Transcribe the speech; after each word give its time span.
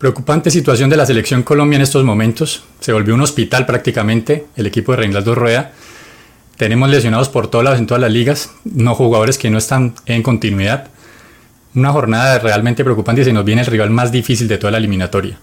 Preocupante 0.00 0.50
situación 0.50 0.88
de 0.88 0.96
la 0.96 1.04
selección 1.04 1.42
Colombia 1.42 1.76
en 1.76 1.82
estos 1.82 2.04
momentos. 2.04 2.64
Se 2.80 2.90
volvió 2.90 3.14
un 3.14 3.20
hospital 3.20 3.66
prácticamente 3.66 4.46
el 4.56 4.64
equipo 4.64 4.92
de 4.92 4.96
Reinaldo 4.96 5.34
Rueda. 5.34 5.72
Tenemos 6.56 6.88
lesionados 6.88 7.28
por 7.28 7.48
todos 7.48 7.62
lados 7.62 7.78
en 7.78 7.86
todas 7.86 8.00
las 8.00 8.10
ligas, 8.10 8.50
no 8.64 8.94
jugadores 8.94 9.36
que 9.36 9.50
no 9.50 9.58
están 9.58 9.94
en 10.06 10.22
continuidad. 10.22 10.88
Una 11.74 11.92
jornada 11.92 12.38
realmente 12.38 12.82
preocupante 12.82 13.20
y 13.20 13.24
se 13.26 13.34
nos 13.34 13.44
viene 13.44 13.60
el 13.60 13.66
rival 13.66 13.90
más 13.90 14.10
difícil 14.10 14.48
de 14.48 14.56
toda 14.56 14.70
la 14.70 14.78
eliminatoria. 14.78 15.38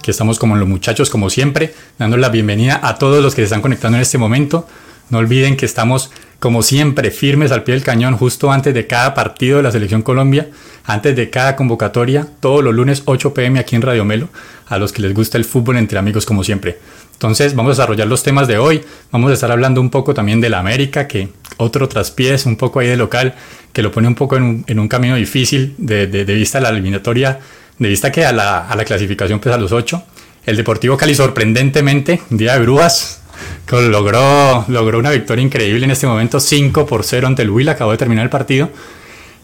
Que 0.00 0.12
estamos 0.12 0.38
como 0.38 0.54
los 0.54 0.68
muchachos, 0.68 1.10
como 1.10 1.28
siempre, 1.28 1.74
dando 1.98 2.16
la 2.16 2.28
bienvenida 2.28 2.78
a 2.84 2.98
todos 2.98 3.20
los 3.20 3.34
que 3.34 3.40
se 3.40 3.46
están 3.46 3.60
conectando 3.60 3.98
en 3.98 4.02
este 4.02 4.18
momento. 4.18 4.68
No 5.10 5.18
olviden 5.18 5.56
que 5.56 5.66
estamos 5.66 6.12
como 6.38 6.62
siempre, 6.62 7.10
firmes 7.10 7.50
al 7.52 7.64
pie 7.64 7.74
del 7.74 7.84
cañón 7.84 8.16
justo 8.16 8.52
antes 8.52 8.74
de 8.74 8.86
cada 8.86 9.14
partido 9.14 9.56
de 9.56 9.62
la 9.62 9.72
Selección 9.72 10.02
Colombia, 10.02 10.48
antes 10.84 11.16
de 11.16 11.30
cada 11.30 11.56
convocatoria, 11.56 12.26
todos 12.40 12.62
los 12.62 12.74
lunes 12.74 13.02
8 13.06 13.34
pm 13.34 13.58
aquí 13.58 13.74
en 13.76 13.82
Radio 13.82 14.04
Melo, 14.04 14.28
a 14.68 14.78
los 14.78 14.92
que 14.92 15.02
les 15.02 15.14
gusta 15.14 15.38
el 15.38 15.44
fútbol 15.44 15.76
entre 15.78 15.98
amigos 15.98 16.26
como 16.26 16.44
siempre. 16.44 16.78
Entonces 17.16 17.54
vamos 17.54 17.70
a 17.70 17.72
desarrollar 17.72 18.06
los 18.06 18.22
temas 18.22 18.46
de 18.46 18.58
hoy, 18.58 18.82
vamos 19.10 19.30
a 19.30 19.34
estar 19.34 19.50
hablando 19.50 19.80
un 19.80 19.88
poco 19.88 20.12
también 20.12 20.40
de 20.42 20.50
la 20.50 20.58
América, 20.58 21.08
que 21.08 21.30
otro 21.56 21.88
traspiés, 21.88 22.44
un 22.44 22.56
poco 22.56 22.80
ahí 22.80 22.88
de 22.88 22.96
local, 22.96 23.34
que 23.72 23.80
lo 23.80 23.90
pone 23.90 24.06
un 24.06 24.14
poco 24.14 24.36
en 24.36 24.78
un, 24.78 24.88
camino 24.88 25.16
difícil 25.16 25.74
de, 25.78 26.06
vista 26.24 26.58
a 26.58 26.60
la 26.60 26.68
eliminatoria, 26.68 27.40
de 27.78 27.88
vista 27.88 28.12
que 28.12 28.26
a 28.26 28.32
la, 28.32 28.84
clasificación 28.86 29.40
pues 29.40 29.54
a 29.54 29.58
los 29.58 29.72
8. 29.72 30.02
El 30.44 30.56
Deportivo 30.56 30.96
Cali 30.98 31.14
sorprendentemente, 31.14 32.20
día 32.28 32.52
de 32.52 32.60
brujas, 32.60 33.22
logró, 33.70 34.64
logró 34.68 34.98
una 34.98 35.10
victoria 35.10 35.44
increíble 35.44 35.84
en 35.84 35.90
este 35.90 36.06
momento, 36.06 36.40
5 36.40 36.86
por 36.86 37.04
0 37.04 37.26
ante 37.26 37.42
el 37.42 37.50
Huila, 37.50 37.72
acabó 37.72 37.92
de 37.92 37.98
terminar 37.98 38.24
el 38.24 38.30
partido. 38.30 38.70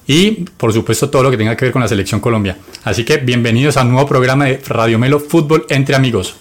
Y 0.07 0.47
por 0.57 0.73
supuesto 0.73 1.11
todo 1.11 1.23
lo 1.23 1.31
que 1.31 1.37
tenga 1.37 1.57
que 1.57 1.67
ver 1.67 1.73
con 1.73 1.83
la 1.83 1.89
selección 1.89 2.21
Colombia. 2.21 2.57
Así 2.85 3.05
que 3.05 3.19
bienvenidos 3.19 3.77
a 3.77 3.83
un 3.83 3.93
nuevo 3.93 4.09
programa 4.09 4.47
de 4.47 4.61
Radio 4.67 4.99
Melo 4.99 5.21
Fútbol 5.21 5.67
entre 5.69 5.95
amigos. 5.95 6.37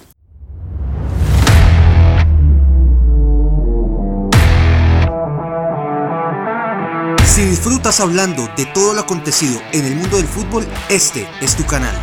Si 7.25 7.45
disfrutas 7.45 8.01
hablando 8.01 8.49
de 8.57 8.65
todo 8.65 8.93
lo 8.93 8.99
acontecido 8.99 9.61
en 9.71 9.85
el 9.85 9.95
mundo 9.95 10.17
del 10.17 10.27
fútbol, 10.27 10.67
este 10.89 11.25
es 11.39 11.55
tu 11.55 11.65
canal. 11.65 11.95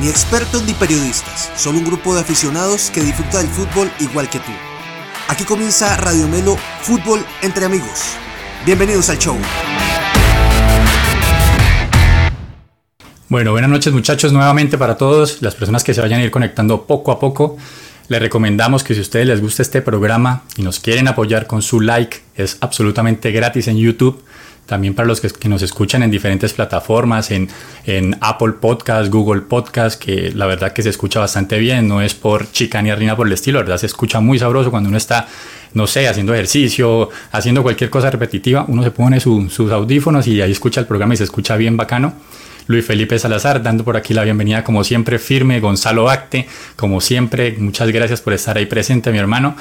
Ni 0.00 0.08
expertos 0.08 0.64
ni 0.64 0.72
periodistas, 0.72 1.50
solo 1.56 1.78
un 1.78 1.84
grupo 1.84 2.14
de 2.14 2.22
aficionados 2.22 2.90
que 2.90 3.02
disfruta 3.02 3.38
del 3.38 3.48
fútbol 3.48 3.90
igual 4.00 4.30
que 4.30 4.38
tú. 4.38 4.52
Aquí 5.28 5.42
comienza 5.42 5.96
Radio 5.96 6.28
Melo 6.28 6.56
Fútbol 6.82 7.18
entre 7.42 7.64
amigos. 7.64 8.14
Bienvenidos 8.64 9.10
al 9.10 9.18
show. 9.18 9.36
Bueno, 13.28 13.50
buenas 13.50 13.68
noches 13.68 13.92
muchachos 13.92 14.32
nuevamente 14.32 14.78
para 14.78 14.96
todos, 14.96 15.42
las 15.42 15.56
personas 15.56 15.82
que 15.82 15.94
se 15.94 16.00
vayan 16.00 16.20
a 16.20 16.24
ir 16.24 16.30
conectando 16.30 16.86
poco 16.86 17.10
a 17.10 17.18
poco. 17.18 17.56
Les 18.06 18.20
recomendamos 18.20 18.84
que 18.84 18.94
si 18.94 19.00
a 19.00 19.02
ustedes 19.02 19.26
les 19.26 19.40
gusta 19.40 19.62
este 19.62 19.82
programa 19.82 20.44
y 20.56 20.62
nos 20.62 20.78
quieren 20.78 21.08
apoyar 21.08 21.48
con 21.48 21.60
su 21.60 21.80
like, 21.80 22.18
es 22.36 22.58
absolutamente 22.60 23.32
gratis 23.32 23.66
en 23.66 23.78
YouTube 23.78 24.22
también 24.66 24.94
para 24.94 25.08
los 25.08 25.20
que, 25.20 25.48
nos 25.48 25.62
escuchan 25.62 26.02
en 26.02 26.10
diferentes 26.10 26.52
plataformas, 26.52 27.30
en, 27.30 27.48
en, 27.86 28.16
Apple 28.20 28.54
Podcast, 28.60 29.10
Google 29.12 29.42
Podcast, 29.42 30.00
que 30.02 30.32
la 30.34 30.46
verdad 30.46 30.72
que 30.72 30.82
se 30.82 30.90
escucha 30.90 31.20
bastante 31.20 31.58
bien, 31.58 31.88
no 31.88 32.02
es 32.02 32.14
por 32.14 32.50
chica 32.50 32.82
ni 32.82 32.92
rina 32.92 33.16
por 33.16 33.26
el 33.26 33.32
estilo, 33.32 33.58
la 33.58 33.64
verdad 33.64 33.78
se 33.78 33.86
escucha 33.86 34.20
muy 34.20 34.38
sabroso 34.38 34.70
cuando 34.70 34.88
uno 34.88 34.98
está, 34.98 35.28
no 35.74 35.86
sé, 35.86 36.08
haciendo 36.08 36.34
ejercicio, 36.34 37.08
haciendo 37.32 37.62
cualquier 37.62 37.90
cosa 37.90 38.10
repetitiva, 38.10 38.64
uno 38.68 38.82
se 38.82 38.90
pone 38.90 39.20
sus 39.20 39.72
audífonos 39.72 40.26
y 40.26 40.42
ahí 40.42 40.52
escucha 40.52 40.80
el 40.80 40.86
programa 40.86 41.14
y 41.14 41.16
se 41.16 41.24
escucha 41.24 41.56
bien 41.56 41.76
bacano. 41.76 42.14
Luis 42.68 42.84
Felipe 42.84 43.16
Salazar, 43.18 43.62
dando 43.62 43.84
por 43.84 43.96
aquí 43.96 44.12
la 44.12 44.24
bienvenida 44.24 44.64
como 44.64 44.82
siempre 44.82 45.20
firme, 45.20 45.60
Gonzalo 45.60 46.10
Acte, 46.10 46.48
como 46.74 47.00
siempre, 47.00 47.54
muchas 47.58 47.88
gracias 47.90 48.20
por 48.20 48.32
estar 48.32 48.58
ahí 48.58 48.66
presente, 48.66 49.12
mi 49.12 49.18
hermano. 49.18 49.56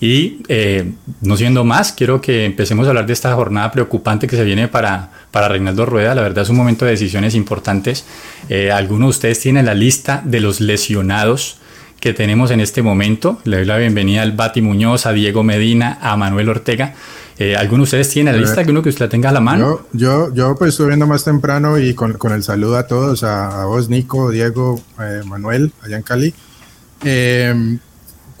Y 0.00 0.42
eh, 0.48 0.92
no 1.20 1.36
siendo 1.36 1.64
más, 1.64 1.92
quiero 1.92 2.20
que 2.20 2.44
empecemos 2.44 2.86
a 2.86 2.90
hablar 2.90 3.06
de 3.06 3.12
esta 3.12 3.34
jornada 3.34 3.70
preocupante 3.70 4.26
que 4.26 4.36
se 4.36 4.44
viene 4.44 4.68
para, 4.68 5.10
para 5.30 5.48
Reinaldo 5.48 5.86
Rueda. 5.86 6.14
La 6.14 6.22
verdad 6.22 6.42
es 6.42 6.50
un 6.50 6.56
momento 6.56 6.84
de 6.84 6.92
decisiones 6.92 7.34
importantes. 7.34 8.04
Eh, 8.48 8.70
algunos 8.70 9.06
de 9.06 9.10
ustedes 9.10 9.40
tienen 9.40 9.66
la 9.66 9.74
lista 9.74 10.22
de 10.24 10.40
los 10.40 10.60
lesionados 10.60 11.58
que 12.00 12.12
tenemos 12.12 12.50
en 12.50 12.60
este 12.60 12.82
momento. 12.82 13.40
Le 13.44 13.58
doy 13.58 13.66
la 13.66 13.78
bienvenida 13.78 14.22
al 14.22 14.32
Bati 14.32 14.60
Muñoz, 14.60 15.06
a 15.06 15.12
Diego 15.12 15.42
Medina, 15.42 15.98
a 16.02 16.16
Manuel 16.16 16.50
Ortega. 16.50 16.94
Eh, 17.38 17.56
¿Alguno 17.56 17.78
de 17.78 17.84
ustedes 17.84 18.10
tiene 18.10 18.30
la 18.30 18.38
lista? 18.38 18.60
¿Alguno 18.60 18.82
que 18.82 18.90
usted 18.90 19.06
la 19.06 19.08
tenga 19.08 19.30
a 19.30 19.32
la 19.32 19.40
mano? 19.40 19.80
Yo, 19.92 20.32
yo, 20.34 20.54
pues 20.54 20.70
estoy 20.70 20.88
viendo 20.88 21.06
más 21.06 21.24
temprano 21.24 21.78
y 21.78 21.94
con, 21.94 22.12
con 22.12 22.32
el 22.32 22.42
saludo 22.42 22.76
a 22.76 22.86
todos, 22.86 23.24
a, 23.24 23.64
vos, 23.64 23.88
Nico, 23.88 24.30
Diego, 24.30 24.80
eh, 25.00 25.22
Manuel, 25.24 25.72
allá 25.82 25.96
en 25.96 26.02
Cali. 26.02 26.34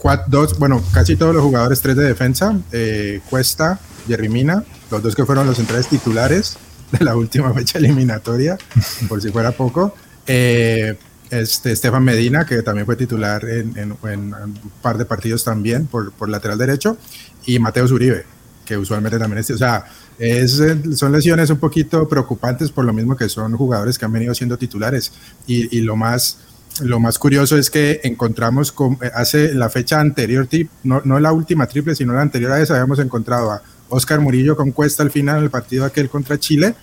Eh, 0.04 0.18
dos, 0.26 0.58
bueno, 0.58 0.82
casi 0.92 1.16
todos 1.16 1.34
los 1.34 1.42
jugadores 1.42 1.80
tres 1.80 1.96
de 1.96 2.04
defensa, 2.04 2.58
eh, 2.72 3.20
Cuesta, 3.30 3.80
Jerry 4.06 4.28
Mina, 4.28 4.62
los 4.90 5.02
dos 5.02 5.14
que 5.14 5.24
fueron 5.24 5.46
los 5.46 5.56
centrales 5.56 5.88
titulares 5.88 6.56
de 6.92 7.04
la 7.04 7.16
última 7.16 7.52
fecha 7.54 7.78
eliminatoria, 7.78 8.58
por 9.08 9.22
si 9.22 9.30
fuera 9.30 9.52
poco. 9.52 9.94
Eh, 10.26 10.96
este, 11.30 11.72
Estefan 11.72 12.04
Medina, 12.04 12.44
que 12.44 12.62
también 12.62 12.86
fue 12.86 12.96
titular 12.96 13.44
en, 13.48 13.92
un 13.92 14.70
par 14.82 14.98
de 14.98 15.04
partidos 15.04 15.42
también 15.42 15.86
por, 15.86 16.12
por 16.12 16.28
lateral 16.28 16.58
derecho, 16.58 16.98
y 17.46 17.58
Mateo 17.58 17.88
Zuribe, 17.88 18.24
que 18.64 18.76
usualmente 18.76 19.18
también 19.18 19.38
es, 19.38 19.50
o 19.50 19.58
sea, 19.58 19.84
es, 20.18 20.62
son 20.94 21.12
lesiones 21.12 21.50
un 21.50 21.58
poquito 21.58 22.06
preocupantes 22.08 22.70
por 22.70 22.84
lo 22.84 22.92
mismo 22.92 23.16
que 23.16 23.28
son 23.28 23.56
jugadores 23.56 23.98
que 23.98 24.04
han 24.04 24.12
venido 24.12 24.34
siendo 24.34 24.56
titulares. 24.58 25.12
Y, 25.46 25.76
y 25.76 25.80
lo 25.80 25.96
más 25.96 26.38
lo 26.80 26.98
más 26.98 27.18
curioso 27.18 27.56
es 27.56 27.70
que 27.70 28.00
encontramos 28.04 28.72
con, 28.72 28.94
eh, 28.94 29.10
hace 29.14 29.54
la 29.54 29.70
fecha 29.70 30.00
anterior, 30.00 30.48
no, 30.82 31.00
no 31.04 31.20
la 31.20 31.32
última 31.32 31.66
triple, 31.66 31.94
sino 31.94 32.12
la 32.12 32.22
anterior 32.22 32.52
a 32.52 32.56
habíamos 32.56 32.98
encontrado 32.98 33.52
a 33.52 33.62
Oscar 33.88 34.20
Murillo 34.20 34.56
con 34.56 34.72
Cuesta 34.72 35.02
al 35.02 35.10
final 35.10 35.40
del 35.40 35.50
partido 35.50 35.84
aquel 35.84 36.08
contra 36.08 36.38
Chile, 36.38 36.74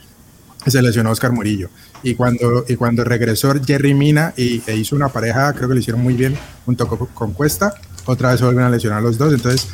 se 0.66 0.82
lesionó 0.82 1.12
Oscar 1.12 1.32
Murillo. 1.32 1.70
Y 2.04 2.16
cuando, 2.16 2.66
y 2.68 2.76
cuando 2.76 3.04
regresó 3.04 3.54
Jerry 3.66 3.94
Mina 3.94 4.34
y, 4.38 4.62
e 4.66 4.76
hizo 4.76 4.96
una 4.96 5.10
pareja, 5.10 5.54
creo 5.54 5.68
que 5.68 5.74
lo 5.76 5.80
hicieron 5.80 6.02
muy 6.02 6.14
bien 6.14 6.36
junto 6.66 6.88
con, 6.88 7.34
Cuesta, 7.34 7.74
otra 8.06 8.32
vez 8.32 8.42
vuelven 8.42 8.64
a 8.64 8.70
lesionar 8.70 9.02
los 9.02 9.18
dos. 9.18 9.34
Entonces 9.34 9.68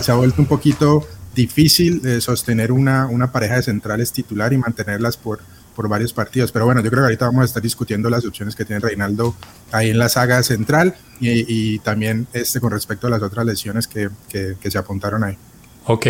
se 0.00 0.12
ha 0.12 0.14
vuelto 0.14 0.42
un 0.42 0.48
poquito 0.48 1.06
difícil 1.34 2.02
eh, 2.04 2.20
sostener 2.20 2.72
una, 2.72 3.06
una 3.06 3.32
pareja 3.32 3.56
de 3.56 3.62
centrales 3.62 4.12
titular 4.12 4.52
y 4.52 4.58
mantenerlas 4.58 5.16
por, 5.16 5.40
por 5.74 5.88
varios 5.88 6.12
partidos. 6.12 6.52
Pero 6.52 6.64
bueno, 6.64 6.82
yo 6.82 6.90
creo 6.90 7.02
que 7.02 7.06
ahorita 7.06 7.26
vamos 7.26 7.42
a 7.42 7.44
estar 7.46 7.62
discutiendo 7.62 8.10
las 8.10 8.24
opciones 8.24 8.54
que 8.54 8.64
tiene 8.64 8.80
Reinaldo 8.80 9.34
ahí 9.70 9.90
en 9.90 9.98
la 9.98 10.08
saga 10.08 10.42
central 10.42 10.94
y, 11.20 11.78
también 11.80 12.26
este 12.32 12.60
con 12.60 12.72
respecto 12.72 13.06
a 13.06 13.10
las 13.10 13.22
otras 13.22 13.46
lesiones 13.46 13.86
que, 13.86 14.08
que, 14.28 14.70
se 14.70 14.78
apuntaron 14.78 15.22
ahí. 15.24 15.36
Ok, 15.86 16.06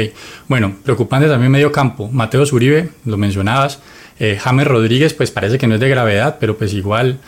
bueno, 0.49 0.77
preocupante 0.83 1.29
también 1.29 1.51
medio 1.53 1.71
campo. 1.73 2.09
Mateo 2.09 2.45
Zuribe, 2.47 2.91
lo 3.05 3.17
mencionabas. 3.17 3.79
Eh, 4.19 4.39
James 4.41 4.67
Rodríguez, 4.67 5.15
pues 5.15 5.31
parece 5.31 5.59
que 5.59 5.67
no 5.67 5.75
es 5.75 5.81
de 5.81 5.89
gravedad, 5.89 6.37
pero 6.39 6.57
pues 6.57 6.73
igual, 6.73 7.19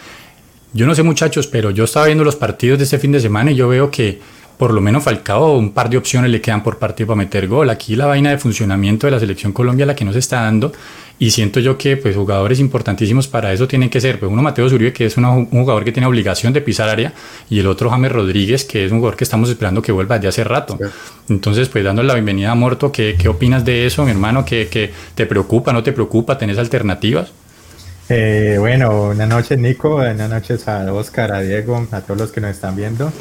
yo 0.72 0.86
no 0.86 0.94
sé 0.94 1.02
muchachos, 1.02 1.46
pero 1.46 1.70
yo 1.70 1.84
estaba 1.84 2.06
viendo 2.06 2.24
los 2.24 2.36
partidos 2.36 2.78
de 2.78 2.84
este 2.84 2.98
fin 2.98 3.12
de 3.12 3.20
semana 3.20 3.50
y 3.50 3.54
yo 3.54 3.68
veo 3.68 3.90
que 3.90 4.20
por 4.58 4.72
lo 4.72 4.80
menos 4.80 5.02
Falcao 5.02 5.56
un 5.56 5.72
par 5.72 5.90
de 5.90 5.96
opciones 5.96 6.30
le 6.30 6.40
quedan 6.40 6.62
por 6.62 6.78
partido 6.78 7.08
para 7.08 7.16
meter 7.16 7.48
gol. 7.48 7.70
Aquí 7.70 7.96
la 7.96 8.06
vaina 8.06 8.30
de 8.30 8.38
funcionamiento 8.38 9.06
de 9.06 9.10
la 9.10 9.20
selección 9.20 9.52
Colombia 9.52 9.86
la 9.86 9.94
que 9.94 10.04
nos 10.04 10.16
está 10.16 10.42
dando 10.42 10.72
y 11.18 11.30
siento 11.30 11.60
yo 11.60 11.78
que 11.78 11.96
pues 11.96 12.16
jugadores 12.16 12.58
importantísimos 12.58 13.28
para 13.28 13.52
eso 13.52 13.68
tienen 13.68 13.88
que 13.88 14.00
ser, 14.00 14.18
pues 14.18 14.30
uno 14.30 14.42
Mateo 14.42 14.68
Zuribe 14.68 14.92
que 14.92 15.06
es 15.06 15.16
un 15.16 15.46
jugador 15.46 15.84
que 15.84 15.92
tiene 15.92 16.06
obligación 16.06 16.52
de 16.52 16.60
pisar 16.60 16.88
área 16.88 17.12
y 17.48 17.60
el 17.60 17.66
otro 17.66 17.88
James 17.90 18.10
Rodríguez 18.10 18.64
que 18.64 18.84
es 18.84 18.92
un 18.92 18.98
jugador 18.98 19.16
que 19.16 19.24
estamos 19.24 19.48
esperando 19.48 19.80
que 19.80 19.92
vuelva 19.92 20.18
de 20.18 20.28
hace 20.28 20.42
rato. 20.42 20.78
Entonces 21.28 21.68
pues 21.68 21.84
dándole 21.84 22.08
la 22.08 22.14
bienvenida 22.14 22.50
a 22.50 22.54
Morto, 22.54 22.90
¿qué, 22.90 23.16
¿qué, 23.18 23.28
opinas 23.28 23.64
de 23.64 23.86
eso 23.86 24.04
mi 24.04 24.10
hermano? 24.10 24.44
¿Qué, 24.44 24.68
¿Qué, 24.68 24.92
te 25.14 25.26
preocupa, 25.26 25.72
no 25.72 25.82
te 25.82 25.92
preocupa? 25.92 26.36
¿Tenés 26.36 26.58
alternativas? 26.58 27.32
Eh, 28.08 28.56
bueno, 28.58 29.06
buenas 29.06 29.28
noches 29.28 29.58
Nico, 29.58 29.90
buenas 29.90 30.28
noches 30.28 30.66
a 30.68 30.92
Oscar, 30.92 31.32
a 31.32 31.40
Diego, 31.40 31.86
a 31.90 32.00
todos 32.00 32.20
los 32.20 32.32
que 32.32 32.40
nos 32.40 32.50
están 32.50 32.76
viendo. 32.76 33.12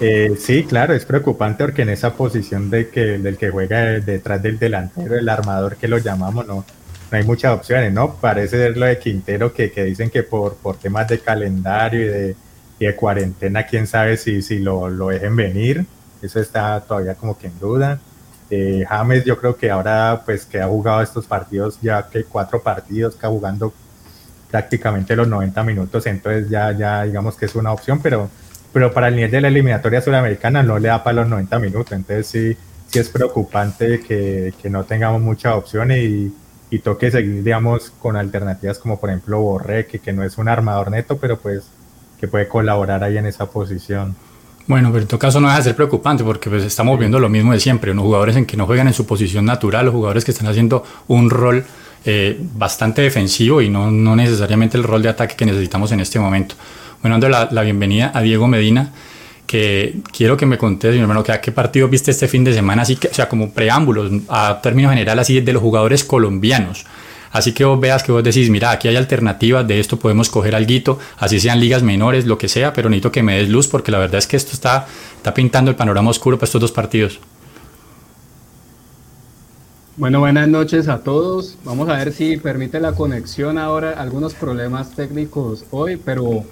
Eh, 0.00 0.32
sí, 0.36 0.64
claro, 0.64 0.94
es 0.94 1.04
preocupante 1.04 1.62
porque 1.62 1.82
en 1.82 1.90
esa 1.90 2.14
posición 2.14 2.70
de 2.70 2.88
que, 2.88 3.18
del 3.18 3.36
que 3.36 3.50
juega 3.50 4.00
detrás 4.00 4.42
del 4.42 4.58
delantero, 4.58 5.16
el 5.16 5.28
armador 5.28 5.76
que 5.76 5.86
lo 5.86 5.98
llamamos, 5.98 6.44
no, 6.44 6.64
no 7.12 7.18
hay 7.18 7.24
muchas 7.24 7.54
opciones, 7.54 7.92
¿no? 7.92 8.14
Parece 8.14 8.56
ser 8.56 8.76
lo 8.76 8.86
de 8.86 8.98
Quintero 8.98 9.52
que, 9.52 9.70
que 9.70 9.84
dicen 9.84 10.08
que 10.08 10.22
por, 10.22 10.56
por 10.56 10.78
temas 10.78 11.06
de 11.08 11.20
calendario 11.20 12.00
y 12.00 12.08
de, 12.08 12.36
de 12.80 12.96
cuarentena, 12.96 13.66
quién 13.66 13.86
sabe 13.86 14.16
si, 14.16 14.40
si 14.40 14.58
lo, 14.58 14.88
lo, 14.88 15.08
dejen 15.08 15.36
venir. 15.36 15.84
Eso 16.22 16.40
está 16.40 16.80
todavía 16.80 17.14
como 17.14 17.36
que 17.36 17.48
en 17.48 17.58
duda. 17.58 18.00
Eh, 18.48 18.86
James, 18.88 19.24
yo 19.24 19.38
creo 19.38 19.56
que 19.56 19.70
ahora, 19.70 20.22
pues 20.24 20.46
que 20.46 20.58
ha 20.60 20.66
jugado 20.66 21.02
estos 21.02 21.26
partidos, 21.26 21.78
ya 21.82 22.08
que 22.08 22.24
cuatro 22.24 22.62
partidos, 22.62 23.18
ha 23.22 23.28
jugando 23.28 23.74
prácticamente 24.50 25.14
los 25.14 25.28
90 25.28 25.62
minutos, 25.64 26.06
entonces 26.06 26.48
ya, 26.48 26.72
ya 26.72 27.04
digamos 27.04 27.36
que 27.36 27.46
es 27.46 27.54
una 27.54 27.72
opción, 27.72 28.00
pero, 28.02 28.28
pero 28.72 28.92
para 28.92 29.08
el 29.08 29.16
nivel 29.16 29.30
de 29.30 29.40
la 29.40 29.48
eliminatoria 29.48 30.02
sudamericana 30.02 30.62
no 30.62 30.78
le 30.78 30.88
da 30.88 31.02
para 31.02 31.22
los 31.22 31.28
90 31.28 31.58
minutos, 31.58 31.92
entonces 31.92 32.26
sí, 32.26 32.56
sí 32.86 32.98
es 32.98 33.08
preocupante 33.08 34.00
que, 34.00 34.52
que 34.60 34.68
no 34.68 34.84
tengamos 34.84 35.22
muchas 35.22 35.54
opciones 35.54 35.98
y, 36.04 36.34
y 36.72 36.78
toque 36.78 37.10
seguir, 37.10 37.44
digamos, 37.44 37.92
con 38.00 38.16
alternativas 38.16 38.78
como 38.78 38.98
por 38.98 39.10
ejemplo 39.10 39.38
Borré, 39.38 39.86
que, 39.86 39.98
que 39.98 40.14
no 40.14 40.24
es 40.24 40.38
un 40.38 40.48
armador 40.48 40.90
neto, 40.90 41.18
pero 41.18 41.38
pues 41.38 41.64
que 42.18 42.26
puede 42.26 42.48
colaborar 42.48 43.04
ahí 43.04 43.18
en 43.18 43.26
esa 43.26 43.44
posición. 43.44 44.16
Bueno, 44.66 44.88
pero 44.90 45.02
en 45.02 45.08
todo 45.08 45.18
caso 45.18 45.38
no 45.38 45.48
deja 45.48 45.58
de 45.58 45.64
ser 45.64 45.76
preocupante 45.76 46.24
porque 46.24 46.48
pues 46.48 46.64
estamos 46.64 46.98
viendo 46.98 47.20
lo 47.20 47.28
mismo 47.28 47.52
de 47.52 47.60
siempre, 47.60 47.90
unos 47.90 48.04
jugadores 48.04 48.36
en 48.36 48.46
que 48.46 48.56
no 48.56 48.64
juegan 48.64 48.86
en 48.86 48.94
su 48.94 49.04
posición 49.04 49.44
natural, 49.44 49.84
los 49.84 49.94
jugadores 49.94 50.24
que 50.24 50.30
están 50.30 50.46
haciendo 50.46 50.82
un 51.08 51.28
rol 51.28 51.62
eh, 52.06 52.40
bastante 52.54 53.02
defensivo 53.02 53.60
y 53.60 53.68
no, 53.68 53.90
no, 53.90 54.16
necesariamente 54.16 54.78
el 54.78 54.84
rol 54.84 55.02
de 55.02 55.10
ataque 55.10 55.36
que 55.36 55.44
necesitamos 55.44 55.92
en 55.92 56.00
este 56.00 56.18
momento. 56.18 56.54
Bueno, 57.02 57.16
dando 57.16 57.28
la, 57.28 57.48
la 57.50 57.60
bienvenida 57.60 58.12
a 58.14 58.22
Diego 58.22 58.48
Medina, 58.48 58.92
que 59.52 59.96
quiero 60.16 60.34
que 60.38 60.46
me 60.46 60.56
contes, 60.56 60.94
mi 60.94 61.02
hermano, 61.02 61.22
que 61.22 61.30
a 61.30 61.38
qué 61.38 61.52
partido 61.52 61.86
viste 61.86 62.10
este 62.10 62.26
fin 62.26 62.42
de 62.42 62.54
semana, 62.54 62.80
así 62.80 62.96
que, 62.96 63.08
o 63.08 63.12
sea, 63.12 63.28
como 63.28 63.52
preámbulos, 63.52 64.10
a 64.30 64.60
término 64.62 64.88
general, 64.88 65.18
así 65.18 65.42
de 65.42 65.52
los 65.52 65.60
jugadores 65.60 66.04
colombianos. 66.04 66.86
Así 67.30 67.52
que 67.52 67.62
vos 67.66 67.78
veas 67.78 68.02
que 68.02 68.12
vos 68.12 68.24
decís, 68.24 68.48
mira, 68.48 68.70
aquí 68.70 68.88
hay 68.88 68.96
alternativas, 68.96 69.68
de 69.68 69.78
esto 69.78 69.98
podemos 69.98 70.30
coger 70.30 70.54
algo, 70.54 70.98
así 71.18 71.38
sean 71.38 71.60
ligas 71.60 71.82
menores, 71.82 72.24
lo 72.24 72.38
que 72.38 72.48
sea, 72.48 72.72
pero 72.72 72.88
necesito 72.88 73.12
que 73.12 73.22
me 73.22 73.36
des 73.36 73.50
luz 73.50 73.68
porque 73.68 73.92
la 73.92 73.98
verdad 73.98 74.20
es 74.20 74.26
que 74.26 74.38
esto 74.38 74.52
está, 74.54 74.86
está 75.16 75.34
pintando 75.34 75.70
el 75.70 75.76
panorama 75.76 76.08
oscuro 76.08 76.38
para 76.38 76.46
estos 76.46 76.62
dos 76.62 76.72
partidos. 76.72 77.20
Bueno, 79.98 80.20
buenas 80.20 80.48
noches 80.48 80.88
a 80.88 81.00
todos. 81.00 81.58
Vamos 81.62 81.90
a 81.90 81.98
ver 81.98 82.14
si 82.14 82.38
permite 82.38 82.80
la 82.80 82.92
conexión 82.92 83.58
ahora, 83.58 84.00
algunos 84.00 84.32
problemas 84.32 84.92
técnicos 84.92 85.66
hoy, 85.70 85.96
pero 86.02 86.46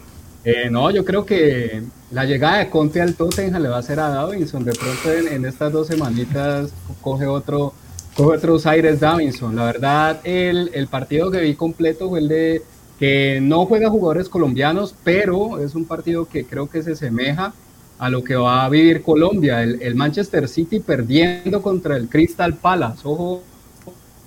eh, 0.45 0.69
no, 0.71 0.91
yo 0.91 1.05
creo 1.05 1.25
que 1.25 1.83
la 2.11 2.25
llegada 2.25 2.59
de 2.59 2.71
Conte 2.71 3.01
al 3.01 3.15
Tottenham 3.15 3.63
le 3.63 3.69
va 3.69 3.77
a 3.77 3.81
hacer 3.81 4.01
a 4.01 4.09
Davinson. 4.09 4.65
De 4.65 4.73
pronto 4.73 5.13
en, 5.13 5.45
estas 5.45 5.73
dos 5.73 5.87
semanitas 5.87 6.73
coge 7.01 7.27
otro 7.27 7.75
otros 8.17 8.67
aires 8.67 9.01
Davinson. 9.01 9.57
La 9.57 9.65
verdad, 9.65 10.21
el, 10.25 10.71
el, 10.75 10.89
partido 10.89 11.31
que 11.31 11.41
vi 11.41 11.55
completo 11.55 12.09
fue 12.09 12.19
el 12.19 12.29
de 12.29 12.63
que 12.99 13.41
no 13.41 13.65
juega 13.65 13.89
jugadores 13.89 14.29
colombianos, 14.29 14.95
pero 15.03 15.59
es 15.59 15.75
un 15.75 15.87
partido 15.87 16.27
que 16.27 16.45
creo 16.45 16.69
que 16.69 16.83
se 16.83 16.93
asemeja 16.93 17.55
a 18.01 18.09
lo 18.09 18.25
que 18.25 18.35
va 18.35 18.65
a 18.65 18.69
vivir 18.71 19.03
Colombia. 19.03 19.63
El, 19.63 19.95
Manchester 19.95 20.49
City 20.49 20.81
perdiendo 20.81 21.61
contra 21.61 21.97
el 21.97 22.09
Crystal 22.09 22.55
Palace. 22.55 23.01
Ojo, 23.05 23.43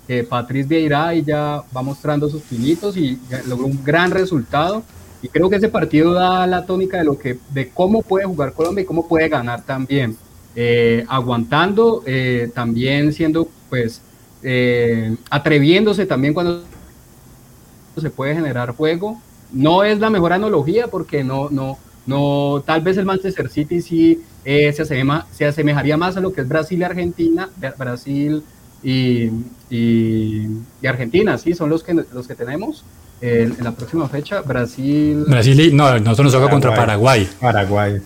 que 0.07 0.23
Patrice 0.23 0.67
Vieira 0.69 1.13
ya 1.15 1.63
va 1.75 1.81
mostrando 1.81 2.29
sus 2.29 2.43
pinitos 2.43 2.95
y 2.95 3.19
logró 3.47 3.65
un 3.65 3.83
gran 3.83 4.11
resultado. 4.11 4.83
Y 5.23 5.29
creo 5.29 5.49
que 5.49 5.55
ese 5.55 5.69
partido 5.69 6.13
da 6.13 6.45
la 6.45 6.65
tónica 6.65 6.97
de 6.97 7.05
lo 7.05 7.17
que, 7.17 7.39
de 7.51 7.69
cómo 7.69 8.01
puede 8.01 8.25
jugar 8.25 8.51
Colombia 8.51 8.83
y 8.83 8.85
cómo 8.85 9.07
puede 9.07 9.29
ganar 9.29 9.63
también. 9.63 10.17
Eh, 10.53 11.05
aguantando, 11.07 12.03
eh, 12.05 12.51
también 12.53 13.13
siendo, 13.13 13.47
pues, 13.69 14.01
eh, 14.43 15.15
atreviéndose 15.29 16.05
también 16.05 16.33
cuando 16.33 16.63
se 17.95 18.09
puede 18.09 18.35
generar 18.35 18.75
juego. 18.75 19.21
No 19.53 19.85
es 19.85 19.97
la 19.99 20.09
mejor 20.09 20.33
analogía 20.33 20.87
porque 20.87 21.23
no, 21.23 21.49
no, 21.49 21.77
no, 22.05 22.61
tal 22.65 22.81
vez 22.81 22.97
el 22.97 23.05
Manchester 23.05 23.49
City 23.49 23.81
sí 23.81 24.21
se, 24.43 24.81
asemeja, 24.81 25.25
se 25.31 25.45
asemejaría 25.45 25.95
más 25.95 26.17
a 26.17 26.19
lo 26.19 26.33
que 26.33 26.41
es 26.41 26.49
Brasil 26.49 26.81
y 26.81 26.83
Argentina, 26.83 27.49
Brasil 27.77 28.43
y, 28.83 29.29
y, 29.69 30.49
Argentina, 30.85 31.37
sí, 31.37 31.53
son 31.53 31.69
los 31.69 31.81
que, 31.81 31.93
los 31.93 32.27
que 32.27 32.35
tenemos. 32.35 32.83
En 33.25 33.55
la 33.63 33.71
próxima 33.71 34.09
fecha, 34.09 34.41
Brasil. 34.41 35.23
Brasil, 35.25 35.73
no, 35.73 35.97
nosotros 35.99 36.25
nos 36.25 36.33
toca 36.33 36.51
contra 36.51 36.75
Paraguay. 36.75 37.29
Paraguay. 37.39 38.01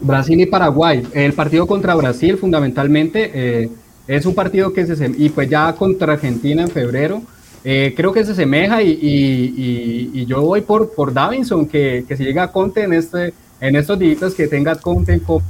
Brasil 0.00 0.40
y 0.40 0.46
Paraguay. 0.46 1.06
El 1.12 1.32
partido 1.32 1.64
contra 1.68 1.94
Brasil 1.94 2.36
fundamentalmente 2.36 3.30
eh, 3.32 3.70
es 4.08 4.26
un 4.26 4.34
partido 4.34 4.72
que 4.72 4.84
se... 4.84 5.12
Y 5.16 5.28
pues 5.28 5.48
ya 5.48 5.72
contra 5.74 6.14
Argentina 6.14 6.62
en 6.62 6.70
febrero. 6.70 7.22
Eh, 7.62 7.94
creo 7.96 8.12
que 8.12 8.24
se 8.24 8.32
asemeja 8.32 8.82
y, 8.82 8.90
y, 8.90 10.10
y, 10.12 10.26
yo 10.26 10.42
voy 10.42 10.62
por, 10.62 10.92
por 10.92 11.14
Davinson, 11.14 11.66
que, 11.66 12.04
que 12.08 12.16
si 12.16 12.24
llega 12.24 12.42
a 12.42 12.50
Conte 12.50 12.82
en, 12.82 12.92
este, 12.92 13.32
en 13.60 13.76
estos 13.76 13.96
días 13.96 14.34
que 14.34 14.48
tenga 14.48 14.74
Conte 14.74 15.20
como, 15.20 15.42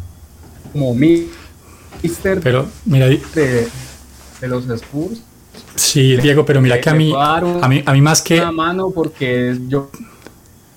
como 0.71 0.95
mister 0.95 2.41
pero, 2.43 2.67
mira, 2.85 3.07
de, 3.07 3.67
de 4.39 4.49
los 4.49 4.69
Spurs. 4.69 5.23
Sí, 5.75 6.17
Diego, 6.17 6.45
pero 6.45 6.61
mira 6.61 6.81
que 6.81 6.91
a 6.91 6.95
mí, 6.95 7.13
a 7.17 7.69
mí, 7.69 7.83
a 7.85 7.93
mí 7.93 8.01
más 8.01 8.23
que... 8.23 8.41
Una 8.41 8.53
mano 8.53 8.91
porque 8.91 9.57
yo, 9.69 9.91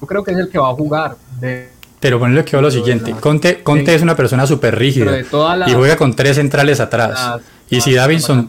yo 0.02 0.08
creo 0.08 0.24
que 0.24 0.32
es 0.32 0.38
el 0.38 0.50
que 0.50 0.58
va 0.58 0.70
a 0.70 0.74
jugar. 0.74 1.18
De, 1.40 1.76
pero 2.06 2.20
ponle 2.20 2.46
que 2.46 2.62
lo 2.62 2.70
siguiente, 2.70 3.14
Conte, 3.20 3.64
Conte 3.64 3.96
es 3.96 4.04
una 4.04 4.16
persona 4.16 4.46
súper 4.46 4.78
rígida 4.78 5.20
y 5.22 5.74
juega 5.74 5.96
con 5.96 6.16
tres 6.16 6.36
centrales 6.36 6.80
atrás. 6.80 7.42
y 7.68 7.82
si 7.82 7.96
Davinson, 7.96 8.48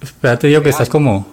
espérate 0.00 0.46
digo 0.46 0.62
que 0.62 0.68
estás 0.68 0.88
como, 0.88 1.26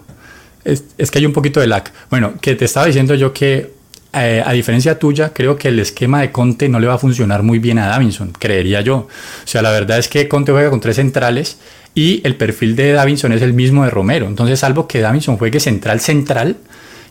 es, 0.64 0.82
que 1.10 1.18
hay 1.18 1.26
un 1.26 1.32
poquito 1.32 1.60
de 1.60 1.68
lag. 1.68 1.84
Bueno, 2.10 2.34
que 2.40 2.56
te 2.56 2.64
estaba 2.64 2.86
diciendo 2.86 3.14
yo 3.14 3.32
que 3.32 3.74
eh, 4.12 4.42
a 4.44 4.52
diferencia 4.52 4.98
tuya, 4.98 5.32
creo 5.32 5.56
que 5.56 5.68
el 5.68 5.78
esquema 5.78 6.22
de 6.22 6.32
Conte 6.32 6.68
no 6.68 6.80
le 6.80 6.88
va 6.88 6.94
a 6.94 6.98
funcionar 6.98 7.44
muy 7.44 7.60
bien 7.60 7.78
a 7.78 7.86
Davinson, 7.86 8.32
creería 8.32 8.80
yo. 8.80 8.96
O 8.96 9.08
sea, 9.44 9.62
la 9.62 9.70
verdad 9.70 9.98
es 9.98 10.08
que 10.08 10.26
Conte 10.26 10.50
juega 10.50 10.68
con 10.68 10.80
tres 10.80 10.96
centrales 10.96 11.58
y 11.94 12.20
el 12.24 12.36
perfil 12.36 12.76
de 12.76 12.92
Davinson 12.92 13.32
es 13.32 13.42
el 13.42 13.52
mismo 13.52 13.84
de 13.84 13.90
Romero. 13.90 14.26
Entonces, 14.26 14.60
salvo 14.60 14.86
que 14.86 15.00
Davinson 15.00 15.36
juegue 15.36 15.60
central 15.60 16.00
central 16.00 16.56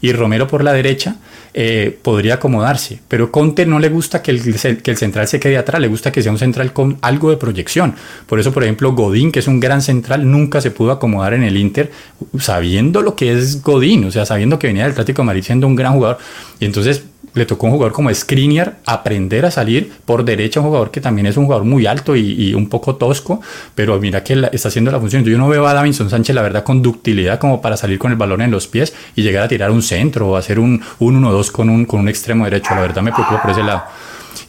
y 0.01 0.13
Romero 0.13 0.47
por 0.47 0.63
la 0.63 0.73
derecha, 0.73 1.17
eh, 1.53 1.95
podría 2.01 2.35
acomodarse. 2.35 2.99
Pero 3.07 3.31
Conte 3.31 3.65
no 3.65 3.77
le 3.77 3.89
gusta 3.89 4.21
que 4.23 4.31
el, 4.31 4.41
que 4.81 4.91
el 4.91 4.97
central 4.97 5.27
se 5.27 5.39
quede 5.39 5.57
atrás, 5.57 5.79
le 5.79 5.87
gusta 5.87 6.11
que 6.11 6.23
sea 6.23 6.31
un 6.31 6.39
central 6.39 6.73
con 6.73 6.97
algo 7.01 7.29
de 7.29 7.37
proyección. 7.37 7.93
Por 8.25 8.39
eso, 8.39 8.51
por 8.51 8.63
ejemplo, 8.63 8.93
Godín, 8.93 9.31
que 9.31 9.39
es 9.39 9.47
un 9.47 9.59
gran 9.59 9.81
central, 9.81 10.29
nunca 10.29 10.59
se 10.59 10.71
pudo 10.71 10.91
acomodar 10.91 11.35
en 11.35 11.43
el 11.43 11.57
Inter, 11.57 11.91
sabiendo 12.39 13.01
lo 13.01 13.15
que 13.15 13.33
es 13.33 13.61
Godín, 13.61 14.05
o 14.05 14.11
sea, 14.11 14.25
sabiendo 14.25 14.57
que 14.57 14.67
venía 14.67 14.83
del 14.83 14.93
Atlético 14.93 15.21
de 15.21 15.27
Madrid 15.27 15.43
siendo 15.43 15.67
un 15.67 15.75
gran 15.75 15.93
jugador. 15.93 16.17
Y 16.59 16.65
entonces 16.65 17.03
le 17.33 17.45
tocó 17.45 17.65
a 17.65 17.69
un 17.69 17.75
jugador 17.75 17.93
como 17.93 18.13
Skriniar 18.13 18.77
aprender 18.85 19.45
a 19.45 19.51
salir 19.51 19.91
por 20.05 20.25
derecha, 20.25 20.59
un 20.59 20.67
jugador 20.67 20.91
que 20.91 21.01
también 21.01 21.27
es 21.27 21.37
un 21.37 21.45
jugador 21.45 21.65
muy 21.65 21.85
alto 21.85 22.15
y, 22.15 22.53
un 22.53 22.69
poco 22.69 22.95
tosco, 22.95 23.41
pero 23.75 23.99
mira 23.99 24.23
que 24.23 24.49
está 24.51 24.67
haciendo 24.67 24.91
la 24.91 24.99
función. 24.99 25.23
Yo 25.23 25.37
no 25.37 25.47
veo 25.47 25.67
a 25.67 25.73
Davinson 25.73 26.09
Sánchez, 26.09 26.35
la 26.35 26.41
verdad, 26.41 26.63
con 26.63 26.81
ductilidad 26.81 27.39
como 27.39 27.61
para 27.61 27.77
salir 27.77 27.97
con 27.99 28.11
el 28.11 28.17
balón 28.17 28.41
en 28.41 28.51
los 28.51 28.67
pies 28.67 28.93
y 29.15 29.21
llegar 29.21 29.43
a 29.43 29.47
tirar 29.47 29.71
un 29.71 29.81
centro 29.81 30.29
o 30.29 30.35
hacer 30.35 30.59
un 30.59 30.81
1-1-2 30.99 31.51
con 31.51 31.69
un, 31.69 31.85
con 31.85 32.01
un 32.01 32.09
extremo 32.09 32.45
derecho. 32.45 32.75
La 32.75 32.81
verdad 32.81 33.01
me 33.01 33.11
preocupa 33.11 33.41
por 33.41 33.51
ese 33.51 33.63
lado. 33.63 33.83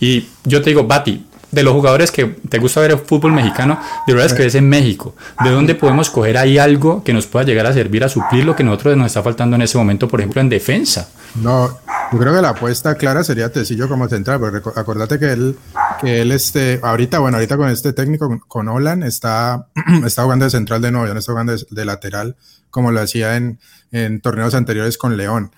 Y 0.01 0.27
yo 0.45 0.61
te 0.63 0.71
digo, 0.71 0.85
Bati, 0.85 1.25
de 1.53 1.63
los 1.63 1.75
jugadores 1.75 2.11
que 2.11 2.25
te 2.27 2.59
gusta 2.59 2.81
ver 2.81 2.93
el 2.93 2.99
fútbol 2.99 3.33
mexicano, 3.33 3.79
de 4.07 4.15
verdad 4.15 4.35
que 4.37 4.47
es 4.47 4.55
en 4.55 4.69
México. 4.69 5.15
¿De 5.45 5.51
dónde 5.51 5.75
podemos 5.75 6.11
coger 6.11 6.39
ahí 6.39 6.59
algo 6.59 7.05
que 7.05 7.13
nos 7.13 7.27
pueda 7.27 7.45
llegar 7.45 7.67
a 7.67 7.73
servir 7.73 8.03
a 8.03 8.09
suplir 8.09 8.45
lo 8.45 8.57
que 8.57 8.65
nosotros 8.65 8.97
nos 8.97 9.09
está 9.09 9.23
faltando 9.23 9.57
en 9.57 9.63
ese 9.63 9.79
momento, 9.79 10.09
por 10.09 10.21
ejemplo, 10.21 10.41
en 10.41 10.49
defensa? 10.49 11.11
No, 11.37 11.79
yo 12.11 12.19
creo 12.19 12.35
que 12.35 12.43
la 12.43 12.51
apuesta 12.51 12.95
clara 12.95 13.23
sería 13.23 13.53
Tecillo 13.53 13.89
como 13.89 14.09
central, 14.09 14.41
porque 14.41 14.69
acordate 14.77 15.19
que 15.19 15.33
él, 15.33 15.59
que 16.01 16.23
él 16.23 16.33
este, 16.33 16.81
ahorita, 16.83 17.19
bueno, 17.19 17.37
ahorita 17.37 17.57
con 17.57 17.69
este 17.69 17.93
técnico, 17.93 18.41
con 18.49 18.69
Olan, 18.69 19.03
está, 19.03 19.67
está 20.07 20.23
jugando 20.23 20.47
de 20.47 20.51
central 20.51 20.81
de 20.81 20.91
nuevo, 20.91 21.07
ya 21.07 21.13
no 21.13 21.21
está 21.21 21.33
jugando 21.33 21.55
de, 21.57 21.85
lateral, 21.85 22.37
como 22.71 22.93
lo 22.93 23.01
hacía 23.01 23.37
en, 23.37 23.61
en 23.93 24.21
torneos 24.21 24.55
anteriores 24.55 24.97
con 24.97 25.17
León. 25.17 25.53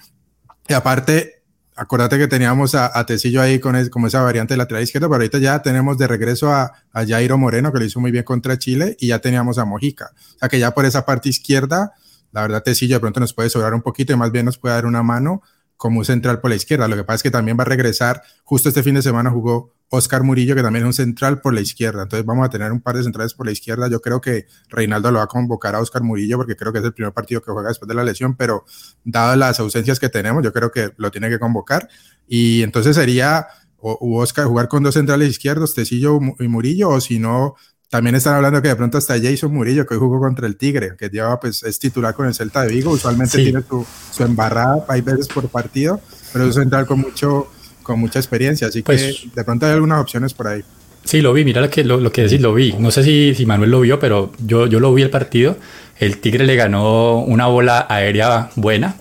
Y 0.67 0.75
aparte, 0.75 1.34
Acuérdate 1.77 2.19
que 2.19 2.29
teníamos 2.29 2.75
a, 2.75 2.97
a 2.97 3.05
Tecillo 3.05 3.43
ahí 3.43 3.59
con 3.59 3.75
como 3.89 4.07
esa 4.07 4.23
variante 4.23 4.55
de 4.55 4.59
lateral 4.59 4.85
izquierda, 4.85 5.09
pero 5.09 5.17
ahorita 5.17 5.39
ya 5.39 5.61
tenemos 5.61 5.99
de 5.99 6.07
regreso 6.07 6.53
a, 6.53 6.73
a, 6.93 7.05
Jairo 7.05 7.37
Moreno, 7.37 7.73
que 7.73 7.81
lo 7.81 7.85
hizo 7.85 7.99
muy 8.01 8.13
bien 8.13 8.23
contra 8.23 8.59
Chile, 8.59 8.97
y 9.01 9.09
ya 9.09 9.19
teníamos 9.19 9.59
a 9.59 9.65
Mojica. 9.65 10.13
O 10.37 10.39
sea 10.39 10.49
que 10.49 10.61
ya 10.61 10.73
por 10.73 10.85
esa 10.85 11.05
parte 11.05 11.29
izquierda, 11.29 11.93
la 12.31 12.43
verdad 12.43 12.63
Tecillo 12.63 12.97
de 12.97 13.01
pronto 13.01 13.19
nos 13.19 13.35
puede 13.35 13.51
sobrar 13.51 13.75
un 13.75 13.83
poquito 13.83 14.13
y 14.13 14.17
más 14.17 14.31
bien 14.31 14.45
nos 14.47 14.57
puede 14.57 14.75
dar 14.75 14.87
una 14.87 15.03
mano 15.03 15.43
como 15.77 15.99
un 15.99 16.05
central 16.05 16.41
por 16.41 16.51
la 16.51 16.57
izquierda. 16.57 16.89
Lo 16.89 16.97
que 16.97 17.05
pasa 17.05 17.17
es 17.17 17.23
que 17.23 17.31
también 17.31 17.59
va 17.59 17.63
a 17.63 17.67
regresar, 17.67 18.23
justo 18.45 18.69
este 18.69 18.83
fin 18.83 18.95
de 18.95 19.03
semana 19.03 19.31
jugó 19.31 19.75
Oscar 19.89 20.23
Murillo, 20.23 20.55
que 20.55 20.63
también 20.63 20.85
es 20.85 20.87
un 20.87 20.93
central 20.93 21.41
por 21.41 21.55
la 21.55 21.61
izquierda. 21.61 22.03
Entonces 22.03 22.27
vamos 22.27 22.47
a 22.47 22.51
tener 22.51 22.73
un 22.73 22.81
par 22.81 22.97
de 22.97 23.03
centrales 23.03 23.35
por 23.35 23.47
la 23.47 23.53
izquierda. 23.53 23.89
Yo 23.89 24.01
creo 24.01 24.21
que 24.21 24.47
Reinaldo 24.69 25.11
lo 25.11 25.19
va 25.19 25.25
a 25.25 25.29
convocar 25.29 25.75
a 25.75 25.81
Oscar 25.81 26.03
Murillo 26.03 26.37
porque 26.37 26.57
creo 26.57 26.73
que 26.73 26.79
es 26.79 26.85
el 26.85 26.93
primer 26.93 27.13
partido 27.13 27.43
que 27.43 27.53
juega 27.53 27.69
después 27.69 27.89
de 27.89 27.95
la 27.95 28.05
lesión, 28.05 28.37
pero 28.37 28.65
dadas 29.05 29.37
las 29.37 29.61
ausencias 29.61 30.01
que 30.01 30.09
tenemos, 30.09 30.43
yo 30.43 30.53
creo 30.53 30.71
que 30.71 30.91
lo 30.97 31.11
tiene 31.11 31.29
que 31.29 31.39
convocar. 31.39 31.89
Y 32.27 32.63
entonces 32.63 32.97
sería 32.97 33.47
o, 33.87 34.21
Oscar 34.21 34.47
jugar 34.47 34.69
con 34.69 34.83
dos 34.83 34.95
centrales 34.95 35.29
izquierdos, 35.29 35.75
Tecillo 35.75 36.19
y 36.39 36.49
Murillo, 36.49 36.89
o 36.89 37.01
si 37.01 37.19
no, 37.19 37.55
también 37.95 38.17
están 38.17 38.35
hablando 38.35 38.61
que 38.61 38.67
de 38.67 38.75
pronto 38.75 38.99
hasta 38.99 39.15
Jason 39.23 39.55
Murillo, 39.55 39.87
que 39.87 39.95
hoy 39.95 40.01
jugó 40.01 40.19
contra 40.19 40.49
el 40.49 40.57
Tigre, 40.57 40.97
que 40.99 41.11
lleva, 41.11 41.39
pues, 41.39 41.63
es 41.63 41.79
titular 41.79 42.13
con 42.13 42.27
el 42.27 42.35
Celta 42.35 42.63
de 42.63 42.75
Vigo, 42.75 42.91
usualmente 42.91 43.39
tiene 43.39 43.63
su, 43.63 43.87
su 44.11 44.25
embarrada, 44.25 44.85
hay 44.89 45.01
veces 45.01 45.29
por 45.29 45.49
partido, 45.49 46.01
pero 46.33 46.45
es 46.45 46.57
un 46.57 46.63
central 46.63 46.87
con 46.87 46.99
mucho 46.99 47.47
con 47.85 48.01
mucha 48.01 48.19
experiencia, 48.19 48.67
así 48.67 48.81
que 48.81 48.87
pues 48.87 49.33
de 49.33 49.45
pronto 49.45 49.67
hay 49.67 49.75
algunas 49.75 50.01
opciones 50.01 50.35
por 50.35 50.49
ahí. 50.49 50.65
Sí, 51.05 51.21
lo 51.21 51.33
vi, 51.33 51.45
mira 51.45 51.61
lo 51.61 51.71
que, 51.71 51.85
lo, 51.85 52.11
que 52.11 52.23
decís, 52.23 52.41
lo 52.41 52.53
vi. 52.53 52.73
No 52.73 52.91
sé 52.91 53.05
si, 53.05 53.33
si, 53.37 53.47
Manuel 53.47 53.71
lo 53.71 53.81
vio, 53.83 54.01
pero 54.01 54.33
yo, 54.45 54.67
yo 54.67 54.81
lo 54.81 54.93
vi 54.93 55.03
el 55.03 55.11
partido. 55.11 55.57
El 55.97 56.19
Tigre 56.19 56.47
le 56.47 56.57
ganó 56.57 57.21
una 57.21 57.47
bola 57.47 57.87
aérea 57.89 58.51
buena, 58.57 58.97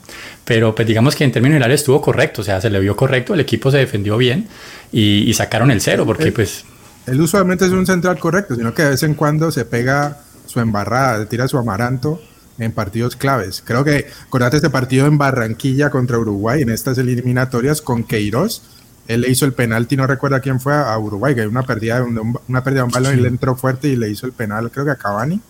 pero 0.45 0.75
pues 0.75 0.87
digamos 0.87 1.15
que 1.15 1.23
en 1.23 1.31
términos 1.31 1.55
generales 1.55 1.81
estuvo 1.81 1.99
correcto, 1.99 2.41
o 2.41 2.43
sea, 2.43 2.61
se 2.61 2.69
le 2.69 2.79
vio 2.79 2.95
correcto, 2.95 3.33
el 3.33 3.39
equipo 3.39 3.71
se 3.71 3.77
defendió 3.77 4.17
bien 4.17 4.47
y, 4.91 5.33
sacaron 5.33 5.71
el 5.71 5.81
cero, 5.81 6.05
porque 6.05 6.31
pues... 6.31 6.65
Él 7.05 7.19
usualmente 7.19 7.65
es 7.65 7.71
un 7.71 7.85
central 7.85 8.19
correcto, 8.19 8.55
sino 8.55 8.73
que 8.73 8.83
de 8.83 8.89
vez 8.91 9.03
en 9.03 9.13
cuando 9.13 9.51
se 9.51 9.65
pega 9.65 10.17
su 10.45 10.59
embarrada, 10.59 11.25
tira 11.25 11.47
su 11.47 11.57
amaranto 11.57 12.21
en 12.59 12.71
partidos 12.71 13.15
claves. 13.15 13.61
Creo 13.65 13.83
que, 13.83 14.07
acordate 14.25 14.57
este 14.57 14.69
partido 14.69 15.07
en 15.07 15.17
Barranquilla 15.17 15.89
contra 15.89 16.17
Uruguay, 16.17 16.61
en 16.61 16.69
estas 16.69 16.97
eliminatorias 16.97 17.81
con 17.81 18.03
Queiroz, 18.03 18.61
él 19.07 19.21
le 19.21 19.29
hizo 19.29 19.45
el 19.45 19.53
penalti, 19.53 19.97
no 19.97 20.07
recuerdo 20.07 20.37
a 20.37 20.39
quién 20.39 20.59
fue, 20.59 20.73
a 20.73 20.97
Uruguay, 20.97 21.35
que 21.35 21.41
hay 21.41 21.47
una 21.47 21.63
pérdida 21.63 21.97
de 21.97 22.03
un, 22.03 22.39
una 22.47 22.63
pérdida 22.63 22.81
de 22.81 22.85
un 22.85 22.91
balón 22.91 23.17
y 23.17 23.21
le 23.21 23.27
entró 23.27 23.55
fuerte 23.55 23.89
y 23.89 23.95
le 23.95 24.09
hizo 24.09 24.25
el 24.25 24.31
penal, 24.31 24.71
creo 24.71 24.85
que 24.85 24.91
a 24.91 24.95
Cavani. 24.95 25.41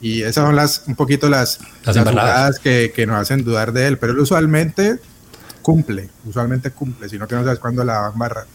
Y 0.00 0.22
esas 0.22 0.44
son 0.44 0.56
las 0.56 0.82
un 0.86 0.96
poquito 0.96 1.28
las, 1.28 1.60
Las 1.84 1.94
las 1.94 1.96
embarradas. 1.96 2.30
jugadas 2.30 2.58
que, 2.58 2.92
que 2.94 3.06
nos 3.06 3.16
hacen 3.16 3.44
dudar 3.44 3.72
de 3.72 3.86
él, 3.86 3.98
pero 3.98 4.12
él 4.12 4.18
usualmente 4.18 4.98
cumple, 5.62 6.10
usualmente 6.24 6.70
cumple, 6.70 7.08
sino 7.08 7.26
que 7.28 7.36
no 7.36 7.44
sabes 7.44 7.60
cuándo 7.60 7.84
la 7.84 8.00
va 8.00 8.06
a 8.08 8.12
embarrar. 8.12 8.46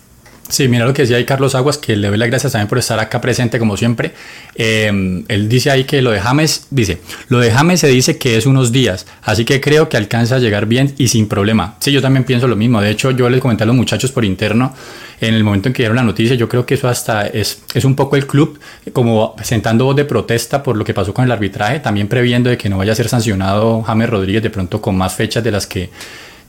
Sí, 0.51 0.67
mira 0.67 0.85
lo 0.85 0.93
que 0.93 1.03
decía 1.03 1.15
ahí 1.15 1.23
Carlos 1.23 1.55
Aguas, 1.55 1.77
que 1.77 1.95
le 1.95 2.09
doy 2.09 2.17
las 2.17 2.27
gracias 2.27 2.51
también 2.51 2.67
por 2.67 2.77
estar 2.77 2.99
acá 2.99 3.21
presente 3.21 3.57
como 3.57 3.77
siempre. 3.77 4.11
Eh, 4.53 5.23
él 5.29 5.47
dice 5.47 5.71
ahí 5.71 5.85
que 5.85 6.01
lo 6.01 6.11
de 6.11 6.19
James, 6.19 6.67
dice, 6.69 6.99
lo 7.29 7.39
de 7.39 7.51
James 7.51 7.79
se 7.79 7.87
dice 7.87 8.17
que 8.17 8.35
es 8.35 8.45
unos 8.45 8.73
días, 8.73 9.07
así 9.23 9.45
que 9.45 9.61
creo 9.61 9.87
que 9.87 9.95
alcanza 9.95 10.35
a 10.35 10.39
llegar 10.39 10.65
bien 10.65 10.93
y 10.97 11.07
sin 11.07 11.29
problema. 11.29 11.77
Sí, 11.79 11.93
yo 11.93 12.01
también 12.01 12.25
pienso 12.25 12.49
lo 12.49 12.57
mismo. 12.57 12.81
De 12.81 12.89
hecho, 12.89 13.11
yo 13.11 13.29
les 13.29 13.39
comenté 13.39 13.63
a 13.63 13.67
los 13.67 13.75
muchachos 13.77 14.11
por 14.11 14.25
interno 14.25 14.73
en 15.21 15.35
el 15.35 15.43
momento 15.43 15.69
en 15.69 15.73
que 15.73 15.83
dieron 15.83 15.95
la 15.95 16.03
noticia, 16.03 16.35
yo 16.35 16.49
creo 16.49 16.65
que 16.65 16.73
eso 16.73 16.89
hasta 16.89 17.27
es, 17.27 17.61
es 17.73 17.85
un 17.85 17.95
poco 17.95 18.15
el 18.15 18.25
club 18.25 18.59
como 18.91 19.35
sentando 19.43 19.85
voz 19.85 19.95
de 19.95 20.03
protesta 20.03 20.63
por 20.63 20.75
lo 20.75 20.83
que 20.83 20.93
pasó 20.93 21.13
con 21.13 21.23
el 21.25 21.31
arbitraje, 21.31 21.79
también 21.79 22.07
previendo 22.07 22.49
de 22.49 22.57
que 22.57 22.69
no 22.69 22.77
vaya 22.77 22.91
a 22.91 22.95
ser 22.95 23.07
sancionado 23.07 23.83
James 23.83 24.09
Rodríguez 24.09 24.41
de 24.41 24.49
pronto 24.49 24.81
con 24.81 24.97
más 24.97 25.13
fechas 25.13 25.43
de 25.43 25.51
las 25.51 25.67
que 25.67 25.91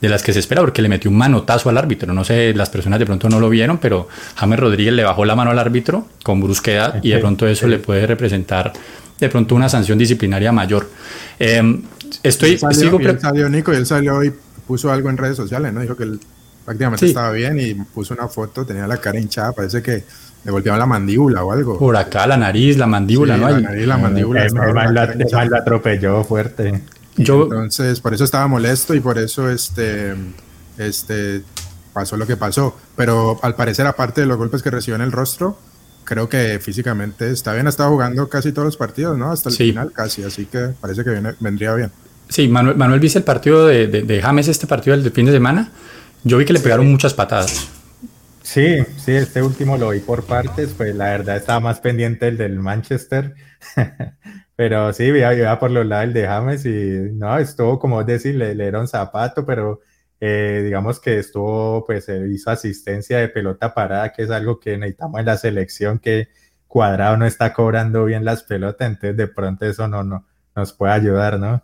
de 0.02 0.08
las 0.10 0.22
que 0.22 0.32
se 0.34 0.40
espera, 0.40 0.60
porque 0.60 0.82
le 0.82 0.88
metió 0.90 1.10
un 1.10 1.16
manotazo 1.16 1.70
al 1.70 1.78
árbitro. 1.78 2.12
No 2.12 2.24
sé, 2.24 2.52
las 2.54 2.68
personas 2.68 2.98
de 2.98 3.06
pronto 3.06 3.28
no 3.30 3.40
lo 3.40 3.48
vieron, 3.48 3.78
pero 3.78 4.08
James 4.36 4.58
Rodríguez 4.58 4.92
le 4.92 5.04
bajó 5.04 5.24
la 5.24 5.34
mano 5.34 5.50
al 5.52 5.58
árbitro 5.58 6.08
con 6.22 6.40
brusquedad 6.42 6.98
y 7.02 7.10
de 7.10 7.18
pronto 7.18 7.46
eso 7.46 7.66
le 7.68 7.78
puede 7.78 8.06
representar 8.06 8.72
de 9.18 9.28
pronto 9.28 9.54
una 9.54 9.68
sanción 9.68 9.96
disciplinaria 9.98 10.50
mayor. 10.52 10.90
Eh, 11.38 11.80
estoy, 12.22 12.50
él 12.52 12.58
salió, 12.58 12.80
sigo 12.80 13.00
y 13.00 13.04
él 13.04 13.10
pre- 13.12 13.20
salió 13.20 13.48
Nico 13.48 13.72
y 13.72 13.76
él 13.76 13.86
salió 13.86 14.22
y 14.24 14.32
puso 14.66 14.90
algo 14.92 15.08
en 15.08 15.16
redes 15.16 15.36
sociales, 15.36 15.72
¿no? 15.72 15.80
Dijo 15.80 15.96
que 15.96 16.02
él 16.04 16.18
prácticamente 16.64 17.06
Sí. 17.06 17.10
estaba 17.10 17.30
bien 17.30 17.58
y 17.60 17.74
puso 17.74 18.14
una 18.14 18.26
foto, 18.28 18.66
tenía 18.66 18.86
la 18.88 18.96
cara 18.96 19.18
hinchada, 19.20 19.52
parece 19.52 19.80
que 19.82 20.02
le 20.44 20.50
golpeaban 20.50 20.80
la 20.80 20.86
mandíbula 20.86 21.44
o 21.44 21.52
algo. 21.52 21.78
por 21.78 21.96
acá 21.96 22.26
la 22.26 22.36
nariz, 22.36 22.76
la 22.76 22.88
mandíbula, 22.88 23.36
Sí, 23.36 23.40
¿no? 23.40 23.48
la 23.50 23.60
nariz, 23.60 23.86
la 23.86 23.96
mandíbula. 23.98 24.46
Man 24.52 24.94
la 25.50 25.58
atropelló 25.58 26.24
fuerte. 26.24 26.80
Y 27.16 27.24
Yo- 27.24 27.44
entonces, 27.44 28.00
por 28.00 28.14
eso 28.14 28.24
estaba 28.24 28.46
molesto 28.46 28.94
y 28.94 29.00
por 29.00 29.18
eso 29.18 29.50
este, 29.50 30.14
este, 30.78 31.42
pasó 31.92 32.16
lo 32.16 32.26
que 32.26 32.36
pasó. 32.36 32.76
Pero 32.96 33.38
al 33.42 33.54
parecer, 33.54 33.86
aparte 33.86 34.20
de 34.22 34.26
los 34.26 34.36
golpes 34.38 34.62
que 34.62 34.70
recibió 34.70 34.94
en 34.96 35.02
el 35.02 35.12
rostro, 35.12 35.58
creo 36.04 36.28
que 36.28 36.58
físicamente 36.60 37.30
está 37.30 37.52
bien. 37.52 37.66
Ha 37.66 37.70
estado 37.70 37.90
jugando 37.90 38.28
casi 38.28 38.52
todos 38.52 38.66
los 38.66 38.76
partidos, 38.76 39.16
¿no? 39.18 39.30
Hasta 39.30 39.50
el 39.50 39.54
Sí. 39.56 39.68
final 39.70 39.92
casi. 39.92 40.24
Así 40.24 40.46
que 40.46 40.70
parece 40.80 41.04
que 41.04 41.10
viene- 41.10 41.34
vendría 41.40 41.74
bien. 41.74 41.90
Sí, 42.28 42.48
Manuel, 42.48 42.76
Manuel 42.76 42.98
viste 43.00 43.18
el 43.18 43.24
partido 43.24 43.66
de, 43.66 43.86
de- 43.88 44.02
de 44.02 44.22
James, 44.22 44.48
este 44.48 44.66
partido 44.66 44.96
del 44.96 45.10
fin 45.12 45.26
de 45.26 45.32
semana. 45.32 45.70
Yo 46.24 46.38
vi 46.38 46.44
que 46.46 46.52
le 46.54 46.60
pegaron 46.60 46.90
muchas 46.90 47.12
patadas. 47.12 47.68
Sí, 48.42 48.78
sí, 49.04 49.12
este 49.12 49.42
último 49.42 49.76
lo 49.76 49.90
vi 49.90 50.00
por 50.00 50.24
partes, 50.24 50.70
pues 50.76 50.94
la 50.94 51.04
verdad 51.06 51.36
estaba 51.36 51.60
más 51.60 51.80
pendiente 51.80 52.26
el 52.28 52.36
del 52.38 52.58
Manchester, 52.58 53.34
pero 54.62 54.92
sí, 54.92 55.06
iba, 55.06 55.34
iba 55.34 55.58
por 55.58 55.72
los 55.72 55.84
lados 55.84 56.14
de 56.14 56.24
James 56.24 56.64
y 56.64 57.10
no, 57.14 57.36
estuvo 57.36 57.80
como 57.80 58.04
decís, 58.04 58.32
le, 58.32 58.54
le 58.54 58.62
dieron 58.62 58.86
zapato, 58.86 59.44
pero 59.44 59.80
eh, 60.20 60.62
digamos 60.64 61.00
que 61.00 61.18
estuvo, 61.18 61.84
pues 61.84 62.08
eh, 62.08 62.28
hizo 62.30 62.48
asistencia 62.48 63.18
de 63.18 63.28
pelota 63.28 63.74
parada, 63.74 64.12
que 64.12 64.22
es 64.22 64.30
algo 64.30 64.60
que 64.60 64.78
necesitamos 64.78 65.18
en 65.18 65.26
la 65.26 65.36
selección, 65.36 65.98
que 65.98 66.28
Cuadrado 66.68 67.16
no 67.16 67.26
está 67.26 67.52
cobrando 67.52 68.04
bien 68.04 68.24
las 68.24 68.44
pelotas, 68.44 68.86
entonces 68.86 69.16
de 69.16 69.26
pronto 69.26 69.66
eso 69.66 69.88
no, 69.88 70.04
no 70.04 70.28
nos 70.54 70.72
puede 70.72 70.92
ayudar, 70.92 71.40
¿no? 71.40 71.60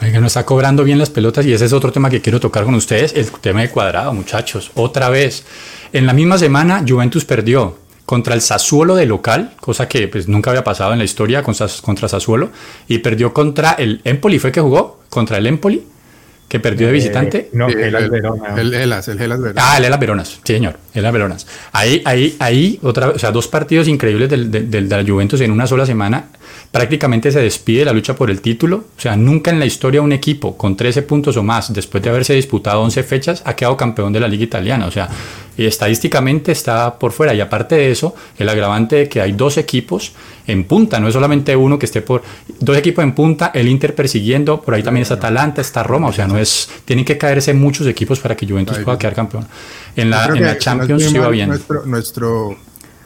Oiga, 0.00 0.20
no 0.20 0.28
está 0.28 0.46
cobrando 0.46 0.84
bien 0.84 1.00
las 1.00 1.10
pelotas 1.10 1.44
y 1.46 1.52
ese 1.52 1.64
es 1.64 1.72
otro 1.72 1.90
tema 1.90 2.10
que 2.10 2.20
quiero 2.20 2.38
tocar 2.38 2.62
con 2.62 2.76
ustedes, 2.76 3.12
el 3.12 3.28
tema 3.40 3.62
de 3.62 3.70
cuadrado, 3.70 4.14
muchachos. 4.14 4.70
Otra 4.76 5.08
vez, 5.08 5.44
en 5.92 6.06
la 6.06 6.12
misma 6.12 6.38
semana 6.38 6.84
Juventus 6.86 7.24
perdió 7.24 7.76
contra 8.10 8.34
el 8.34 8.40
Sassuolo 8.40 8.96
de 8.96 9.06
local, 9.06 9.52
cosa 9.60 9.86
que 9.86 10.08
pues 10.08 10.26
nunca 10.26 10.50
había 10.50 10.64
pasado 10.64 10.92
en 10.92 10.98
la 10.98 11.04
historia 11.04 11.44
contra 11.44 12.08
Sassuolo, 12.08 12.50
y 12.88 12.98
perdió 12.98 13.32
contra 13.32 13.74
el 13.74 14.00
Empoli, 14.02 14.40
¿fue 14.40 14.50
que 14.50 14.60
jugó? 14.60 14.98
Contra 15.08 15.38
el 15.38 15.46
Empoli, 15.46 15.80
que 16.48 16.58
perdió 16.58 16.88
de 16.88 16.92
visitante. 16.92 17.38
Eh, 17.38 17.50
no, 17.52 17.68
Sí, 17.68 17.74
el, 17.78 17.94
el, 17.94 18.10
Verona. 18.10 18.54
el 18.60 18.74
Hellas, 18.74 19.06
el 19.06 19.20
Hellas 19.22 19.40
Verona. 19.40 19.62
Ah, 19.64 19.76
el 19.78 19.84
Elas 19.84 20.00
Veronas, 20.00 20.28
sí 20.44 20.54
señor, 20.54 20.76
el 20.92 20.98
Elas 20.98 21.12
Veronas. 21.12 21.46
Ahí, 21.70 22.02
ahí, 22.04 22.34
ahí, 22.40 22.80
otra 22.82 23.10
o 23.10 23.18
sea, 23.20 23.30
dos 23.30 23.46
partidos 23.46 23.86
increíbles 23.86 24.28
del, 24.28 24.50
del, 24.50 24.68
del- 24.68 24.88
de 24.88 25.02
la 25.04 25.08
Juventus 25.08 25.40
en 25.42 25.52
una 25.52 25.68
sola 25.68 25.86
semana. 25.86 26.30
Prácticamente 26.72 27.30
se 27.30 27.40
despide 27.40 27.84
la 27.84 27.92
lucha 27.92 28.14
por 28.16 28.28
el 28.30 28.40
título. 28.40 28.84
O 28.96 29.00
sea, 29.00 29.14
nunca 29.16 29.50
en 29.52 29.58
la 29.60 29.66
historia 29.66 30.02
un 30.02 30.10
equipo 30.12 30.56
con 30.56 30.76
13 30.76 31.02
puntos 31.02 31.36
o 31.36 31.42
más, 31.44 31.72
después 31.72 32.02
de 32.02 32.10
haberse 32.10 32.34
disputado 32.34 32.80
11 32.82 33.02
fechas, 33.04 33.42
ha 33.44 33.54
quedado 33.54 33.76
campeón 33.76 34.12
de 34.12 34.18
la 34.20 34.26
Liga 34.28 34.44
Italiana. 34.44 34.86
O 34.86 34.90
sea, 34.90 35.08
estadísticamente 35.66 36.52
está 36.52 36.98
por 36.98 37.12
fuera. 37.12 37.34
Y 37.34 37.40
aparte 37.40 37.74
de 37.74 37.90
eso, 37.90 38.14
el 38.38 38.48
agravante 38.48 38.96
de 38.96 39.08
que 39.08 39.20
hay 39.20 39.32
dos 39.32 39.58
equipos 39.58 40.12
en 40.46 40.64
punta, 40.64 40.98
no 40.98 41.08
es 41.08 41.14
solamente 41.14 41.54
uno 41.54 41.78
que 41.78 41.86
esté 41.86 42.02
por. 42.02 42.22
Dos 42.58 42.76
equipos 42.76 43.02
en 43.02 43.14
punta, 43.14 43.50
el 43.54 43.68
Inter 43.68 43.94
persiguiendo, 43.94 44.60
por 44.60 44.74
ahí 44.74 44.82
también 44.82 45.02
está 45.02 45.14
Atalanta, 45.14 45.60
está 45.60 45.82
Roma. 45.82 46.08
O 46.08 46.12
sea, 46.12 46.26
no 46.26 46.38
es. 46.38 46.68
Tienen 46.84 47.04
que 47.04 47.18
caerse 47.18 47.54
muchos 47.54 47.86
equipos 47.86 48.20
para 48.20 48.36
que 48.36 48.46
Juventus 48.46 48.78
pueda 48.78 48.98
quedar 48.98 49.14
campeón. 49.14 49.46
En 49.96 50.10
la, 50.10 50.26
en 50.26 50.58
Champions 50.58 51.04
sí 51.04 51.18
va 51.18 51.28
bien. 51.28 51.48
Nuestro, 51.48 51.84
nuestro, 51.86 52.56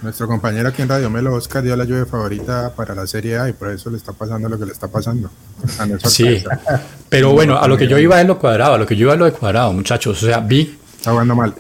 nuestro 0.03 0.27
compañero 0.27 0.69
aquí 0.69 0.83
en 0.83 0.89
Radio 0.89 1.11
Melo, 1.11 1.35
Oscar, 1.35 1.63
dio 1.63 1.77
la 1.77 1.85
lluvia 1.85 2.07
favorita 2.07 2.73
para 2.75 2.95
la 2.95 3.07
Serie 3.07 3.39
A 3.39 3.49
y 3.49 3.53
por 3.53 3.71
eso 3.71 3.91
le 3.91 3.97
está 3.97 4.13
pasando 4.13 4.49
lo 4.49 4.59
que 4.59 4.67
le 4.67 4.73
está 4.73 4.89
pasando. 4.89 5.31
A 5.79 6.09
Sí, 6.09 6.45
pero 7.09 7.33
bueno, 7.33 7.59
a 7.59 7.67
lo 7.69 7.77
que 7.77 7.89
yo 7.89 7.99
iba 7.99 8.21
es 8.21 8.27
lo 8.27 8.39
cuadrado, 8.39 8.75
a 8.75 8.79
lo 8.79 8.87
que 8.87 8.97
yo 8.97 9.07
iba 9.07 9.15
es 9.15 9.19
lo 9.19 9.25
de 9.25 9.33
cuadrado, 9.33 9.73
muchachos. 9.73 10.23
O 10.23 10.27
sea, 10.27 10.41
vi 10.41 10.79
Está 11.05 11.13
jugando 11.13 11.35
mal. 11.37 11.55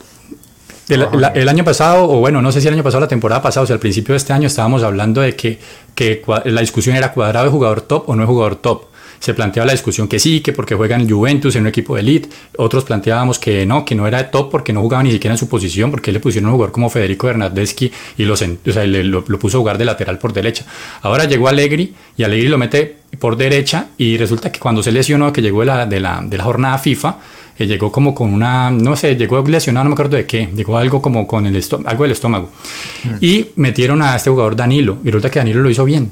El, 0.88 1.49
año 1.49 1.64
pasado, 1.64 2.09
o 2.09 2.19
bueno, 2.19 2.43
no 2.43 2.53
sé 2.53 2.61
si 2.61 2.69
el 2.69 2.75
año 2.75 2.83
pasado 2.83 2.99
o 2.99 3.00
la 3.03 3.09
temporada 3.09 3.41
pasada, 3.41 3.64
o 3.64 3.67
sea, 3.67 3.75
al 3.75 3.81
principio 3.81 4.12
de 4.12 4.19
este 4.19 4.33
año 4.33 4.47
estábamos 4.47 4.83
hablando 4.83 5.21
de 5.21 5.35
que, 5.35 5.59
que 5.95 6.23
la 6.45 6.61
discusión 6.61 6.97
era 6.97 7.12
cuadrado 7.12 7.47
de 7.47 7.50
jugador 7.50 7.81
top 7.81 8.09
o 8.09 8.17
no 8.17 8.23
es 8.23 8.29
jugador 8.29 8.57
top. 8.57 8.85
Se 9.21 9.35
planteaba 9.35 9.66
la 9.66 9.73
discusión 9.73 10.09
que 10.09 10.18
sí, 10.18 10.40
que 10.40 10.52
porque 10.52 10.75
juega 10.75 10.97
en 10.97 11.09
Juventus, 11.09 11.56
en 11.56 11.62
un 11.62 11.68
equipo 11.68 11.94
de 11.94 12.02
elite. 12.02 12.28
Otros 12.59 12.85
planteábamos 12.85 13.38
que 13.38 13.64
no, 13.66 13.85
que 13.85 13.94
no 13.94 14.06
era 14.06 14.18
de 14.18 14.25
top 14.25 14.50
porque 14.50 14.73
no 14.73 14.80
jugaba 14.80 15.02
ni 15.02 15.11
siquiera 15.12 15.35
en 15.35 15.38
su 15.38 15.49
posición, 15.49 15.90
porque 15.90 16.12
le 16.12 16.21
pusieron 16.21 16.50
a 16.50 16.52
jugar 16.52 16.71
como 16.73 16.90
Federico 16.90 17.26
Bernardeschi 17.26 17.90
y 18.18 18.25
lo, 18.25 18.35
sen- 18.37 18.59
o 18.68 18.73
sea, 18.73 18.85
le- 18.87 19.04
lo, 19.04 19.25
lo 19.26 19.38
puso 19.38 19.59
a 19.59 19.61
jugar 19.61 19.78
de 19.78 19.85
lateral 19.85 20.18
por 20.18 20.33
derecha. 20.33 20.64
Ahora 21.02 21.25
llegó 21.25 21.49
Allegri 21.49 21.94
y 22.16 22.23
Allegri 22.23 22.49
lo 22.49 22.59
mete 22.59 22.97
por 23.18 23.37
derecha 23.37 23.87
y 23.97 24.16
resulta 24.16 24.50
que 24.52 24.59
cuando 24.61 24.83
se 24.83 24.92
lesionó, 24.92 25.33
que 25.33 25.40
llegó 25.42 25.61
de 25.61 25.66
la, 25.66 25.87
de 25.87 26.00
la, 26.00 26.21
de 26.25 26.37
la 26.37 26.44
jornada 26.44 26.78
FIFA, 26.78 27.16
eh, 27.56 27.66
llegó 27.66 27.92
como 27.92 28.12
con 28.14 28.35
una, 28.35 28.71
no 28.71 28.97
sé, 28.97 29.14
llegó 29.14 29.40
lesionado, 29.47 29.85
no 29.85 29.90
me 29.90 29.94
acuerdo 29.94 30.16
de 30.16 30.26
qué, 30.26 30.49
llegó 30.54 30.76
algo 30.76 31.00
como 31.00 31.25
con 31.26 31.47
el 31.47 31.62
algo 31.87 32.02
del 32.02 32.12
estómago. 32.12 32.50
Y 33.21 33.47
metieron 33.56 34.02
a 34.02 34.16
este 34.16 34.30
jugador 34.30 34.56
Danilo, 34.56 34.99
y 35.04 35.06
resulta 35.06 35.30
que 35.30 35.38
Danilo 35.38 35.61
lo 35.61 35.71
hizo 35.71 35.85
bien. 35.85 36.11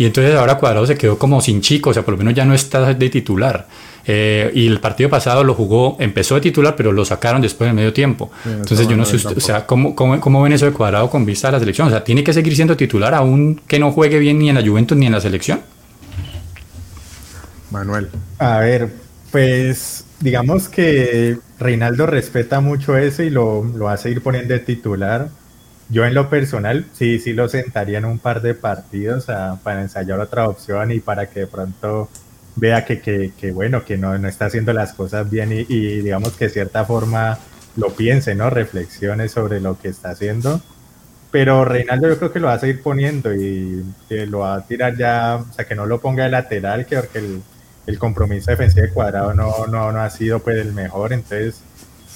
Y 0.00 0.06
entonces 0.06 0.34
ahora 0.34 0.56
Cuadrado 0.56 0.86
se 0.86 0.96
quedó 0.96 1.18
como 1.18 1.42
sin 1.42 1.60
chico, 1.60 1.90
o 1.90 1.92
sea, 1.92 2.02
por 2.02 2.12
lo 2.12 2.16
menos 2.16 2.32
ya 2.32 2.46
no 2.46 2.54
está 2.54 2.94
de 2.94 3.10
titular. 3.10 3.68
Eh, 4.06 4.50
y 4.54 4.66
el 4.66 4.80
partido 4.80 5.10
pasado 5.10 5.44
lo 5.44 5.52
jugó, 5.52 5.98
empezó 6.00 6.36
de 6.36 6.40
titular, 6.40 6.74
pero 6.74 6.90
lo 6.90 7.04
sacaron 7.04 7.42
después 7.42 7.68
del 7.68 7.74
medio 7.74 7.92
tiempo. 7.92 8.30
entonces 8.46 8.88
yo 8.88 8.96
no 8.96 9.04
sé, 9.04 9.16
usted- 9.16 9.36
o 9.36 9.40
sea, 9.40 9.66
¿cómo, 9.66 9.94
cómo, 9.94 10.18
cómo 10.18 10.40
ven 10.42 10.54
eso 10.54 10.64
de 10.64 10.72
Cuadrado 10.72 11.10
con 11.10 11.26
vista 11.26 11.48
a 11.48 11.52
la 11.52 11.58
selección? 11.60 11.88
O 11.88 11.90
sea, 11.90 12.02
¿tiene 12.02 12.24
que 12.24 12.32
seguir 12.32 12.56
siendo 12.56 12.78
titular 12.78 13.12
aún 13.12 13.60
que 13.66 13.78
no 13.78 13.92
juegue 13.92 14.18
bien 14.18 14.38
ni 14.38 14.48
en 14.48 14.54
la 14.54 14.66
Juventus 14.66 14.96
ni 14.96 15.04
en 15.04 15.12
la 15.12 15.20
selección? 15.20 15.60
Manuel. 17.70 18.08
A 18.38 18.58
ver, 18.60 18.88
pues 19.30 20.06
digamos 20.20 20.70
que 20.70 21.36
Reinaldo 21.58 22.06
respeta 22.06 22.60
mucho 22.60 22.96
eso 22.96 23.22
y 23.22 23.28
lo, 23.28 23.62
lo 23.64 23.90
hace 23.90 24.10
ir 24.10 24.22
poniendo 24.22 24.54
de 24.54 24.60
titular. 24.60 25.28
Yo 25.90 26.04
en 26.06 26.14
lo 26.14 26.30
personal 26.30 26.88
sí, 26.92 27.18
sí 27.18 27.32
lo 27.32 27.48
sentaría 27.48 27.98
en 27.98 28.04
un 28.04 28.18
par 28.20 28.42
de 28.42 28.54
partidos 28.54 29.28
a- 29.28 29.60
para 29.62 29.82
ensayar 29.82 30.20
otra 30.20 30.48
opción 30.48 30.92
y 30.92 31.00
para 31.00 31.28
que 31.30 31.40
de 31.40 31.46
pronto 31.48 32.08
vea 32.54 32.84
que, 32.84 33.00
que, 33.00 33.34
que, 33.36 33.50
bueno, 33.52 33.84
que 33.84 33.98
no, 33.98 34.16
no 34.18 34.28
está 34.28 34.46
haciendo 34.46 34.72
las 34.72 34.92
cosas 34.94 35.28
bien 35.30 35.50
y, 35.52 35.64
digamos 36.02 36.36
que 36.36 36.46
de 36.46 36.50
cierta 36.50 36.84
forma 36.84 37.38
lo 37.76 37.94
piense, 37.96 38.34
¿no? 38.34 38.50
Reflexione 38.50 39.28
sobre 39.28 39.60
lo 39.60 39.78
que 39.78 39.88
está 39.88 40.10
haciendo. 40.10 40.62
Pero 41.30 41.64
Reinaldo 41.64 42.08
yo 42.08 42.18
creo 42.18 42.32
que 42.32 42.40
lo 42.40 42.48
va 42.48 42.54
a 42.54 42.58
seguir 42.60 42.82
poniendo 42.82 43.34
y 43.34 43.84
que 44.08 44.26
lo 44.26 44.40
va 44.40 44.56
a 44.56 44.66
tirar 44.66 44.96
ya, 44.96 45.36
o 45.48 45.52
sea, 45.52 45.66
que 45.66 45.74
no 45.76 45.86
lo 45.86 46.00
ponga 46.00 46.24
de 46.24 46.30
lateral, 46.30 46.86
que 46.86 46.96
porque 46.96 47.18
el, 47.20 47.44
el 47.86 47.98
compromiso 47.98 48.50
defensivo 48.50 48.86
de 48.86 48.92
cuadrado 48.92 49.34
no, 49.34 49.66
no, 49.68 49.92
no 49.92 50.00
ha 50.00 50.10
sido 50.10 50.42
pues 50.42 50.58
el 50.58 50.72
mejor, 50.72 51.12
entonces 51.12 51.64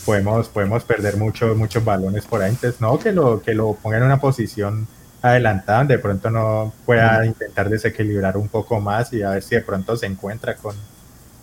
podemos, 0.05 0.49
podemos 0.49 0.85
perder 0.85 1.17
muchos 1.17 1.57
muchos 1.57 1.85
balones 1.85 2.25
por 2.25 2.43
ahí. 2.43 2.51
Entonces, 2.51 2.81
no, 2.81 2.99
que 2.99 3.13
lo, 3.13 3.43
que 3.43 3.55
lo 3.55 3.75
ponga 3.75 3.97
en 3.99 4.05
una 4.05 4.21
posición 4.21 4.87
adelantada, 5.23 5.79
donde 5.79 5.97
de 5.97 6.03
pronto 6.03 6.31
no 6.31 6.73
pueda 6.85 7.25
intentar 7.25 7.69
desequilibrar 7.71 8.37
un 8.37 8.49
poco 8.49 8.81
más 8.81 9.13
y 9.13 9.23
a 9.23 9.31
ver 9.31 9.43
si 9.43 9.55
de 9.55 9.63
pronto 9.63 9.97
se 9.97 10.07
encuentra 10.07 10.55
con, 10.57 10.77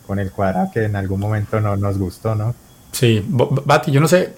con 0.05 0.19
el 0.19 0.31
cuadrado 0.31 0.69
que 0.73 0.83
en 0.85 0.95
algún 0.95 1.19
momento 1.19 1.59
no 1.59 1.75
nos 1.75 1.97
gustó, 1.97 2.35
¿no? 2.35 2.53
Sí, 2.91 3.25
Bati, 3.27 3.91
yo 3.91 3.99
no 4.01 4.07
sé. 4.07 4.33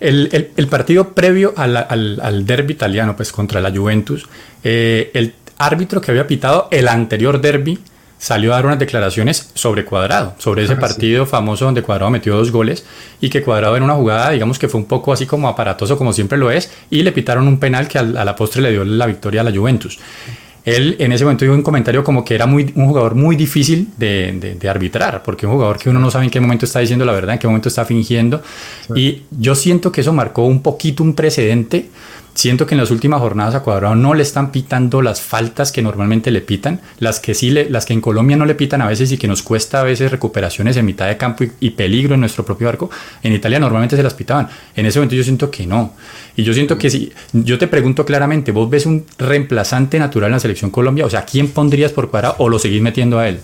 El, 0.00 0.28
el- 0.32 0.50
el 0.56 0.66
partido 0.68 1.14
previo 1.14 1.54
a 1.56 1.66
la- 1.66 1.80
al, 1.80 2.20
al 2.20 2.44
derby 2.44 2.72
italiano, 2.74 3.14
pues 3.16 3.32
contra 3.32 3.60
la 3.60 3.70
Juventus, 3.70 4.28
eh, 4.64 5.10
el 5.14 5.34
árbitro 5.58 6.00
que 6.00 6.10
había 6.10 6.26
pitado 6.26 6.68
el 6.72 6.88
anterior 6.88 7.40
derby 7.40 7.78
salió 8.22 8.52
a 8.52 8.56
dar 8.56 8.66
unas 8.66 8.78
declaraciones 8.78 9.50
sobre 9.54 9.84
Cuadrado, 9.84 10.36
sobre 10.38 10.62
ese 10.62 10.74
Ah, 10.74 10.76
sí. 10.76 10.80
partido 10.80 11.26
famoso 11.26 11.64
donde 11.64 11.82
Cuadrado 11.82 12.08
metió 12.08 12.36
dos 12.36 12.52
goles 12.52 12.84
y 13.20 13.28
que 13.30 13.42
Cuadrado 13.42 13.76
en 13.76 13.82
una 13.82 13.94
jugada, 13.94 14.30
digamos 14.30 14.60
que 14.60 14.68
fue 14.68 14.80
un 14.80 14.86
poco 14.86 15.12
así 15.12 15.26
como 15.26 15.48
aparatoso 15.48 15.98
como 15.98 16.12
siempre 16.12 16.38
lo 16.38 16.48
es, 16.52 16.70
y 16.88 17.02
le 17.02 17.10
pitaron 17.10 17.48
un 17.48 17.58
penal 17.58 17.88
que 17.88 17.98
a 17.98 18.02
la 18.04 18.36
postre 18.36 18.62
le 18.62 18.70
dio 18.70 18.84
la 18.84 19.06
victoria 19.06 19.40
a 19.40 19.44
la 19.44 19.50
Juventus. 19.50 19.98
Él 20.64 20.94
en 21.00 21.10
ese 21.10 21.24
momento 21.24 21.44
dijo 21.44 21.56
un 21.56 21.62
comentario 21.62 22.04
como 22.04 22.24
que 22.24 22.36
era 22.36 22.46
muy, 22.46 22.70
un 22.76 22.86
jugador 22.86 23.16
muy 23.16 23.34
difícil 23.34 23.88
de, 23.96 24.30
de- 24.40 24.54
de 24.54 24.68
arbitrar, 24.68 25.20
porque 25.24 25.44
un 25.44 25.54
jugador 25.54 25.76
que 25.76 25.90
uno 25.90 25.98
no 25.98 26.08
sabe 26.08 26.26
en 26.26 26.30
qué 26.30 26.38
momento 26.40 26.64
está 26.66 26.78
diciendo 26.78 27.04
la 27.04 27.10
verdad, 27.12 27.32
en 27.32 27.40
qué 27.40 27.48
momento 27.48 27.68
está 27.68 27.84
fingiendo. 27.84 28.40
Y 28.94 29.22
yo 29.32 29.56
siento 29.56 29.90
que 29.90 30.02
eso 30.02 30.12
marcó 30.12 30.44
un 30.46 30.62
poquito 30.62 31.02
un 31.02 31.14
precedente. 31.14 31.88
Siento 32.34 32.66
que 32.66 32.74
en 32.74 32.80
las 32.80 32.90
últimas 32.90 33.20
jornadas 33.20 33.54
a 33.54 33.60
Cuadrado 33.60 33.94
no 33.94 34.14
le 34.14 34.22
están 34.22 34.52
pitando 34.52 35.02
las 35.02 35.20
faltas 35.20 35.70
que 35.70 35.82
normalmente 35.82 36.30
le 36.30 36.40
pitan, 36.40 36.80
las 36.98 37.20
que 37.20 37.34
sí 37.34 37.50
le, 37.50 37.68
las 37.68 37.84
que 37.84 37.92
en 37.92 38.00
Colombia 38.00 38.38
no 38.38 38.46
le 38.46 38.54
pitan 38.54 38.80
a 38.80 38.86
veces 38.88 39.12
y 39.12 39.18
que 39.18 39.28
nos 39.28 39.42
cuesta 39.42 39.80
a 39.80 39.82
veces 39.82 40.10
recuperaciones 40.10 40.78
en 40.78 40.86
mitad 40.86 41.06
de 41.08 41.18
campo 41.18 41.44
y, 41.60 41.70
peligro 41.70 42.14
en 42.14 42.20
nuestro 42.20 42.42
propio 42.42 42.70
arco. 42.70 42.88
En 43.22 43.34
Italia 43.34 43.60
normalmente 43.60 43.96
se 43.96 44.02
las 44.02 44.14
pitaban. 44.14 44.48
En 44.74 44.86
ese 44.86 44.98
momento 44.98 45.14
yo 45.14 45.22
siento 45.24 45.50
que 45.50 45.66
no. 45.66 45.92
Y 46.34 46.42
yo 46.42 46.54
siento 46.54 46.78
que 46.78 46.88
si 46.88 47.12
yo 47.34 47.58
te 47.58 47.68
pregunto 47.68 48.06
claramente, 48.06 48.50
vos 48.50 48.68
ves 48.70 48.86
un 48.86 49.04
reemplazante 49.18 49.98
natural 49.98 50.28
en 50.28 50.32
la 50.32 50.40
selección 50.40 50.70
Colombia, 50.70 51.04
o 51.04 51.10
sea, 51.10 51.26
¿quién 51.26 51.48
pondrías 51.48 51.92
por 51.92 52.10
Cuadrado 52.10 52.36
o 52.38 52.48
lo 52.48 52.58
seguís 52.58 52.80
metiendo 52.80 53.18
a 53.18 53.28
él? 53.28 53.40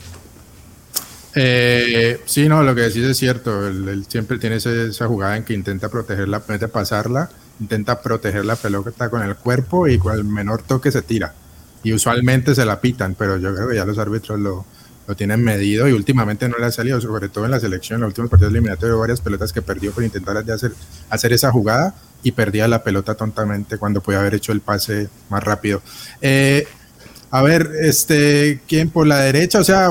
Eh, 1.35 2.23
sí, 2.27 2.49
no, 2.49 2.63
lo 2.63 2.75
que 2.75 2.83
decís 2.83 3.05
es 3.05 3.19
cierto. 3.19 3.67
Él, 3.69 3.89
él 3.89 4.07
siempre 4.09 4.39
tiene 4.39 4.57
ese- 4.57 4.89
esa 4.89 5.07
jugada 5.07 5.37
en 5.37 5.45
que 5.45 5.55
intenta 5.55 5.89
protegerla, 5.91 6.39
intenta 6.39 6.69
pasarla, 6.69 7.31
intenta 7.61 8.01
proteger 8.01 8.45
la 8.45 8.57
pelota 8.57 9.11
con 9.11 9.23
el 9.23 9.37
cuerpo 9.37 9.89
y 9.89 9.99
con 9.99 10.15
el 10.15 10.25
menor 10.25 10.63
toque 10.63 10.91
se 10.91 11.03
tira. 11.03 11.35
Y 11.83 11.93
usualmente 11.93 12.55
se 12.55 12.65
la 12.65 12.81
pitan, 12.81 13.15
pero 13.15 13.37
yo 13.37 13.55
creo 13.55 13.69
que 13.69 13.77
ya 13.77 13.85
los 13.85 13.99
árbitros 13.99 14.39
lo, 14.41 14.65
lo 15.09 15.17
tienen 15.17 15.43
medido 15.43 15.89
y 15.89 15.93
últimamente 15.93 16.49
no 16.49 16.59
le 16.59 16.67
ha 16.67 16.71
salido, 16.71 17.01
sobre 17.01 17.31
todo 17.31 17.47
en 17.47 17.51
la 17.51 17.61
selección, 17.61 17.97
en 17.97 18.03
los 18.03 18.09
últimos 18.11 18.31
partidos 18.31 18.53
eliminatorios, 18.53 18.99
varias 18.99 19.21
pelotas 19.23 19.53
que 19.55 19.63
perdió 19.63 19.91
por 19.91 20.05
intentar 20.05 20.37
hacer, 20.37 20.73
hacer 21.09 21.33
esa 21.33 21.51
jugada 21.51 21.95
y 22.23 22.33
perdía 22.33 22.69
la 22.69 22.83
pelota 22.83 23.15
tontamente 23.15 23.79
cuando 23.79 24.03
podía 24.03 24.21
haber 24.21 24.35
hecho 24.35 24.53
el 24.53 24.61
pase 24.61 25.09
más 25.31 25.43
rápido. 25.43 25.81
Eh, 26.21 26.67
a 27.31 27.43
ver, 27.43 27.71
este, 27.81 28.61
¿quién 28.69 28.91
por 28.91 29.07
la 29.07 29.21
derecha? 29.21 29.61
O 29.61 29.65
sea, 29.65 29.89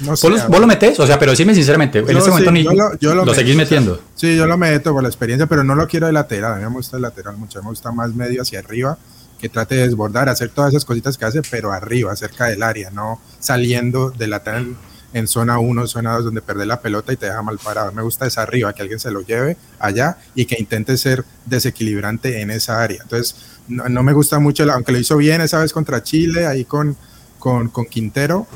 no 0.00 0.16
sé. 0.16 0.28
¿Vos, 0.28 0.42
lo- 0.42 0.48
vos 0.48 0.60
lo 0.60 0.66
metés? 0.66 0.98
O 1.00 1.06
sea, 1.06 1.18
pero 1.18 1.32
decime 1.32 1.54
sinceramente, 1.54 1.98
en 2.00 2.06
Yo 2.06 2.12
este 2.12 2.24
sí, 2.24 2.30
momento 2.30 2.50
ni 2.52 2.64
yo 2.64 2.72
lo- 2.72 2.98
yo 2.98 3.14
lo, 3.14 3.24
lo 3.24 3.34
seguís 3.34 3.56
meto, 3.56 3.66
o 3.66 3.68
sea, 3.68 3.80
metiendo. 3.80 4.00
Sí, 4.14 4.36
yo 4.36 4.46
lo 4.46 4.56
meto 4.58 4.92
por 4.92 5.02
la 5.02 5.08
experiencia, 5.08 5.46
pero 5.46 5.64
no 5.64 5.74
lo 5.74 5.86
quiero 5.86 6.06
de 6.06 6.12
lateral. 6.12 6.52
A 6.54 6.56
mí 6.56 6.62
me 6.62 6.68
gusta 6.70 6.96
el 6.96 7.02
lateral 7.02 7.36
mucho. 7.36 7.62
Me 7.62 7.68
gusta 7.68 7.92
más 7.92 8.14
medio 8.14 8.42
hacia 8.42 8.58
arriba, 8.60 8.98
que 9.40 9.48
trate 9.48 9.74
de 9.76 9.82
desbordar, 9.88 10.28
hacer 10.28 10.48
todas 10.50 10.70
esas 10.72 10.84
cositas 10.84 11.18
que 11.18 11.24
hace, 11.26 11.42
pero 11.50 11.72
arriba, 11.72 12.14
cerca 12.16 12.46
del 12.46 12.62
área, 12.62 12.90
no 12.90 13.20
saliendo 13.40 14.10
de 14.10 14.26
lateral 14.26 14.74
en 15.12 15.28
zona 15.28 15.58
1, 15.60 15.86
zona 15.86 16.14
2, 16.14 16.24
donde 16.24 16.42
pierde 16.42 16.66
la 16.66 16.80
pelota 16.80 17.12
y 17.12 17.16
te 17.16 17.26
deja 17.26 17.40
mal 17.42 17.58
parado. 17.62 17.92
Me 17.92 18.02
gusta 18.02 18.26
esa 18.26 18.42
arriba, 18.42 18.72
que 18.72 18.82
alguien 18.82 18.98
se 18.98 19.12
lo 19.12 19.20
lleve 19.20 19.56
allá 19.78 20.16
y 20.34 20.44
que 20.46 20.56
intente 20.58 20.96
ser 20.96 21.24
desequilibrante 21.46 22.40
en 22.40 22.50
esa 22.50 22.82
área. 22.82 23.00
Entonces, 23.02 23.36
no, 23.68 23.88
no 23.88 24.02
me 24.02 24.12
gusta 24.12 24.38
mucho, 24.40 24.64
aunque 24.72 24.90
lo 24.92 24.98
hizo 24.98 25.16
bien 25.16 25.40
esa 25.40 25.60
vez 25.60 25.72
contra 25.72 26.02
Chile, 26.02 26.46
ahí 26.46 26.64
con, 26.64 26.96
con, 27.38 27.68
con 27.68 27.84
Quintero, 27.86 28.46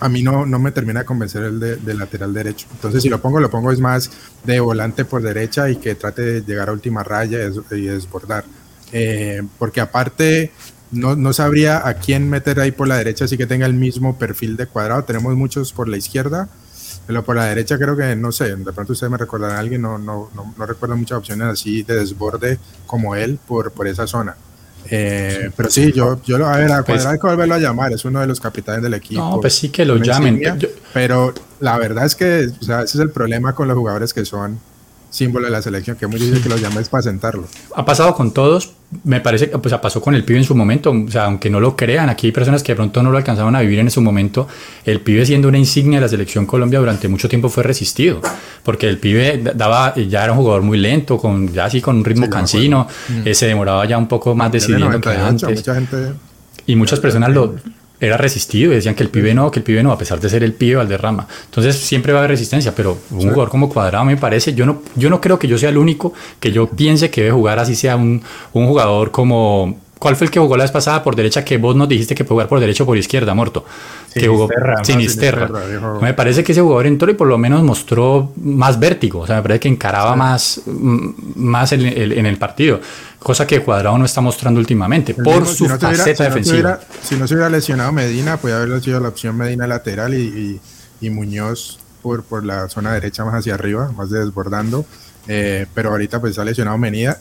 a 0.00 0.08
mí 0.08 0.22
no, 0.22 0.46
no 0.46 0.58
me 0.58 0.72
termina 0.72 1.00
de 1.00 1.06
convencer 1.06 1.44
el 1.44 1.60
de, 1.60 1.94
lateral 1.94 2.32
derecho. 2.32 2.66
Entonces, 2.72 3.02
si 3.02 3.08
lo 3.08 3.20
pongo, 3.20 3.38
lo 3.38 3.50
pongo 3.50 3.70
es 3.70 3.80
más 3.80 4.10
de 4.44 4.58
volante 4.58 5.04
por 5.04 5.22
derecha 5.22 5.68
y 5.68 5.76
que 5.76 5.94
trate 5.94 6.22
de 6.22 6.40
llegar 6.42 6.70
a 6.70 6.72
última 6.72 7.04
raya 7.04 7.38
y 7.70 7.80
desbordar. 7.82 8.44
Eh, 8.92 9.42
porque 9.58 9.80
aparte, 9.80 10.52
no, 10.90 11.16
no 11.16 11.32
sabría 11.32 11.86
a 11.86 11.94
quién 11.94 12.28
meter 12.28 12.60
ahí 12.60 12.72
por 12.72 12.88
la 12.88 12.96
derecha, 12.96 13.26
así 13.26 13.36
que 13.36 13.46
tenga 13.46 13.66
el 13.66 13.74
mismo 13.74 14.18
perfil 14.18 14.56
de 14.56 14.66
cuadrado. 14.66 15.04
Tenemos 15.04 15.36
muchos 15.36 15.72
por 15.72 15.86
la 15.86 15.98
izquierda, 15.98 16.48
pero 17.06 17.22
por 17.22 17.36
la 17.36 17.44
derecha 17.44 17.76
creo 17.78 17.96
que, 17.96 18.16
no 18.16 18.32
sé, 18.32 18.56
de 18.56 18.72
pronto 18.72 18.94
ustedes 18.94 19.10
me 19.10 19.18
recordarán 19.18 19.56
a 19.56 19.60
alguien, 19.60 19.82
no, 19.82 19.98
no, 19.98 20.30
no, 20.34 20.54
no 20.56 20.66
recuerdo 20.66 20.96
muchas 20.96 21.18
opciones 21.18 21.46
así 21.46 21.82
de 21.82 21.96
desborde 21.96 22.58
como 22.86 23.14
él 23.14 23.38
por, 23.46 23.70
por 23.72 23.86
esa 23.86 24.06
zona. 24.06 24.34
Eh, 24.88 25.50
pero 25.56 25.70
sí, 25.70 25.92
yo, 25.92 26.20
yo 26.24 26.38
lo, 26.38 26.46
a 26.46 26.56
ver, 26.56 26.72
a 26.72 26.82
Pues- 26.82 27.04
hay 27.06 27.18
que 27.18 27.26
volverlo 27.26 27.54
a 27.54 27.58
llamar, 27.58 27.92
es 27.92 28.04
uno 28.04 28.20
de 28.20 28.26
los 28.26 28.40
capitanes 28.40 28.82
del 28.82 28.94
equipo. 28.94 29.20
No, 29.20 29.40
pues 29.40 29.54
sí 29.54 29.68
que 29.68 29.84
lo 29.84 29.96
llamen. 29.96 30.34
insignia, 30.34 30.56
Yo- 30.56 30.68
pero 30.92 31.32
la 31.60 31.78
verdad 31.78 32.06
es 32.06 32.14
que, 32.14 32.48
o 32.60 32.64
sea, 32.64 32.82
ese 32.82 32.98
es 32.98 33.02
el 33.02 33.10
problema 33.10 33.54
con 33.54 33.68
los 33.68 33.76
jugadores 33.76 34.12
que 34.14 34.24
son 34.24 34.58
símbolo 35.10 35.46
de 35.46 35.50
la 35.50 35.60
selección, 35.60 35.96
que 35.96 36.04
es 36.04 36.10
muy 36.10 36.20
difícil 36.20 36.42
que 36.42 36.48
los 36.48 36.60
llames 36.60 36.88
para 36.88 37.02
sentarlo. 37.02 37.44
ha 37.74 37.84
pasado 37.84 38.14
con 38.14 38.32
todos, 38.32 38.72
me 39.04 39.20
parece 39.20 39.50
que 39.50 39.58
pues, 39.58 39.74
pasó 39.74 40.00
con 40.00 40.14
el 40.14 40.24
pibe 40.24 40.38
en 40.38 40.44
su 40.44 40.54
momento, 40.54 40.90
o 40.92 41.10
sea, 41.10 41.24
aunque 41.24 41.50
no 41.50 41.58
lo 41.60 41.76
crean, 41.76 42.08
aquí 42.08 42.28
hay 42.28 42.32
personas 42.32 42.62
que 42.62 42.72
de 42.72 42.76
pronto 42.76 43.02
no 43.02 43.10
lo 43.10 43.18
alcanzaron 43.18 43.54
a 43.56 43.60
vivir 43.60 43.80
en 43.80 43.90
su 43.90 44.00
momento, 44.00 44.46
el 44.84 45.00
pibe 45.00 45.26
siendo 45.26 45.48
una 45.48 45.58
insignia 45.58 45.98
de 45.98 46.02
la 46.06 46.08
selección 46.08 46.46
Colombia 46.46 46.78
durante 46.78 47.08
mucho 47.08 47.28
tiempo 47.28 47.48
fue 47.48 47.64
resistido, 47.64 48.20
porque 48.62 48.88
el 48.88 48.98
pibe 48.98 49.38
da- 49.42 49.52
daba, 49.52 49.94
ya 49.96 50.22
era 50.24 50.32
un 50.32 50.38
jugador 50.38 50.62
muy 50.62 50.78
lento, 50.78 51.18
con, 51.18 51.52
ya 51.52 51.64
así 51.64 51.80
con 51.80 51.96
un 51.96 52.04
ritmo 52.04 52.26
Sí, 52.26 52.30
cansino, 52.30 52.86
eh, 53.24 53.34
se 53.34 53.46
demoraba 53.46 53.84
ya 53.86 53.98
un 53.98 54.06
poco 54.08 54.34
más 54.36 54.52
decidiendo 54.52 54.86
que 55.00 55.08
98, 55.08 55.46
antes. 55.46 55.58
mucha 55.60 55.74
gente 55.74 56.12
Y 56.66 56.76
muchas 56.76 57.00
personas 57.00 57.30
lo 57.30 57.56
era 58.00 58.16
resistido 58.16 58.72
y 58.72 58.76
decían 58.76 58.94
que 58.94 59.02
el 59.02 59.10
pibe 59.10 59.34
no, 59.34 59.50
que 59.50 59.60
el 59.60 59.64
pibe 59.64 59.82
no, 59.82 59.92
a 59.92 59.98
pesar 59.98 60.18
de 60.18 60.28
ser 60.28 60.42
el 60.42 60.54
pibe 60.54 60.76
Valderrama. 60.76 61.26
Entonces 61.44 61.76
siempre 61.76 62.12
va 62.12 62.20
a 62.20 62.22
haber 62.22 62.30
resistencia, 62.30 62.74
pero 62.74 62.98
un 63.10 63.20
jugador 63.20 63.50
como 63.50 63.68
Cuadrado 63.68 64.04
me 64.04 64.16
parece, 64.16 64.54
yo 64.54 64.64
no, 64.64 64.82
yo 64.96 65.10
no 65.10 65.20
creo 65.20 65.38
que 65.38 65.46
yo 65.46 65.58
sea 65.58 65.68
el 65.68 65.78
único 65.78 66.14
que 66.40 66.50
yo 66.50 66.66
piense 66.68 67.10
que 67.10 67.22
debe 67.22 67.32
jugar 67.32 67.58
así 67.58 67.74
sea 67.74 67.96
un, 67.96 68.22
un 68.52 68.66
jugador 68.66 69.10
como... 69.10 69.78
¿Cuál 70.00 70.16
fue 70.16 70.24
el 70.24 70.30
que 70.30 70.40
jugó 70.40 70.56
la 70.56 70.64
vez 70.64 70.70
pasada 70.70 71.02
por 71.02 71.14
derecha 71.14 71.44
que 71.44 71.58
vos 71.58 71.76
nos 71.76 71.86
dijiste 71.86 72.14
que 72.14 72.24
puede 72.24 72.36
jugar 72.36 72.48
por 72.48 72.58
derecha 72.58 72.84
o 72.84 72.86
por 72.86 72.96
izquierda, 72.96 73.34
Morto? 73.34 73.66
Que 74.14 74.26
jugó 74.26 74.48
Sinisterra. 74.48 74.82
Sinisterra. 74.82 75.46
Sinisterra. 75.46 75.98
Me 76.00 76.14
parece 76.14 76.42
que 76.42 76.52
ese 76.52 76.62
jugador 76.62 76.86
entró 76.86 77.10
y 77.10 77.14
por 77.14 77.28
lo 77.28 77.36
menos 77.36 77.62
mostró 77.62 78.32
más 78.42 78.80
vértigo, 78.80 79.20
o 79.20 79.26
sea, 79.26 79.36
me 79.36 79.42
parece 79.42 79.60
que 79.60 79.68
encaraba 79.68 80.16
más, 80.16 80.62
mm, 80.64 81.08
más 81.34 81.72
en 81.72 81.82
el, 81.82 82.12
en 82.12 82.24
el 82.24 82.38
partido, 82.38 82.80
cosa 83.22 83.46
que 83.46 83.62
Cuadrado 83.62 83.96
no 83.98 84.04
está 84.06 84.20
mostrando 84.20 84.58
últimamente 84.60 85.12
El 85.16 85.22
por 85.22 85.40
mismo, 85.40 85.46
su 85.46 85.54
si 85.54 85.62
no 85.68 85.78
se 85.78 85.86
hubiera- 85.86 85.98
faceta 86.04 86.16
si 86.16 86.22
no 86.22 86.34
defensiva. 86.34 86.54
hubiera- 86.56 86.80
si 87.02 87.14
no 87.16 87.28
se 87.28 87.34
hubiera 87.34 87.50
lesionado 87.50 87.92
Medina, 87.92 88.36
podría 88.38 88.62
haber 88.62 88.82
sido 88.82 88.98
la 89.00 89.08
opción 89.08 89.36
Medina 89.36 89.66
lateral 89.66 90.14
y, 90.14 90.22
y- 91.00 91.06
y 91.06 91.10
Muñoz 91.10 91.78
por, 92.02 92.22
por 92.24 92.44
la 92.44 92.68
zona 92.68 92.92
derecha 92.94 93.24
más 93.24 93.34
hacia 93.34 93.54
arriba, 93.54 93.92
más 93.96 94.10
de 94.10 94.20
desbordando. 94.20 94.84
Eh, 95.28 95.66
pero 95.74 95.90
ahorita 95.90 96.18
pues 96.18 96.30
está 96.30 96.44
lesionado 96.44 96.76
Medina, 96.78 97.16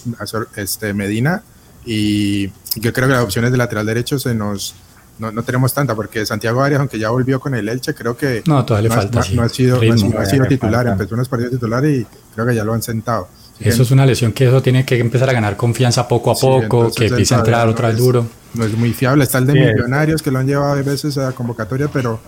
este, 0.56 0.94
Medina 0.94 1.44
y 1.86 2.48
yo 2.76 2.94
creo 2.94 3.08
que 3.08 3.14
las 3.14 3.24
opciones 3.24 3.52
de 3.52 3.58
lateral 3.58 3.86
derecho 3.86 4.18
se 4.20 4.34
nos 4.34 4.76
no, 5.18 5.34
no 5.34 5.44
tenemos 5.44 5.74
tanta 5.74 5.96
porque 5.96 6.26
Santiago 6.26 6.62
Arias, 6.64 6.80
aunque 6.80 6.98
ya 6.98 7.10
volvió 7.10 7.42
con 7.42 7.54
el 7.54 7.68
Elche, 7.68 7.94
creo 7.94 8.16
que 8.16 8.42
No, 8.46 8.64
todavía 8.66 8.88
le 8.88 8.96
ha- 8.96 8.98
falta, 9.00 9.20
no, 9.20 9.26
sí, 9.26 9.36
no 9.36 9.44
ha 9.44 9.50
sido, 9.50 9.76
no 9.76 9.82
ha 9.82 9.96
ritmo. 9.96 10.12
no 10.14 10.20
ha 10.22 10.26
sido 10.26 10.44
le 10.44 10.50
titular, 10.50 10.76
falta. 10.86 10.92
empezó 10.94 11.16
unos 11.16 11.28
partidos 11.28 11.52
titular 11.52 11.86
y 11.86 12.08
creo 12.34 12.46
que 12.48 12.56
ya 12.56 12.64
lo 12.64 12.74
han 12.74 12.82
sentado. 12.82 13.28
Eso 13.60 13.84
es 13.84 13.92
una 13.92 14.06
lesión 14.06 14.32
que 14.32 14.48
eso 14.48 14.62
tiene 14.62 14.86
que 14.86 14.98
empezar 15.00 15.30
a 15.30 15.34
ganar 15.34 15.58
confianza 15.58 16.08
poco 16.08 16.32
a 16.32 16.36
Sí, 16.36 16.42
poco, 16.42 16.92
que 16.92 17.08
empiece 17.08 17.36
a 17.36 17.40
entrar 17.40 17.66
no 17.66 17.72
otra 17.74 17.90
vez 17.90 17.98
duro. 17.98 18.26
No 18.54 18.66
es 18.66 18.74
muy 18.74 18.94
fiable. 18.94 19.24
Está 19.24 19.40
el 19.40 19.48
de 19.48 19.54
Sí, 19.54 19.60
Millonarios 19.60 20.22
que 20.22 20.32
lo 20.32 20.40
han 20.40 20.48
llevado 20.48 20.74
a 20.74 20.82
veces 20.82 21.18
a 21.18 21.32
convocatoria, 21.34 21.88
pero 21.92 22.20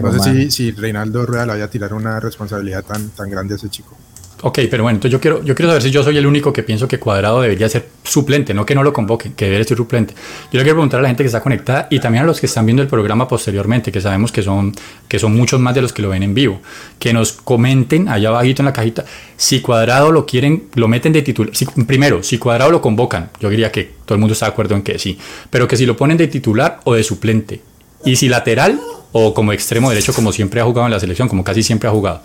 no 0.00 0.12
sé 0.12 0.20
si, 0.20 0.50
si 0.50 0.70
Reinaldo 0.72 1.24
Rueda 1.26 1.46
le 1.46 1.52
vaya 1.52 1.64
a 1.64 1.70
tirar 1.70 1.92
una 1.92 2.18
responsabilidad 2.20 2.84
tan, 2.84 3.10
tan 3.10 3.30
grande 3.30 3.54
a 3.54 3.56
ese 3.56 3.68
chico. 3.68 3.96
Ok, 4.40 4.60
pero 4.70 4.84
bueno, 4.84 4.98
entonces 4.98 5.10
yo 5.10 5.20
quiero, 5.20 5.42
yo 5.42 5.52
quiero 5.56 5.68
saber 5.70 5.82
si 5.82 5.90
yo 5.90 6.04
soy 6.04 6.16
el 6.16 6.24
único 6.24 6.52
que 6.52 6.62
pienso 6.62 6.86
que 6.86 7.00
Cuadrado 7.00 7.40
debería 7.40 7.68
ser 7.68 7.88
suplente, 8.04 8.54
no 8.54 8.64
que 8.64 8.72
no 8.76 8.84
lo 8.84 8.92
convoquen, 8.92 9.32
que 9.32 9.46
debería 9.46 9.64
ser 9.66 9.76
suplente. 9.76 10.14
Yo 10.52 10.58
le 10.58 10.62
quiero 10.62 10.76
preguntar 10.76 11.00
a 11.00 11.02
la 11.02 11.08
gente 11.08 11.24
que 11.24 11.26
está 11.26 11.40
conectada 11.40 11.88
y 11.90 11.98
también 11.98 12.22
a 12.22 12.26
los 12.28 12.38
que 12.38 12.46
están 12.46 12.64
viendo 12.64 12.80
el 12.80 12.88
programa 12.88 13.26
posteriormente, 13.26 13.90
que 13.90 14.00
sabemos 14.00 14.30
que 14.30 14.42
son, 14.42 14.72
que 15.08 15.18
son 15.18 15.34
muchos 15.34 15.58
más 15.58 15.74
de 15.74 15.82
los 15.82 15.92
que 15.92 16.02
lo 16.02 16.10
ven 16.10 16.22
en 16.22 16.34
vivo, 16.34 16.60
que 17.00 17.12
nos 17.12 17.32
comenten 17.32 18.08
allá 18.08 18.28
abajito 18.28 18.62
en 18.62 18.66
la 18.66 18.72
cajita 18.72 19.04
si 19.36 19.60
Cuadrado 19.60 20.12
lo 20.12 20.24
quieren, 20.24 20.68
lo 20.76 20.86
meten 20.86 21.12
de 21.12 21.22
titular. 21.22 21.56
Si- 21.56 21.66
primero, 21.66 22.22
si 22.22 22.38
Cuadrado 22.38 22.70
lo 22.70 22.80
convocan, 22.80 23.30
yo 23.40 23.50
diría 23.50 23.72
que 23.72 23.90
todo 24.04 24.14
el 24.14 24.20
mundo 24.20 24.34
está 24.34 24.46
de 24.46 24.52
acuerdo 24.52 24.76
en 24.76 24.82
que 24.82 25.00
sí, 25.00 25.18
pero 25.50 25.66
que 25.66 25.76
si 25.76 25.84
lo 25.84 25.96
ponen 25.96 26.16
de 26.16 26.28
titular 26.28 26.78
o 26.84 26.94
de 26.94 27.02
suplente. 27.02 27.60
Y 28.04 28.14
si 28.14 28.28
lateral 28.28 28.80
o 29.10 29.34
como 29.34 29.52
extremo 29.52 29.88
derecho, 29.90 30.12
como 30.14 30.32
siempre 30.32 30.60
ha 30.60 30.64
jugado 30.64 30.86
en 30.86 30.92
la 30.92 31.00
selección, 31.00 31.26
como 31.28 31.42
casi 31.42 31.64
siempre 31.64 31.88
ha 31.88 31.92
jugado. 31.92 32.22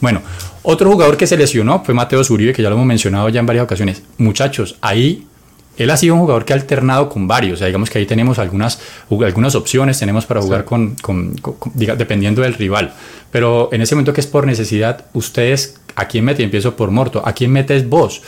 Bueno, 0.00 0.22
otro 0.62 0.90
jugador 0.90 1.16
que 1.16 1.26
se 1.26 1.36
lesionó 1.36 1.82
fue 1.84 1.94
Mateo 1.94 2.22
Zuribe, 2.22 2.52
que 2.52 2.62
ya 2.62 2.68
lo 2.68 2.76
hemos 2.76 2.86
mencionado 2.86 3.28
ya 3.28 3.40
en 3.40 3.46
varias 3.46 3.64
ocasiones. 3.64 4.02
Muchachos, 4.18 4.76
ahí 4.80 5.26
él 5.76 5.90
ha 5.90 5.96
sido 5.96 6.14
un 6.14 6.20
jugador 6.20 6.44
que 6.44 6.52
ha 6.52 6.56
alternado 6.56 7.08
con 7.08 7.26
varios. 7.28 7.54
O 7.54 7.56
sea, 7.58 7.66
digamos 7.68 7.88
que 7.90 7.98
ahí 7.98 8.06
tenemos 8.06 8.38
algunas, 8.38 8.80
algunas 9.10 9.54
opciones, 9.54 9.98
tenemos 9.98 10.26
para 10.26 10.40
jugar 10.42 10.64
con, 10.64 10.96
con- 10.96 11.36
con- 11.38 11.54
con- 11.54 11.72
diga- 11.74 11.96
dependiendo 11.96 12.42
del 12.42 12.54
rival. 12.54 12.92
Pero 13.30 13.68
en 13.72 13.80
ese 13.82 13.94
momento 13.94 14.12
que 14.12 14.20
es 14.20 14.26
por 14.26 14.46
necesidad, 14.46 15.04
ustedes, 15.14 15.76
¿a 15.94 16.06
quién 16.08 16.24
meten? 16.24 16.46
Empiezo 16.46 16.74
por 16.74 16.90
Morto. 16.90 17.22
¿A 17.24 17.32
quién 17.32 17.52
metes 17.52 17.88
vos? 17.88 18.22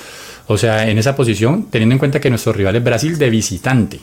O 0.46 0.59
sea, 0.59 0.88
en 0.88 0.98
esa 0.98 1.14
posición, 1.16 1.66
teniendo 1.70 1.92
en 1.94 1.98
cuenta 2.00 2.20
que 2.20 2.30
nuestro 2.30 2.52
rival 2.52 2.76
es 2.76 2.85
Brasil 2.85 3.18
de 3.18 3.30
visitante. 3.30 4.00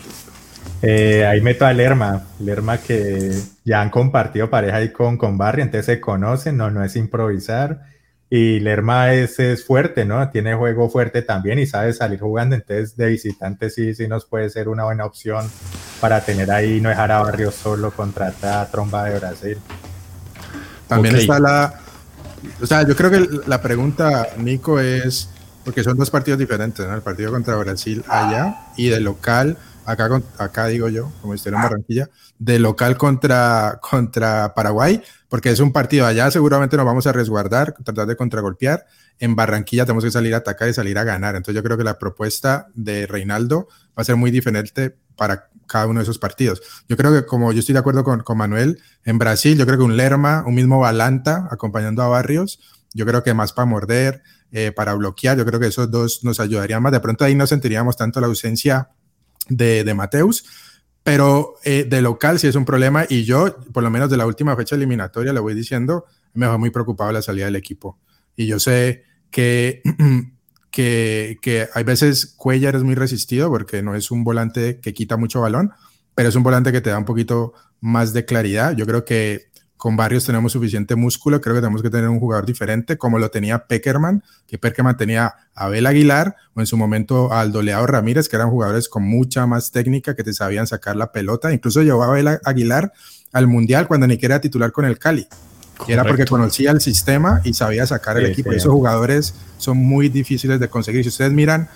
Eh, 0.82 1.26
ahí 1.26 1.42
meto 1.42 1.66
a 1.66 1.74
Lerma, 1.74 2.28
Lerma 2.40 2.78
que 2.78 3.32
ya 3.66 3.82
han 3.82 3.90
compartido 3.90 4.50
pareja 4.50 4.78
ahí 4.78 4.92
con, 4.92 5.18
con 5.18 5.38
Barry, 5.38 5.64
entonces 5.64 5.86
se 5.86 6.00
conocen, 6.00 6.58
no, 6.58 6.70
no 6.70 6.84
es 6.84 6.96
improvisar. 6.96 7.82
Y 8.30 8.60
Lerma 8.60 9.14
es, 9.14 9.40
es 9.40 9.64
fuerte, 9.64 10.04
¿no? 10.04 10.30
Tiene 10.30 10.54
juego 10.54 10.90
fuerte 10.90 11.22
también 11.22 11.60
y 11.60 11.66
sabe 11.66 11.94
salir 11.94 12.20
jugando, 12.20 12.56
entonces 12.56 12.98
de 12.98 13.08
visitante 13.08 13.70
sí, 13.70 13.96
sí 13.96 14.08
nos 14.08 14.26
puede 14.26 14.50
ser 14.50 14.68
una 14.68 14.84
buena 14.84 15.06
opción 15.06 15.50
para 16.02 16.20
tener 16.22 16.52
ahí, 16.52 16.82
no 16.82 16.90
dejar 16.90 17.12
a 17.12 17.22
Barrio 17.22 17.52
solo 17.52 17.92
contra 17.92 18.28
esta 18.30 18.70
tromba 18.70 19.06
de 19.06 19.18
Brasil. 19.18 19.58
También 20.88 21.16
está 21.16 21.40
la... 21.40 21.74
O 22.62 22.66
sea, 22.66 22.86
yo 22.86 22.96
creo 22.96 23.10
que 23.10 23.28
la 23.48 23.62
pregunta, 23.62 24.28
Nico, 24.38 24.80
es, 24.80 25.30
porque 25.64 25.84
son 25.84 25.98
dos 25.98 26.12
partidos 26.12 26.38
diferentes, 26.38 26.86
¿no? 26.86 26.94
El 26.94 27.02
partido 27.02 27.32
contra 27.32 27.56
Brasil 27.56 28.04
allá 28.08 28.58
y 28.76 28.90
de 28.90 29.00
local, 29.00 29.58
acá, 29.88 30.22
acá 30.38 30.68
digo 30.68 30.90
yo, 30.90 31.12
como 31.22 31.34
en 31.34 31.54
Barranquilla, 31.54 32.10
de 32.38 32.60
local 32.60 32.98
contra, 32.98 33.80
contra 33.82 34.54
Paraguay, 34.54 35.02
porque 35.30 35.50
es 35.50 35.60
un 35.62 35.72
partido 35.72 36.06
allá, 36.06 36.30
seguramente 36.30 36.76
nos 36.76 36.86
vamos 36.86 37.08
a 37.08 37.14
resguardar, 37.14 37.74
tratar 37.84 38.06
de 38.06 38.16
contragolpear. 38.18 38.86
En 39.18 39.36
Barranquilla 39.36 39.86
tenemos 39.86 40.04
que 40.04 40.12
salir 40.12 40.34
a 40.36 40.38
atacar 40.38 40.70
y 40.70 40.74
salir 40.74 40.98
a 40.98 41.04
ganar. 41.04 41.36
Entonces 41.36 41.56
yo 41.56 41.64
creo 41.64 41.78
que 41.78 41.86
la 41.86 41.98
propuesta 41.98 42.68
de 42.76 43.08
Reinaldo 43.08 43.68
va 43.98 44.02
a 44.02 44.04
ser 44.04 44.18
muy 44.18 44.30
diferente 44.30 44.96
para 45.16 45.50
cada 45.66 45.88
uno 45.88 46.02
de 46.02 46.04
esos 46.04 46.20
partidos. 46.20 46.62
Yo 46.88 46.98
creo 46.98 47.14
que 47.14 47.26
como 47.26 47.52
yo 47.54 47.60
estoy 47.60 47.74
de 47.74 47.80
acuerdo 47.80 48.04
con, 48.04 48.22
con 48.24 48.38
Manuel, 48.38 48.82
en 49.06 49.18
Brasil 49.18 49.58
yo 49.58 49.66
creo 49.66 49.78
que 49.78 49.86
un 49.86 49.98
Lerma, 49.98 50.44
un 50.46 50.54
mismo 50.54 50.80
Balanta 50.80 51.48
acompañando 51.50 52.04
a 52.04 52.10
Barrios, 52.10 52.60
yo 52.94 53.06
creo 53.06 53.24
que 53.24 53.34
más 53.34 53.54
para 53.54 53.66
morder, 53.66 54.22
eh, 54.52 54.72
para 54.72 54.94
bloquear, 54.94 55.38
yo 55.38 55.46
creo 55.46 55.60
que 55.60 55.68
esos 55.68 55.90
dos 55.90 56.24
nos 56.24 56.40
ayudarían 56.40 56.84
más. 56.84 56.92
De 56.92 57.00
pronto 57.00 57.26
ahí 57.26 57.36
no 57.36 57.48
sentiríamos 57.48 57.98
tanto 57.98 58.20
la 58.22 58.28
ausencia 58.28 58.90
de, 59.50 59.84
de 59.84 59.94
Mateus, 59.94 60.46
pero 61.04 61.56
eh, 61.64 61.86
de 61.88 62.02
local 62.02 62.38
sí 62.38 62.48
es 62.48 62.56
un 62.56 62.66
problema 62.66 63.06
y 63.08 63.24
yo, 63.24 63.56
por 63.72 63.84
lo 63.84 63.90
menos 63.90 64.10
de 64.10 64.18
la 64.18 64.26
última 64.26 64.56
fecha 64.56 64.76
eliminatoria, 64.76 65.32
le 65.32 65.40
voy 65.40 65.54
diciendo, 65.54 66.06
me 66.34 66.48
va 66.48 66.58
muy 66.58 66.70
preocupado 66.70 67.12
la 67.12 67.22
salida 67.22 67.46
del 67.46 67.56
equipo. 67.56 67.98
Y 68.36 68.46
yo 68.46 68.60
sé 68.60 69.04
que, 69.32 69.82
que, 70.72 71.38
que 71.42 71.70
hay 71.74 71.84
veces 71.84 72.34
Cuellar 72.38 72.76
es 72.76 72.84
muy 72.84 72.96
resistido 72.96 73.50
porque 73.50 73.82
no 73.82 73.96
es 73.96 74.12
un 74.12 74.24
volante 74.24 74.80
que 74.82 74.94
quita 74.94 75.16
mucho 75.16 75.42
balón, 75.42 75.72
pero 76.14 76.30
es 76.30 76.36
un 76.36 76.44
volante 76.44 76.72
que 76.72 76.82
te 76.82 76.90
da 76.90 76.98
un 76.98 77.06
poquito 77.06 77.54
más 77.80 78.12
de 78.12 78.26
claridad. 78.26 78.76
Yo 78.76 78.86
creo 78.86 79.06
que 79.06 79.48
con 79.78 79.96
Barrios 79.96 80.26
tenemos 80.26 80.52
suficiente 80.52 80.96
músculo, 80.96 81.40
creo 81.40 81.56
que 81.56 81.62
tenemos 81.62 81.84
que 81.84 81.92
tener 81.92 82.10
un 82.10 82.20
jugador 82.20 82.48
diferente, 82.48 82.98
como 82.98 83.20
lo 83.20 83.30
tenía 83.30 83.68
Peckerman, 83.68 84.24
que 84.48 84.58
Peckerman 84.58 84.98
tenía 84.98 85.36
a 85.54 85.66
Abel 85.66 85.86
Aguilar 85.86 86.36
o 86.56 86.60
en 86.60 86.66
su 86.66 86.78
momento 86.78 87.32
al 87.32 87.52
Doleado 87.52 87.86
Ramírez, 87.86 88.28
que 88.28 88.36
eran 88.36 88.50
jugadores 88.50 88.90
con 88.90 89.04
mucha 89.04 89.46
más 89.46 89.72
técnica, 89.72 90.16
que 90.16 90.24
te 90.24 90.34
sabían 90.34 90.66
sacar 90.66 90.96
la 90.96 91.12
pelota. 91.12 91.54
Incluso 91.54 91.84
llevó 91.84 92.04
a 92.04 92.08
Abel 92.08 92.40
Aguilar 92.44 92.92
al 93.32 93.48
Mundial 93.48 93.88
cuando 93.88 94.08
ni 94.08 94.18
quería 94.18 94.42
titular 94.42 94.72
con 94.72 94.86
el 94.86 94.98
Cali. 94.98 95.28
Y 95.88 95.92
era 95.92 96.04
porque 96.04 96.26
conocía 96.26 96.72
el 96.72 96.82
sistema 96.82 97.42
y 97.44 97.54
sabía 97.54 97.86
sacar 97.86 98.18
el 98.18 98.26
equipo. 98.26 98.52
Esos 98.52 98.72
jugadores 98.72 99.36
son 99.60 99.78
muy 99.78 100.10
difíciles 100.10 100.60
de 100.60 100.70
conseguir. 100.70 101.04
Si 101.04 101.10
ustedes 101.10 101.32
miran 101.34 101.70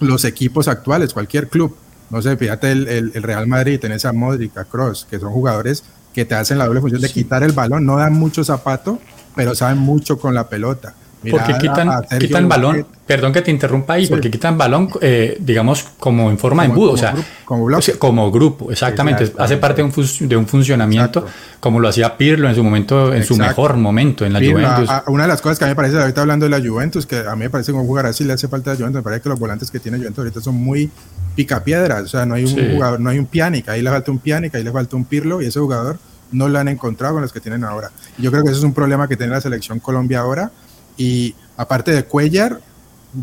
los 0.00 0.24
equipos 0.24 0.66
actuales, 0.66 1.12
cualquier 1.12 1.48
club, 1.48 1.76
no 2.10 2.20
sé, 2.20 2.36
fíjate 2.36 2.72
el, 2.72 2.88
el, 2.88 3.22
Real 3.22 3.46
Madrid, 3.46 3.78
tenés 3.78 4.04
a 4.06 4.12
Modric, 4.12 4.56
a 4.56 4.64
Cross, 4.64 5.06
que 5.08 5.20
son 5.20 5.30
jugadores 5.30 5.84
que 6.18 6.24
te 6.24 6.34
hacen 6.34 6.58
la 6.58 6.66
doble 6.66 6.80
función 6.80 7.00
de 7.00 7.08
quitar 7.10 7.44
el 7.44 7.52
balón, 7.52 7.86
no 7.86 7.96
dan 7.96 8.12
mucho 8.12 8.42
zapato, 8.42 8.98
pero 9.36 9.54
saben 9.54 9.78
mucho 9.78 10.18
con 10.18 10.34
la 10.34 10.48
pelota. 10.48 10.94
porque 11.30 11.56
quitan, 11.58 11.88
quitan 12.18 12.48
balón, 12.48 12.84
perdón 13.06 13.32
que 13.32 13.40
te 13.40 13.52
interrumpa 13.52 13.92
ahí, 13.92 14.08
porque 14.08 14.28
quitan 14.28 14.58
balón, 14.58 14.88
eh, 15.00 15.36
digamos, 15.38 15.84
como 16.00 16.28
en 16.28 16.36
forma 16.36 16.64
de 16.64 16.70
embudo, 16.70 16.90
o 16.90 16.96
sea, 16.96 17.14
como, 17.44 17.68
como, 18.00 18.32
grupo, 18.32 18.72
exactamente, 18.72 19.32
hace 19.38 19.58
parte 19.58 19.80
de 19.80 19.88
un, 19.88 20.28
de 20.28 20.36
un 20.36 20.48
funcionamiento, 20.48 21.24
como 21.60 21.78
lo 21.78 21.86
hacía 21.86 22.16
Pirlo 22.16 22.48
en 22.48 22.56
su 22.56 22.64
momento, 22.64 23.14
en 23.14 23.22
su 23.22 23.36
mejor 23.36 23.76
momento 23.76 24.26
en 24.26 24.32
la 24.32 24.40
Juventus. 24.40 24.90
una 25.06 25.22
de 25.22 25.28
las 25.28 25.40
cosas 25.40 25.60
que 25.60 25.66
a 25.66 25.68
mí 25.68 25.70
me 25.70 25.76
parece, 25.76 26.00
ahorita 26.00 26.22
hablando 26.22 26.48
de 26.48 26.50
la 26.50 26.68
Juventus, 26.68 27.06
que 27.06 27.18
a 27.18 27.36
mí 27.36 27.44
me 27.44 27.50
parece 27.50 27.70
que 27.70 27.78
un 27.78 27.86
jugador 27.86 28.10
así 28.10 28.24
le 28.24 28.32
hace 28.32 28.48
falta 28.48 28.72
a 28.72 28.74
Juventus, 28.74 28.96
me 28.96 29.02
parece 29.02 29.22
que 29.22 29.28
los 29.28 29.38
volantes 29.38 29.70
que 29.70 29.78
tiene 29.78 29.98
Juventus 29.98 30.18
ahorita 30.18 30.40
son 30.40 30.56
muy 30.56 30.90
picapiedras, 31.36 32.02
o 32.02 32.08
sea, 32.08 32.26
no 32.26 32.34
hay 32.34 32.44
un 32.44 32.74
jugador, 32.74 32.98
no 32.98 33.08
hay 33.10 33.20
un 33.20 33.26
Pianic, 33.26 33.68
ahí 33.68 33.82
le 33.82 33.90
falta 33.90 34.10
un 34.10 34.18
Pianic, 34.18 34.56
ahí 34.56 34.64
le 34.64 34.72
falta 34.72 34.96
un 34.96 35.04
Pirlo, 35.04 35.40
y 35.40 35.46
ese 35.46 35.60
jugador 35.60 36.00
no 36.32 36.48
lo 36.48 36.58
han 36.58 36.68
encontrado 36.68 37.14
con 37.14 37.22
los 37.22 37.32
que 37.32 37.40
tienen 37.40 37.64
ahora. 37.64 37.90
Yo 38.18 38.30
creo 38.30 38.42
que 38.42 38.50
eso 38.50 38.58
es 38.58 38.64
un 38.64 38.74
problema 38.74 39.08
que 39.08 39.16
tiene 39.16 39.32
la 39.32 39.40
selección 39.40 39.78
Colombia 39.80 40.20
ahora. 40.20 40.50
Y 40.96 41.34
aparte 41.56 41.92
de 41.92 42.04
Cuellar, 42.04 42.60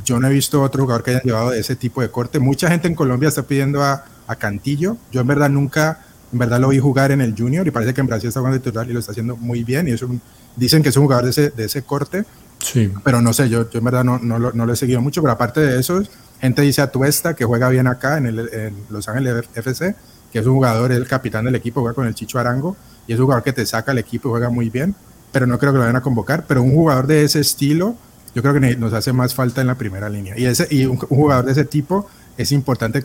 yo 0.03 0.19
no 0.19 0.27
he 0.27 0.31
visto 0.31 0.61
otro 0.61 0.83
jugador 0.83 1.03
que 1.03 1.11
haya 1.11 1.21
llevado 1.21 1.51
de 1.51 1.59
ese 1.59 1.75
tipo 1.75 2.01
de 2.01 2.09
corte. 2.09 2.39
Mucha 2.39 2.69
gente 2.69 2.87
en 2.87 2.95
Colombia 2.95 3.29
está 3.29 3.43
pidiendo 3.43 3.83
a, 3.83 4.05
a 4.27 4.35
Cantillo. 4.35 4.97
Yo 5.11 5.21
en 5.21 5.27
verdad 5.27 5.49
nunca, 5.49 5.99
en 6.31 6.39
verdad 6.39 6.59
lo 6.59 6.69
vi 6.69 6.79
jugar 6.79 7.11
en 7.11 7.21
el 7.21 7.35
Junior 7.37 7.67
y 7.67 7.71
parece 7.71 7.93
que 7.93 8.01
en 8.01 8.07
Brasil 8.07 8.27
está 8.27 8.39
jugando 8.39 8.59
titular 8.59 8.89
y 8.89 8.93
lo 8.93 8.99
está 8.99 9.11
haciendo 9.11 9.35
muy 9.35 9.63
bien. 9.63 9.87
Y 9.87 9.91
eso, 9.91 10.09
dicen 10.55 10.81
que 10.81 10.89
es 10.89 10.97
un 10.97 11.03
jugador 11.03 11.25
de 11.25 11.31
ese, 11.31 11.49
de 11.51 11.65
ese 11.65 11.83
corte. 11.83 12.25
Sí. 12.59 12.91
Pero 13.03 13.21
no 13.21 13.33
sé, 13.33 13.49
yo, 13.49 13.69
yo 13.69 13.79
en 13.79 13.85
verdad 13.85 14.03
no, 14.03 14.17
no, 14.17 14.39
lo, 14.39 14.51
no, 14.53 14.65
lo, 14.65 14.73
he 14.73 14.75
seguido 14.75 15.01
mucho. 15.01 15.21
Pero 15.21 15.33
aparte 15.33 15.59
de 15.59 15.79
eso, 15.79 16.01
gente 16.39 16.61
dice 16.61 16.81
a 16.81 16.91
Tuesta 16.91 17.35
que 17.35 17.45
juega 17.45 17.69
bien 17.69 17.87
acá 17.87 18.17
en, 18.17 18.25
el, 18.27 18.39
en 18.53 18.75
Los 18.89 19.07
Ángeles 19.07 19.45
FC, 19.53 19.95
que 20.35 20.39
es 20.39 20.47
un 20.47 20.55
jugador, 20.55 20.91
es 20.91 20.97
el 20.97 21.07
capitán 21.07 21.45
del 21.45 21.55
equipo, 21.55 21.79
juega 21.79 21.95
con 21.95 22.07
el 22.07 22.13
Chicho 22.13 22.37
Arango 22.37 22.75
y 23.07 23.13
es 23.13 23.19
un 23.19 23.23
jugador 23.23 23.41
que 23.41 23.53
te 23.53 23.65
saca 23.65 23.93
el 23.93 23.99
equipo 23.99 24.27
y 24.27 24.31
juega 24.31 24.49
muy 24.49 24.69
bien, 24.69 24.93
pero 25.31 25.47
no 25.47 25.57
creo 25.57 25.71
que 25.71 25.77
lo 25.77 25.83
vayan 25.85 25.95
a 25.95 26.01
convocar. 26.01 26.43
Pero 26.45 26.61
un 26.61 26.73
jugador 26.73 27.07
de 27.07 27.23
ese 27.23 27.39
estilo, 27.39 27.95
yo 28.33 28.41
creo 28.41 28.53
que 28.53 28.75
nos 28.75 28.91
hace 28.91 29.13
más 29.13 29.33
falta 29.33 29.61
en 29.61 29.67
la 29.67 29.75
primera 29.75 30.09
línea. 30.09 30.37
Y, 30.37 30.43
ese, 30.43 30.67
y 30.69 30.87
un, 30.87 30.97
jugador 30.97 31.45
de 31.45 31.53
ese 31.53 31.63
tipo 31.63 32.09
es 32.35 32.51
importante 32.51 33.01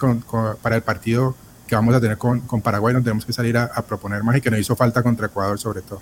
para 0.60 0.74
el 0.74 0.82
partido 0.82 1.36
que 1.68 1.76
vamos 1.76 1.94
a 1.94 2.00
tener 2.00 2.18
con, 2.18 2.40
con 2.40 2.62
Paraguay, 2.62 2.94
donde 2.94 3.04
tenemos 3.04 3.24
que 3.24 3.32
salir 3.32 3.56
a, 3.56 3.80
proponer 3.82 4.24
más 4.24 4.36
y 4.36 4.40
que 4.40 4.50
nos 4.50 4.58
hizo 4.58 4.74
falta 4.74 5.00
contra 5.04 5.28
Ecuador 5.28 5.56
sobre 5.56 5.82
todo. 5.82 6.00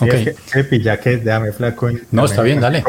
Sí, 0.00 0.08
okay. 0.08 0.34
que, 0.64 0.80
ya 0.80 0.98
que 0.98 1.18
déjame 1.18 1.52
flaco. 1.52 1.88
No, 2.10 2.24
está 2.24 2.42
bien, 2.42 2.60
dale. 2.60 2.82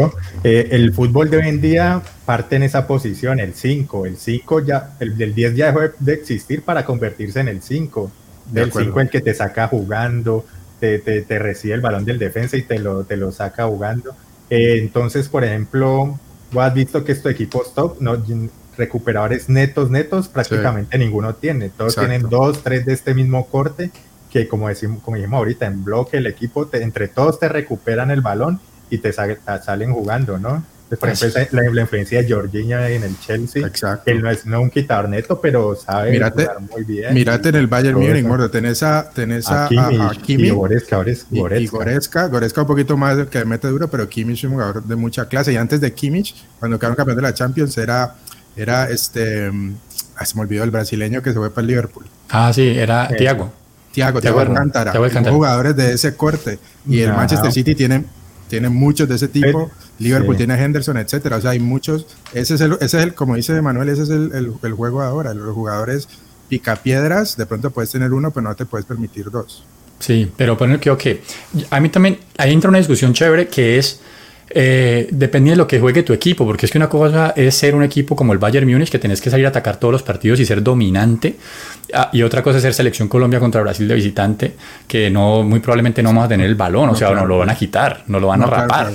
Eh, 0.44 0.70
el 0.72 0.94
fútbol 0.94 1.30
de 1.30 1.38
hoy 1.38 1.50
en 1.50 1.60
día 1.60 2.02
parte 2.26 2.56
en 2.56 2.64
esa 2.64 2.88
posición, 2.88 3.40
el 3.40 3.54
5. 3.54 4.06
El 4.06 4.18
5 4.18 4.66
ya, 4.66 4.92
el 5.00 5.18
del 5.18 5.36
10 5.36 5.56
ya 5.56 5.66
dejó 5.68 5.94
de 6.00 6.14
existir 6.14 6.64
para 6.64 6.86
convertirse 6.86 7.42
en 7.42 7.50
el 7.50 7.62
5 7.62 8.12
del 8.52 8.72
5 8.72 9.02
el 9.02 9.10
que 9.10 9.22
te 9.22 9.34
saca 9.34 9.68
jugando, 9.68 10.46
te, 10.80 11.00
te, 11.00 11.40
recibe 11.40 11.76
el 11.76 11.82
balón 11.82 12.06
del 12.06 12.18
defensa 12.18 12.58
y 12.58 12.64
te 12.64 12.80
lo, 12.80 13.04
te 13.04 13.18
lo 13.18 13.32
saca 13.32 13.66
jugando. 13.66 14.16
Eh, 14.50 14.78
entonces, 14.80 15.28
por 15.30 15.44
ejemplo, 15.44 16.18
vos 16.52 16.64
has 16.64 16.74
visto 16.74 17.04
que 17.04 17.12
estos 17.12 17.32
equipos 17.32 17.74
top, 17.74 18.02
no, 18.02 18.24
recuperadores 18.78 19.50
netos, 19.50 19.90
netos, 19.90 20.28
prácticamente 20.28 20.98
ninguno 20.98 21.36
tiene. 21.36 21.70
Todos 21.70 21.96
tienen 21.96 22.24
dos, 22.30 22.64
tres 22.64 22.86
de 22.86 22.94
este 22.94 23.14
mismo 23.14 23.46
corte, 23.48 23.92
que 24.32 24.48
como, 24.48 24.70
decimos, 24.70 25.04
como 25.04 25.18
dijimos 25.18 25.38
ahorita, 25.38 25.66
en 25.66 25.84
bloque 25.84 26.18
el 26.18 26.28
equipo, 26.28 26.70
entre 26.74 27.08
todos 27.08 27.40
te 27.40 27.50
recuperan 27.50 28.12
el 28.12 28.22
balón 28.22 28.60
y 28.90 28.98
te 28.98 29.12
salen 29.14 29.94
jugando, 29.94 30.38
¿no? 30.38 30.64
por 30.98 31.10
ejemplo, 31.10 31.42
la, 31.52 31.82
influencia 31.82 32.22
de 32.22 32.30
Jorginho 32.30 32.80
en 32.86 33.04
el 33.04 33.20
Chelsea. 33.20 33.66
Exacto. 33.66 34.12
Él 34.12 34.22
no 34.22 34.30
es 34.30 34.46
no 34.46 34.62
un 34.62 34.70
quitador 34.70 35.08
neto, 35.08 35.40
pero 35.40 35.76
sabe 35.76 36.20
jugar 36.20 36.60
muy 36.60 36.84
bien. 36.84 37.14
Mírate 37.14 37.50
en 37.50 37.56
el 37.56 37.68
Bayern 37.68 37.98
Múnich, 37.98 38.28
gordo. 38.28 38.50
Tenés 38.50 38.84
a, 38.84 39.10
tenés 39.10 39.48
a, 39.48 39.66
a, 39.68 40.12
Kimi, 40.22 40.48
y 40.48 40.50
Goretzka, 40.50 40.98
Goretzka. 40.98 42.28
Goretzka, 42.28 42.62
un 42.62 42.68
poquito 42.68 42.98
más 42.98 43.26
que 43.28 43.46
mete 43.46 43.70
duro, 43.70 43.90
pero 43.90 44.08
Kimmich 44.10 44.40
es 44.40 44.44
un 44.46 44.52
jugador 44.52 44.84
de 44.84 44.96
mucha 44.96 45.28
clase. 45.28 45.54
Y 45.54 45.56
antes 45.56 45.80
de 45.80 45.94
Kimmich, 45.94 46.36
cuando 46.60 46.78
quedaron 46.78 46.98
campeón 46.98 47.16
de 47.16 47.24
la 47.24 47.34
Champions, 47.34 47.78
era, 47.78 48.16
era 48.56 48.90
este... 48.90 49.50
Ah, 50.18 50.26
se 50.26 50.36
me 50.36 50.42
olvidó 50.42 50.64
el 50.64 50.72
brasileño 50.72 51.22
que 51.22 51.32
se 51.32 51.38
fue 51.38 51.50
para 51.50 51.62
el 51.62 51.68
Liverpool. 51.68 52.06
Ah, 52.30 52.52
sí, 52.54 52.68
era 52.68 53.08
eh, 53.10 53.16
Thiago. 53.92 54.20
Thiago, 54.20 54.40
Thiago, 54.40 54.40
Alcántara. 54.40 55.32
Jugadores 55.32 55.76
de 55.76 55.94
ese 55.94 56.16
corte. 56.16 56.60
Y 56.88 57.02
el 57.02 57.14
Manchester 57.14 57.52
City 57.52 57.76
tiene 57.76 58.06
tiene 58.52 58.68
muchos 58.68 59.08
de 59.08 59.16
ese 59.16 59.30
tipo. 59.30 59.72
Liverpool 59.98 60.36
tiene 60.36 60.54
a 60.56 60.62
Henderson, 60.62 60.98
etcétera. 60.98 61.38
O 61.38 61.42
sea, 61.42 61.52
hay 61.52 61.60
muchos. 61.60 62.06
Ese 62.34 62.56
es 62.56 62.62
el, 62.62 62.74
ese 62.74 62.98
es 62.98 63.04
el 63.04 63.14
como 63.14 63.36
dice 63.36 63.62
Manuel, 63.62 63.88
ese 63.88 64.04
es 64.04 64.10
el, 64.10 64.54
el, 64.62 64.74
juego 64.74 65.02
ahora. 65.02 65.34
Los 65.34 65.56
jugadores 65.56 66.10
picapiedras, 66.50 67.38
de 67.38 67.46
pronto 67.46 67.72
puedes 67.72 67.92
tener 67.92 68.12
uno, 68.12 68.32
pero 68.32 68.50
no 68.50 68.54
te 68.54 68.66
puedes 68.66 68.86
permitir 68.86 69.32
dos. 69.32 69.64
Sí, 70.00 70.30
pero 70.36 70.58
poner 70.58 70.82
que, 70.82 70.90
ok. 70.90 71.04
A 71.70 71.80
mí 71.80 71.88
también, 71.88 72.20
ahí 72.38 72.52
entra 72.52 72.68
una 72.68 72.80
discusión 72.80 73.14
chévere 73.14 73.48
que 73.48 73.78
es 73.78 74.02
eh, 74.54 75.08
depende 75.12 75.52
de 75.52 75.56
lo 75.56 75.68
que 75.68 75.80
juegue 75.80 76.04
tu 76.04 76.14
equipo, 76.14 76.46
porque 76.46 76.66
es 76.66 76.72
que 76.72 76.78
una 76.78 76.90
cosa 76.90 77.34
es 77.36 77.56
ser 77.56 77.74
un 77.74 77.84
equipo 77.84 78.16
como 78.16 78.34
el 78.34 78.40
Bayern 78.40 78.70
Múnich, 78.70 78.90
que 78.90 79.00
tenés 79.00 79.22
que 79.22 79.30
salir 79.30 79.46
a 79.46 79.50
atacar 79.50 79.78
todos 79.78 79.92
los 79.94 80.04
partidos 80.04 80.40
y 80.40 80.46
ser 80.46 80.62
dominante, 80.62 81.38
ah, 81.94 82.10
y 82.12 82.22
otra 82.22 82.44
cosa 82.44 82.58
es 82.58 82.64
ser 82.64 82.74
selección 82.74 83.08
Colombia 83.08 83.40
contra 83.40 83.62
Brasil 83.62 83.88
de 83.88 83.96
visitante, 83.96 84.56
que 84.88 85.10
no 85.10 85.44
muy 85.44 85.60
probablemente 85.60 86.04
no 86.04 86.10
vamos 86.10 86.26
a 86.26 86.28
tener 86.28 86.48
el 86.48 86.56
balón, 86.56 86.90
o 86.90 86.96
sea, 86.96 87.12
no 87.12 87.26
lo 87.26 87.38
van 87.38 87.50
a 87.50 87.56
quitar, 87.56 88.04
no 88.08 88.20
lo 88.20 88.28
van 88.28 88.44
a 88.44 88.46
rapar. 88.48 88.92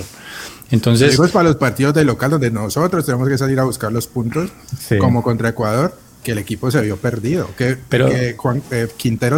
Entonces, 0.69 1.11
Digo, 1.11 1.25
es 1.25 1.31
para 1.31 1.47
los 1.47 1.55
partidos 1.55 1.93
de 1.93 2.03
local 2.03 2.31
donde 2.31 2.51
nosotros 2.51 3.05
tenemos 3.05 3.27
que 3.29 3.37
salir 3.37 3.59
a 3.59 3.63
buscar 3.63 3.91
los 3.91 4.05
puntos, 4.07 4.51
como 4.99 5.23
contra 5.23 5.49
Ecuador, 5.49 5.97
que 6.23 6.33
el 6.33 6.37
equipo 6.39 6.69
se 6.69 6.81
vio 6.81 6.97
perdido, 6.97 7.49
que, 7.57 7.77
Pero, 7.89 8.09
Juan, 8.35 8.61
eh, 8.71 8.87
Quintero 8.97 9.37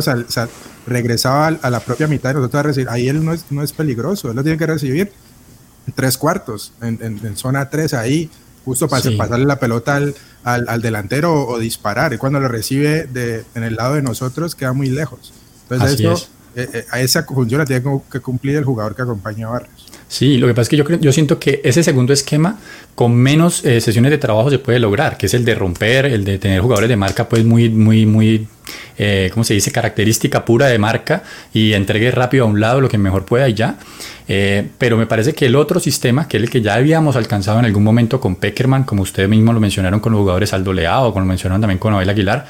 regresaba 0.88 1.48
a, 1.48 1.70
la 1.70 1.80
propia 1.80 2.08
mitad 2.08 2.32
y 2.32 2.34
nosotros 2.34 2.60
a 2.60 2.64
recibir, 2.64 2.90
ahí 2.90 3.08
él 3.08 3.24
no 3.24 3.32
es, 3.32 3.46
no 3.52 3.62
es 3.62 3.74
peligroso, 3.74 4.32
él 4.32 4.36
lo 4.36 4.44
tiene 4.44 4.58
que 4.58 4.66
recibir 4.66 5.12
tres 5.92 6.18
cuartos, 6.18 6.74
en, 6.82 7.36
zona 7.36 7.70
3 7.70 7.94
ahí, 7.94 8.30
justo 8.66 8.88
para 8.88 9.04
pasarle 9.18 9.46
la 9.46 9.60
pelota 9.60 9.96
al, 9.96 10.16
al, 10.44 10.82
delantero 10.82 11.48
o, 11.48 11.60
disparar. 11.60 12.14
Y 12.14 12.18
cuando 12.18 12.40
lo 12.40 12.48
recibe 12.48 13.06
de, 13.06 13.46
en 13.56 13.64
el 13.64 13.76
lado 13.76 13.96
de 13.96 14.02
nosotros, 14.02 14.56
queda 14.56 14.74
muy 14.74 14.90
lejos. 14.90 15.34
Entonces, 15.70 16.00
eso, 16.00 16.28
eh, 16.56 16.70
eh, 16.74 16.86
a 16.92 17.00
esa 17.00 17.24
función 17.24 17.60
la 17.60 17.66
tiene 17.66 18.02
que 18.12 18.20
cumplir 18.20 18.58
el 18.58 18.66
jugador 18.66 18.96
que 18.96 19.02
acompaña 19.02 19.48
a 19.48 19.52
Barrios. 19.52 19.88
Sí, 20.10 20.40
lo 20.40 20.48
que 20.48 20.56
pasa 20.56 20.64
es 20.64 20.70
que 20.70 20.78
yo, 20.78 20.84
yo 21.00 21.14
siento 21.14 21.38
que 21.38 21.62
ese 21.64 21.84
segundo 21.84 22.14
esquema 22.14 22.58
con 22.96 23.16
menos 23.16 23.64
eh, 23.64 23.80
sesiones 23.80 24.10
de 24.10 24.18
trabajo 24.18 24.50
se 24.50 24.58
puede 24.58 24.80
lograr, 24.80 25.18
que 25.18 25.28
es 25.28 25.36
el 25.36 25.46
de 25.46 25.54
romper, 25.54 26.08
el 26.08 26.26
de 26.26 26.40
tener 26.40 26.62
jugadores 26.62 26.90
de 26.90 26.98
marca 26.98 27.30
pues 27.30 27.46
muy, 27.46 27.70
muy, 27.70 28.08
muy 28.08 28.48
eh, 28.98 29.30
¿cómo 29.32 29.44
se 29.44 29.54
dice?, 29.54 29.72
característica 29.72 30.44
pura 30.46 30.66
de 30.66 30.80
marca 30.80 31.22
y 31.54 31.74
entregue 31.74 32.10
rápido 32.10 32.46
a 32.46 32.48
un 32.48 32.60
lado 32.60 32.82
lo 32.82 32.90
que 32.90 32.98
mejor 32.98 33.24
pueda 33.24 33.48
y 33.48 33.54
ya. 33.54 33.78
Eh, 34.28 34.68
pero 34.80 34.98
me 34.98 35.06
parece 35.06 35.34
que 35.34 35.46
el 35.46 35.56
otro 35.56 35.80
sistema, 35.80 36.28
que 36.28 36.38
es 36.38 36.44
el 36.44 36.50
que 36.50 36.64
ya 36.64 36.74
habíamos 36.74 37.16
alcanzado 37.16 37.60
en 37.60 37.66
algún 37.66 37.84
momento 37.84 38.20
con 38.20 38.36
Peckerman, 38.36 38.86
como 38.86 39.04
ustedes 39.04 39.30
mismos 39.30 39.54
lo 39.54 39.62
mencionaron 39.62 40.00
con 40.00 40.12
los 40.12 40.20
jugadores 40.22 40.54
Aldo 40.54 40.74
Leao, 40.74 41.14
como 41.14 41.20
lo 41.20 41.28
mencionaron 41.28 41.62
también 41.62 41.78
con 41.78 41.94
Abel 41.94 42.10
Aguilar, 42.10 42.48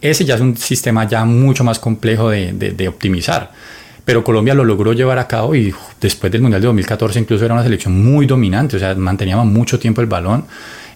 ese 0.00 0.24
ya 0.24 0.36
es 0.36 0.40
un 0.40 0.56
sistema 0.56 1.06
ya 1.06 1.26
mucho 1.26 1.62
más 1.62 1.78
complejo 1.78 2.30
de, 2.30 2.52
de 2.52 2.88
optimizar 2.88 3.50
pero 4.04 4.24
Colombia 4.24 4.54
lo 4.54 4.64
logró 4.64 4.92
llevar 4.92 5.18
a 5.18 5.28
cabo 5.28 5.54
y 5.54 5.74
después 6.00 6.32
del 6.32 6.42
Mundial 6.42 6.60
de 6.60 6.66
2014 6.66 7.20
incluso 7.20 7.44
era 7.44 7.54
una 7.54 7.62
selección 7.62 8.04
muy 8.04 8.26
dominante, 8.26 8.76
o 8.76 8.78
sea, 8.78 8.94
manteníamos 8.94 9.46
mucho 9.46 9.78
tiempo 9.78 10.00
el 10.00 10.06
balón 10.06 10.44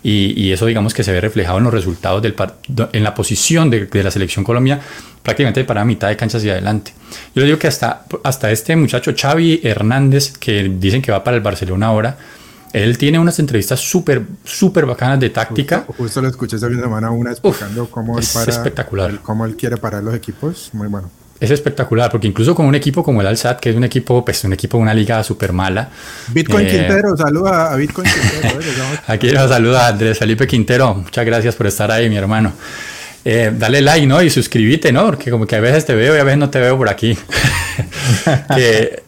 y, 0.03 0.53
eso 0.53 0.67
digamos 0.67 0.95
que 0.95 1.03
se 1.03 1.11
ve 1.11 1.21
reflejado 1.21 1.59
en 1.59 1.65
los 1.65 1.73
resultados, 1.73 2.23
del 2.23 2.37
en 2.93 3.03
la 3.03 3.13
posición 3.13 3.71
de, 3.71 3.89
la 3.93 4.11
selección 4.13 4.45
Colombia 4.45 4.81
prácticamente 5.23 5.65
para 5.65 5.85
mitad 5.85 6.07
de 6.07 6.17
cancha 6.17 6.39
hacia 6.39 6.53
adelante. 6.53 6.95
Yo 7.35 7.41
le 7.41 7.47
digo 7.47 7.59
que 7.59 7.67
hasta, 7.67 8.05
hasta 8.23 8.53
este 8.53 8.77
muchacho 8.77 9.13
Xavi 9.17 9.63
Hernández, 9.65 10.39
que 10.39 10.71
dicen 10.79 11.03
que 11.03 11.11
va 11.11 11.25
para 11.25 11.37
el 11.37 11.43
Barcelona 11.43 11.87
ahora, 11.87 12.17
él 12.73 12.97
tiene 12.99 13.19
unas 13.19 13.41
entrevistas 13.41 13.81
súper, 13.81 14.23
súper 14.45 14.87
bacanas 14.87 15.19
de 15.19 15.31
táctica. 15.31 15.85
Justo, 15.99 16.23
lo 16.23 16.29
escuché 16.29 16.55
esa 16.55 16.69
semana 16.69 17.11
una 17.11 17.33
explicando 17.33 17.91
cómo, 17.91 18.17
él 18.19 18.25
para, 18.33 18.53
espectacular. 18.53 19.19
cómo 19.23 19.45
él 19.45 19.57
quiere 19.57 19.77
parar 19.77 20.05
los 20.05 20.15
equipos. 20.15 20.71
Muy 20.73 20.87
bueno 20.87 21.11
es 21.39 21.51
espectacular, 21.51 22.11
porque 22.11 22.27
incluso 22.27 22.55
con 22.55 22.67
un 22.67 22.75
equipo 22.75 23.03
como 23.03 23.21
el 23.21 23.27
Alsat, 23.27 23.61
que 23.61 23.71
es 23.71 23.77
un 23.77 23.85
equipo, 23.85 24.25
pues 24.25 24.43
un 24.45 24.53
equipo 24.53 24.79
de 24.79 24.83
una 24.83 24.95
liga 24.95 25.23
súper 25.23 25.53
mala. 25.53 25.91
Bitcoin 26.29 26.67
eh, 26.67 26.71
Quintero, 26.71 27.17
saluda 27.17 27.73
a 27.73 27.77
Bitcoin 27.77 28.09
Quintero. 28.09 28.59
Aquí 29.07 29.31
nos 29.33 29.51
saluda 29.51 29.89
Andrés 29.89 30.19
Felipe 30.19 30.47
Quintero, 30.47 30.95
muchas 30.95 31.27
gracias 31.27 31.55
por 31.55 31.67
estar 31.67 31.91
ahí, 31.91 32.09
mi 32.09 32.17
hermano. 32.17 32.53
Eh, 33.25 33.53
dale 33.53 33.81
like, 33.81 34.07
¿no? 34.07 34.23
Y 34.23 34.31
suscríbete, 34.31 34.93
¿no? 34.93 35.07
Porque 35.07 35.33
como 35.33 35.47
que 35.47 35.57
a 35.57 35.61
veces 35.61 35.85
te 35.85 35.97
veo 35.97 36.15
y 36.15 36.19
a 36.19 36.23
veces 36.23 36.39
no 36.39 36.49
te 36.49 36.61
veo 36.61 36.77
por 36.77 36.89
aquí. 36.89 37.19
que, 38.55 39.03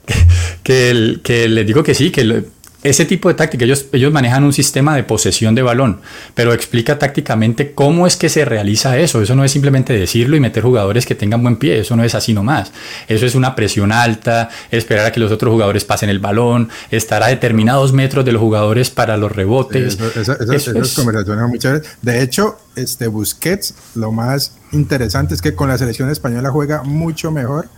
que, 0.64 1.18
que, 1.22 1.48
les 1.48 1.64
digo 1.64 1.84
que 1.84 1.94
sí, 1.94 2.10
que 2.10 2.44
ese 2.82 3.04
tipo 3.04 3.28
de 3.28 3.34
táctica, 3.34 3.64
ellos, 3.64 3.86
ellos 3.92 4.12
manejan 4.12 4.44
un 4.44 4.52
sistema 4.52 4.94
de 4.94 5.02
posesión 5.02 5.54
de 5.54 5.62
balón, 5.62 6.00
pero 6.34 6.52
explica 6.52 6.98
tácticamente 6.98 7.72
cómo 7.72 8.06
es 8.06 8.16
que 8.16 8.28
se 8.28 8.44
realiza 8.44 8.96
eso. 8.98 9.20
Eso 9.20 9.34
no 9.34 9.44
es 9.44 9.50
simplemente 9.50 9.92
decirlo 9.92 10.36
y 10.36 10.40
meter 10.40 10.62
jugadores 10.62 11.04
que 11.04 11.16
tengan 11.16 11.42
buen 11.42 11.56
pie, 11.56 11.80
eso 11.80 11.96
no 11.96 12.04
es 12.04 12.14
así 12.14 12.34
nomás. 12.34 12.72
Eso 13.08 13.26
es 13.26 13.34
una 13.34 13.56
presión 13.56 13.90
alta, 13.90 14.48
esperar 14.70 15.06
a 15.06 15.12
que 15.12 15.18
los 15.18 15.32
otros 15.32 15.52
jugadores 15.52 15.84
pasen 15.84 16.08
el 16.08 16.20
balón, 16.20 16.68
estar 16.90 17.22
a 17.22 17.26
determinados 17.26 17.92
metros 17.92 18.24
de 18.24 18.32
los 18.32 18.40
jugadores 18.40 18.90
para 18.90 19.16
los 19.16 19.32
rebotes. 19.32 19.98
esas 19.98 20.94
conversaciones 20.94 21.48
muy 21.48 21.58
chéveres. 21.58 21.88
De 22.02 22.22
hecho, 22.22 22.58
este 22.76 23.08
Busquets, 23.08 23.74
lo 23.96 24.12
más 24.12 24.52
interesante 24.70 25.34
es 25.34 25.42
que 25.42 25.54
con 25.54 25.68
la 25.68 25.78
selección 25.78 26.10
española 26.10 26.50
juega 26.50 26.84
mucho 26.84 27.32
mejor 27.32 27.68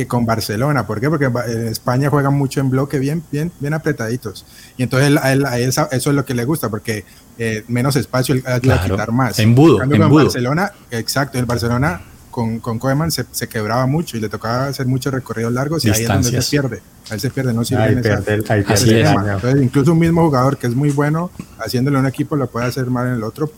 que 0.00 0.06
con 0.06 0.24
Barcelona. 0.24 0.86
¿Por 0.86 1.00
qué? 1.00 1.10
Porque 1.10 1.26
en 1.26 1.68
España 1.68 2.08
juegan 2.08 2.34
mucho 2.34 2.60
en 2.60 2.70
bloque, 2.70 2.98
bien, 2.98 3.22
bien, 3.30 3.52
bien 3.60 3.74
apretaditos. 3.74 4.46
Y 4.78 4.82
entonces 4.82 5.14
a 5.22 5.32
él, 5.32 5.44
eso 5.68 5.88
es 5.92 6.06
lo 6.06 6.24
que 6.24 6.34
le 6.34 6.44
gusta, 6.44 6.70
porque 6.70 7.04
eh, 7.38 7.64
menos 7.68 7.96
espacio 7.96 8.34
él 8.34 8.42
a 8.46 8.60
quitar 8.60 9.12
más. 9.12 9.38
En 9.38 9.50
embudo, 9.50 9.82
en, 9.82 9.92
en 9.92 10.10
Barcelona, 10.10 10.72
exacto, 10.90 11.38
en 11.38 11.46
Barcelona 11.46 12.00
con, 12.30 12.60
con 12.60 12.78
Koeman 12.78 13.10
se, 13.10 13.26
se, 13.30 13.48
quebraba 13.48 13.86
mucho 13.86 14.16
y 14.16 14.20
le 14.20 14.28
tocaba 14.28 14.66
hacer 14.68 14.86
muchos 14.86 15.12
recorridos 15.12 15.52
largos 15.52 15.84
y 15.84 15.90
ahí 15.90 16.02
es 16.02 16.08
donde 16.08 16.40
se 16.40 16.50
pierde. 16.50 16.80
Ahí 17.10 17.20
se 17.20 17.28
pierde, 17.28 17.52
no 17.52 17.64
sirve 17.64 17.88
en 17.88 17.98
Entonces, 17.98 19.62
incluso 19.62 19.92
un 19.92 19.98
mismo 19.98 20.24
jugador 20.24 20.56
que 20.56 20.66
es 20.66 20.74
muy 20.74 20.90
bueno, 20.90 21.30
haciéndole 21.58 21.98
un 21.98 22.06
equipo, 22.06 22.36
lo 22.36 22.48
puede 22.48 22.66
hacer 22.66 22.86
mal 22.86 23.08
en 23.08 23.14
el 23.14 23.24
otro 23.24 23.50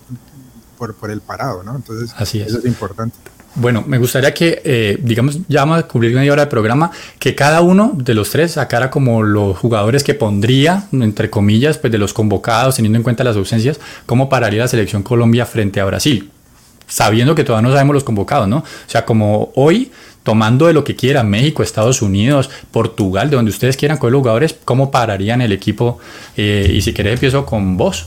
por, 0.79 0.95
por 0.95 1.11
el 1.11 1.21
parado, 1.21 1.63
¿no? 1.63 1.77
Entonces, 1.77 2.13
eso 2.19 2.59
es 2.59 2.65
importante. 2.65 3.17
Bueno, 3.55 3.85
me 3.87 3.99
gustaría 3.99 4.33
que, 4.33 4.63
eh, 4.65 4.99
digamos, 5.03 5.39
ya 5.47 5.61
vamos 5.61 5.81
a 5.81 5.83
cubrir 5.87 6.15
media 6.15 6.33
hora 6.33 6.47
de 6.47 6.51
programa, 6.51 6.91
que 7.19 7.35
cada 7.35 7.61
uno 7.61 7.93
de 7.95 8.15
los 8.15 8.31
tres 8.31 8.53
sacara 8.53 8.91
como 8.91 9.23
los 9.23 9.59
jugadores 9.59 10.03
que 10.03 10.15
pondría, 10.15 10.87
entre 10.93 11.29
comillas, 11.29 11.77
pues 11.77 11.93
de 11.93 11.99
los 11.99 12.15
convocados, 12.15 12.77
teniendo 12.77 12.97
en 12.97 13.03
cuenta 13.03 13.25
las 13.25 13.37
ausencias, 13.37 13.79
cómo 14.07 14.31
pararía 14.31 14.63
la 14.63 14.69
selección 14.69 15.03
Colombia 15.03 15.45
frente 15.45 15.81
a 15.81 15.85
Brasil, 15.85 16.31
sabiendo 16.87 17.35
que 17.35 17.45
todavía 17.45 17.69
no 17.69 17.75
sabemos 17.75 17.95
los 17.95 18.05
convocados, 18.05 18.49
¿no? 18.49 18.59
O 18.59 18.65
sea, 18.87 19.05
como 19.05 19.53
hoy, 19.55 19.93
tomando 20.23 20.67
de 20.67 20.73
lo 20.73 20.83
que 20.83 20.97
quiera, 20.97 21.23
México, 21.23 21.63
Estados 21.63 22.01
Unidos, 22.01 22.49
Portugal, 22.71 23.29
de 23.29 23.37
donde 23.37 23.51
ustedes 23.51 23.77
quieran 23.77 23.99
con 23.99 24.13
los 24.13 24.21
jugadores, 24.21 24.57
¿cómo 24.65 24.91
pararían 24.91 25.43
el 25.43 25.53
equipo? 25.53 25.99
Eh, 26.39 26.73
y 26.75 26.81
si 26.81 26.95
querés 26.95 27.15
empiezo 27.15 27.45
con 27.45 27.77
vos, 27.77 28.07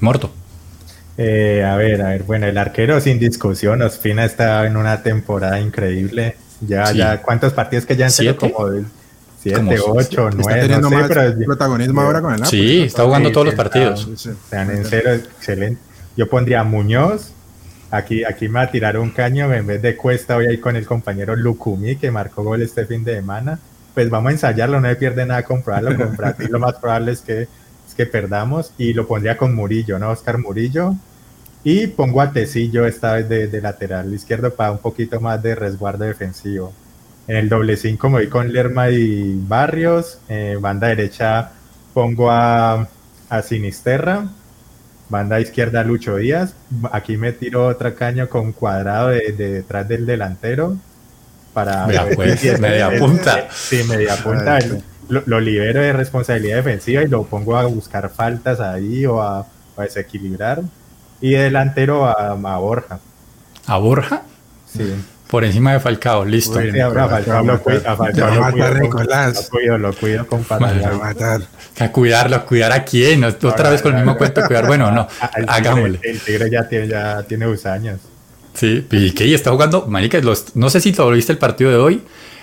Morto. 0.00 0.30
Eh, 1.18 1.62
a 1.64 1.76
ver, 1.76 2.02
a 2.02 2.08
ver, 2.08 2.22
bueno, 2.22 2.46
el 2.46 2.56
arquero 2.56 3.00
sin 3.00 3.18
discusión, 3.18 3.82
Ospina 3.82 4.24
está 4.24 4.66
en 4.66 4.76
una 4.76 5.02
temporada 5.02 5.60
increíble. 5.60 6.36
Ya, 6.60 6.92
ya, 6.92 7.20
¿cuántos 7.20 7.52
partidos 7.52 7.84
que 7.84 7.96
ya 7.96 8.06
han 8.06 8.10
sido 8.10 8.36
como 8.36 8.70
siete, 9.40 9.78
ocho, 9.84 10.30
nueve? 10.30 10.40
Está 10.40 10.60
teniendo 10.60 10.90
más 10.90 11.10
protagonismo 11.44 12.00
ahora 12.00 12.20
con 12.20 12.34
el 12.34 12.40
Napoli. 12.40 12.58
Sí, 12.58 12.82
está 12.82 13.04
jugando 13.04 13.32
todos 13.32 13.46
los 13.46 13.54
partidos. 13.54 14.08
Están 14.26 14.70
en 14.70 14.84
cero, 14.84 15.12
excelente. 15.12 15.80
Yo 16.16 16.28
pondría 16.28 16.62
Muñoz. 16.62 17.32
Aquí, 17.90 18.24
aquí 18.24 18.48
me 18.48 18.54
va 18.54 18.62
a 18.62 18.70
tirar 18.70 18.96
un 18.96 19.10
caño. 19.10 19.52
En 19.52 19.66
vez 19.66 19.82
de 19.82 19.96
Cuesta, 19.96 20.36
voy 20.36 20.46
a 20.46 20.52
ir 20.52 20.60
con 20.60 20.76
el 20.76 20.86
compañero 20.86 21.36
Lucumi, 21.36 21.96
que 21.96 22.10
marcó 22.10 22.42
gol 22.42 22.62
este 22.62 22.86
fin 22.86 23.04
de 23.04 23.16
semana. 23.16 23.58
Pues 23.92 24.08
vamos 24.08 24.30
a 24.30 24.32
ensayarlo, 24.32 24.80
no 24.80 24.88
me 24.88 24.96
pierde 24.96 25.26
nada 25.26 25.42
comprarlo. 25.42 25.94
Con 25.96 26.16
Brasil 26.16 26.48
lo 26.50 26.58
más 26.58 26.74
probable 26.74 27.12
es 27.12 27.20
que 27.20 27.48
que 27.94 28.06
perdamos 28.06 28.72
y 28.78 28.92
lo 28.92 29.06
pondría 29.06 29.36
con 29.36 29.54
Murillo, 29.54 29.98
¿no? 29.98 30.10
Oscar 30.10 30.38
Murillo. 30.38 30.94
Y 31.64 31.86
pongo 31.86 32.20
a 32.20 32.32
Tecillo 32.32 32.86
esta 32.86 33.14
vez 33.14 33.28
de, 33.52 33.60
lateral 33.60 34.12
izquierdo 34.12 34.52
para 34.54 34.72
un 34.72 34.78
poquito 34.78 35.20
más 35.20 35.42
de 35.42 35.54
resguardo 35.54 36.04
defensivo. 36.04 36.72
En 37.28 37.36
el 37.36 37.48
doble 37.48 37.76
5 37.76 38.08
me 38.08 38.18
voy 38.18 38.28
con 38.28 38.52
Lerma 38.52 38.90
y 38.90 39.40
Barrios. 39.46 40.18
banda 40.60 40.88
derecha 40.88 41.52
pongo 41.94 42.30
a, 42.30 42.88
a 43.28 43.42
Sinisterra. 43.42 44.26
Banda 45.08 45.40
izquierda 45.40 45.84
Lucho 45.84 46.16
Díaz. 46.16 46.54
Aquí 46.90 47.16
me 47.16 47.32
tiro 47.32 47.66
otra 47.66 47.94
caña 47.94 48.26
con 48.26 48.52
cuadrado 48.52 49.08
de, 49.08 49.32
detrás 49.32 49.86
del 49.86 50.04
delantero. 50.04 50.76
Para 51.52 51.86
media, 51.86 52.08
pues, 52.16 52.60
media 52.60 52.98
punta. 52.98 53.46
Sí, 53.52 53.84
media 53.84 54.16
punta 54.16 54.58
lo, 55.08 55.40
libero 55.40 55.80
de 55.80 55.92
responsabilidad 55.92 56.56
defensiva 56.56 57.02
y 57.02 57.08
lo 57.08 57.24
pongo 57.24 57.56
a 57.56 57.64
buscar 57.66 58.10
faltas 58.10 58.60
ahí 58.60 59.06
o 59.06 59.22
a, 59.22 59.46
desequilibrar. 59.78 60.62
Y 61.20 61.32
delantero 61.32 62.06
a, 62.06 62.34
Borja. 62.58 62.98
¿A 63.66 63.78
Borja? 63.78 64.22
Sí. 64.66 64.94
Por 65.28 65.44
encima 65.44 65.72
de 65.72 65.80
Falcao, 65.80 66.24
listo. 66.24 66.58
a 66.58 67.08
Falcao 67.08 67.42
lo 67.42 67.62
cuido, 67.62 67.82
a 67.88 67.96
Falcao 67.96 68.34
lo 68.34 68.50
cuido, 69.50 69.78
lo 69.78 69.92
cuido, 69.94 70.26
con 70.26 70.44
A 70.50 71.92
cuidarlo, 71.92 72.44
cuidar 72.44 72.72
a 72.72 72.84
quién, 72.84 73.24
otra 73.24 73.70
vez 73.70 73.80
con 73.80 73.92
el 73.92 73.98
mismo 73.98 74.18
cuento, 74.18 74.42
cuidar, 74.46 74.66
bueno, 74.66 74.90
no, 74.90 75.08
hagámosle. 75.48 76.00
El 76.02 76.20
tigre 76.20 76.50
ya 76.50 76.68
tiene, 76.68 76.88
ya 76.88 77.22
tiene 77.22 77.46
dos 77.46 77.64
años. 77.64 78.00
Sí, 78.54 78.86
y 78.90 79.12
que 79.12 79.32
está 79.34 79.50
jugando, 79.50 79.86
marica, 79.86 80.18
los, 80.18 80.54
no 80.54 80.68
sé 80.68 80.80
si 80.80 80.92
lo 80.92 81.10
viste 81.10 81.32
el 81.32 81.38
partido 81.38 81.70
de 81.70 81.76
hoy, 81.76 82.02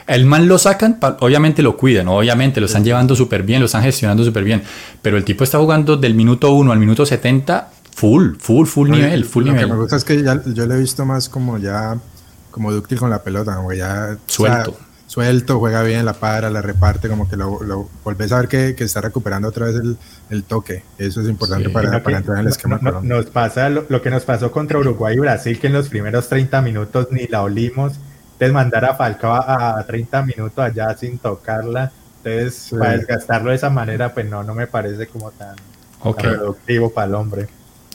el 0.10 0.26
man 0.26 0.48
lo 0.48 0.58
sacan, 0.58 0.98
obviamente 1.20 1.62
lo 1.62 1.78
cuidan, 1.78 2.08
obviamente 2.08 2.60
lo 2.60 2.66
están 2.66 2.84
llevando 2.84 3.16
súper 3.16 3.44
bien, 3.44 3.60
lo 3.60 3.68
están 3.68 3.84
gestionando 3.84 4.24
súper 4.24 4.44
bien, 4.44 4.64
pero 5.04 5.18
el 5.18 5.24
tipo 5.24 5.44
está 5.44 5.60
jugando 5.60 5.98
del 5.98 6.16
minuto 6.16 6.52
1 6.52 6.72
al 6.72 6.80
minuto 6.80 7.06
70 7.06 7.70
full, 7.94 8.36
full, 8.40 8.66
full 8.66 8.90
nivel, 8.90 9.24
full 9.24 9.46
lo 9.46 9.52
nivel. 9.52 9.68
que 9.68 9.74
me 9.74 9.80
gusta 9.80 9.98
es 9.98 10.04
que 10.04 10.24
ya, 10.24 10.42
yo 10.44 10.66
lo 10.66 10.74
he 10.74 10.80
visto 10.80 11.06
más 11.06 11.30
como 11.30 11.60
ya, 11.60 11.96
como 12.50 12.72
dúctil 12.72 12.98
con 12.98 13.12
la 13.12 13.22
pelota, 13.22 13.56
como 13.56 13.72
ya... 13.72 14.18
Suelto. 14.26 14.76
suelto, 15.06 15.60
juega 15.60 15.84
bien, 15.84 16.04
la 16.06 16.14
para, 16.14 16.50
la 16.50 16.64
reparte, 16.64 17.08
como 17.08 17.30
que 17.30 17.38
lo, 17.38 17.62
lo 17.62 17.88
volvés 18.04 18.32
a 18.32 18.38
ver 18.40 18.48
que, 18.48 18.74
que, 18.74 18.86
está 18.86 19.02
recuperando 19.02 19.48
otra 19.48 19.68
vez 19.68 19.76
el, 19.76 19.96
el 20.32 20.44
toque. 20.44 20.84
Eso 20.98 21.22
es 21.22 21.30
importante 21.30 21.70
para, 21.70 22.02
para, 22.02 22.18
entrar 22.18 22.40
en 22.40 22.48
el 22.48 22.52
esquema. 22.52 22.80
nos 23.04 23.28
pasa 23.28 23.70
lo, 23.70 23.86
lo, 23.88 24.02
que 24.02 24.10
nos 24.10 24.24
pasó 24.24 24.52
contra 24.52 24.80
Uruguay 24.80 25.16
y 25.18 25.20
Brasil, 25.20 25.60
que 25.60 25.68
en 25.68 25.74
los 25.74 25.88
primeros 25.88 26.28
30 26.30 26.64
minutos 26.64 27.10
ni 27.12 27.28
la 27.28 27.44
olimos 27.44 28.00
entonces 28.40 28.54
mandar 28.54 28.86
a 28.86 28.96
Falcao 28.96 29.34
a 29.34 29.84
30 29.86 30.22
minutos 30.22 30.60
allá 30.60 30.96
sin 30.96 31.18
tocarla, 31.18 31.92
entonces 32.24 32.70
para 32.80 32.96
desgastarlo 32.96 33.50
de 33.50 33.58
esa 33.58 33.70
manera, 33.70 34.14
pues 34.14 34.30
no, 34.30 34.44
no 34.44 34.56
me 34.56 34.66
parece 34.66 35.08
como 35.08 35.32
tan, 35.32 35.58
productivo 36.16 36.90
para 36.90 37.08
el 37.08 37.16
hombre. 37.16 37.48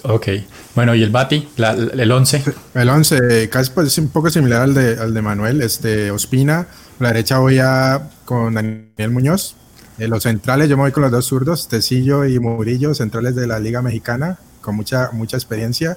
Ok, 0.02 0.28
bueno, 0.74 0.94
¿y 0.94 1.02
el 1.02 1.08
Bati? 1.08 1.48
¿El 1.56 2.12
11? 2.12 2.42
El 2.74 2.90
11, 2.90 3.48
casi 3.48 3.70
pues, 3.70 3.96
un 3.96 4.08
poco 4.08 4.28
similar 4.28 4.60
al 4.60 4.74
de, 4.74 4.98
al 5.00 5.14
de 5.14 5.22
Manuel, 5.22 5.62
este, 5.62 6.10
Ospina, 6.10 6.66
la 6.98 7.08
derecha 7.08 7.38
voy 7.38 7.58
a 7.58 8.10
con 8.26 8.52
Daniel 8.52 9.10
Muñoz, 9.12 9.56
en 9.96 10.10
los 10.10 10.24
centrales 10.24 10.68
yo 10.68 10.76
me 10.76 10.82
voy 10.82 10.92
con 10.92 11.04
los 11.04 11.10
dos 11.10 11.24
zurdos, 11.24 11.68
Tecillo 11.68 12.26
y 12.26 12.38
Murillo, 12.38 12.92
centrales 12.94 13.34
de 13.34 13.46
la 13.46 13.58
Liga 13.58 13.80
Mexicana, 13.80 14.36
con 14.60 14.76
mucha, 14.76 15.08
mucha 15.12 15.38
experiencia. 15.38 15.96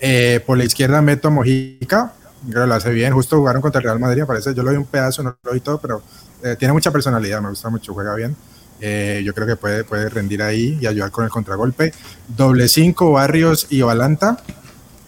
Eh, 0.00 0.40
por 0.46 0.56
la 0.56 0.64
izquierda 0.64 1.02
meto 1.02 1.28
a 1.28 1.30
Mojica, 1.32 2.12
creo 2.48 2.62
que 2.62 2.68
lo 2.68 2.74
hace 2.74 2.90
bien. 2.90 3.12
Justo 3.12 3.36
jugaron 3.36 3.62
contra 3.62 3.80
el 3.80 3.84
Real 3.84 3.98
Madrid, 3.98 4.24
parece. 4.26 4.54
Yo 4.54 4.62
lo 4.62 4.70
vi 4.70 4.76
un 4.76 4.86
pedazo, 4.86 5.22
no 5.22 5.36
lo 5.42 5.52
vi 5.52 5.60
todo, 5.60 5.78
pero 5.78 6.02
eh, 6.42 6.56
tiene 6.58 6.72
mucha 6.72 6.90
personalidad, 6.90 7.40
me 7.40 7.50
gusta 7.50 7.68
mucho, 7.68 7.94
juega 7.94 8.14
bien. 8.14 8.36
Eh, 8.80 9.22
yo 9.24 9.34
creo 9.34 9.46
que 9.46 9.56
puede, 9.56 9.82
puede 9.84 10.08
rendir 10.08 10.42
ahí 10.42 10.78
y 10.80 10.86
ayudar 10.86 11.10
con 11.10 11.24
el 11.24 11.30
contragolpe. 11.30 11.92
Doble 12.28 12.68
cinco, 12.68 13.12
Barrios 13.12 13.66
y 13.70 13.82
Valanta 13.82 14.38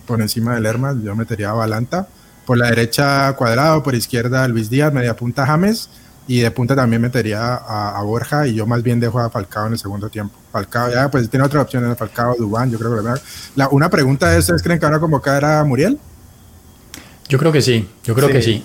por 0.07 0.21
encima 0.21 0.55
del 0.55 0.64
Lerma. 0.64 0.95
Yo 1.03 1.14
metería 1.14 1.51
a 1.51 1.55
Valanta. 1.55 2.09
por 2.45 2.59
la 2.59 2.66
derecha 2.66 3.33
Cuadrado, 3.35 3.83
por 3.83 3.95
izquierda 3.95 4.49
Luis 4.49 4.69
Díaz, 4.69 4.93
media 4.93 5.14
punta 5.14 5.47
James 5.47 5.88
y 6.27 6.40
de 6.40 6.51
punta 6.51 6.75
también 6.75 7.01
metería 7.01 7.55
a, 7.55 8.03
Borja 8.03 8.47
y 8.47 8.55
yo 8.55 8.66
más 8.66 8.83
bien 8.83 9.01
dejo 9.01 9.21
a 9.21 9.31
Falcao 9.31 9.66
en 9.66 9.73
el 9.73 9.79
segundo 9.79 10.09
tiempo. 10.09 10.37
Falcao 10.53 10.90
ya 10.90 11.11
pues 11.11 11.29
tiene 11.31 11.45
otra 11.45 11.62
opción 11.62 11.85
en 11.85 11.97
Falcao, 11.97 12.35
Dubán, 12.37 12.71
yo 12.71 12.79
creo 12.79 12.97
que 12.97 13.21
la, 13.57 13.69
una 13.69 13.88
pregunta 13.88 14.33
es, 14.37 14.45
¿ustedes 14.45 14.62
creen 14.62 14.79
que 14.79 14.87
van 14.87 14.95
a 14.95 15.01
convocar 15.01 15.45
a 15.45 15.64
Muriel? 15.64 15.99
Yo 17.31 17.38
creo 17.38 17.53
que 17.53 17.62
sí, 17.62 17.88
yo 18.03 18.12
creo 18.16 18.29
que 18.29 18.43
sí. 18.43 18.64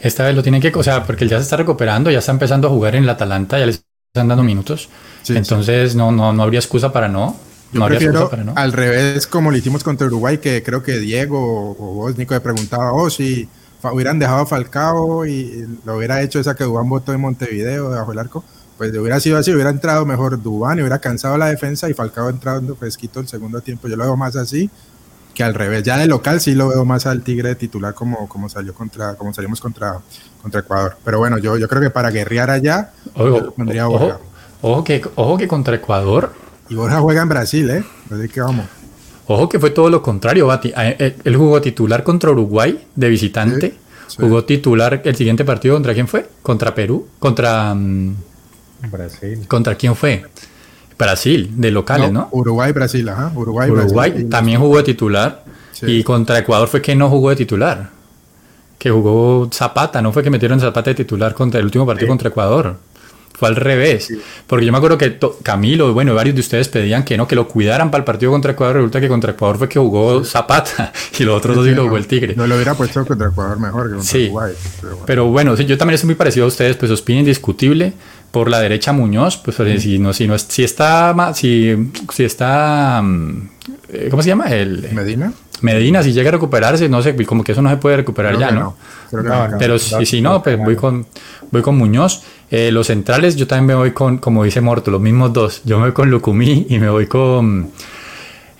Esta 0.00 0.24
vez 0.24 0.34
lo 0.34 0.42
tienen 0.42 0.60
que, 0.60 0.72
o 0.74 0.82
sea, 0.82 1.04
porque 1.04 1.22
él 1.22 1.30
ya 1.30 1.38
se 1.38 1.44
está 1.44 1.56
recuperando, 1.56 2.10
ya 2.10 2.18
está 2.18 2.32
empezando 2.32 2.66
a 2.66 2.70
jugar 2.70 2.96
en 2.96 3.04
el 3.04 3.08
Atalanta, 3.08 3.56
ya 3.56 3.66
le 3.66 3.70
están 3.70 4.26
dando 4.26 4.42
minutos. 4.42 4.88
Entonces 5.28 5.94
No, 5.94 6.10
no, 6.10 6.32
no 6.32 6.42
habría 6.42 6.58
excusa 6.58 6.92
para 6.92 7.08
no. 7.08 7.36
Yo 7.72 7.80
no 8.12 8.28
para 8.28 8.44
no. 8.44 8.52
al 8.56 8.72
revés, 8.72 9.26
como 9.28 9.50
lo 9.50 9.56
hicimos 9.56 9.84
contra 9.84 10.08
Uruguay, 10.08 10.38
que 10.38 10.62
creo 10.62 10.82
que 10.82 10.98
Diego 10.98 11.76
o 11.78 11.94
vos, 11.94 12.16
Nico, 12.18 12.34
le 12.34 12.40
preguntaba, 12.40 12.92
oh, 12.92 13.10
si 13.10 13.48
hubieran 13.92 14.18
dejado 14.18 14.42
a 14.42 14.46
Falcao 14.46 15.24
y 15.26 15.64
lo 15.84 15.96
hubiera 15.96 16.20
hecho 16.20 16.40
esa 16.40 16.54
que 16.54 16.64
Dubán 16.64 16.88
votó 16.88 17.12
en 17.12 17.20
Montevideo 17.20 17.90
debajo 17.90 18.10
del 18.10 18.18
arco, 18.18 18.44
pues 18.76 18.96
hubiera 18.96 19.20
sido 19.20 19.38
así, 19.38 19.52
hubiera 19.52 19.70
entrado 19.70 20.04
mejor 20.04 20.40
Dubán 20.42 20.78
y 20.78 20.82
hubiera 20.82 20.98
cansado 20.98 21.36
la 21.36 21.46
defensa 21.46 21.88
y 21.88 21.94
Falcao 21.94 22.28
entrando 22.28 22.74
fresquito 22.74 23.20
el 23.20 23.28
segundo 23.28 23.60
tiempo. 23.60 23.86
Yo 23.86 23.96
lo 23.96 24.04
veo 24.04 24.16
más 24.16 24.34
así 24.36 24.68
que 25.34 25.42
al 25.42 25.54
revés. 25.54 25.82
Ya 25.82 25.98
de 25.98 26.06
local 26.06 26.40
sí 26.40 26.54
lo 26.54 26.68
veo 26.68 26.84
más 26.84 27.06
al 27.06 27.22
Tigre 27.22 27.54
titular 27.54 27.94
como, 27.94 28.28
como 28.28 28.48
salió 28.48 28.72
contra, 28.72 29.14
como 29.16 29.34
salimos 29.34 29.60
contra, 29.60 30.00
contra 30.40 30.60
Ecuador. 30.60 30.96
Pero 31.04 31.18
bueno, 31.18 31.38
yo, 31.38 31.58
yo 31.58 31.68
creo 31.68 31.82
que 31.82 31.90
para 31.90 32.10
guerrear 32.10 32.50
allá 32.50 32.92
ojo, 33.14 33.52
ojo, 34.62 34.84
que, 34.84 35.02
ojo 35.16 35.36
que 35.36 35.48
contra 35.48 35.76
Ecuador. 35.76 36.32
Y 36.68 36.74
Borja 36.74 37.00
juega 37.00 37.22
en 37.22 37.28
Brasil, 37.28 37.68
¿eh? 37.68 37.84
Así 38.10 38.28
que 38.28 38.40
vamos. 38.40 38.66
Ojo 39.26 39.48
que 39.48 39.58
fue 39.58 39.70
todo 39.70 39.90
lo 39.90 40.02
contrario, 40.02 40.46
Bati. 40.46 40.68
Eh, 40.68 40.96
eh, 40.98 41.16
él 41.24 41.36
jugó 41.36 41.60
titular 41.60 42.02
contra 42.02 42.30
Uruguay 42.30 42.86
de 42.94 43.08
visitante. 43.08 43.74
Jugó 44.18 44.44
titular 44.44 45.02
el 45.04 45.16
siguiente 45.16 45.44
partido 45.44 45.74
contra 45.74 45.94
quién 45.94 46.06
fue? 46.06 46.28
Contra 46.42 46.74
Perú, 46.74 47.08
contra 47.18 47.74
mm, 47.74 48.16
Brasil. 48.90 49.46
¿Contra 49.48 49.74
quién 49.74 49.96
fue? 49.96 50.24
Brasil, 50.98 51.50
de 51.56 51.70
locales, 51.70 52.12
¿no? 52.12 52.28
Uruguay, 52.30 52.72
Brasil, 52.72 53.08
ajá. 53.08 53.32
Uruguay, 53.34 53.70
Uruguay 53.70 54.26
también 54.30 54.60
jugó 54.60 54.78
de 54.78 54.84
titular. 54.84 55.44
Y 55.82 56.02
contra 56.02 56.38
Ecuador 56.38 56.68
fue 56.68 56.80
que 56.80 56.94
no 56.94 57.10
jugó 57.10 57.30
de 57.30 57.36
titular. 57.36 57.90
Que 58.78 58.90
jugó 58.90 59.48
Zapata, 59.52 60.00
no 60.00 60.12
fue 60.12 60.22
que 60.22 60.30
metieron 60.30 60.60
Zapata 60.60 60.90
de 60.90 60.94
titular 60.94 61.34
contra 61.34 61.58
el 61.58 61.66
último 61.66 61.86
partido 61.86 62.08
contra 62.08 62.28
Ecuador. 62.28 62.76
Fue 63.36 63.48
al 63.48 63.56
revés. 63.56 64.12
Porque 64.46 64.64
yo 64.64 64.70
me 64.70 64.78
acuerdo 64.78 64.96
que 64.96 65.18
Camilo, 65.42 65.92
bueno, 65.92 66.14
varios 66.14 66.36
de 66.36 66.40
ustedes 66.40 66.68
pedían 66.68 67.02
que 67.04 67.16
no, 67.16 67.26
que 67.26 67.34
lo 67.34 67.48
cuidaran 67.48 67.90
para 67.90 68.02
el 68.02 68.04
partido 68.04 68.30
contra 68.30 68.52
Ecuador. 68.52 68.76
Resulta 68.76 69.00
que 69.00 69.08
contra 69.08 69.32
Ecuador 69.32 69.58
fue 69.58 69.68
que 69.68 69.80
jugó 69.80 70.24
Zapata 70.24 70.92
y 71.18 71.24
los 71.24 71.36
otros 71.36 71.56
dos 71.56 71.66
sí 71.66 71.74
lo 71.74 71.84
jugó 71.84 71.96
el 71.96 72.06
Tigre. 72.06 72.34
No 72.36 72.46
lo 72.46 72.54
hubiera 72.54 72.74
puesto 72.74 73.04
contra 73.04 73.28
Ecuador 73.28 73.58
mejor 73.58 73.90
que 73.90 73.96
contra 73.96 74.20
Uruguay. 74.20 74.52
Pero 75.04 75.26
bueno, 75.26 75.56
yo 75.56 75.76
también 75.76 75.94
estoy 75.96 76.06
muy 76.06 76.14
parecido 76.14 76.44
a 76.44 76.48
ustedes, 76.48 76.76
pues 76.76 76.92
Ospina 76.92 77.20
indiscutible. 77.20 77.92
Por 78.34 78.50
la 78.50 78.58
derecha 78.58 78.92
Muñoz, 78.92 79.36
pues 79.36 79.56
si 79.80 80.00
no, 80.00 80.12
si 80.12 80.26
no 80.26 80.36
si 80.36 80.64
está 80.64 81.14
si, 81.34 81.72
si 82.12 82.24
está 82.24 83.00
mm, 83.00 83.48
eh, 83.90 84.08
¿cómo 84.10 84.24
se 84.24 84.28
llama? 84.30 84.46
El 84.46 84.88
Medina. 84.92 85.32
Medina, 85.60 86.02
si 86.02 86.12
llega 86.12 86.30
a 86.30 86.32
recuperarse, 86.32 86.88
no 86.88 87.00
sé, 87.00 87.14
como 87.24 87.44
que 87.44 87.52
eso 87.52 87.62
no 87.62 87.70
se 87.70 87.76
puede 87.76 87.98
recuperar 87.98 88.36
ya, 88.36 88.50
¿no? 88.50 88.76
Pero 89.56 89.78
si, 89.78 90.04
si 90.04 90.20
no, 90.20 90.42
pues 90.42 90.58
voy 90.58 90.74
con, 90.74 91.06
voy 91.52 91.62
con 91.62 91.78
Muñoz. 91.78 92.22
Eh, 92.50 92.72
los 92.72 92.88
centrales, 92.88 93.36
yo 93.36 93.46
también 93.46 93.66
me 93.66 93.74
voy 93.74 93.92
con, 93.92 94.18
como 94.18 94.42
dice 94.42 94.60
Morto, 94.60 94.90
los 94.90 95.00
mismos 95.00 95.32
dos. 95.32 95.62
Yo 95.64 95.78
me 95.78 95.84
voy 95.84 95.92
con 95.92 96.10
Lucumí 96.10 96.66
y 96.68 96.80
me 96.80 96.90
voy 96.90 97.06
con, 97.06 97.70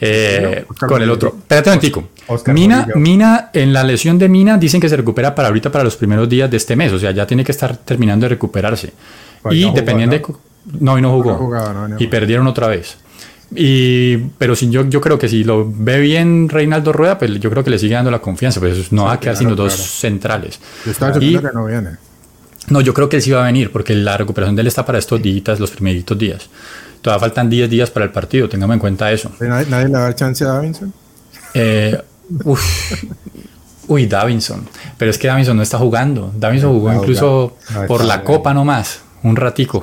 eh, 0.01 0.65
con 0.79 1.03
el 1.03 1.11
otro. 1.11 1.35
Espérate 1.37 1.93
un. 1.93 2.09
Mina, 2.55 2.87
Mina, 2.95 3.51
en 3.53 3.73
la 3.73 3.83
lesión 3.83 4.17
de 4.17 4.29
Mina 4.29 4.57
dicen 4.57 4.81
que 4.81 4.89
se 4.89 4.97
recupera 4.97 5.35
para 5.35 5.49
ahorita, 5.49 5.73
para 5.73 5.85
los 5.85 5.97
primeros 5.97 6.29
días 6.29 6.49
de 6.49 6.59
este 6.59 6.77
mes. 6.77 6.93
O 6.93 6.99
sea, 6.99 7.11
ya 7.11 7.27
tiene 7.27 7.45
que 7.45 7.53
estar 7.53 7.77
terminando 7.77 8.25
de 8.25 8.31
recuperarse. 8.31 8.93
Y 9.51 9.71
dependiendo 9.73 10.17
de... 10.17 10.25
No, 10.81 10.99
y 10.99 11.03
no 11.03 11.11
jugó. 11.11 11.51
y 11.99 12.07
perdieron 12.07 12.47
otra 12.47 12.69
vez. 12.69 12.97
Y, 13.55 14.17
pero 14.39 14.57
si 14.57 14.71
yo, 14.71 14.85
yo 14.89 15.01
creo 15.01 15.19
que 15.19 15.29
si 15.29 15.45
lo 15.45 15.71
ve 15.71 16.01
bien 16.01 16.49
Reinaldo 16.49 16.93
Rueda, 16.93 17.19
pues 17.19 17.39
yo 17.39 17.51
creo 17.51 17.63
que 17.63 17.71
le 17.71 17.79
sigue 17.79 17.95
dando 17.95 18.11
la 18.11 18.21
confianza, 18.21 18.61
pues 18.61 18.91
no 18.91 19.05
va 19.05 19.15
a 19.15 19.21
quedar 19.21 19.37
sino 19.37 19.55
dos 19.55 19.75
centrales. 19.75 20.59
y, 21.21 21.39
que 21.39 21.51
no 21.53 21.67
viene. 21.67 21.91
No, 22.69 22.81
yo 22.81 22.95
creo 22.95 23.09
que 23.09 23.17
él 23.17 23.23
sí 23.23 23.31
va 23.31 23.43
a 23.43 23.47
venir, 23.47 23.71
porque 23.71 23.95
la 23.95 24.17
recuperación 24.17 24.57
de 24.57 24.63
él 24.63 24.69
está 24.69 24.87
para 24.87 24.99
estos 24.99 25.21
días, 25.21 25.61
los 25.61 25.71
primeritos 25.71 26.19
días. 26.19 26.49
Todavía 27.03 27.21
faltan 27.21 27.51
10 27.51 27.69
días 27.69 27.91
para 27.91 28.07
el 28.07 28.13
partido, 28.13 28.49
tengamos 28.49 28.75
en 28.75 28.81
cuenta 28.81 29.13
eso. 29.13 29.31
¿Nadie, 29.41 29.67
le 29.67 29.89
va 29.89 29.99
a 29.99 30.03
dar 30.05 30.15
chance 30.15 30.43
a 30.43 30.49
Davinson? 30.49 30.93
Eh, 31.53 32.01
uf, 32.45 33.05
uy, 33.89 34.07
Davinson. 34.07 34.67
Pero 34.97 35.11
es 35.11 35.19
que 35.19 35.29
Davinson 35.29 35.55
no 35.55 35.63
está 35.63 35.77
jugando. 35.77 36.33
Davinson 36.35 36.73
jugó 36.73 36.93
incluso 36.95 37.59
por 37.87 38.03
la 38.05 38.25
Copa 38.25 38.55
nomás, 38.55 39.01
un 39.25 39.37
ratico. 39.37 39.83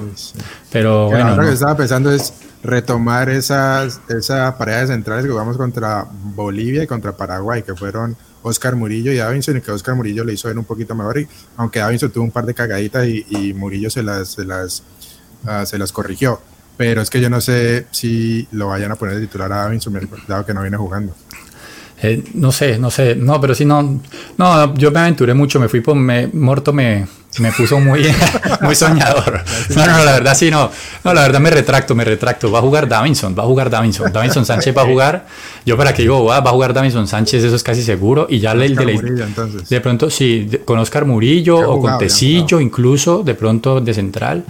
Pero 0.71 1.07
bueno. 1.07 1.35
Lo 1.35 1.43
que 1.43 1.53
estaba 1.53 1.75
pensando 1.75 2.11
es 2.11 2.33
retomar 2.63 3.29
esas, 3.29 3.99
esa 4.07 4.55
pareja 4.57 4.81
de 4.81 4.87
centrales 4.87 5.25
que 5.25 5.31
jugamos 5.31 5.57
contra 5.57 6.05
Bolivia 6.09 6.83
y 6.83 6.87
contra 6.87 7.17
Paraguay, 7.17 7.63
que 7.63 7.75
fueron 7.75 8.15
Oscar 8.43 8.75
Murillo 8.75 9.11
y 9.11 9.17
Davinson, 9.17 9.57
y 9.57 9.61
que 9.61 9.71
Oscar 9.71 9.95
Murillo 9.95 10.23
le 10.23 10.33
hizo 10.33 10.47
ver 10.47 10.57
un 10.57 10.63
poquito 10.63 10.93
mejor, 10.95 11.19
y, 11.19 11.27
aunque 11.57 11.79
Davinson 11.79 12.11
tuvo 12.11 12.23
un 12.23 12.31
par 12.31 12.45
de 12.45 12.53
cagaditas 12.53 13.05
y, 13.07 13.53
Murillo 13.55 13.89
se 13.89 14.03
las, 14.03 14.29
se 14.29 14.45
las, 14.45 14.83
ah, 15.45 15.65
se 15.65 15.77
las 15.77 15.91
corrigió. 15.91 16.39
Pero 16.77 17.01
es 17.01 17.09
que 17.09 17.19
yo 17.19 17.29
no 17.29 17.41
sé 17.41 17.87
si 17.91 18.47
lo 18.51 18.67
vayan 18.67 18.91
a 18.91 18.95
poner 18.95 19.15
de 19.15 19.21
titular 19.21 19.51
a 19.51 19.57
Davinson, 19.63 20.07
dado 20.27 20.45
que 20.45 20.53
no 20.53 20.61
viene 20.61 20.77
jugando. 20.77 21.13
Eh, 22.03 22.23
no 22.33 22.51
sé, 22.51 22.79
no 22.79 22.89
sé, 22.89 23.15
no, 23.15 23.39
pero 23.41 23.53
si 23.53 23.65
no, 23.65 24.01
no, 24.37 24.73
yo 24.75 24.91
me 24.91 24.99
aventuré 24.99 25.33
mucho, 25.33 25.59
me 25.59 25.67
fui 25.67 25.81
por, 25.81 25.95
me, 25.95 26.27
Morto 26.27 26.73
me, 26.73 27.07
me 27.39 27.51
puso 27.51 27.79
muy, 27.79 28.05
muy 28.61 28.75
soñador. 28.75 29.43
No, 29.75 29.85
no, 29.85 30.03
la 30.03 30.13
verdad 30.13 30.35
sí, 30.35 30.51
no, 30.51 30.69
no, 31.03 31.13
la 31.13 31.21
verdad 31.21 31.39
me 31.39 31.49
retracto, 31.49 31.95
me 31.95 32.03
retracto, 32.03 32.51
va 32.51 32.59
a 32.59 32.61
jugar 32.61 32.87
Davinson, 32.87 33.35
va 33.37 33.43
a 33.43 33.45
jugar 33.45 33.69
Davinson, 33.69 34.11
Davinson 34.11 34.45
Sánchez 34.51 34.75
va 34.75 34.81
a 34.81 34.85
jugar, 34.85 35.25
yo 35.65 35.77
para 35.77 35.93
que 35.93 36.01
digo, 36.01 36.25
va, 36.25 36.37
a 36.37 36.49
jugar 36.49 36.73
Davinson 36.73 37.07
Sánchez, 37.07 37.43
eso 37.43 37.55
es 37.55 37.63
casi 37.63 37.83
seguro, 37.83 38.27
y 38.29 38.39
ya 38.39 38.53
le, 38.53 38.69
de, 38.69 39.27
de, 39.69 39.81
pronto, 39.81 40.09
sí, 40.09 40.49
con 40.65 40.79
Oscar 40.79 41.05
Murillo 41.05 41.57
o 41.57 41.79
con 41.79 41.97
Tecillo 41.97 42.59
incluso, 42.59 43.23
de 43.23 43.35
pronto 43.35 43.79
de 43.79 43.93
central. 43.93 44.43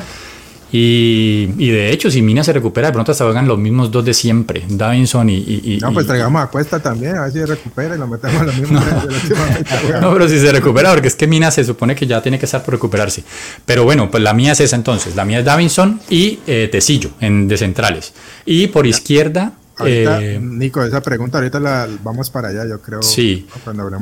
Y, 0.74 1.70
de 1.70 1.92
hecho, 1.92 2.10
si 2.10 2.22
Mina 2.22 2.44
se 2.44 2.54
recupera, 2.54 2.88
de 2.88 2.94
pronto 2.94 3.12
hasta 3.12 3.26
juegan 3.26 3.48
los 3.48 3.58
mismos 3.58 3.92
dos 3.92 4.06
de 4.06 4.14
siempre, 4.14 4.64
Davinson 4.70 5.30
y. 5.30 5.36
y 5.38 5.80
no, 5.82 5.92
pues 5.94 6.08
traigamos 6.08 6.42
a 6.42 6.48
Cuesta 6.48 6.80
también, 6.80 7.18
a 7.18 7.24
ver 7.24 7.32
si 7.32 7.40
se 7.40 7.46
recupera 7.46 7.96
y 7.96 7.98
lo 7.98 8.08
metemos 8.08 8.42
a 8.42 8.44
los 8.46 8.58
mismos 8.58 8.84
no. 9.92 10.02
no, 10.02 10.14
pero 10.14 10.30
si 10.30 10.40
se 10.40 10.52
recupera, 10.52 10.92
porque 10.92 11.10
es 11.10 11.16
que 11.16 11.28
Mina 11.28 11.52
se 11.52 11.64
supone 11.66 11.96
que 11.96 12.08
ya 12.08 12.22
tiene 12.22 12.40
que 12.40 12.46
estar 12.46 12.64
por 12.64 12.74
recuperarse. 12.74 13.24
Pero 13.66 13.84
bueno, 13.84 14.10
pues 14.10 14.24
la 14.24 14.34
mía 14.34 14.54
es 14.54 14.62
esa 14.62 14.76
entonces. 14.76 15.16
La 15.16 15.26
mía 15.26 15.40
es 15.40 15.46
Davinson 15.46 16.00
y 16.10 16.40
eh, 16.48 16.70
Tecillo 16.72 17.12
en, 17.20 17.48
de 17.48 17.58
centrales. 17.58 18.14
Y 18.46 18.68
por 18.68 18.88
izquierda, 18.88 19.54
eh, 19.86 20.40
Nico, 20.42 20.84
esa 20.84 21.02
pregunta 21.02 21.38
ahorita 21.38 21.60
la 21.60 21.88
vamos 22.04 22.30
para 22.30 22.50
allá, 22.50 22.66
yo 22.68 22.82
creo. 22.82 23.02
Sí, 23.02 23.48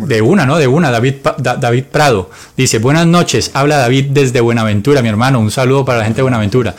de 0.08 0.22
una, 0.22 0.46
¿no? 0.46 0.58
De 0.58 0.68
una. 0.68 0.92
David, 0.92 1.16
David 1.38 1.86
Prado 1.92 2.30
dice: 2.56 2.80
Buenas 2.80 3.08
noches, 3.08 3.52
habla 3.54 3.78
David 3.78 4.08
desde 4.12 4.42
Buenaventura, 4.42 5.02
mi 5.02 5.10
hermano. 5.10 5.40
Un 5.40 5.52
saludo 5.52 5.86
para 5.86 6.00
la 6.00 6.06
gente 6.06 6.18
de 6.18 6.24
Buenaventura. 6.24 6.76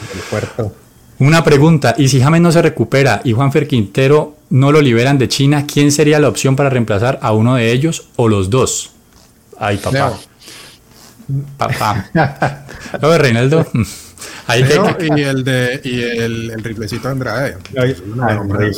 Una 1.18 1.44
pregunta: 1.44 1.94
¿y 1.98 2.08
si 2.08 2.20
James 2.20 2.40
no 2.40 2.52
se 2.52 2.62
recupera 2.62 3.20
y 3.24 3.32
Juanfer 3.32 3.68
Quintero 3.68 4.36
no 4.50 4.72
lo 4.72 4.80
liberan 4.80 5.18
de 5.18 5.28
China, 5.28 5.66
quién 5.66 5.92
sería 5.92 6.18
la 6.18 6.28
opción 6.28 6.56
para 6.56 6.70
reemplazar 6.70 7.18
a 7.22 7.32
uno 7.32 7.56
de 7.56 7.72
ellos 7.72 8.08
o 8.16 8.28
los 8.28 8.50
dos? 8.50 8.92
Ay, 9.58 9.76
papá. 9.76 10.18
Papá. 11.56 12.10
¿Lo 13.00 13.10
de 13.10 13.18
Reinaldo? 13.18 13.66
Y 14.56 15.22
el 15.22 15.44
de 15.44 15.80
y 15.84 16.02
el, 16.02 16.50
el 16.50 16.64
riflecito 16.64 17.08
Andrade. 17.08 17.56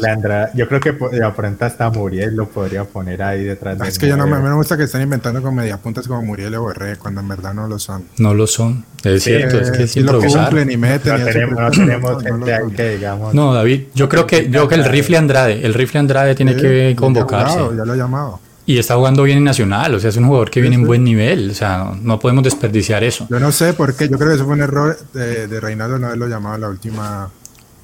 Andrade. 0.09 0.51
Yo 0.55 0.69
creo 0.69 0.81
que 0.81 0.93
de 0.93 1.25
afrenta 1.25 1.67
hasta 1.67 1.91
Muriel 1.91 2.35
lo 2.35 2.49
podría 2.49 2.85
poner 2.85 3.23
ahí 3.23 3.45
detrás 3.45 3.79
de 3.79 3.89
Es 3.89 3.99
que 3.99 4.09
yo 4.09 4.17
no 4.17 4.27
me, 4.27 4.39
me, 4.39 4.53
gusta 4.55 4.77
que 4.77 4.85
estén 4.85 5.03
inventando 5.03 5.43
con 5.43 5.55
mediapuntas 5.55 6.07
como 6.07 6.23
Muriel 6.23 6.55
o 6.57 6.63
Borré 6.63 6.97
cuando 6.97 7.21
en 7.21 7.29
verdad 7.29 7.55
no 7.55 7.67
lo 7.67 7.79
son. 7.79 8.05
No 8.19 8.35
lo 8.35 8.47
son. 8.47 8.85
Es 9.05 9.25
cierto, 9.25 9.59
es 9.59 9.71
que 9.71 9.87
si 9.87 10.01
lo 10.01 10.21
cumplen 10.21 10.71
y 10.71 10.77
meten. 10.77 11.19
No 11.19 11.25
tenemos, 11.25 11.61
no 11.61 11.71
tenemos 11.71 12.23
gente 12.23 12.55
ahí 12.55 12.71
que 12.71 12.91
digamos. 12.97 13.35
No, 13.35 13.53
David, 13.53 13.85
yo 13.95 14.09
creo 14.09 14.27
que 14.27 14.49
yo 14.51 14.69
que 14.69 14.75
el 14.77 14.85
rifle 14.85 15.17
Andrade, 15.17 15.65
el 15.65 15.75
rifle 15.75 16.01
Andrade 16.01 16.35
tiene 16.35 16.57
que 16.57 16.95
convocarse. 16.97 17.59
Ya 17.77 17.85
lo 17.85 17.95
he 17.95 17.97
llamado. 17.97 18.41
Y 18.65 18.79
está 18.79 18.95
jugando 18.95 19.25
bien 19.25 19.39
en 19.39 19.45
Nacional, 19.45 19.95
o 19.95 20.01
sea, 20.01 20.11
es 20.11 20.17
un 20.17 20.27
jugador 20.27 20.51
que 20.51 20.61
viene 20.61 20.77
en 20.77 20.85
buen 20.85 21.03
nivel, 21.03 21.51
o 21.51 21.55
sea, 21.55 21.93
no 22.01 22.21
podemos 22.21 22.45
desperdiciar 22.45 23.03
eso. 23.03 23.27
Yo 23.29 23.41
no 23.41 23.51
sé 23.51 23.73
por 23.75 23.97
qué, 23.97 24.09
yo 24.09 24.17
creo 24.17 24.31
que 24.31 24.35
eso 24.37 24.45
fue 24.45 24.55
un 24.55 24.63
error 24.63 24.97
de, 25.13 25.49
de 25.49 25.61
Reinaldo 25.61 25.99
no 25.99 26.07
haberlo 26.07 26.29
llamado 26.29 26.55
a 26.55 26.59
la 26.59 26.69
última 26.69 27.31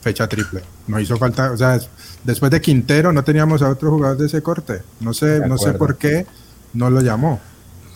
fecha 0.00 0.28
triple. 0.28 0.62
No 0.86 1.00
hizo 1.00 1.16
falta, 1.16 1.50
o 1.50 1.56
sea, 1.56 1.78
después 2.24 2.50
de 2.50 2.60
Quintero 2.60 3.12
no 3.12 3.24
teníamos 3.24 3.62
a 3.62 3.68
otro 3.68 3.90
jugador 3.90 4.16
de 4.18 4.26
ese 4.26 4.42
corte. 4.42 4.82
No 5.00 5.12
sé, 5.12 5.40
no 5.46 5.58
sé 5.58 5.72
por 5.74 5.96
qué 5.96 6.26
no 6.74 6.90
lo 6.90 7.00
llamó. 7.00 7.40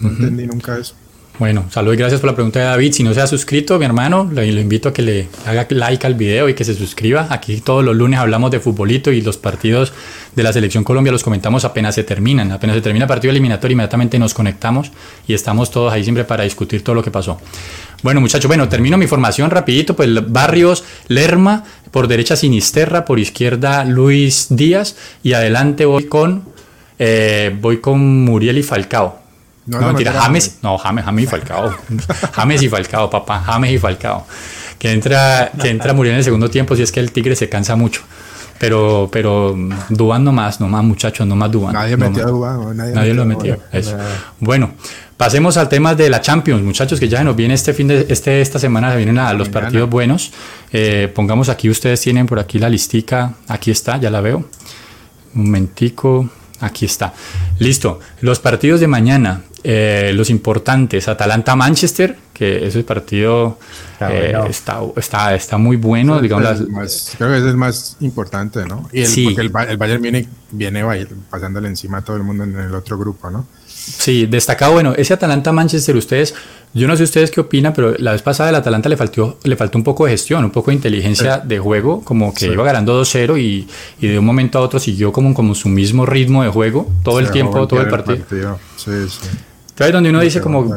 No 0.00 0.08
entendí 0.08 0.46
nunca 0.46 0.76
eso. 0.76 0.94
Bueno, 1.38 1.64
saludos 1.70 1.94
y 1.94 1.98
gracias 1.98 2.20
por 2.20 2.28
la 2.28 2.34
pregunta 2.36 2.60
de 2.60 2.66
David. 2.66 2.92
Si 2.92 3.02
no 3.02 3.14
se 3.14 3.20
ha 3.20 3.26
suscrito, 3.26 3.78
mi 3.78 3.86
hermano, 3.86 4.28
lo, 4.30 4.42
lo 4.42 4.60
invito 4.60 4.90
a 4.90 4.92
que 4.92 5.00
le 5.00 5.28
haga 5.46 5.66
like 5.70 6.06
al 6.06 6.14
video 6.14 6.48
y 6.48 6.54
que 6.54 6.62
se 6.62 6.74
suscriba. 6.74 7.26
Aquí 7.30 7.62
todos 7.62 7.82
los 7.82 7.96
lunes 7.96 8.20
hablamos 8.20 8.50
de 8.50 8.60
futbolito 8.60 9.10
y 9.10 9.22
los 9.22 9.38
partidos 9.38 9.94
de 10.36 10.42
la 10.42 10.52
Selección 10.52 10.84
Colombia 10.84 11.10
los 11.10 11.22
comentamos 11.22 11.64
apenas 11.64 11.94
se 11.94 12.04
terminan. 12.04 12.52
Apenas 12.52 12.76
se 12.76 12.82
termina 12.82 13.06
el 13.06 13.08
partido 13.08 13.30
eliminatorio, 13.30 13.72
inmediatamente 13.72 14.18
nos 14.18 14.34
conectamos 14.34 14.92
y 15.26 15.32
estamos 15.32 15.70
todos 15.70 15.90
ahí 15.90 16.04
siempre 16.04 16.24
para 16.24 16.44
discutir 16.44 16.84
todo 16.84 16.94
lo 16.94 17.02
que 17.02 17.10
pasó. 17.10 17.40
Bueno, 18.02 18.20
muchachos, 18.20 18.46
bueno, 18.46 18.68
termino 18.68 18.98
mi 18.98 19.06
formación 19.06 19.50
rapidito, 19.50 19.96
pues 19.96 20.10
Barrios, 20.30 20.84
Lerma, 21.08 21.64
por 21.90 22.08
derecha 22.08 22.36
Sinisterra, 22.36 23.06
por 23.06 23.18
izquierda 23.18 23.84
Luis 23.84 24.48
Díaz 24.50 24.96
y 25.22 25.32
adelante 25.32 25.86
voy 25.86 26.04
con 26.04 26.44
eh, 26.98 27.56
voy 27.60 27.78
con 27.80 28.24
Muriel 28.24 28.58
y 28.58 28.62
Falcao. 28.62 29.21
No, 29.66 29.80
mentira, 29.80 30.12
James, 30.12 30.58
no, 30.62 30.76
James, 30.76 31.04
James 31.04 31.24
y 31.24 31.26
Falcao. 31.26 31.74
James 32.32 32.62
y 32.62 32.68
Falcao, 32.68 33.08
papá, 33.08 33.40
James 33.40 33.72
y 33.72 33.78
Falcao. 33.78 34.26
Que 34.78 34.90
entra, 34.90 35.52
que 35.60 35.70
entra 35.70 35.92
Muriel 35.92 36.14
en 36.14 36.18
el 36.18 36.24
segundo 36.24 36.50
tiempo 36.50 36.74
si 36.74 36.82
es 36.82 36.90
que 36.90 36.98
el 36.98 37.12
Tigre 37.12 37.36
se 37.36 37.48
cansa 37.48 37.76
mucho. 37.76 38.02
Pero, 38.58 39.08
pero 39.10 39.56
Dubán 39.88 40.22
no 40.24 40.32
más, 40.32 40.60
no 40.60 40.68
más 40.68 40.84
muchachos, 40.84 41.26
no 41.26 41.34
más 41.34 41.50
Dubán. 41.50 41.74
Nadie 41.74 41.96
metió 41.96 42.22
a 42.22 42.26
Dubán, 42.26 42.76
nadie, 42.76 43.14
lo 43.14 43.24
metió. 43.24 43.58
Eso. 43.72 43.96
Bueno, 44.38 44.72
pasemos 45.16 45.56
al 45.56 45.68
tema 45.68 45.94
de 45.94 46.08
la 46.08 46.20
Champions, 46.20 46.62
muchachos, 46.62 47.00
que 47.00 47.08
ya 47.08 47.24
nos 47.24 47.34
viene 47.34 47.54
este 47.54 47.72
fin 47.72 47.88
de 47.88 48.06
este, 48.08 48.40
esta 48.40 48.58
semana, 48.58 48.94
vienen 48.94 49.18
a 49.18 49.32
los 49.32 49.48
partidos 49.48 49.88
buenos. 49.90 50.32
Eh, 50.72 51.10
pongamos 51.12 51.48
aquí, 51.48 51.70
ustedes 51.70 52.00
tienen 52.00 52.26
por 52.26 52.38
aquí 52.38 52.58
la 52.58 52.68
listica, 52.68 53.34
aquí 53.48 53.70
está, 53.70 53.98
ya 53.98 54.10
la 54.10 54.20
veo. 54.20 54.44
Un 55.34 55.44
momentico. 55.44 56.28
Aquí 56.62 56.86
está. 56.86 57.12
Listo. 57.58 58.00
Los 58.20 58.38
partidos 58.38 58.80
de 58.80 58.86
mañana, 58.86 59.42
eh, 59.64 60.12
los 60.14 60.30
importantes. 60.30 61.08
Atalanta-Manchester, 61.08 62.16
que 62.32 62.66
ese 62.66 62.84
partido 62.84 63.58
eh, 64.00 64.32
está, 64.48 64.80
está, 64.96 65.34
está, 65.34 65.58
muy 65.58 65.76
bueno. 65.76 66.20
digamos, 66.20 66.64
creo 67.18 67.30
que 67.30 67.36
ese 67.36 67.46
es 67.46 67.50
el 67.50 67.56
más 67.56 67.96
importante, 68.00 68.64
¿no? 68.64 68.88
Y 68.92 69.02
el, 69.02 69.24
porque 69.24 69.40
el, 69.40 69.70
el 69.70 69.76
Bayern 69.76 70.02
Múnich 70.02 70.28
viene 70.52 70.84
pasándole 71.28 71.68
encima 71.68 71.98
a 71.98 72.02
todo 72.02 72.16
el 72.16 72.22
mundo 72.22 72.44
en 72.44 72.56
el 72.56 72.74
otro 72.74 72.96
grupo, 72.96 73.28
¿no? 73.28 73.46
Sí, 73.84 74.26
destacado, 74.26 74.72
bueno, 74.72 74.94
ese 74.96 75.14
Atalanta-Manchester, 75.14 75.96
ustedes, 75.96 76.34
yo 76.72 76.86
no 76.86 76.96
sé 76.96 77.02
ustedes 77.02 77.32
qué 77.32 77.40
opinan, 77.40 77.72
pero 77.72 77.94
la 77.98 78.12
vez 78.12 78.22
pasada 78.22 78.50
el 78.50 78.54
Atalanta 78.54 78.88
le 78.88 78.96
faltó, 78.96 79.38
le 79.42 79.56
faltó 79.56 79.76
un 79.76 79.82
poco 79.82 80.04
de 80.04 80.12
gestión, 80.12 80.44
un 80.44 80.52
poco 80.52 80.70
de 80.70 80.76
inteligencia 80.76 81.38
de 81.38 81.58
juego, 81.58 82.02
como 82.04 82.32
que 82.32 82.46
iba 82.46 82.62
ganando 82.64 83.02
2-0 83.02 83.40
y, 83.40 83.66
y, 84.00 84.08
de 84.08 84.18
un 84.20 84.24
momento 84.24 84.58
a 84.58 84.62
otro 84.62 84.78
siguió 84.78 85.10
como, 85.12 85.34
como 85.34 85.56
su 85.56 85.68
mismo 85.68 86.06
ritmo 86.06 86.44
de 86.44 86.50
juego 86.50 86.90
todo 87.02 87.18
el 87.18 87.30
tiempo, 87.30 87.66
todo 87.66 87.80
el 87.80 87.88
partido. 87.88 88.24
Sí, 88.76 88.90
sí. 89.08 89.28
Entonces, 89.70 89.92
donde 89.92 90.10
uno 90.10 90.20
dice 90.20 90.40
como, 90.40 90.76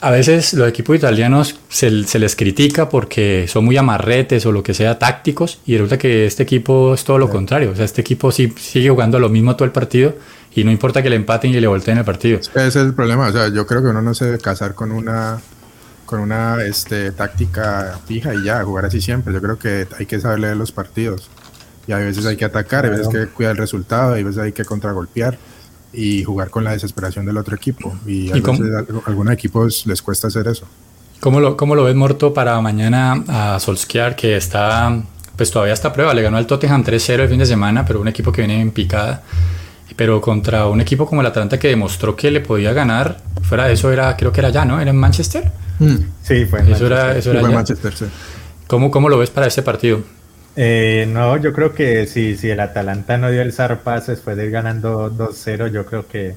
a 0.00 0.10
veces 0.10 0.54
los 0.54 0.68
equipos 0.68 0.94
italianos 0.94 1.56
se, 1.68 2.04
se, 2.04 2.18
les 2.20 2.36
critica 2.36 2.88
porque 2.88 3.46
son 3.48 3.64
muy 3.64 3.76
amarretes 3.76 4.46
o 4.46 4.52
lo 4.52 4.62
que 4.62 4.74
sea 4.74 4.98
tácticos 4.98 5.58
y 5.66 5.74
resulta 5.74 5.98
que 5.98 6.26
este 6.26 6.44
equipo 6.44 6.94
es 6.94 7.02
todo 7.02 7.18
lo 7.18 7.28
contrario, 7.28 7.72
o 7.72 7.74
sea, 7.74 7.84
este 7.84 8.00
equipo 8.00 8.30
sí, 8.30 8.52
sigue 8.56 8.90
jugando 8.90 9.18
lo 9.18 9.28
mismo 9.28 9.56
todo 9.56 9.64
el 9.64 9.72
partido 9.72 10.14
y 10.54 10.64
no 10.64 10.70
importa 10.70 11.02
que 11.02 11.10
le 11.10 11.16
empaten 11.16 11.52
y 11.52 11.60
le 11.60 11.66
volteen 11.66 11.98
el 11.98 12.04
partido. 12.04 12.38
Ese 12.38 12.66
es 12.66 12.76
el 12.76 12.94
problema, 12.94 13.28
o 13.28 13.32
sea, 13.32 13.48
yo 13.48 13.66
creo 13.66 13.82
que 13.82 13.88
uno 13.88 14.02
no 14.02 14.14
se 14.14 14.26
debe 14.26 14.38
casar 14.38 14.74
con 14.74 14.92
una 14.92 15.40
con 16.08 16.20
una 16.20 16.62
este, 16.62 17.12
táctica 17.12 18.00
fija 18.06 18.34
y 18.34 18.42
ya, 18.42 18.64
jugar 18.64 18.86
así 18.86 18.98
siempre. 18.98 19.34
Yo 19.34 19.42
creo 19.42 19.58
que 19.58 19.86
hay 19.98 20.06
que 20.06 20.18
saber 20.18 20.38
leer 20.38 20.56
los 20.56 20.72
partidos. 20.72 21.28
Y 21.86 21.92
a 21.92 21.98
veces 21.98 22.24
hay 22.24 22.38
que 22.38 22.46
atacar, 22.46 22.86
a 22.86 22.88
veces 22.88 23.08
hay 23.08 23.12
que 23.12 23.26
cuidar 23.26 23.52
el 23.52 23.58
resultado, 23.58 24.14
a 24.14 24.16
veces 24.16 24.38
hay 24.38 24.52
que 24.52 24.64
contragolpear 24.64 25.38
y 25.92 26.24
jugar 26.24 26.48
con 26.48 26.64
la 26.64 26.72
desesperación 26.72 27.26
del 27.26 27.36
otro 27.36 27.54
equipo. 27.54 27.94
Y 28.06 28.30
a, 28.30 28.34
veces 28.34 28.74
a 28.74 29.08
algunos 29.08 29.34
equipos 29.34 29.86
les 29.86 30.00
cuesta 30.00 30.28
hacer 30.28 30.48
eso. 30.48 30.66
¿Cómo 31.20 31.40
lo, 31.40 31.58
cómo 31.58 31.74
lo 31.74 31.84
ves, 31.84 31.94
Morto, 31.94 32.32
para 32.32 32.58
mañana 32.62 33.22
a 33.28 33.60
Solskjaer, 33.60 34.16
que 34.16 34.34
está, 34.34 35.02
pues 35.36 35.50
todavía 35.50 35.74
está 35.74 35.88
a 35.88 35.92
prueba? 35.92 36.14
Le 36.14 36.22
ganó 36.22 36.38
al 36.38 36.46
Tottenham 36.46 36.84
3-0 36.84 37.20
el 37.20 37.28
fin 37.28 37.38
de 37.38 37.46
semana, 37.46 37.84
pero 37.84 38.00
un 38.00 38.08
equipo 38.08 38.32
que 38.32 38.40
viene 38.40 38.62
en 38.62 38.70
picada 38.70 39.24
pero 39.96 40.20
contra 40.20 40.66
un 40.66 40.80
equipo 40.80 41.06
como 41.06 41.20
el 41.20 41.26
Atlanta 41.26 41.58
que 41.58 41.68
demostró 41.68 42.14
que 42.14 42.30
le 42.30 42.40
podía 42.40 42.72
ganar, 42.72 43.18
fuera 43.42 43.66
de 43.66 43.74
eso 43.74 43.92
era, 43.92 44.16
creo 44.16 44.32
que 44.32 44.40
era 44.40 44.50
ya, 44.50 44.64
¿no? 44.64 44.80
¿Era 44.80 44.90
en 44.90 44.96
Manchester? 44.96 45.50
Mm. 45.78 45.96
Sí, 46.22 46.44
fue 46.46 46.60
en 46.60 46.72
eso 46.72 46.84
Manchester. 46.84 46.92
Era, 46.92 47.16
eso 47.16 47.30
era 47.32 47.42
Manchester, 47.42 47.94
sí. 47.94 48.04
¿Cómo, 48.66 48.90
¿Cómo, 48.90 49.08
lo 49.08 49.18
ves 49.18 49.30
para 49.30 49.46
este 49.46 49.62
partido? 49.62 50.02
Eh, 50.54 51.08
no, 51.08 51.36
yo 51.38 51.52
creo 51.52 51.72
que 51.72 52.06
si, 52.06 52.36
si 52.36 52.50
el 52.50 52.60
Atalanta 52.60 53.16
no 53.16 53.30
dio 53.30 53.42
el 53.42 53.52
zarpazo 53.52 54.10
después 54.10 54.36
de 54.36 54.46
ir 54.46 54.50
ganando 54.50 55.10
2-0, 55.10 55.70
yo 55.70 55.86
creo 55.86 56.06
que, 56.06 56.34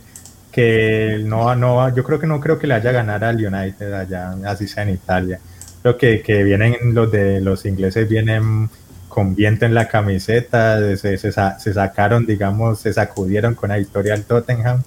que 0.51 1.21
no, 1.25 1.55
no, 1.55 1.93
yo 1.93 2.03
creo 2.03 2.19
que 2.19 2.27
no 2.27 2.39
creo 2.39 2.57
que 2.57 2.67
le 2.67 2.75
haya 2.75 2.91
ganar 2.91 3.23
al 3.23 3.35
United 3.35 3.93
allá, 3.93 4.35
así 4.45 4.67
sea 4.67 4.83
en 4.83 4.89
Italia. 4.89 5.39
Creo 5.81 5.97
que, 5.97 6.21
que 6.21 6.43
vienen 6.43 6.77
los 6.93 7.11
de 7.11 7.41
los 7.41 7.65
ingleses 7.65 8.07
vienen 8.07 8.69
con 9.11 9.35
viento 9.35 9.65
en 9.65 9.73
la 9.73 9.89
camiseta, 9.89 10.79
se, 10.95 11.17
se, 11.17 11.31
sacaron, 11.73 12.25
digamos, 12.25 12.79
se 12.79 12.93
sacudieron 12.93 13.55
con 13.55 13.69
la 13.69 13.77
victoria 13.77 14.13
al 14.13 14.23
Tottenham. 14.23 14.81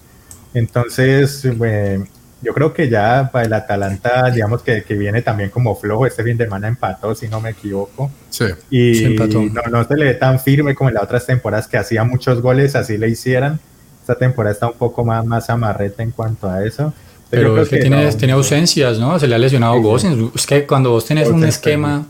Entonces, 0.54 1.42
yo 1.42 2.54
creo 2.54 2.72
que 2.72 2.88
ya 2.88 3.28
para 3.30 3.44
el 3.44 3.52
Atalanta, 3.52 4.30
digamos 4.30 4.62
que, 4.62 4.82
que, 4.82 4.94
viene 4.94 5.20
también 5.20 5.50
como 5.50 5.76
flojo, 5.76 6.06
este 6.06 6.24
fin 6.24 6.38
de 6.38 6.44
semana 6.44 6.68
empató, 6.68 7.14
si 7.14 7.28
no 7.28 7.38
me 7.42 7.50
equivoco. 7.50 8.10
Sí, 8.30 8.46
y 8.70 9.14
no, 9.14 9.62
no, 9.70 9.84
se 9.84 9.94
le 9.94 10.06
ve 10.06 10.14
tan 10.14 10.40
firme 10.40 10.74
como 10.74 10.88
en 10.88 10.94
las 10.94 11.04
otras 11.04 11.26
temporadas 11.26 11.68
que 11.68 11.76
hacía 11.76 12.02
muchos 12.04 12.40
goles, 12.40 12.74
así 12.76 12.96
le 12.96 13.10
hicieran. 13.10 13.60
Esta 14.00 14.14
temporada 14.14 14.54
está 14.54 14.68
un 14.68 14.78
poco 14.78 15.04
más, 15.04 15.24
más 15.26 15.50
amarreta 15.50 16.02
en 16.02 16.12
cuanto 16.12 16.48
a 16.48 16.64
eso. 16.64 16.94
Pero 17.28 17.60
es 17.60 17.68
que, 17.68 17.78
tiene, 17.78 18.10
tiene, 18.12 18.32
ausencias, 18.32 18.98
¿no? 18.98 19.18
Se 19.18 19.28
le 19.28 19.34
ha 19.34 19.38
lesionado 19.38 19.98
sí, 19.98 20.30
Es 20.34 20.46
que 20.46 20.66
cuando 20.66 20.90
vos 20.92 21.04
tenés 21.04 21.28
un 21.28 21.44
esquema 21.44 22.06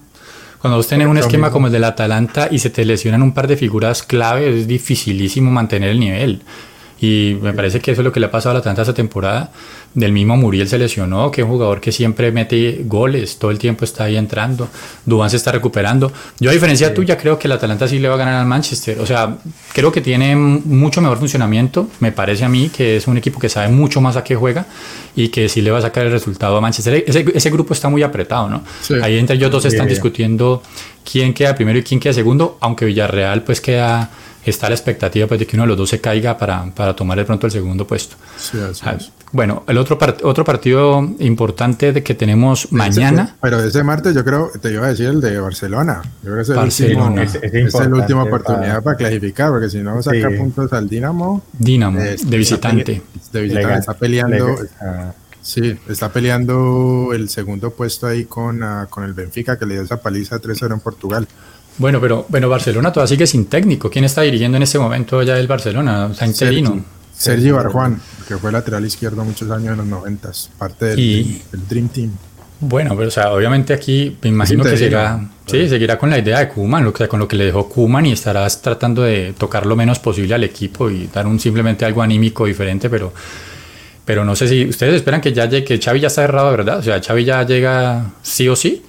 cuando 0.64 0.78
vos 0.78 0.88
tenés 0.88 1.08
un 1.08 1.18
esquema 1.18 1.50
como 1.50 1.66
el 1.66 1.74
del 1.74 1.84
Atalanta 1.84 2.48
y 2.50 2.58
se 2.58 2.70
te 2.70 2.86
lesionan 2.86 3.20
un 3.20 3.34
par 3.34 3.46
de 3.48 3.58
figuras 3.58 4.02
clave, 4.02 4.48
es 4.48 4.66
dificilísimo 4.66 5.50
mantener 5.50 5.90
el 5.90 6.00
nivel. 6.00 6.40
Y 7.00 7.36
me 7.42 7.52
parece 7.52 7.80
que 7.80 7.90
eso 7.90 8.00
es 8.00 8.04
lo 8.04 8.12
que 8.12 8.20
le 8.20 8.26
ha 8.26 8.30
pasado 8.30 8.52
a 8.52 8.54
la 8.54 8.60
Atalanta 8.60 8.82
esta 8.82 8.94
temporada. 8.94 9.50
Del 9.94 10.10
mismo 10.10 10.36
Muriel 10.36 10.68
se 10.68 10.78
lesionó, 10.78 11.30
que 11.30 11.42
es 11.42 11.44
un 11.44 11.52
jugador 11.52 11.80
que 11.80 11.92
siempre 11.92 12.32
mete 12.32 12.82
goles, 12.84 13.38
todo 13.38 13.50
el 13.50 13.58
tiempo 13.58 13.84
está 13.84 14.04
ahí 14.04 14.16
entrando. 14.16 14.68
Dubán 15.04 15.30
se 15.30 15.36
está 15.36 15.52
recuperando. 15.52 16.10
Yo, 16.40 16.50
a 16.50 16.52
diferencia 16.52 16.92
tuya, 16.92 17.16
creo 17.16 17.38
que 17.38 17.46
el 17.46 17.52
Atalanta 17.52 17.86
sí 17.86 17.98
le 17.98 18.08
va 18.08 18.14
a 18.14 18.18
ganar 18.18 18.34
al 18.34 18.46
Manchester. 18.46 18.98
O 19.00 19.06
sea, 19.06 19.36
creo 19.72 19.92
que 19.92 20.00
tiene 20.00 20.34
mucho 20.34 21.00
mejor 21.00 21.18
funcionamiento. 21.18 21.88
Me 22.00 22.10
parece 22.10 22.44
a 22.44 22.48
mí 22.48 22.70
que 22.70 22.96
es 22.96 23.06
un 23.06 23.16
equipo 23.16 23.38
que 23.38 23.48
sabe 23.48 23.68
mucho 23.68 24.00
más 24.00 24.16
a 24.16 24.24
qué 24.24 24.34
juega 24.34 24.66
y 25.14 25.28
que 25.28 25.48
sí 25.48 25.60
le 25.60 25.70
va 25.70 25.78
a 25.78 25.82
sacar 25.82 26.06
el 26.06 26.12
resultado 26.12 26.56
a 26.56 26.60
Manchester. 26.60 27.04
Ese, 27.06 27.24
ese 27.34 27.50
grupo 27.50 27.74
está 27.74 27.88
muy 27.88 28.02
apretado, 28.02 28.48
¿no? 28.48 28.64
Ahí 29.02 29.18
entre 29.18 29.36
ellos 29.36 29.50
dos 29.50 29.64
están 29.64 29.88
discutiendo 29.88 30.62
quién 31.10 31.34
queda 31.34 31.54
primero 31.54 31.78
y 31.78 31.82
quién 31.82 32.00
queda 32.00 32.12
segundo, 32.12 32.58
aunque 32.60 32.84
Villarreal 32.84 33.42
pues 33.42 33.60
queda 33.60 34.10
está 34.50 34.68
la 34.68 34.74
expectativa 34.74 35.26
pues, 35.26 35.40
de 35.40 35.46
que 35.46 35.56
uno 35.56 35.64
de 35.64 35.68
los 35.68 35.78
dos 35.78 35.90
se 35.90 36.00
caiga 36.00 36.36
para, 36.36 36.64
para 36.74 36.94
tomar 36.94 37.18
de 37.18 37.24
pronto 37.24 37.46
el 37.46 37.52
segundo 37.52 37.86
puesto. 37.86 38.16
Ah, 38.82 38.96
bueno, 39.32 39.64
el 39.66 39.78
otro, 39.78 39.98
otro 40.22 40.44
partido 40.44 41.02
importante 41.18 41.92
de 41.92 42.02
que 42.02 42.14
tenemos 42.14 42.70
mañana. 42.72 43.36
pero 43.40 43.60
ese 43.62 43.82
martes 43.82 44.14
yo 44.14 44.24
creo, 44.24 44.50
te 44.60 44.72
iba 44.72 44.86
a 44.86 44.90
decir 44.90 45.06
el 45.06 45.20
de 45.20 45.38
Barcelona. 45.40 46.02
Yo 46.22 46.32
creo 46.32 46.36
que 46.36 46.42
es, 46.42 46.48
el 46.50 46.58
Último, 46.58 47.20
es, 47.20 47.74
la 47.74 47.88
última 47.88 48.22
oportunidad 48.24 48.82
para, 48.82 48.96
clasificar, 48.96 49.50
porque 49.50 49.68
si 49.68 49.78
no 49.78 50.02
saca 50.02 50.30
puntos 50.36 50.72
al 50.72 50.88
Dinamo. 50.88 51.42
Dinamo, 51.52 51.98
de 51.98 52.36
visitante. 52.36 53.02
De 53.32 53.40
visitante, 53.42 53.78
está 53.78 53.94
peleando. 53.94 54.56
Sí, 55.44 55.78
está 55.90 56.10
peleando 56.10 57.10
el 57.12 57.28
segundo 57.28 57.70
puesto 57.70 58.06
ahí 58.06 58.24
con, 58.24 58.62
uh, 58.62 58.88
con 58.88 59.04
el 59.04 59.12
Benfica, 59.12 59.58
que 59.58 59.66
le 59.66 59.74
dio 59.74 59.82
esa 59.82 60.00
paliza 60.00 60.40
3-0 60.40 60.72
en 60.72 60.80
Portugal. 60.80 61.28
Bueno, 61.78 62.00
pero 62.00 62.26
bueno, 62.28 62.48
Barcelona 62.48 62.92
todavía 62.92 63.08
sigue 63.08 63.26
sin 63.26 63.46
técnico. 63.46 63.90
¿Quién 63.90 64.04
está 64.04 64.22
dirigiendo 64.22 64.56
en 64.56 64.62
ese 64.62 64.78
momento 64.78 65.22
ya 65.22 65.38
el 65.38 65.46
Barcelona? 65.46 66.06
O 66.06 66.14
sea, 66.14 66.26
interino. 66.26 66.84
Sergi 67.16 67.50
Barjuan, 67.50 68.00
que 68.26 68.36
fue 68.36 68.50
lateral 68.50 68.84
izquierdo 68.84 69.24
muchos 69.24 69.50
años 69.50 69.72
en 69.72 69.78
los 69.78 69.86
noventas, 69.86 70.50
parte 70.58 70.86
del, 70.96 71.40
Dream 71.68 71.88
Team. 71.88 72.10
Bueno, 72.60 72.96
pero 72.96 73.08
o 73.08 73.10
sea, 73.10 73.32
obviamente 73.32 73.72
aquí 73.72 74.16
me 74.22 74.30
imagino 74.30 74.64
que 74.64 74.76
seguirá, 74.76 75.20
sí, 75.46 75.68
seguirá 75.68 75.98
con 75.98 76.10
la 76.10 76.18
idea 76.18 76.38
de 76.40 76.48
Kuman, 76.48 76.86
o 76.86 76.96
sea, 76.96 77.08
con 77.08 77.20
lo 77.20 77.28
que 77.28 77.36
le 77.36 77.44
dejó 77.44 77.68
Kuman 77.68 78.06
y 78.06 78.12
estarás 78.12 78.62
tratando 78.62 79.02
de 79.02 79.34
tocar 79.36 79.66
lo 79.66 79.76
menos 79.76 79.98
posible 79.98 80.34
al 80.34 80.44
equipo 80.44 80.90
y 80.90 81.08
dar 81.12 81.26
un 81.26 81.38
simplemente 81.38 81.84
algo 81.84 82.02
anímico 82.02 82.46
diferente, 82.46 82.88
pero 82.88 83.12
pero 84.04 84.24
no 84.24 84.36
sé 84.36 84.48
si 84.48 84.66
ustedes 84.66 84.96
esperan 84.96 85.20
que 85.20 85.32
ya 85.32 85.46
llegue, 85.46 85.64
que 85.64 85.78
Xavi 85.78 86.00
ya 86.00 86.08
está 86.08 86.22
cerrado, 86.22 86.50
¿verdad? 86.50 86.78
O 86.78 86.82
sea, 86.82 87.00
Xavi 87.00 87.24
ya 87.24 87.44
llega 87.44 88.12
sí 88.22 88.48
o 88.48 88.56
sí. 88.56 88.82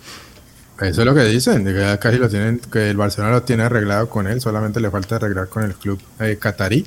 Eso 0.82 1.02
es 1.02 1.06
lo 1.06 1.16
que 1.16 1.24
dicen, 1.24 1.64
de 1.64 1.74
que 1.74 2.00
casi 2.00 2.18
lo 2.18 2.28
tienen, 2.28 2.60
que 2.60 2.90
el 2.90 2.98
Barcelona 2.98 3.34
lo 3.34 3.44
tiene 3.44 3.64
arreglado 3.64 4.10
con 4.10 4.28
él, 4.28 4.42
solamente 4.42 4.82
le 4.82 4.92
falta 4.92 5.16
arreglar 5.16 5.48
con 5.48 5.64
el 5.64 5.74
club 5.76 6.02
eh, 6.20 6.38
catarí 6.40 6.86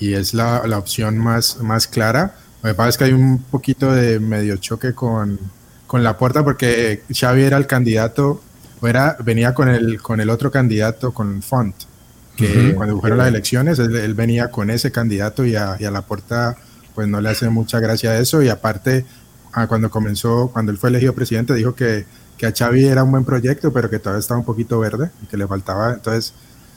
y 0.00 0.14
es 0.14 0.34
la, 0.34 0.66
la, 0.66 0.78
opción 0.78 1.18
más, 1.18 1.58
más 1.60 1.86
clara. 1.86 2.34
Lo 2.62 2.70
que 2.70 2.74
pasa 2.74 2.88
es 2.88 2.98
que 2.98 3.04
hay 3.04 3.12
un 3.12 3.38
poquito 3.42 3.92
de 3.92 4.18
medio 4.18 4.56
choque 4.56 4.92
con, 4.92 5.38
con 5.86 6.02
la 6.02 6.18
puerta 6.18 6.42
porque 6.42 7.02
Xavi 7.12 7.42
era 7.42 7.56
el 7.56 7.68
candidato, 7.68 8.42
o 8.80 8.88
era, 8.88 9.16
venía 9.22 9.54
con 9.54 9.68
el, 9.68 10.02
con 10.02 10.20
el 10.20 10.28
otro 10.28 10.50
candidato, 10.50 11.14
con 11.14 11.42
Font, 11.42 11.76
que 12.36 12.74
cuando 12.74 12.98
fueron 13.00 13.18
las 13.18 13.28
elecciones 13.28 13.78
él, 13.78 14.14
venía 14.14 14.50
con 14.50 14.70
ese 14.70 14.90
candidato 14.90 15.44
y 15.44 15.54
a, 15.54 15.76
y 15.78 15.84
a 15.84 15.92
la 15.92 16.02
puerta 16.02 16.56
pues 16.94 17.06
no 17.06 17.20
le 17.20 17.28
hace 17.28 17.48
mucha 17.48 17.78
gracia 17.78 18.18
eso 18.18 18.42
y 18.42 18.48
aparte 18.48 19.04
cuando 19.68 19.90
comenzó, 19.90 20.50
cuando 20.52 20.72
él 20.72 20.78
fue 20.78 20.90
elegido 20.90 21.14
presidente 21.14 21.54
dijo 21.54 21.74
que 21.74 22.06
que 22.36 22.46
a 22.46 22.52
Xavi 22.52 22.86
era 22.86 23.04
un 23.04 23.10
buen 23.10 23.24
proyecto, 23.24 23.72
pero 23.72 23.88
que 23.88 23.98
todavía 23.98 24.20
estaba 24.20 24.40
un 24.40 24.46
poquito 24.46 24.78
verde 24.80 25.10
y 25.22 25.26
que 25.26 25.36
le 25.36 25.46
faltaba. 25.46 25.92
Entonces, 25.92 26.34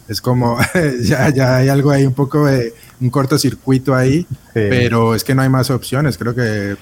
es 0.08 0.22
como, 0.22 0.58
ya, 1.02 1.30
ya 1.30 1.58
hay 1.58 1.70
algo 1.70 1.92
ahí, 1.92 2.06
un 2.06 2.14
poco 2.14 2.46
de 2.46 2.74
un 3.02 3.10
cortocircuito 3.10 3.96
ahí, 3.96 4.26
pero 4.54 5.16
es 5.16 5.24
que 5.24 5.36
no 5.36 5.42
hay 5.42 5.50
más 5.50 5.70
opciones. 5.70 6.18
Creo 6.18 6.36
que 6.36 6.78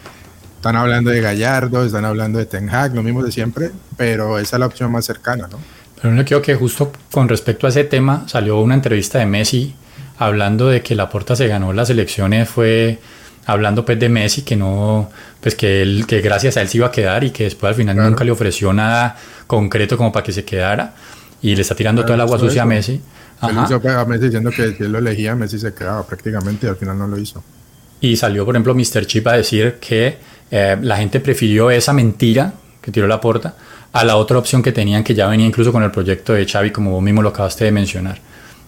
están 0.56 0.76
hablando 0.76 1.12
de 1.12 1.22
Gallardo, 1.22 1.84
están 1.86 2.06
hablando 2.06 2.40
de 2.40 2.46
Ten 2.46 2.70
Hag, 2.70 2.96
lo 2.96 3.04
mismo 3.04 3.24
de 3.24 3.32
siempre, 3.32 3.72
pero 3.98 4.40
esa 4.40 4.56
es 4.56 4.60
la 4.60 4.66
opción 4.66 4.92
más 4.92 5.06
cercana, 5.06 5.48
¿no? 5.52 5.60
Pero 6.02 6.14
no 6.14 6.26
creo 6.26 6.42
que 6.42 6.56
justo 6.56 6.92
con 7.12 7.30
respecto 7.30 7.66
a 7.66 7.70
ese 7.70 7.86
tema 7.86 8.26
salió 8.28 8.60
una 8.60 8.76
entrevista 8.76 9.20
de 9.20 9.26
Messi 9.26 9.76
hablando 10.18 10.68
de 10.68 10.82
que 10.82 10.96
la 10.96 11.04
Laporta 11.04 11.36
se 11.36 11.48
ganó 11.48 11.74
las 11.74 11.90
elecciones, 11.90 12.50
fue 12.50 13.00
hablando 13.46 13.86
pues 13.86 14.00
de 14.00 14.10
Messi, 14.10 14.44
que 14.44 14.56
no, 14.56 15.10
pues 15.42 15.56
que 15.56 15.82
él, 15.82 16.06
que 16.08 16.22
gracias 16.22 16.58
a 16.58 16.62
él 16.62 16.70
se 16.70 16.78
iba 16.78 16.88
a 16.88 16.92
quedar 16.92 17.24
y 17.24 17.32
que 17.32 17.46
después 17.46 17.70
al 17.70 17.76
final 17.76 17.96
nunca 17.98 18.24
le 18.24 18.32
ofreció 18.32 18.74
nada 18.74 19.16
concreto 19.48 19.98
como 19.98 20.12
para 20.12 20.24
que 20.24 20.32
se 20.32 20.44
quedara 20.46 20.94
y 21.42 21.56
le 21.56 21.62
está 21.62 21.76
tirando 21.76 22.04
toda 22.04 22.16
el 22.16 22.22
agua 22.22 22.40
sucia 22.40 22.64
a 22.64 22.66
Messi. 22.66 23.02
Ajá. 23.40 23.66
hizo 23.66 23.90
a 23.90 24.06
Messi 24.06 24.26
diciendo 24.26 24.52
que 24.52 24.74
si 24.74 24.84
él 24.84 24.92
lo 24.92 25.00
elegía, 25.00 25.36
Messi 25.36 25.60
se 25.60 25.74
quedaba 25.74 26.06
prácticamente 26.06 26.66
y 26.66 26.70
al 26.70 26.78
final 26.78 26.98
no 26.98 27.08
lo 27.08 27.18
hizo. 27.18 27.44
Y 28.00 28.16
salió, 28.16 28.46
por 28.46 28.56
ejemplo, 28.56 28.74
Mr. 28.74 29.06
Chip 29.06 29.28
a 29.28 29.34
decir 29.34 29.76
que 29.80 30.18
eh, 30.52 30.78
la 30.82 30.98
gente 30.98 31.20
prefirió 31.20 31.70
esa 31.72 31.94
mentira 31.94 32.54
que 32.82 32.92
tiró 32.92 33.08
la 33.08 33.20
puerta 33.20 33.56
a 33.92 34.04
la 34.04 34.18
otra 34.18 34.38
opción 34.38 34.64
que 34.64 34.72
tenían 34.72 35.04
que 35.04 35.14
ya 35.14 35.28
venía 35.28 35.46
incluso 35.46 35.72
con 35.72 35.84
el 35.84 35.92
proyecto 35.92 36.34
de 36.34 36.46
Xavi, 36.46 36.72
como 36.72 36.92
vos 36.92 37.04
mismo 37.04 37.22
lo 37.22 37.30
acabaste 37.30 37.66
de 37.66 37.72
mencionar. 37.72 38.20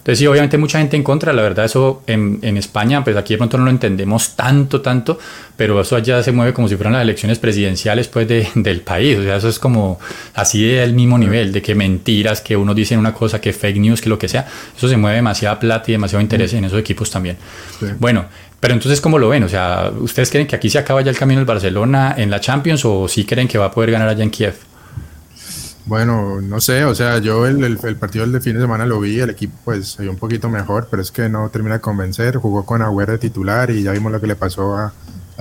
Entonces 0.06 0.20
sí, 0.20 0.26
obviamente 0.28 0.56
mucha 0.56 0.78
gente 0.78 0.96
en 0.96 1.02
contra, 1.02 1.32
la 1.32 1.42
verdad 1.42 1.64
eso 1.64 2.00
en, 2.06 2.38
en, 2.42 2.56
España, 2.56 3.02
pues 3.02 3.16
aquí 3.16 3.34
de 3.34 3.38
pronto 3.38 3.58
no 3.58 3.64
lo 3.64 3.72
entendemos 3.72 4.36
tanto, 4.36 4.80
tanto, 4.80 5.18
pero 5.56 5.80
eso 5.80 5.96
allá 5.96 6.22
se 6.22 6.30
mueve 6.30 6.52
como 6.52 6.68
si 6.68 6.76
fueran 6.76 6.92
las 6.92 7.02
elecciones 7.02 7.40
presidenciales 7.40 8.06
pues 8.06 8.28
de, 8.28 8.46
del 8.54 8.82
país, 8.82 9.18
o 9.18 9.24
sea, 9.24 9.34
eso 9.34 9.48
es 9.48 9.58
como 9.58 9.98
así 10.34 10.64
del 10.64 10.92
mismo 10.92 11.18
nivel, 11.18 11.52
de 11.52 11.60
que 11.60 11.74
mentiras, 11.74 12.40
que 12.40 12.56
uno 12.56 12.72
dice 12.72 12.96
una 12.96 13.12
cosa, 13.12 13.40
que 13.40 13.52
fake 13.52 13.78
news, 13.78 14.00
que 14.00 14.08
lo 14.08 14.16
que 14.16 14.28
sea, 14.28 14.46
eso 14.76 14.88
se 14.88 14.96
mueve 14.96 15.16
demasiada 15.16 15.58
plata 15.58 15.90
y 15.90 15.94
demasiado 15.94 16.22
interés 16.22 16.54
en 16.54 16.64
esos 16.64 16.78
equipos 16.78 17.10
también. 17.10 17.36
Bueno, 17.98 18.26
pero 18.60 18.74
entonces, 18.74 19.00
¿cómo 19.00 19.18
lo 19.18 19.28
ven? 19.28 19.42
O 19.42 19.48
sea, 19.48 19.90
¿ustedes 19.98 20.30
creen 20.30 20.46
que 20.46 20.54
aquí 20.54 20.70
se 20.70 20.78
acaba 20.78 21.02
ya 21.02 21.10
el 21.10 21.18
camino 21.18 21.40
del 21.40 21.46
Barcelona 21.46 22.14
en 22.16 22.30
la 22.30 22.40
Champions 22.40 22.84
o 22.84 23.08
sí 23.08 23.24
creen 23.24 23.48
que 23.48 23.58
va 23.58 23.64
a 23.64 23.70
poder 23.72 23.90
ganar 23.90 24.08
allá 24.08 24.22
en 24.22 24.30
Kiev? 24.30 24.54
Bueno, 25.86 26.40
no 26.40 26.60
sé, 26.60 26.84
o 26.84 26.96
sea, 26.96 27.18
yo 27.18 27.46
el, 27.46 27.62
el, 27.62 27.96
partido 27.96 28.24
del 28.24 28.32
de 28.32 28.40
fin 28.40 28.54
de 28.54 28.60
semana 28.60 28.84
lo 28.86 28.98
vi, 28.98 29.20
el 29.20 29.30
equipo 29.30 29.56
pues 29.64 29.90
se 29.90 30.08
un 30.08 30.16
poquito 30.16 30.48
mejor, 30.48 30.88
pero 30.90 31.00
es 31.00 31.12
que 31.12 31.28
no 31.28 31.48
termina 31.48 31.76
de 31.76 31.80
convencer, 31.80 32.38
jugó 32.38 32.66
con 32.66 32.82
Agüero 32.82 33.12
de 33.12 33.18
titular 33.18 33.70
y 33.70 33.84
ya 33.84 33.92
vimos 33.92 34.10
lo 34.10 34.20
que 34.20 34.26
le 34.26 34.34
pasó 34.34 34.76
a, 34.76 34.92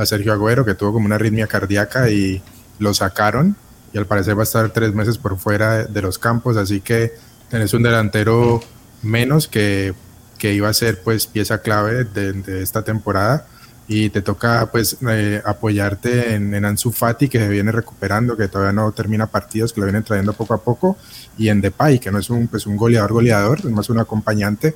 Sergio 0.05 0.33
Agüero, 0.33 0.63
que 0.63 0.75
tuvo 0.75 0.93
como 0.93 1.07
una 1.07 1.15
arritmia 1.15 1.47
cardíaca 1.47 2.11
y 2.11 2.43
lo 2.77 2.93
sacaron. 2.93 3.55
Y 3.91 3.97
al 3.97 4.05
parecer 4.05 4.37
va 4.37 4.41
a 4.41 4.43
estar 4.43 4.69
tres 4.69 4.93
meses 4.93 5.17
por 5.17 5.37
fuera 5.39 5.85
de, 5.85 6.01
los 6.01 6.19
campos, 6.19 6.57
así 6.57 6.79
que 6.79 7.13
tenés 7.49 7.73
un 7.73 7.81
delantero 7.81 8.61
menos 9.01 9.47
que, 9.47 9.95
que 10.37 10.53
iba 10.53 10.69
a 10.69 10.73
ser 10.73 11.01
pues 11.01 11.25
pieza 11.25 11.59
clave 11.59 12.03
de 12.03 12.61
esta 12.61 12.83
temporada 12.83 13.47
y 13.88 14.09
te 14.09 14.21
toca 14.21 14.69
pues 14.71 14.97
eh, 15.07 15.41
apoyarte 15.45 16.33
en, 16.33 16.53
en, 16.53 16.65
Ansu 16.65 16.91
Fati 16.91 17.29
que 17.29 17.39
se 17.39 17.47
viene 17.47 17.71
recuperando, 17.71 18.36
que 18.36 18.47
todavía 18.47 18.73
no 18.73 18.91
termina 18.91 19.27
partidos, 19.27 19.73
que 19.73 19.79
lo 19.79 19.86
vienen 19.86 20.03
trayendo 20.03 20.33
poco 20.33 20.55
a 20.55 20.61
poco, 20.61 20.97
y 21.38 21.49
en 21.49 21.61
Depay, 21.61 21.99
que 21.99 22.11
no 22.11 22.17
es 22.17 22.29
un, 22.29 22.47
pues, 22.47 22.65
un 22.65 22.77
goleador 22.77 23.13
goleador, 23.13 23.59
es 23.59 23.65
más 23.65 23.89
un 23.89 23.99
acompañante. 23.99 24.75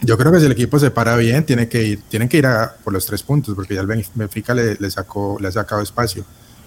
Yo 0.00 0.18
creo 0.18 0.30
que 0.30 0.40
si 0.40 0.46
el 0.46 0.52
equipo 0.52 0.78
se 0.78 0.90
para 0.90 1.16
bien, 1.16 1.44
tiene 1.44 1.68
que 1.68 1.82
ir, 1.82 2.02
tienen 2.08 2.28
que 2.28 2.36
ir 2.36 2.46
a 2.46 2.74
por 2.84 2.92
los 2.92 3.06
tres 3.06 3.22
puntos, 3.22 3.54
porque 3.54 3.74
ya 3.74 3.80
el 3.80 3.86
Benfica 3.86 4.54
le, 4.54 4.76
le, 4.76 4.90
sacó, 4.90 5.38
le 5.40 5.48
ha 5.48 5.52
sacado 5.52 5.80
espacio. 5.80 6.24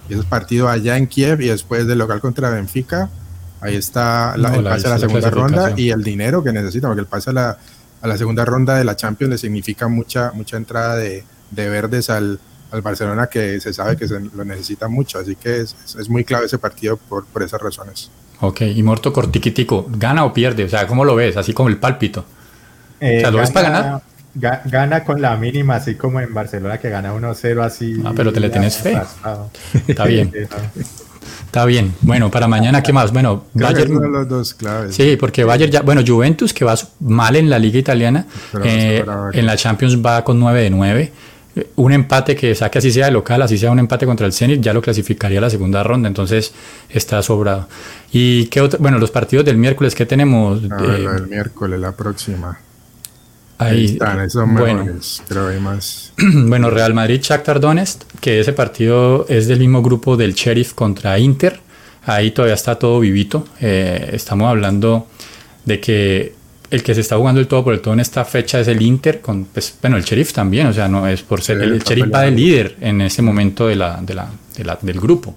Y 0.08 0.14
ese 0.14 0.24
partido 0.24 0.68
allá 0.68 0.96
en 0.96 1.06
Kiev 1.06 1.40
y 1.40 1.48
después 1.48 1.86
del 1.86 1.98
local 1.98 2.20
contra 2.20 2.50
Benfica, 2.50 3.08
ahí 3.60 3.76
está 3.76 4.36
la, 4.36 4.54
el 4.56 4.64
pase 4.64 4.88
a 4.88 4.90
la 4.90 4.98
segunda 4.98 5.30
ronda 5.30 5.72
y 5.76 5.90
el 5.90 6.02
dinero 6.02 6.42
que 6.42 6.52
necesita, 6.52 6.88
porque 6.88 7.02
el 7.02 7.06
pase 7.06 7.30
a 7.30 7.32
la, 7.32 7.58
a 8.02 8.06
la 8.08 8.18
segunda 8.18 8.44
ronda 8.44 8.76
de 8.76 8.84
la 8.84 8.96
Champions 8.96 9.30
le 9.30 9.38
significa 9.38 9.86
mucha, 9.86 10.32
mucha 10.34 10.56
entrada 10.56 10.96
de, 10.96 11.24
de 11.52 11.68
verdes 11.68 12.10
al, 12.10 12.40
al, 12.70 12.82
Barcelona 12.82 13.28
que 13.28 13.60
se 13.60 13.72
sabe 13.72 13.96
que 13.96 14.08
se 14.08 14.18
lo 14.20 14.44
necesita 14.44 14.88
mucho, 14.88 15.18
así 15.18 15.36
que 15.36 15.60
es, 15.60 15.76
es 15.98 16.08
muy 16.08 16.24
clave 16.24 16.46
ese 16.46 16.58
partido 16.58 16.96
por, 16.96 17.26
por, 17.26 17.42
esas 17.42 17.60
razones. 17.60 18.10
Ok, 18.40 18.62
y 18.62 18.82
Morto 18.82 19.12
Cortiquitico, 19.12 19.86
¿gana 19.88 20.24
o 20.24 20.32
pierde? 20.32 20.64
O 20.64 20.68
sea, 20.68 20.86
¿cómo 20.86 21.04
lo 21.04 21.14
ves? 21.14 21.36
Así 21.36 21.52
como 21.52 21.68
el 21.68 21.76
pálpito. 21.76 22.24
Eh, 23.00 23.18
o 23.18 23.20
sea, 23.20 23.30
¿lo 23.30 23.36
gana, 23.36 23.42
ves 23.42 23.50
para 23.50 23.70
ganar? 23.70 24.02
Gana 24.34 25.04
con 25.04 25.20
la 25.20 25.36
mínima, 25.36 25.76
así 25.76 25.94
como 25.94 26.18
en 26.20 26.32
Barcelona 26.32 26.78
que 26.78 26.88
gana 26.88 27.14
1-0 27.14 27.62
así. 27.62 28.02
Ah, 28.04 28.12
pero 28.16 28.32
te 28.32 28.40
le 28.40 28.48
tienes 28.48 28.78
fe. 28.78 28.98
Está 29.86 30.06
bien. 30.06 30.32
Está 31.46 31.66
bien. 31.66 31.94
Bueno, 32.00 32.30
para 32.30 32.48
mañana, 32.48 32.82
¿qué 32.82 32.94
más? 32.94 33.12
Bueno, 33.12 33.44
Bayern. 33.52 34.10
Los 34.10 34.26
dos 34.26 34.54
claves. 34.54 34.94
Sí, 34.94 35.16
porque 35.16 35.44
Bayern 35.44 35.70
ya. 35.70 35.82
Bueno, 35.82 36.02
Juventus, 36.06 36.54
que 36.54 36.64
va 36.64 36.74
mal 37.00 37.36
en 37.36 37.50
la 37.50 37.58
Liga 37.58 37.78
Italiana, 37.78 38.26
eh, 38.64 39.04
en 39.34 39.46
la 39.46 39.56
Champions 39.56 39.98
va 39.98 40.24
con 40.24 40.40
9 40.40 40.62
de 40.62 40.70
9 40.70 41.12
un 41.76 41.92
empate 41.92 42.34
que 42.34 42.54
saque 42.54 42.78
así 42.78 42.90
sea 42.90 43.06
de 43.06 43.12
local, 43.12 43.42
así 43.42 43.58
sea 43.58 43.70
un 43.70 43.78
empate 43.78 44.06
contra 44.06 44.26
el 44.26 44.32
Zenit, 44.32 44.60
ya 44.60 44.72
lo 44.72 44.80
clasificaría 44.80 45.38
a 45.38 45.42
la 45.42 45.50
segunda 45.50 45.82
ronda, 45.82 46.08
entonces 46.08 46.52
está 46.88 47.22
sobrado. 47.22 47.68
¿Y 48.12 48.46
qué 48.46 48.60
otro? 48.60 48.78
Bueno, 48.78 48.98
los 48.98 49.10
partidos 49.10 49.44
del 49.44 49.58
miércoles, 49.58 49.94
¿qué 49.94 50.06
tenemos? 50.06 50.62
Ah, 50.70 50.82
la 50.82 51.12
del 51.12 51.28
miércoles, 51.28 51.78
la 51.78 51.92
próxima. 51.92 52.58
Ahí, 53.58 53.84
están, 53.84 54.20
esos 54.20 54.50
bueno, 54.50 54.86
pero 55.28 55.48
hay 55.48 55.60
más. 55.60 56.12
bueno, 56.18 56.70
Real 56.70 56.94
Madrid, 56.94 57.20
Shakhtar 57.22 57.60
Donetsk, 57.60 58.02
que 58.20 58.40
ese 58.40 58.52
partido 58.52 59.26
es 59.28 59.46
del 59.46 59.60
mismo 59.60 59.82
grupo 59.82 60.16
del 60.16 60.34
Sheriff 60.34 60.72
contra 60.72 61.18
Inter. 61.18 61.60
Ahí 62.04 62.32
todavía 62.32 62.54
está 62.54 62.76
todo 62.76 62.98
vivito. 62.98 63.46
Eh, 63.60 64.10
estamos 64.12 64.48
hablando 64.48 65.06
de 65.64 65.78
que 65.78 66.34
el 66.72 66.82
que 66.82 66.94
se 66.94 67.02
está 67.02 67.18
jugando 67.18 67.38
el 67.38 67.46
todo 67.46 67.62
por 67.62 67.74
el 67.74 67.80
todo 67.80 67.92
en 67.92 68.00
esta 68.00 68.24
fecha 68.24 68.58
es 68.58 68.66
el 68.66 68.80
Inter, 68.80 69.20
con, 69.20 69.44
pues, 69.44 69.76
bueno, 69.82 69.98
el 69.98 70.04
Sheriff 70.04 70.32
también, 70.32 70.66
o 70.68 70.72
sea, 70.72 70.88
no 70.88 71.06
es 71.06 71.20
por 71.20 71.42
ser, 71.42 71.60
el, 71.60 71.80
Sheriff 71.80 72.06
va 72.12 72.22
de 72.22 72.30
líder 72.30 72.76
en 72.80 73.02
ese 73.02 73.20
momento 73.20 73.66
de 73.66 73.76
la, 73.76 74.00
de 74.00 74.14
la, 74.14 74.30
de 74.56 74.64
la 74.64 74.78
del 74.80 74.98
grupo, 74.98 75.36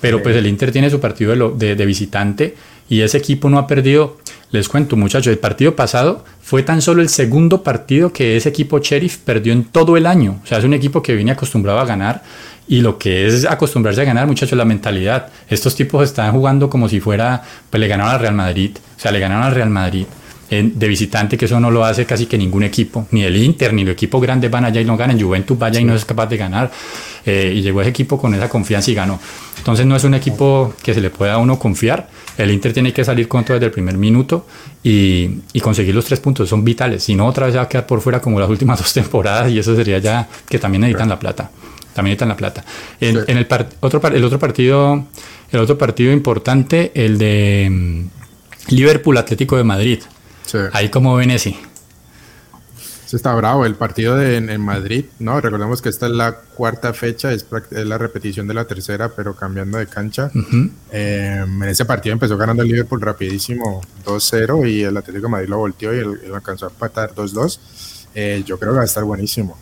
pero 0.00 0.20
pues 0.20 0.34
el 0.34 0.44
Inter 0.44 0.72
tiene 0.72 0.90
su 0.90 0.98
partido 0.98 1.52
de, 1.52 1.76
de, 1.76 1.86
visitante 1.86 2.56
y 2.88 3.00
ese 3.00 3.18
equipo 3.18 3.48
no 3.48 3.58
ha 3.58 3.68
perdido, 3.68 4.18
les 4.50 4.68
cuento 4.68 4.96
muchachos, 4.96 5.28
el 5.28 5.38
partido 5.38 5.76
pasado 5.76 6.24
fue 6.40 6.64
tan 6.64 6.82
solo 6.82 7.00
el 7.00 7.08
segundo 7.08 7.62
partido 7.62 8.12
que 8.12 8.36
ese 8.36 8.48
equipo 8.48 8.80
Sheriff 8.80 9.18
perdió 9.18 9.52
en 9.52 9.62
todo 9.62 9.96
el 9.96 10.04
año, 10.04 10.40
o 10.42 10.46
sea, 10.48 10.58
es 10.58 10.64
un 10.64 10.74
equipo 10.74 11.00
que 11.00 11.14
viene 11.14 11.30
acostumbrado 11.30 11.78
a 11.78 11.84
ganar 11.84 12.24
y 12.66 12.80
lo 12.80 12.98
que 12.98 13.28
es 13.28 13.44
acostumbrarse 13.44 14.00
a 14.00 14.04
ganar, 14.04 14.26
muchachos, 14.26 14.56
la 14.56 14.64
mentalidad. 14.64 15.28
Estos 15.48 15.74
tipos 15.74 16.04
están 16.04 16.32
jugando 16.32 16.70
como 16.70 16.88
si 16.88 17.00
fuera, 17.00 17.42
pues 17.70 17.80
le 17.80 17.88
ganaron 17.88 18.14
al 18.14 18.20
Real 18.20 18.34
Madrid, 18.34 18.76
o 18.96 19.00
sea, 19.00 19.12
le 19.12 19.18
ganaron 19.20 19.44
al 19.44 19.54
Real 19.54 19.70
Madrid 19.70 20.06
de 20.52 20.88
visitante, 20.88 21.38
que 21.38 21.46
eso 21.46 21.58
no 21.58 21.70
lo 21.70 21.82
hace 21.82 22.04
casi 22.04 22.26
que 22.26 22.36
ningún 22.36 22.62
equipo, 22.62 23.06
ni 23.10 23.22
el 23.22 23.36
Inter, 23.36 23.72
ni 23.72 23.82
el 23.82 23.88
equipo 23.88 24.20
grande 24.20 24.50
van 24.50 24.66
allá 24.66 24.82
y 24.82 24.84
no 24.84 24.98
ganan, 24.98 25.18
Juventus 25.18 25.58
vaya 25.58 25.80
y 25.80 25.84
no 25.84 25.94
es 25.94 26.04
capaz 26.04 26.26
de 26.26 26.36
ganar, 26.36 26.70
eh, 27.24 27.54
y 27.56 27.62
llegó 27.62 27.80
ese 27.80 27.88
equipo 27.88 28.18
con 28.18 28.34
esa 28.34 28.50
confianza 28.50 28.90
y 28.90 28.94
ganó. 28.94 29.18
Entonces 29.56 29.86
no 29.86 29.96
es 29.96 30.04
un 30.04 30.12
equipo 30.12 30.74
que 30.82 30.92
se 30.92 31.00
le 31.00 31.08
pueda 31.08 31.34
a 31.34 31.38
uno 31.38 31.58
confiar, 31.58 32.06
el 32.36 32.50
Inter 32.50 32.74
tiene 32.74 32.92
que 32.92 33.02
salir 33.02 33.28
con 33.28 33.44
todo 33.44 33.54
desde 33.54 33.66
el 33.66 33.72
primer 33.72 33.96
minuto 33.96 34.46
y, 34.82 35.40
y, 35.54 35.60
conseguir 35.60 35.94
los 35.94 36.04
tres 36.04 36.20
puntos, 36.20 36.50
son 36.50 36.62
vitales, 36.62 37.02
si 37.02 37.14
no 37.14 37.26
otra 37.26 37.46
vez 37.46 37.56
va 37.56 37.62
a 37.62 37.68
quedar 37.68 37.86
por 37.86 38.02
fuera 38.02 38.20
como 38.20 38.38
las 38.38 38.50
últimas 38.50 38.78
dos 38.82 38.92
temporadas 38.92 39.50
y 39.50 39.58
eso 39.58 39.74
sería 39.74 40.00
ya 40.00 40.28
que 40.46 40.58
también 40.58 40.82
necesitan 40.82 41.08
la 41.08 41.18
plata. 41.18 41.50
También 41.94 42.12
necesitan 42.12 42.28
la 42.28 42.36
plata. 42.36 42.64
En, 43.00 43.18
en 43.26 43.38
el, 43.38 43.46
otro, 43.80 44.00
el 44.08 44.24
otro 44.24 44.38
partido, 44.38 45.04
el 45.50 45.60
otro 45.60 45.76
partido 45.78 46.12
importante, 46.12 46.90
el 46.94 47.18
de 47.18 47.68
mm, 47.70 48.74
Liverpool 48.74 49.16
Atlético 49.16 49.56
de 49.56 49.64
Madrid. 49.64 50.00
Ahí 50.72 50.90
como 50.90 51.14
ven 51.16 51.30
ese. 51.30 51.56
Se 53.12 53.16
está 53.16 53.34
bravo. 53.34 53.66
El 53.66 53.74
partido 53.74 54.16
de, 54.16 54.38
en, 54.38 54.60
Madrid, 54.62 55.04
¿no? 55.18 55.38
Recordemos 55.38 55.82
que 55.82 55.90
esta 55.90 56.06
es 56.06 56.12
la 56.12 56.32
cuarta 56.32 56.94
fecha, 56.94 57.30
es, 57.30 57.44
la 57.70 57.98
repetición 57.98 58.48
de 58.48 58.54
la 58.54 58.64
tercera, 58.64 59.10
pero 59.10 59.36
cambiando 59.36 59.76
de 59.76 59.86
cancha. 59.86 60.30
Eh, 60.90 61.44
en 61.44 61.62
ese 61.64 61.84
partido 61.84 62.14
empezó 62.14 62.38
ganando 62.38 62.62
el 62.62 62.70
Liverpool 62.70 63.02
rapidísimo 63.02 63.82
2-0 64.06 64.66
y 64.66 64.84
el 64.84 64.96
Atlético 64.96 65.26
de 65.26 65.30
Madrid 65.30 65.48
lo 65.50 65.58
volteó 65.58 65.94
y 65.94 65.98
él, 65.98 66.32
alcanzó 66.34 66.64
a 66.64 66.68
empatar 66.70 67.14
2-2. 67.14 67.58
Eh, 68.14 68.44
yo 68.46 68.58
creo 68.58 68.72
que 68.72 68.76
va 68.76 68.82
a 68.82 68.86
estar 68.86 69.04
buenísimo. 69.04 69.58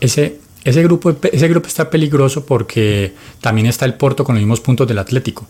ese, 0.00 0.40
ese 0.64 0.82
grupo, 0.82 1.14
ese 1.32 1.48
grupo 1.48 1.68
está 1.68 1.90
peligroso 1.90 2.46
porque 2.46 3.14
también 3.42 3.66
está 3.66 3.84
el 3.84 3.92
Porto 3.92 4.24
con 4.24 4.36
los 4.36 4.40
mismos 4.40 4.60
puntos 4.60 4.88
del 4.88 4.98
Atlético. 4.98 5.46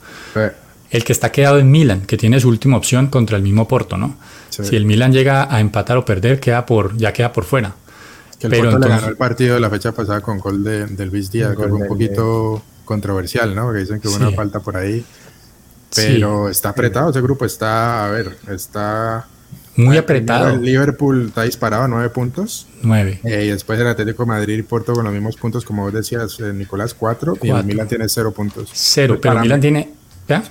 El 0.90 1.04
que 1.04 1.12
está 1.12 1.30
quedado 1.30 1.60
en 1.60 1.70
Milan, 1.70 2.00
que 2.00 2.16
tiene 2.16 2.40
su 2.40 2.48
última 2.48 2.76
opción 2.76 3.06
contra 3.06 3.36
el 3.36 3.44
mismo 3.44 3.68
Porto, 3.68 3.96
¿no? 3.96 4.16
Si 4.50 4.76
el 4.76 4.84
Milan 4.84 5.12
llega 5.12 5.52
a 5.54 5.60
empatar 5.60 5.96
o 5.96 6.04
perder, 6.04 6.40
queda 6.40 6.66
por, 6.66 6.96
ya 6.96 7.12
queda 7.12 7.32
por 7.32 7.44
fuera. 7.44 7.74
Que 8.38 8.46
el 8.46 8.50
Pero 8.50 8.64
entonces, 8.66 8.90
le 8.90 8.96
ganó 8.96 9.08
el 9.08 9.16
partido 9.16 9.54
de 9.54 9.60
la 9.60 9.70
fecha 9.70 9.92
pasada 9.92 10.20
con 10.20 10.38
gol 10.38 10.64
de, 10.64 10.86
del 10.86 11.10
Luis 11.10 11.30
Díaz, 11.30 11.50
que 11.56 11.68
fue 11.68 11.72
un 11.72 11.86
poquito 11.86 12.62
controversial, 12.84 13.54
¿no? 13.54 13.64
Porque 13.64 13.80
dicen 13.80 14.00
que 14.00 14.08
hubo 14.08 14.16
una 14.16 14.30
falta 14.32 14.60
por 14.60 14.76
ahí. 14.76 15.04
Pero 15.94 16.48
está 16.48 16.70
apretado 16.70 17.10
ese 17.10 17.20
grupo, 17.20 17.44
está, 17.44 18.06
a 18.06 18.10
ver, 18.10 18.36
está... 18.48 19.26
Muy 19.76 19.96
apretado. 19.96 20.50
El 20.50 20.62
Liverpool 20.62 21.26
está 21.28 21.42
disparado 21.42 21.84
a 21.84 21.88
nueve 21.88 22.10
puntos. 22.10 22.66
Nueve. 22.82 23.20
Eh, 23.24 23.44
y 23.46 23.48
después 23.48 23.78
el 23.78 23.86
Atlético 23.86 24.26
Madrid 24.26 24.58
y 24.58 24.62
Porto 24.62 24.92
con 24.92 25.04
los 25.04 25.12
mismos 25.12 25.36
puntos, 25.36 25.64
como 25.64 25.84
vos 25.84 25.92
decías, 25.92 26.38
eh, 26.40 26.52
Nicolás, 26.52 26.92
cuatro, 26.92 27.36
Y 27.40 27.50
el 27.50 27.64
Milan 27.64 27.88
tiene 27.88 28.08
cero 28.08 28.32
puntos. 28.32 28.70
Cero, 28.72 29.18
pero 29.20 29.34
el 29.34 29.40
Milan 29.40 29.60
tiene... 29.60 29.90
¿ya? 30.28 30.42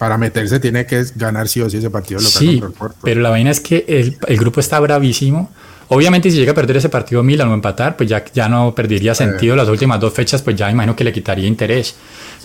Para 0.00 0.16
meterse 0.16 0.58
tiene 0.60 0.86
que 0.86 1.04
ganar 1.14 1.46
sí 1.46 1.60
o 1.60 1.68
sí 1.68 1.76
ese 1.76 1.90
partido 1.90 2.20
local 2.20 2.32
sí, 2.32 2.62
Pero 3.02 3.20
la 3.20 3.28
vaina 3.28 3.50
es 3.50 3.60
que 3.60 3.84
el, 3.86 4.16
el, 4.28 4.38
grupo 4.38 4.58
está 4.58 4.80
bravísimo. 4.80 5.52
Obviamente 5.88 6.30
si 6.30 6.38
llega 6.38 6.52
a 6.52 6.54
perder 6.54 6.78
ese 6.78 6.88
partido 6.88 7.22
Milan 7.22 7.48
o 7.48 7.52
empatar, 7.52 7.98
pues 7.98 8.08
ya, 8.08 8.24
ya 8.32 8.48
no 8.48 8.74
perdería 8.74 9.14
sentido 9.14 9.54
las 9.56 9.68
últimas 9.68 10.00
dos 10.00 10.14
fechas, 10.14 10.40
pues 10.40 10.56
ya 10.56 10.70
imagino 10.70 10.96
que 10.96 11.04
le 11.04 11.12
quitaría 11.12 11.46
interés. 11.46 11.96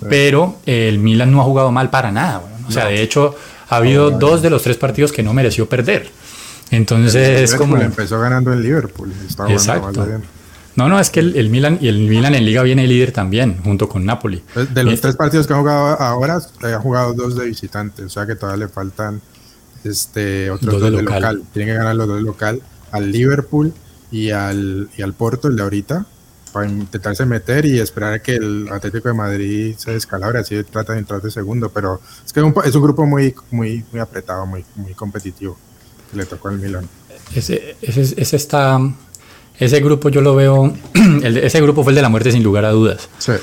Pero 0.10 0.58
el 0.66 1.00
Milan 1.00 1.32
no 1.32 1.40
ha 1.40 1.46
jugado 1.46 1.72
mal 1.72 1.90
para 1.90 2.12
nada. 2.12 2.42
O 2.68 2.72
sea, 2.74 2.88
de 2.88 3.02
hecho, 3.02 3.34
ha 3.70 3.78
habido 3.78 4.12
dos 4.12 4.42
de 4.42 4.50
los 4.50 4.62
tres 4.62 4.76
partidos 4.76 5.14
que 5.14 5.24
no 5.24 5.34
mereció 5.34 5.70
perder. 5.70 6.10
Entonces 6.72 7.16
es 7.16 7.56
como... 7.56 7.78
Empezó 7.78 8.20
ganando 8.20 8.52
en 8.52 8.64
Liverpool. 8.64 9.14
Exacto. 9.48 10.06
No, 10.76 10.90
no, 10.90 11.00
es 11.00 11.10
que 11.10 11.22
el, 11.22 11.50
Milan 11.50 11.78
y 11.82 11.88
el 11.88 12.00
Milan 12.00 12.36
en 12.36 12.46
Liga 12.46 12.62
viene 12.62 12.86
líder 12.86 13.14
también, 13.14 13.62
junto 13.64 13.88
con 13.88 14.06
Napoli. 14.06 14.44
De 14.74 14.84
los 14.84 15.00
tres 15.00 15.16
partidos 15.16 15.48
que 15.48 15.54
ha 15.54 15.58
jugado 15.58 16.00
ahora, 16.02 16.42
ha 16.62 16.80
jugado 16.80 17.14
dos 17.14 17.36
de 17.36 17.46
visitante, 17.46 18.04
o 18.04 18.10
sea 18.10 18.26
que 18.26 18.36
todavía 18.36 18.66
le 18.66 18.72
faltan 18.72 19.22
este, 19.86 20.52
otros 20.52 20.82
dos, 20.82 20.92
de, 20.92 21.02
local. 21.02 21.44
Tiene 21.54 21.72
que 21.72 21.78
ganar 21.78 21.96
los 21.96 22.08
dos 22.08 22.18
de 22.18 22.24
local 22.24 22.62
al 22.92 23.12
Liverpool 23.12 23.74
y 24.12 24.32
al, 24.32 24.90
y 24.98 25.02
al 25.02 25.14
Porto, 25.14 25.48
el 25.48 25.56
de 25.56 25.64
ahorita, 25.64 26.06
para 26.52 26.68
intentarse 26.68 27.26
meter 27.26 27.66
y 27.66 27.80
esperar 27.80 28.14
a 28.14 28.20
que 28.20 28.36
el 28.36 28.68
Atlético 28.70 29.08
de 29.08 29.14
Madrid 29.14 29.76
se 29.78 29.92
descalabre, 29.92 30.40
así 30.40 30.62
trata 30.64 30.94
de 30.94 31.00
entrar 31.00 31.22
de 31.22 31.32
segundo, 31.32 31.70
pero 31.70 32.02
es 32.26 32.34
que 32.34 32.42
es 32.42 32.76
un, 32.76 32.82
grupo 32.82 33.06
muy, 33.06 33.34
muy, 33.52 33.86
muy 33.92 34.02
apretado, 34.02 34.46
muy, 34.46 34.66
muy 34.76 34.94
competitivo 34.94 35.58
que 36.12 36.18
le 36.18 36.26
tocó 36.26 36.50
al 36.50 36.60
Milan. 36.60 36.88
Ese, 37.34 37.78
ese, 37.82 38.02
ese 38.02 38.36
está 38.36 38.80
ese 39.60 39.80
grupo 39.80 40.10
yo 40.10 40.22
lo 40.22 40.36
veo, 40.36 40.74
ese 41.24 41.62
grupo 41.62 41.84
fue 41.84 41.92
el 41.92 41.96
de 41.96 42.02
la 42.02 42.10
muerte 42.10 42.32
sin 42.32 42.44
lugar 42.44 42.66
a 42.66 42.72
dudas. 42.72 43.10
Sí. 43.18 43.34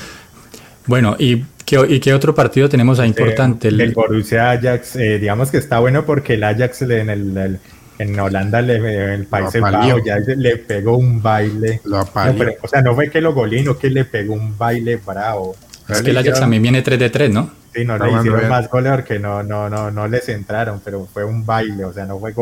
Bueno, 0.85 1.15
¿y 1.17 1.45
qué, 1.65 1.79
y 1.89 1.99
qué 1.99 2.13
otro 2.13 2.35
partido 2.35 2.69
tenemos 2.69 2.99
ahí 2.99 3.09
importante? 3.09 3.69
El, 3.69 3.79
el 3.79 3.93
Borussia 3.93 4.51
Ajax, 4.51 4.95
eh, 4.97 5.17
digamos 5.19 5.49
que 5.49 5.57
está 5.57 5.79
bueno 5.79 6.05
porque 6.05 6.33
el 6.33 6.43
Ajax 6.43 6.81
en, 6.83 7.09
el, 7.09 7.59
en 7.97 8.19
Holanda, 8.19 8.61
le, 8.61 9.13
el 9.13 9.25
país 9.25 9.49
Bajo, 9.59 10.03
ya 10.03 10.17
le 10.19 10.57
pegó 10.57 10.97
un 10.97 11.21
baile. 11.21 11.81
Lo 11.85 12.01
o 12.01 12.67
sea, 12.67 12.81
no 12.81 12.93
fue 12.95 13.09
que 13.09 13.21
lo 13.21 13.33
golino, 13.33 13.77
que 13.77 13.89
le 13.89 14.05
pegó 14.05 14.33
un 14.33 14.57
baile 14.57 14.97
bravo. 14.97 15.55
Es 15.87 16.01
que 16.01 16.11
el 16.11 16.17
Ajax 16.17 16.39
también 16.39 16.61
viene 16.61 16.81
3 16.81 16.99
de 16.99 17.09
3, 17.09 17.31
¿no? 17.31 17.51
Sí, 17.73 17.85
no 17.85 17.97
le 17.97 18.11
hicieron 18.11 18.47
más 18.49 18.69
goles 18.69 18.91
porque 18.93 19.19
no, 19.19 19.41
no, 19.41 19.69
no, 19.69 19.89
no 19.89 20.07
les 20.07 20.29
entraron, 20.29 20.81
pero 20.83 21.07
fue 21.11 21.23
un 21.23 21.45
baile, 21.45 21.85
o 21.85 21.93
sea, 21.93 22.05
no 22.05 22.19
fue 22.19 22.33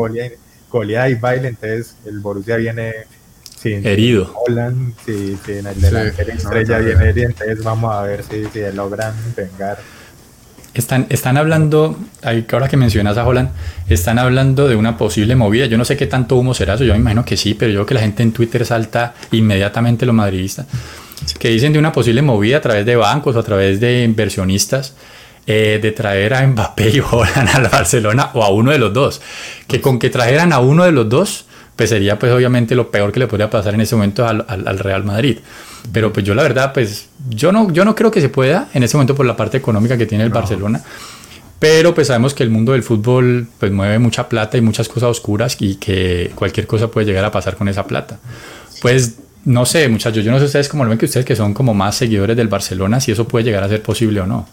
goleada 0.70 1.08
y 1.08 1.14
baile, 1.14 1.48
entonces 1.48 1.96
el 2.06 2.20
Borussia 2.20 2.56
viene 2.56 2.92
herido. 3.64 4.32
Holland, 4.46 4.94
si, 5.04 5.36
en 5.48 5.66
el 5.66 5.80
delantero 5.80 6.32
estrella 6.32 6.78
viene 6.78 7.08
herido, 7.08 7.28
entonces 7.28 7.62
vamos 7.62 7.94
a 7.94 8.02
ver 8.02 8.22
si, 8.22 8.44
si 8.46 8.60
logran 8.74 9.14
vengar. 9.36 9.78
Están, 10.74 11.06
están 11.10 11.36
hablando, 11.36 11.98
ahora 12.22 12.66
que 12.66 12.78
mencionas 12.78 13.18
a 13.18 13.26
Holland, 13.26 13.50
están 13.88 14.18
hablando 14.18 14.68
de 14.68 14.76
una 14.76 14.96
posible 14.96 15.36
movida. 15.36 15.66
Yo 15.66 15.76
no 15.76 15.84
sé 15.84 15.98
qué 15.98 16.06
tanto 16.06 16.36
humo 16.36 16.54
será 16.54 16.74
eso, 16.74 16.84
yo 16.84 16.94
me 16.94 17.00
imagino 17.00 17.24
que 17.26 17.36
sí, 17.36 17.52
pero 17.52 17.70
yo 17.70 17.80
creo 17.80 17.86
que 17.86 17.94
la 17.94 18.00
gente 18.00 18.22
en 18.22 18.32
Twitter 18.32 18.64
salta 18.64 19.14
inmediatamente 19.32 20.06
los 20.06 20.14
madridistas, 20.14 20.66
que 21.38 21.48
dicen 21.48 21.74
de 21.74 21.78
una 21.78 21.92
posible 21.92 22.22
movida 22.22 22.56
a 22.56 22.60
través 22.62 22.86
de 22.86 22.96
bancos 22.96 23.36
o 23.36 23.40
a 23.40 23.42
través 23.42 23.80
de 23.80 24.04
inversionistas. 24.04 24.94
Eh, 25.44 25.80
de 25.82 25.90
traer 25.90 26.34
a 26.34 26.46
Mbappé 26.46 26.90
y 26.90 27.00
Holland 27.00 27.48
al 27.52 27.66
Barcelona 27.66 28.30
o 28.34 28.44
a 28.44 28.50
uno 28.50 28.70
de 28.70 28.78
los 28.78 28.92
dos. 28.92 29.20
Que 29.66 29.80
con 29.80 29.98
que 29.98 30.08
trajeran 30.08 30.52
a 30.52 30.60
uno 30.60 30.84
de 30.84 30.92
los 30.92 31.08
dos, 31.08 31.46
pues 31.76 31.90
sería 31.90 32.18
pues 32.18 32.32
obviamente 32.32 32.74
lo 32.74 32.90
peor 32.90 33.12
que 33.12 33.20
le 33.20 33.26
podría 33.26 33.50
pasar 33.50 33.74
en 33.74 33.80
ese 33.80 33.94
momento 33.94 34.26
al, 34.26 34.44
al, 34.48 34.78
Real 34.78 35.04
Madrid. 35.04 35.38
Pero 35.92 36.12
pues 36.12 36.24
yo 36.24 36.34
la 36.34 36.42
verdad, 36.42 36.72
pues 36.72 37.08
yo 37.28 37.50
no, 37.52 37.70
yo 37.72 37.84
no 37.84 37.94
creo 37.94 38.10
que 38.10 38.20
se 38.20 38.28
pueda 38.28 38.68
en 38.74 38.82
ese 38.82 38.96
momento 38.96 39.14
por 39.14 39.26
la 39.26 39.36
parte 39.36 39.56
económica 39.56 39.96
que 39.96 40.06
tiene 40.06 40.24
el 40.24 40.30
Barcelona. 40.30 40.82
Pero 41.58 41.94
pues 41.94 42.08
sabemos 42.08 42.34
que 42.34 42.42
el 42.42 42.50
mundo 42.50 42.72
del 42.72 42.82
fútbol 42.82 43.46
pues 43.58 43.70
mueve 43.70 43.98
mucha 43.98 44.28
plata 44.28 44.58
y 44.58 44.60
muchas 44.60 44.88
cosas 44.88 45.10
oscuras 45.10 45.56
y 45.60 45.76
que 45.76 46.32
cualquier 46.34 46.66
cosa 46.66 46.88
puede 46.88 47.06
llegar 47.06 47.24
a 47.24 47.30
pasar 47.30 47.56
con 47.56 47.68
esa 47.68 47.86
plata. 47.86 48.18
Pues 48.80 49.14
no 49.44 49.64
sé, 49.64 49.88
muchachos, 49.88 50.24
yo 50.24 50.30
no 50.30 50.38
sé 50.38 50.44
ustedes 50.46 50.68
cómo 50.68 50.84
lo 50.84 50.90
ven 50.90 50.98
que 50.98 51.06
ustedes 51.06 51.24
que 51.24 51.36
son 51.36 51.54
como 51.54 51.72
más 51.74 51.96
seguidores 51.96 52.36
del 52.36 52.48
Barcelona, 52.48 53.00
si 53.00 53.12
eso 53.12 53.26
puede 53.26 53.44
llegar 53.44 53.62
a 53.62 53.68
ser 53.68 53.82
posible 53.82 54.20
o 54.20 54.26
no. 54.26 54.46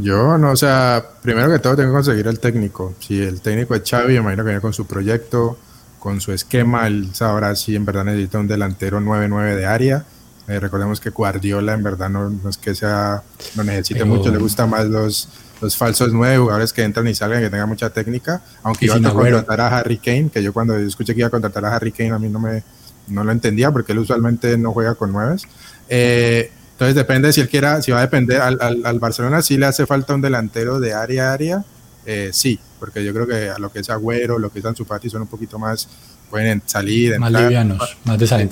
Yo 0.00 0.36
no, 0.38 0.50
o 0.50 0.56
sea, 0.56 1.02
primero 1.22 1.50
que 1.50 1.58
todo 1.58 1.74
tengo 1.74 1.90
que 1.90 1.94
conseguir 1.94 2.26
el 2.26 2.38
técnico. 2.38 2.94
Si 3.00 3.20
el 3.20 3.40
técnico 3.40 3.74
es 3.74 3.82
Xavi, 3.88 4.16
imagino 4.16 4.42
que 4.42 4.48
viene 4.48 4.60
con 4.60 4.72
su 4.72 4.86
proyecto 4.86 5.56
con 6.00 6.20
su 6.20 6.32
esquema, 6.32 6.88
él 6.88 7.10
sabrá 7.12 7.54
si 7.54 7.76
en 7.76 7.84
verdad 7.84 8.04
necesita 8.04 8.38
un 8.38 8.48
delantero 8.48 9.00
9-9 9.00 9.54
de 9.54 9.66
área. 9.66 10.04
Eh, 10.48 10.58
recordemos 10.58 10.98
que 10.98 11.10
Guardiola 11.10 11.74
en 11.74 11.82
verdad 11.84 12.10
no, 12.10 12.32
es 12.48 12.56
que 12.56 12.74
sea, 12.74 13.22
no 13.54 13.62
necesite 13.62 14.04
mucho, 14.04 14.30
le 14.30 14.38
gusta 14.38 14.66
más 14.66 14.86
los, 14.86 15.28
los 15.60 15.76
falsos 15.76 16.12
nueve 16.12 16.38
jugadores 16.38 16.72
que 16.72 16.82
entran 16.82 17.06
y 17.06 17.14
salgan, 17.14 17.40
que 17.40 17.50
tengan 17.50 17.68
mucha 17.68 17.90
técnica, 17.90 18.42
aunque 18.64 18.86
iba 18.86 18.96
a 18.96 19.00
contratar 19.00 19.60
a 19.60 19.78
Harry 19.78 19.98
Kane, 19.98 20.30
que 20.32 20.42
yo 20.42 20.52
cuando 20.52 20.76
escuché 20.76 21.14
que 21.14 21.20
iba 21.20 21.28
a 21.28 21.30
contratar 21.30 21.64
a 21.66 21.76
Harry 21.76 21.92
Kane 21.92 22.10
a 22.10 22.18
mí 22.18 22.28
no 22.28 22.40
me 22.40 22.64
no 23.06 23.24
lo 23.24 23.32
entendía 23.32 23.70
porque 23.70 23.92
él 23.92 23.98
usualmente 23.98 24.56
no 24.56 24.72
juega 24.72 24.94
con 24.94 25.12
nueves. 25.12 25.42
Eh, 25.88 26.50
entonces 26.72 26.94
depende 26.94 27.32
si 27.32 27.42
él 27.42 27.48
quiera, 27.48 27.82
si 27.82 27.92
va 27.92 27.98
a 27.98 28.02
depender 28.02 28.40
al, 28.40 28.58
al, 28.60 28.98
Barcelona, 28.98 29.42
si 29.42 29.58
le 29.58 29.66
hace 29.66 29.84
falta 29.84 30.14
un 30.14 30.22
delantero 30.22 30.80
de 30.80 30.94
área 30.94 31.30
a 31.30 31.32
área, 31.34 31.64
eh, 32.06 32.30
sí, 32.32 32.58
porque 32.80 33.04
yo 33.04 33.12
creo 33.12 33.26
que 33.26 33.50
a 33.50 33.58
lo 33.58 33.70
que 33.70 33.80
es 33.80 33.90
Agüero, 33.90 34.38
lo 34.38 34.50
que 34.50 34.58
es 34.58 34.64
Ansu 34.64 34.84
Fati 34.84 35.08
son 35.08 35.22
un 35.22 35.28
poquito 35.28 35.58
más, 35.58 35.88
pueden 36.30 36.62
salir, 36.66 37.18
más 37.20 37.30
livianos, 37.30 37.96
más 38.04 38.18
de 38.18 38.26
salir, 38.26 38.48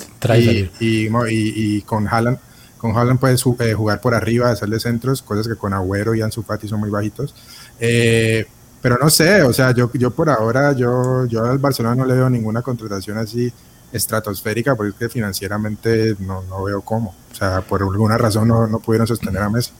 y, 0.79 1.07
y, 1.07 1.09
y, 1.27 1.81
con 1.81 2.07
Haaland, 2.07 2.37
con 2.77 2.95
Haaland 2.95 3.19
puedes 3.19 3.43
eh, 3.59 3.73
jugar 3.73 3.99
por 3.99 4.13
arriba, 4.13 4.51
hacerle 4.51 4.79
centros, 4.79 5.21
cosas 5.21 5.47
que 5.47 5.55
con 5.55 5.73
Agüero 5.73 6.15
y 6.15 6.21
Ansu 6.21 6.43
Fati 6.43 6.67
son 6.67 6.79
muy 6.79 6.89
bajitos. 6.89 7.35
Eh, 7.79 8.45
pero 8.81 8.97
no 8.97 9.09
sé, 9.09 9.43
o 9.43 9.51
sea, 9.51 9.71
yo, 9.71 9.91
yo 9.93 10.11
por 10.11 10.29
ahora, 10.29 10.71
yo, 10.71 11.25
yo 11.25 11.43
al 11.43 11.57
Barcelona 11.57 11.95
no 11.95 12.05
le 12.05 12.13
veo 12.13 12.29
ninguna 12.29 12.61
contratación 12.61 13.17
así 13.17 13.51
estratosférica, 13.91 14.75
porque 14.75 15.09
financieramente 15.09 16.15
no, 16.19 16.43
no 16.43 16.63
veo 16.63 16.81
cómo. 16.81 17.13
O 17.31 17.35
sea, 17.35 17.61
por 17.61 17.81
alguna 17.81 18.17
razón 18.17 18.47
no, 18.47 18.67
no 18.67 18.79
pudieron 18.79 19.07
sostener 19.07 19.41
a 19.41 19.49
Messi. 19.49 19.71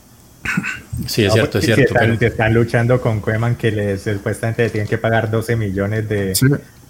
Sí, 1.07 1.23
es 1.23 1.33
cierto, 1.33 1.59
es 1.59 1.65
cierto. 1.65 1.97
están, 2.19 2.53
luchando 2.53 2.99
con 2.99 3.21
Koeman 3.21 3.55
que 3.55 3.71
les 3.71 4.01
supuestamente 4.01 4.69
tienen 4.69 4.87
que 4.87 4.97
pagar 4.97 5.31
12 5.31 5.55
millones 5.55 6.09
de, 6.09 6.33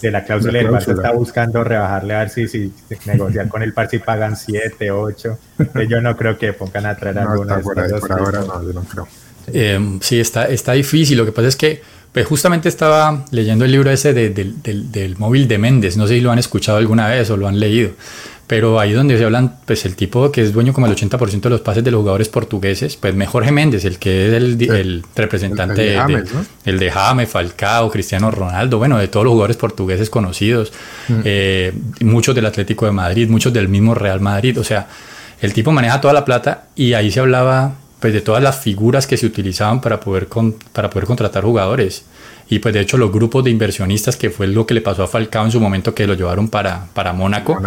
de 0.01 0.11
la 0.11 0.23
cláusula. 0.23 0.59
El 0.59 0.67
Barça 0.67 0.93
está 0.93 1.11
buscando 1.11 1.63
rebajarle 1.63 2.15
a 2.15 2.19
ver 2.19 2.29
si, 2.29 2.47
si 2.47 2.73
negociar 3.05 3.47
con 3.47 3.61
el 3.61 3.73
Barça 3.73 3.93
y 3.93 3.99
pagan 3.99 4.35
7, 4.35 4.89
8. 4.89 5.39
yo 5.87 6.01
no 6.01 6.17
creo 6.17 6.37
que 6.39 6.53
pongan 6.53 6.87
a 6.87 6.95
traer 6.97 7.15
no, 7.23 7.31
alguna 7.31 7.59
por, 7.59 7.79
ahora 7.79 8.41
no, 8.41 8.63
yo 8.65 8.73
no 8.73 8.81
creo. 8.81 9.07
Eh, 9.53 9.99
sí, 10.01 10.19
está, 10.19 10.47
está 10.47 10.73
difícil. 10.73 11.17
Lo 11.17 11.25
que 11.25 11.31
pasa 11.31 11.47
es 11.47 11.55
que 11.55 11.81
pues 12.11 12.25
justamente 12.25 12.67
estaba 12.67 13.25
leyendo 13.29 13.65
el 13.65 13.71
libro 13.71 13.91
ese 13.91 14.13
de, 14.13 14.31
del, 14.31 14.91
del 14.91 15.17
móvil 15.17 15.47
de 15.47 15.59
Méndez. 15.59 15.97
No 15.97 16.07
sé 16.07 16.15
si 16.15 16.21
lo 16.21 16.31
han 16.31 16.39
escuchado 16.39 16.79
alguna 16.79 17.07
vez 17.07 17.29
o 17.29 17.37
lo 17.37 17.47
han 17.47 17.59
leído 17.59 17.91
pero 18.49 18.79
ahí 18.79 18.93
donde 18.93 19.15
se 19.15 19.23
hablan, 19.23 19.57
pues 19.63 19.85
el 19.85 19.95
tipo 19.95 20.31
que 20.31 20.41
es 20.41 20.51
dueño 20.51 20.73
como 20.73 20.87
el 20.87 20.95
80% 20.95 21.39
de 21.39 21.49
los 21.51 21.61
pases 21.61 21.83
de 21.83 21.91
los 21.91 21.99
jugadores 21.99 22.29
portugueses, 22.29 22.95
pues 22.95 23.13
mejor 23.13 23.49
Méndez, 23.51 23.85
el 23.85 23.99
que 23.99 24.29
es 24.29 24.33
el, 24.33 24.71
el 24.71 25.05
representante 25.15 25.83
el, 25.83 25.89
de, 25.89 25.95
James, 25.95 26.29
el 26.65 26.79
de 26.79 26.89
James, 26.89 27.29
Falcao, 27.29 27.91
Cristiano 27.91 28.31
Ronaldo, 28.31 28.79
bueno, 28.79 28.97
de 28.97 29.07
todos 29.07 29.23
los 29.23 29.33
jugadores 29.33 29.55
portugueses 29.55 30.09
conocidos, 30.09 30.73
mm. 31.09 31.19
eh, 31.25 31.73
muchos 32.01 32.33
del 32.33 32.47
Atlético 32.47 32.87
de 32.87 32.91
Madrid, 32.91 33.29
muchos 33.29 33.53
del 33.53 33.69
mismo 33.69 33.93
Real 33.93 34.19
Madrid, 34.19 34.59
o 34.59 34.63
sea, 34.63 34.87
el 35.41 35.53
tipo 35.53 35.71
maneja 35.71 36.01
toda 36.01 36.15
la 36.15 36.25
plata 36.25 36.69
y 36.75 36.93
ahí 36.93 37.11
se 37.11 37.19
hablaba 37.19 37.75
pues 37.99 38.13
de 38.13 38.21
todas 38.21 38.41
las 38.41 38.57
figuras 38.57 39.05
que 39.05 39.15
se 39.15 39.27
utilizaban 39.27 39.79
para 39.79 39.99
poder, 39.99 40.27
con, 40.27 40.53
para 40.73 40.89
poder 40.89 41.05
contratar 41.05 41.43
jugadores. 41.43 42.03
Y 42.49 42.59
pues 42.59 42.73
de 42.73 42.81
hecho 42.81 42.97
los 42.97 43.11
grupos 43.11 43.43
de 43.43 43.51
inversionistas, 43.51 44.17
que 44.17 44.31
fue 44.31 44.47
lo 44.47 44.65
que 44.65 44.73
le 44.73 44.81
pasó 44.81 45.03
a 45.03 45.07
Falcao 45.07 45.45
en 45.45 45.51
su 45.51 45.59
momento 45.59 45.93
que 45.93 46.07
lo 46.07 46.15
llevaron 46.15 46.49
para, 46.49 46.87
para 46.93 47.13
Mónaco, 47.13 47.61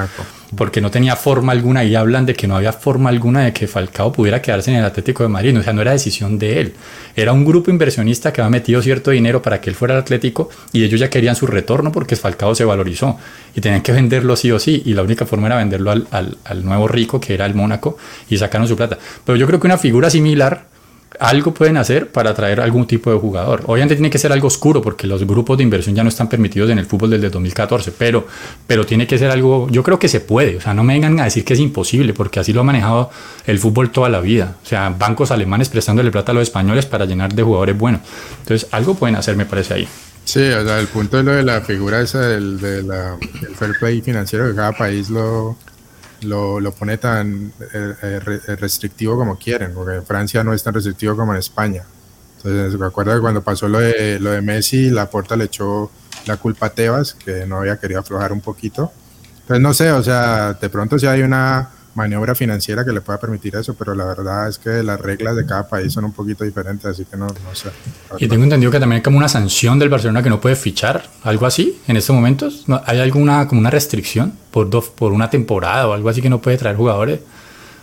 porque 0.57 0.81
no 0.81 0.91
tenía 0.91 1.15
forma 1.15 1.53
alguna, 1.53 1.85
y 1.85 1.95
hablan 1.95 2.27
de 2.27 2.35
que 2.35 2.49
no 2.49 2.57
había 2.57 2.73
forma 2.73 3.09
alguna 3.09 3.45
de 3.45 3.53
que 3.53 3.69
Falcao 3.69 4.13
pudiera 4.13 4.43
quedarse 4.43 4.73
en 4.73 4.79
el 4.79 4.85
Atlético 4.85 5.23
de 5.23 5.29
Madrid, 5.29 5.57
o 5.57 5.63
sea, 5.63 5.73
no 5.73 5.83
era 5.83 5.93
decisión 5.93 6.37
de 6.37 6.61
él, 6.61 6.75
era 7.15 7.33
un 7.33 7.45
grupo 7.45 7.71
inversionista 7.71 8.33
que 8.33 8.41
había 8.41 8.51
metido 8.51 8.83
cierto 8.83 9.13
dinero 9.13 9.41
para 9.41 9.61
que 9.61 9.71
él 9.71 9.77
fuera 9.77 9.95
al 9.95 10.01
Atlético 10.01 10.51
y 10.73 10.83
ellos 10.83 10.99
ya 10.99 11.09
querían 11.09 11.37
su 11.37 11.47
retorno 11.47 11.93
porque 11.93 12.17
Falcao 12.17 12.55
se 12.55 12.65
valorizó 12.65 13.19
y 13.55 13.61
tenían 13.61 13.83
que 13.83 13.93
venderlo 13.93 14.35
sí 14.35 14.51
o 14.51 14.59
sí, 14.59 14.83
y 14.85 14.95
la 14.95 15.03
única 15.03 15.27
forma 15.27 15.47
era 15.47 15.57
venderlo 15.59 15.93
al, 15.93 16.09
al, 16.11 16.39
al 16.45 16.65
nuevo 16.65 16.89
rico 16.89 17.21
que 17.21 17.35
era 17.35 17.47
el 17.47 17.55
Mónaco 17.55 17.97
y 18.29 18.37
sacaron 18.37 18.67
su 18.67 18.77
plata. 18.77 18.99
Pero 19.25 19.37
yo 19.37 19.47
creo 19.47 19.61
que 19.61 19.67
una 19.69 19.79
figura 19.79 20.11
similar 20.11 20.72
algo 21.19 21.55
pueden 21.55 21.77
hacer 21.77 22.11
para 22.11 22.31
atraer 22.31 22.61
algún 22.61 22.87
tipo 22.87 23.11
de 23.13 23.19
jugador. 23.19 23.63
Obviamente 23.67 23.95
tiene 23.95 24.11
que 24.11 24.19
ser 24.19 24.33
algo 24.33 24.49
oscuro 24.49 24.83
porque 24.83 25.07
los 25.07 25.27
grupos 25.27 25.57
de 25.59 25.65
inversión 25.65 25.95
ya 25.95 26.03
no 26.03 26.09
están 26.09 26.29
permitidos 26.29 26.71
en 26.71 26.79
el 26.79 26.87
fútbol 26.87 27.11
desde 27.11 27.31
2014, 27.31 27.93
pero, 27.93 28.27
pero 28.67 28.85
tiene 28.87 29.07
que 29.07 29.19
ser 29.19 29.31
algo, 29.31 29.69
yo 29.71 29.83
creo 29.83 29.99
que 29.99 30.09
se 30.09 30.21
puede, 30.21 30.57
o 30.57 30.61
sea, 30.61 30.75
no 30.75 30.83
me 30.85 30.95
vengan 30.95 31.19
a 31.21 31.25
decir 31.25 31.45
que 31.45 31.55
es 31.55 31.61
imposible 31.61 32.15
porque 32.15 32.41
así 32.41 32.53
lo 32.53 32.61
ha 32.61 32.65
manejado 32.65 33.11
el 33.47 33.59
fútbol 33.59 33.91
toda 33.91 34.09
la 34.09 34.21
vida, 34.21 34.57
o 34.63 34.67
sea, 34.67 34.91
bancos 34.91 35.31
alemanes 35.31 35.69
prestándole 35.69 36.11
plata 36.11 36.33
a 36.33 36.35
los 36.35 36.43
españoles 36.43 36.87
para 36.87 37.05
llenar 37.05 37.35
de 37.35 37.43
jugadores 37.43 37.77
buenos. 37.77 38.01
Entonces, 38.41 38.69
algo 38.73 38.95
pueden 38.95 39.17
hacer, 39.17 39.37
me 39.37 39.47
parece 39.47 39.75
ahí. 39.75 39.89
Sí, 40.25 40.41
o 40.41 40.65
sea, 40.65 40.79
el 40.79 40.87
punto 40.87 41.17
de 41.17 41.25
lo 41.25 41.33
de 41.33 41.43
la 41.43 41.61
figura 41.63 42.01
esa 42.01 42.21
del, 42.21 42.61
de 42.61 42.83
la, 42.83 43.17
del 43.41 43.55
fair 43.57 43.73
play 43.79 44.01
financiero 44.03 44.49
que 44.49 44.55
cada 44.55 44.73
país 44.73 45.11
lo, 45.11 45.57
lo, 46.23 46.61
lo 46.61 46.73
pone 46.73 46.99
tan 46.99 47.53
eh, 47.73 47.95
eh, 48.03 48.57
restrictivo 48.57 49.17
como 49.17 49.37
quieren, 49.37 49.73
porque 49.75 50.01
Francia 50.03 50.43
no 50.43 50.53
es 50.53 50.63
tan 50.63 50.75
restrictivo 50.75 51.17
como 51.17 51.33
en 51.33 51.39
España. 51.39 51.85
Entonces, 52.37 52.79
me 52.79 52.87
acuerdo 52.87 53.15
que 53.15 53.21
cuando 53.21 53.43
pasó 53.43 53.69
lo 53.69 53.79
de, 53.79 54.19
lo 54.19 54.31
de 54.31 54.43
Messi, 54.43 54.91
la 54.91 55.09
Porta 55.09 55.37
le 55.37 55.45
echó 55.45 55.91
la 56.27 56.37
culpa 56.37 56.67
a 56.67 56.71
Tebas, 56.71 57.15
que 57.15 57.47
no 57.47 57.59
había 57.59 57.79
querido 57.79 58.01
aflojar 58.01 58.33
un 58.33 58.41
poquito. 58.41 58.93
Entonces, 59.43 59.61
no 59.61 59.75
sé, 59.75 59.93
o 59.93 60.03
sea, 60.03 60.55
de 60.55 60.69
pronto 60.69 60.99
si 60.99 61.07
hay 61.07 61.23
una 61.23 61.69
maniobra 61.95 62.35
financiera 62.35 62.85
que 62.85 62.93
le 62.93 63.01
pueda 63.01 63.19
permitir 63.19 63.57
eso, 63.57 63.75
pero 63.75 63.95
la 63.95 64.05
verdad 64.05 64.49
es 64.49 64.59
que 64.59 64.83
las 64.83 65.01
reglas 65.01 65.37
de 65.37 65.45
cada 65.45 65.69
país 65.69 65.93
son 65.93 66.05
un 66.05 66.13
poquito 66.13 66.45
diferentes, 66.45 66.87
así 66.87 67.05
que 67.05 67.17
no, 67.17 67.27
no 67.27 67.55
sé. 67.55 67.71
Y 68.19 68.29
tengo 68.29 68.45
entendido 68.45 68.71
que 68.71 68.81
también 68.81 68.99
hay 68.99 69.03
como 69.03 69.19
una 69.19 69.29
sanción 69.29 69.79
del 69.79 69.89
Barcelona 69.89 70.23
que 70.23 70.31
no 70.31 70.41
puede 70.41 70.57
fichar, 70.57 71.05
algo 71.23 71.47
así, 71.47 71.81
en 71.89 71.97
estos 71.97 72.15
momentos. 72.15 72.65
¿Hay 72.87 73.01
alguna 73.01 73.47
como 73.49 73.61
una 73.61 73.71
restricción 73.71 74.33
por, 74.51 74.71
dos, 74.71 74.89
por 74.89 75.13
una 75.13 75.31
temporada 75.31 75.89
o 75.89 75.93
algo 75.93 76.09
así 76.09 76.23
que 76.23 76.31
no 76.31 76.41
puede 76.41 76.57
traer 76.57 76.77
jugadores? 76.77 77.21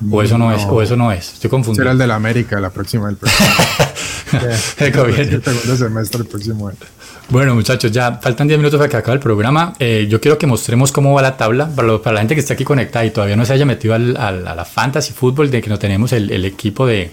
O 0.09 0.21
eso 0.21 0.37
no, 0.37 0.53
es, 0.53 0.63
o 0.63 0.81
eso 0.81 0.95
no 0.95 1.11
es. 1.11 1.33
Estoy 1.33 1.49
confundido. 1.49 1.83
Será 1.83 1.91
el 1.91 1.97
de 1.97 2.07
la 2.07 2.15
América, 2.15 2.57
la 2.61 2.69
próxima, 2.69 3.09
el 3.09 3.17
próximo. 3.17 3.49
el 4.77 5.19
el 5.19 5.43
segundo 5.43 5.77
semestre, 5.77 6.21
el 6.21 6.27
próximo. 6.27 6.71
Bueno, 7.29 7.53
muchachos, 7.53 7.91
ya 7.91 8.13
faltan 8.13 8.47
10 8.47 8.57
minutos 8.59 8.79
para 8.79 8.89
que 8.89 8.97
acabe 8.97 9.13
el 9.15 9.19
programa. 9.19 9.73
Eh, 9.77 10.07
yo 10.09 10.19
quiero 10.19 10.39
que 10.39 10.47
mostremos 10.47 10.91
cómo 10.91 11.13
va 11.13 11.21
la 11.21 11.37
tabla 11.37 11.67
para, 11.75 11.87
lo- 11.87 12.01
para 12.01 12.15
la 12.15 12.21
gente 12.21 12.33
que 12.33 12.41
está 12.41 12.55
aquí 12.55 12.63
conectada 12.63 13.05
y 13.05 13.11
todavía 13.11 13.35
no 13.35 13.45
se 13.45 13.53
haya 13.53 13.65
metido 13.67 13.93
al, 13.93 14.17
al- 14.17 14.47
a 14.47 14.55
la 14.55 14.65
fantasy 14.65 15.13
fútbol 15.13 15.51
de 15.51 15.61
que 15.61 15.69
no 15.69 15.77
tenemos 15.77 16.11
el, 16.11 16.31
el 16.31 16.43
equipo 16.45 16.87
de 16.87 17.11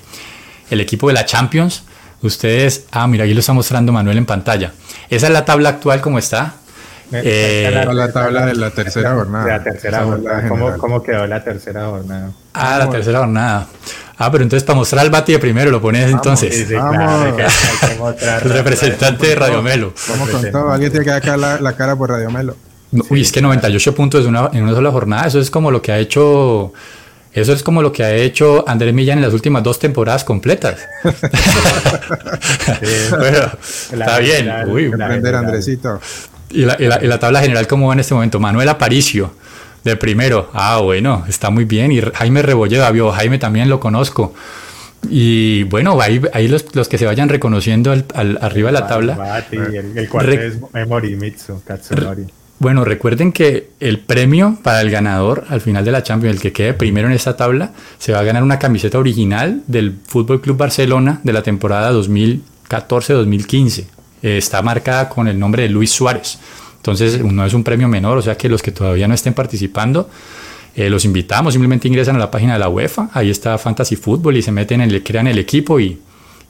el 0.70 0.80
equipo 0.80 1.08
de 1.08 1.14
la 1.14 1.26
Champions. 1.26 1.84
Ustedes, 2.22 2.86
ah, 2.92 3.06
mira, 3.06 3.24
aquí 3.24 3.34
lo 3.34 3.40
está 3.40 3.52
mostrando 3.52 3.92
Manuel 3.92 4.16
en 4.16 4.24
pantalla. 4.24 4.72
Esa 5.10 5.26
es 5.26 5.32
la 5.34 5.44
tabla 5.44 5.68
actual 5.68 6.00
como 6.00 6.18
está. 6.18 6.54
Eh, 7.12 7.66
es 7.68 7.94
la 7.94 8.10
tabla 8.10 8.46
de 8.46 8.54
la 8.54 8.70
tercera 8.70 9.14
jornada. 9.14 9.46
La 9.46 9.62
tercera 9.62 10.02
jornada. 10.02 10.48
¿Cómo. 10.48 10.76
¿Cómo 10.78 11.02
quedó 11.02 11.26
la 11.26 11.44
tercera 11.44 11.86
jornada? 11.86 12.30
ah, 12.54 12.78
la 12.78 12.88
tercera 12.90 13.18
jornada. 13.18 13.66
Ah, 14.18 14.30
pero 14.32 14.42
entonces 14.44 14.64
para 14.64 14.78
mostrar 14.78 15.04
al 15.04 15.10
Bati 15.10 15.32
de 15.32 15.38
primero 15.38 15.70
lo 15.70 15.80
pones 15.80 16.10
entonces. 16.10 16.54
Sí, 16.54 16.64
sí, 16.66 16.74
Vamos. 16.74 16.96
claro, 16.96 17.22
hay 17.24 17.32
que, 17.34 17.42
hay 17.42 17.88
que 17.92 17.94
mostrar. 17.98 18.42
El 18.46 18.50
representante 18.50 19.26
de 19.26 19.34
Radio 19.34 19.62
Melo. 19.62 19.92
Vamos 20.08 20.30
con 20.30 20.50
todo. 20.50 20.72
Alguien 20.72 20.90
tiene 20.90 21.04
que 21.04 21.12
sacar 21.12 21.38
la, 21.38 21.60
la 21.60 21.76
cara 21.76 21.94
por 21.96 22.08
Radio 22.10 22.30
Melo. 22.30 22.56
No, 22.92 23.04
Uy, 23.10 23.20
es 23.20 23.30
que 23.32 23.42
98 23.42 23.94
puntos 23.94 24.22
en 24.24 24.28
una, 24.30 24.48
en 24.52 24.62
una 24.62 24.72
sola 24.72 24.90
jornada, 24.90 25.26
eso 25.26 25.38
es 25.40 25.50
como 25.50 25.70
lo 25.70 25.82
que 25.82 25.92
ha 25.92 25.98
hecho. 25.98 26.72
Eso 27.32 27.52
es 27.52 27.62
como 27.62 27.82
lo 27.82 27.92
que 27.92 28.02
ha 28.02 28.14
hecho 28.14 28.64
Andrés 28.66 28.94
Millán 28.94 29.18
en 29.18 29.24
las 29.24 29.34
últimas 29.34 29.62
dos 29.62 29.78
temporadas 29.78 30.24
completas. 30.24 30.78
bueno, 33.10 33.38
está 33.92 34.18
bien. 34.18 34.50
Uy, 34.68 34.90
Aprender. 34.92 35.34
Andresito. 35.34 36.00
y, 36.50 36.62
la, 36.62 36.76
y 36.78 36.86
la- 36.86 37.04
y 37.04 37.06
la 37.06 37.18
tabla 37.18 37.40
general, 37.42 37.66
¿cómo 37.66 37.88
va 37.88 37.92
en 37.94 38.00
este 38.00 38.14
momento? 38.14 38.40
Manuel 38.40 38.68
Aparicio, 38.68 39.32
de 39.90 39.96
primero. 39.96 40.50
Ah, 40.52 40.78
bueno, 40.82 41.24
está 41.28 41.50
muy 41.50 41.64
bien. 41.64 41.92
Y 41.92 42.00
Jaime 42.00 42.42
Rebolledo, 42.42 42.90
vio, 42.92 43.10
Jaime 43.12 43.38
también 43.38 43.68
lo 43.68 43.80
conozco. 43.80 44.34
Y 45.08 45.62
bueno, 45.64 46.00
ahí, 46.00 46.20
ahí 46.32 46.48
los, 46.48 46.74
los 46.74 46.88
que 46.88 46.98
se 46.98 47.06
vayan 47.06 47.28
reconociendo 47.28 47.92
al, 47.92 48.04
al- 48.14 48.38
arriba 48.40 48.68
de 48.68 48.72
la 48.72 48.86
tabla. 48.86 49.14
Bati, 49.16 49.56
el, 49.56 49.96
el 49.98 50.08
cuarto 50.08 50.30
es 50.32 50.54
Memorimitsu, 50.72 51.62
Katsunori. 51.64 52.24
Bueno, 52.58 52.84
recuerden 52.86 53.32
que 53.32 53.68
el 53.80 53.98
premio 54.00 54.56
para 54.62 54.80
el 54.80 54.90
ganador 54.90 55.44
al 55.50 55.60
final 55.60 55.84
de 55.84 55.92
la 55.92 56.02
Champions, 56.02 56.36
el 56.36 56.40
que 56.40 56.52
quede 56.52 56.72
primero 56.72 57.06
en 57.06 57.12
esta 57.12 57.36
tabla, 57.36 57.72
se 57.98 58.12
va 58.12 58.20
a 58.20 58.22
ganar 58.24 58.42
una 58.42 58.58
camiseta 58.58 58.98
original 58.98 59.60
del 59.66 59.94
Fútbol 60.06 60.40
Club 60.40 60.56
Barcelona 60.56 61.20
de 61.22 61.32
la 61.34 61.42
temporada 61.42 61.92
2014-2015. 61.92 63.84
Eh, 64.22 64.38
está 64.38 64.62
marcada 64.62 65.08
con 65.08 65.28
el 65.28 65.38
nombre 65.38 65.64
de 65.64 65.68
Luis 65.68 65.90
Suárez. 65.92 66.38
Entonces, 66.86 67.20
no 67.20 67.44
es 67.44 67.52
un 67.52 67.64
premio 67.64 67.88
menor, 67.88 68.16
o 68.16 68.22
sea 68.22 68.36
que 68.36 68.48
los 68.48 68.62
que 68.62 68.70
todavía 68.70 69.08
no 69.08 69.14
estén 69.14 69.34
participando, 69.34 70.08
eh, 70.76 70.88
los 70.88 71.04
invitamos, 71.04 71.54
simplemente 71.54 71.88
ingresan 71.88 72.14
a 72.14 72.18
la 72.20 72.30
página 72.30 72.52
de 72.52 72.60
la 72.60 72.68
UEFA, 72.68 73.10
ahí 73.12 73.28
está 73.28 73.58
Fantasy 73.58 73.96
Fútbol 73.96 74.36
y 74.36 74.42
se 74.42 74.52
meten, 74.52 74.80
en 74.80 74.92
el, 74.92 75.02
crean 75.02 75.26
el 75.26 75.38
equipo 75.38 75.80
y, 75.80 75.98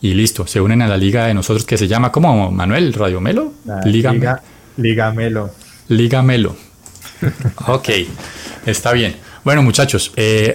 y 0.02 0.12
listo, 0.12 0.46
se 0.46 0.60
unen 0.60 0.82
a 0.82 0.88
la 0.88 0.98
liga 0.98 1.26
de 1.26 1.32
nosotros 1.32 1.64
que 1.64 1.78
se 1.78 1.88
llama, 1.88 2.12
¿cómo, 2.12 2.50
Manuel? 2.50 2.92
¿Radio 2.92 3.18
Melo? 3.18 3.54
Liga, 3.86 4.12
Liga, 4.12 4.42
Liga 4.76 5.10
Melo. 5.10 5.50
Liga 5.88 6.22
Melo. 6.22 6.54
Ok, 7.68 7.88
está 8.66 8.92
bien. 8.92 9.16
Bueno, 9.42 9.62
muchachos, 9.62 10.12
eh, 10.16 10.54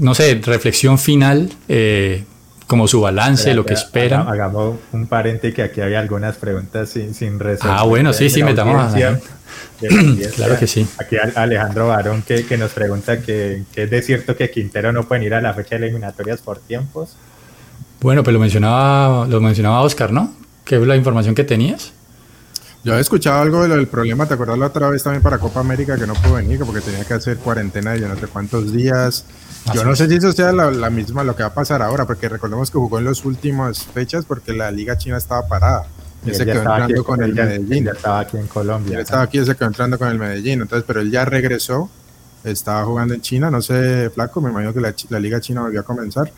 no 0.00 0.12
sé, 0.16 0.40
reflexión 0.42 0.98
final, 0.98 1.50
eh, 1.68 2.24
como 2.70 2.86
su 2.86 3.00
balance, 3.00 3.52
lo 3.52 3.66
que 3.66 3.72
Haga- 3.74 3.82
esperan. 3.82 4.28
Hagamos 4.28 4.78
un 4.92 5.08
paréntesis 5.08 5.56
que 5.56 5.62
aquí 5.64 5.80
hay 5.80 5.94
algunas 5.94 6.36
preguntas 6.36 6.88
sin, 6.88 7.14
sin 7.14 7.40
resolver. 7.40 7.76
Ah, 7.76 7.82
bueno, 7.82 8.12
sí, 8.12 8.30
sí, 8.30 8.44
metamos 8.44 8.94
a-. 8.94 9.18
Claro 10.36 10.56
que 10.56 10.68
sí. 10.68 10.86
Aquí 11.00 11.16
al- 11.16 11.32
Alejandro 11.34 11.88
Barón 11.88 12.22
que, 12.22 12.46
que 12.46 12.56
nos 12.56 12.70
pregunta 12.70 13.20
que, 13.22 13.64
que 13.74 13.82
es 13.84 13.90
de 13.90 14.02
cierto 14.02 14.36
que 14.36 14.52
Quintero 14.52 14.92
no 14.92 15.02
pueden 15.02 15.24
ir 15.24 15.34
a 15.34 15.40
la 15.40 15.52
fecha 15.52 15.70
de 15.76 15.86
eliminatorias 15.86 16.40
por 16.42 16.60
tiempos. 16.60 17.16
Bueno, 18.00 18.22
pues 18.22 18.32
lo 18.32 18.38
mencionaba, 18.38 19.26
lo 19.26 19.40
mencionaba 19.40 19.80
Oscar, 19.80 20.12
¿no? 20.12 20.32
¿Qué 20.64 20.76
es 20.76 20.82
la 20.86 20.94
información 20.94 21.34
que 21.34 21.42
tenías? 21.42 21.92
Yo 22.84 22.96
he 22.96 23.00
escuchado 23.00 23.40
algo 23.42 23.62
de 23.62 23.68
lo 23.68 23.76
del 23.76 23.88
problema, 23.88 24.26
¿te 24.26 24.34
acuerdas 24.34 24.58
la 24.58 24.66
otra 24.66 24.88
vez 24.90 25.02
también 25.02 25.22
para 25.22 25.38
Copa 25.38 25.58
América 25.58 25.96
que 25.98 26.06
no 26.06 26.14
pudo 26.14 26.34
venir 26.34 26.56
que 26.58 26.64
porque 26.64 26.80
tenía 26.82 27.04
que 27.04 27.14
hacer 27.14 27.36
cuarentena 27.38 27.92
de 27.94 28.00
yo 28.02 28.06
no 28.08 28.14
sé 28.16 28.28
cuántos 28.28 28.72
días? 28.72 29.24
Yo 29.74 29.84
no 29.84 29.94
sé 29.94 30.08
si 30.08 30.16
eso 30.16 30.32
sea 30.32 30.52
la, 30.52 30.70
la 30.70 30.90
misma 30.90 31.22
lo 31.22 31.36
que 31.36 31.42
va 31.42 31.50
a 31.50 31.54
pasar 31.54 31.82
ahora, 31.82 32.06
porque 32.06 32.28
recordemos 32.28 32.70
que 32.70 32.78
jugó 32.78 32.98
en 32.98 33.04
las 33.04 33.24
últimas 33.24 33.84
fechas 33.84 34.24
porque 34.24 34.52
la 34.52 34.70
Liga 34.70 34.96
China 34.98 35.16
estaba 35.16 35.46
parada. 35.46 35.86
Y 36.24 36.28
él 36.28 36.30
Él 36.30 36.34
se 36.36 36.44
ya 36.46 36.52
quedó 36.52 36.62
estaba 36.62 36.84
aquí- 36.84 36.94
con 37.02 37.22
el 37.22 37.30
él 37.30 37.36
ya- 37.36 37.44
Medellín. 37.44 37.72
él 37.78 37.84
ya 37.84 37.92
estaba 37.92 38.20
aquí 38.20 38.36
en 38.36 38.42
Él 38.44 38.48
Colombia. 38.48 39.00
estaba 39.00 39.22
aquí 39.22 39.38
y 39.38 39.44
se 39.46 39.54
quedó 39.54 39.68
entrando 39.68 39.98
con 39.98 40.08
el 40.08 40.18
Medellín. 40.18 40.62
Entonces, 40.62 40.84
pero 40.86 41.00
él 41.00 41.10
ya 41.10 41.24
regresó, 41.24 41.88
estaba 42.42 42.84
jugando 42.84 43.14
en 43.14 43.20
China, 43.20 43.50
no 43.50 43.60
sé, 43.62 44.10
flaco, 44.10 44.40
me 44.40 44.50
imagino 44.50 44.72
que 44.74 44.80
la, 44.80 44.94
la 45.10 45.20
Liga 45.20 45.40
China 45.40 45.62
volvió 45.62 45.80
a 45.80 45.84
comenzar. 45.84 46.32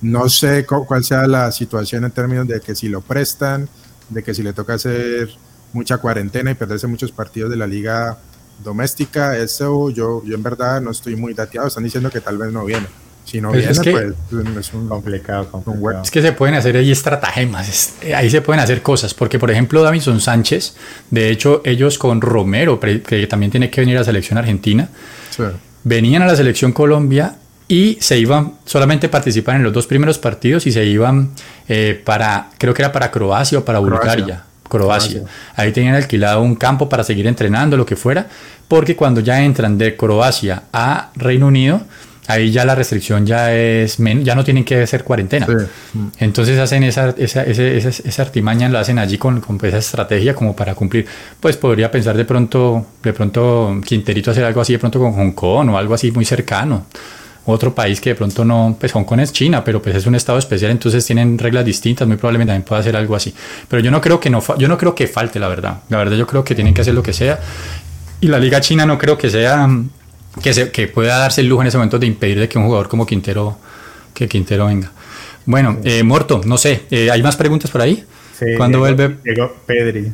No 0.00 0.28
sé 0.28 0.64
cu- 0.64 0.86
cuál 0.86 1.02
sea 1.04 1.26
la 1.26 1.50
situación 1.52 2.04
en 2.04 2.10
términos 2.12 2.46
de 2.46 2.60
que 2.60 2.74
si 2.74 2.88
lo 2.88 3.00
prestan, 3.00 3.68
de 4.08 4.22
que 4.22 4.32
si 4.34 4.42
le 4.42 4.52
toca 4.52 4.74
hacer 4.74 5.28
mucha 5.72 5.98
cuarentena 5.98 6.50
y 6.52 6.54
perderse 6.54 6.86
muchos 6.86 7.12
partidos 7.12 7.50
de 7.50 7.56
la 7.56 7.66
liga 7.66 8.16
doméstica, 8.62 9.36
eso 9.36 9.90
yo, 9.90 10.22
yo 10.24 10.34
en 10.34 10.42
verdad 10.42 10.80
no 10.80 10.90
estoy 10.90 11.16
muy 11.16 11.34
dateado, 11.34 11.68
están 11.68 11.84
diciendo 11.84 12.10
que 12.10 12.20
tal 12.20 12.38
vez 12.38 12.52
no 12.52 12.64
viene. 12.64 12.86
Si 13.24 13.42
no 13.42 13.50
Pues 13.50 13.58
viene, 13.60 13.72
es 13.72 13.80
que- 13.80 13.92
pues 13.92 14.46
es 14.58 14.72
un... 14.74 14.88
complicado, 14.88 15.48
complicado. 15.50 16.02
Es 16.02 16.10
que 16.10 16.22
se 16.22 16.32
pueden 16.32 16.54
hacer 16.54 16.76
ahí 16.76 16.90
estratagemas, 16.90 17.68
es- 17.68 17.92
eh, 18.02 18.14
ahí 18.14 18.30
se 18.30 18.40
pueden 18.40 18.60
hacer 18.60 18.80
cosas, 18.82 19.12
porque 19.12 19.38
por 19.38 19.50
ejemplo 19.50 19.82
Davinson 19.82 20.20
Sánchez, 20.20 20.74
de 21.10 21.30
hecho 21.30 21.60
ellos 21.64 21.98
con 21.98 22.20
Romero, 22.22 22.80
que 22.80 23.26
también 23.28 23.50
tiene 23.50 23.68
que 23.70 23.82
venir 23.82 23.96
a 23.96 24.00
la 24.00 24.04
selección 24.04 24.38
argentina, 24.38 24.88
sí. 25.30 25.42
venían 25.84 26.22
a 26.22 26.26
la 26.26 26.36
selección 26.36 26.72
Colombia 26.72 27.36
y 27.68 27.98
se 28.00 28.18
iban 28.18 28.54
solamente 28.64 29.08
a 29.08 29.10
participar 29.10 29.56
en 29.56 29.62
los 29.62 29.74
dos 29.74 29.86
primeros 29.86 30.16
partidos 30.18 30.66
y 30.66 30.72
se 30.72 30.86
iban 30.86 31.32
eh, 31.68 32.00
para, 32.02 32.48
creo 32.56 32.72
que 32.72 32.80
era 32.80 32.92
para 32.92 33.10
Croacia 33.10 33.58
o 33.58 33.64
para. 33.64 33.78
Bulgaria. 33.78 34.14
Croacia. 34.24 34.44
Croacia. 34.68 35.22
Ahí 35.56 35.72
tenían 35.72 35.94
alquilado 35.94 36.42
un 36.42 36.54
campo 36.54 36.88
para 36.88 37.02
seguir 37.04 37.26
entrenando, 37.26 37.76
lo 37.76 37.84
que 37.86 37.96
fuera, 37.96 38.26
porque 38.68 38.94
cuando 38.96 39.20
ya 39.20 39.42
entran 39.42 39.78
de 39.78 39.96
Croacia 39.96 40.64
a 40.72 41.10
Reino 41.16 41.46
Unido, 41.46 41.80
ahí 42.26 42.50
ya 42.50 42.64
la 42.66 42.74
restricción 42.74 43.24
ya 43.24 43.54
es 43.54 43.96
ya 43.96 44.34
no 44.34 44.44
tienen 44.44 44.62
que 44.62 44.82
hacer 44.82 45.02
cuarentena. 45.02 45.46
Sí. 45.46 45.98
Entonces 46.18 46.58
hacen 46.58 46.82
esa, 46.84 47.14
esa, 47.16 47.42
ese- 47.44 47.78
esa, 47.78 47.88
esa 47.88 48.22
artimaña, 48.22 48.68
la 48.68 48.80
hacen 48.80 48.98
allí 48.98 49.16
con, 49.16 49.40
con 49.40 49.58
esa 49.62 49.78
estrategia 49.78 50.34
como 50.34 50.54
para 50.54 50.74
cumplir. 50.74 51.06
Pues 51.40 51.56
podría 51.56 51.90
pensar 51.90 52.16
de 52.16 52.26
pronto, 52.26 52.86
de 53.02 53.12
pronto 53.14 53.80
Quinterito 53.84 54.30
hacer 54.30 54.44
algo 54.44 54.60
así 54.60 54.74
de 54.74 54.78
pronto 54.78 54.98
con 54.98 55.14
Hong 55.14 55.32
Kong 55.32 55.70
o 55.70 55.78
algo 55.78 55.94
así 55.94 56.10
muy 56.12 56.26
cercano. 56.26 56.84
Otro 57.50 57.74
país 57.74 57.98
que 58.00 58.10
de 58.10 58.14
pronto 58.14 58.44
no, 58.44 58.76
pues 58.78 58.92
Hong 58.92 59.04
Kong 59.04 59.20
es 59.20 59.32
China, 59.32 59.64
pero 59.64 59.80
pues 59.80 59.96
es 59.96 60.04
un 60.06 60.14
estado 60.14 60.38
especial, 60.38 60.70
entonces 60.70 61.04
tienen 61.06 61.38
reglas 61.38 61.64
distintas, 61.64 62.06
muy 62.06 62.18
probablemente 62.18 62.50
también 62.50 62.64
pueda 62.66 62.80
hacer 62.80 62.94
algo 62.94 63.16
así. 63.16 63.32
Pero 63.68 63.82
yo 63.82 63.90
no 63.90 64.00
creo 64.02 64.20
que 64.20 64.28
no, 64.28 64.42
yo 64.58 64.68
no 64.68 64.76
creo 64.76 64.94
que 64.94 65.06
falte, 65.06 65.38
la 65.40 65.48
verdad. 65.48 65.78
La 65.88 65.96
verdad 65.96 66.14
yo 66.16 66.26
creo 66.26 66.44
que 66.44 66.54
tienen 66.54 66.74
que 66.74 66.82
hacer 66.82 66.92
lo 66.92 67.02
que 67.02 67.14
sea. 67.14 67.38
Y 68.20 68.26
la 68.28 68.38
Liga 68.38 68.60
China 68.60 68.84
no 68.84 68.98
creo 68.98 69.16
que 69.16 69.30
sea 69.30 69.66
que, 70.42 70.52
se, 70.52 70.70
que 70.70 70.88
pueda 70.88 71.16
darse 71.18 71.40
el 71.40 71.46
lujo 71.48 71.62
en 71.62 71.68
ese 71.68 71.78
momento 71.78 71.98
de 71.98 72.06
impedir 72.06 72.38
de 72.38 72.48
que 72.50 72.58
un 72.58 72.66
jugador 72.66 72.86
como 72.88 73.06
Quintero 73.06 73.56
que 74.12 74.28
Quintero 74.28 74.66
venga. 74.66 74.92
Bueno, 75.46 75.78
eh, 75.84 76.02
Morto, 76.02 76.42
no 76.44 76.58
sé, 76.58 76.82
eh, 76.90 77.10
¿hay 77.10 77.22
más 77.22 77.36
preguntas 77.36 77.70
por 77.70 77.80
ahí? 77.80 78.04
Sí, 78.38 78.44
¿Cuándo 78.58 78.84
llegó- 78.84 78.94
vuelve? 78.96 79.16
Llegó 79.24 79.56
Pedri. 79.64 80.12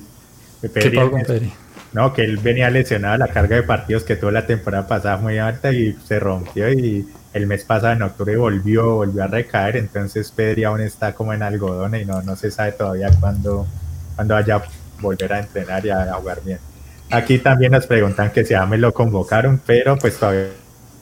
¿Qué 0.63 0.69
Pedri 0.69 0.97
pasó 0.97 1.11
con 1.11 1.21
es- 1.21 1.27
Pedri? 1.27 1.53
No, 1.95 2.13
que 2.13 2.23
él 2.23 2.39
venía 2.39 2.71
lesionado, 2.71 3.17
la 3.19 3.29
carga 3.29 3.55
de 3.57 3.63
partidos 3.63 4.03
que 4.05 4.17
tuvo 4.17 4.31
la 4.33 4.47
temporada 4.47 4.87
pasada 4.89 5.17
muy 5.17 5.39
alta 5.39 5.73
y 5.73 5.97
se 6.07 6.19
rompió 6.19 6.69
y 6.73 7.07
el 7.35 7.47
mes 7.47 7.65
pasado 7.65 7.93
en 7.93 8.03
octubre 8.03 8.37
volvió, 8.37 8.95
volvió 8.95 9.25
a 9.25 9.27
recaer, 9.27 9.77
entonces 9.77 10.31
Pedri 10.31 10.65
aún 10.65 10.81
está 10.81 11.13
como 11.13 11.33
en 11.35 11.43
algodón 11.43 11.97
y 11.97 12.05
no, 12.05 12.23
no 12.23 12.37
se 12.37 12.51
sabe 12.51 12.73
todavía 12.73 13.11
cuándo, 13.21 13.67
cuándo 14.15 14.35
vaya 14.35 14.57
a 14.57 14.65
volver 15.01 15.33
a 15.33 15.41
entrenar 15.41 15.85
y 15.85 15.91
a, 15.91 16.03
a 16.03 16.15
jugar 16.15 16.41
bien. 16.45 16.59
Aquí 17.11 17.39
también 17.39 17.73
nos 17.73 17.87
preguntan 17.87 18.31
que 18.31 18.45
si 18.45 18.55
a 18.55 18.65
me 18.65 18.79
lo 18.79 18.95
convocaron, 18.95 19.61
pero 19.67 19.99
pues 19.99 20.17
todavía 20.17 20.49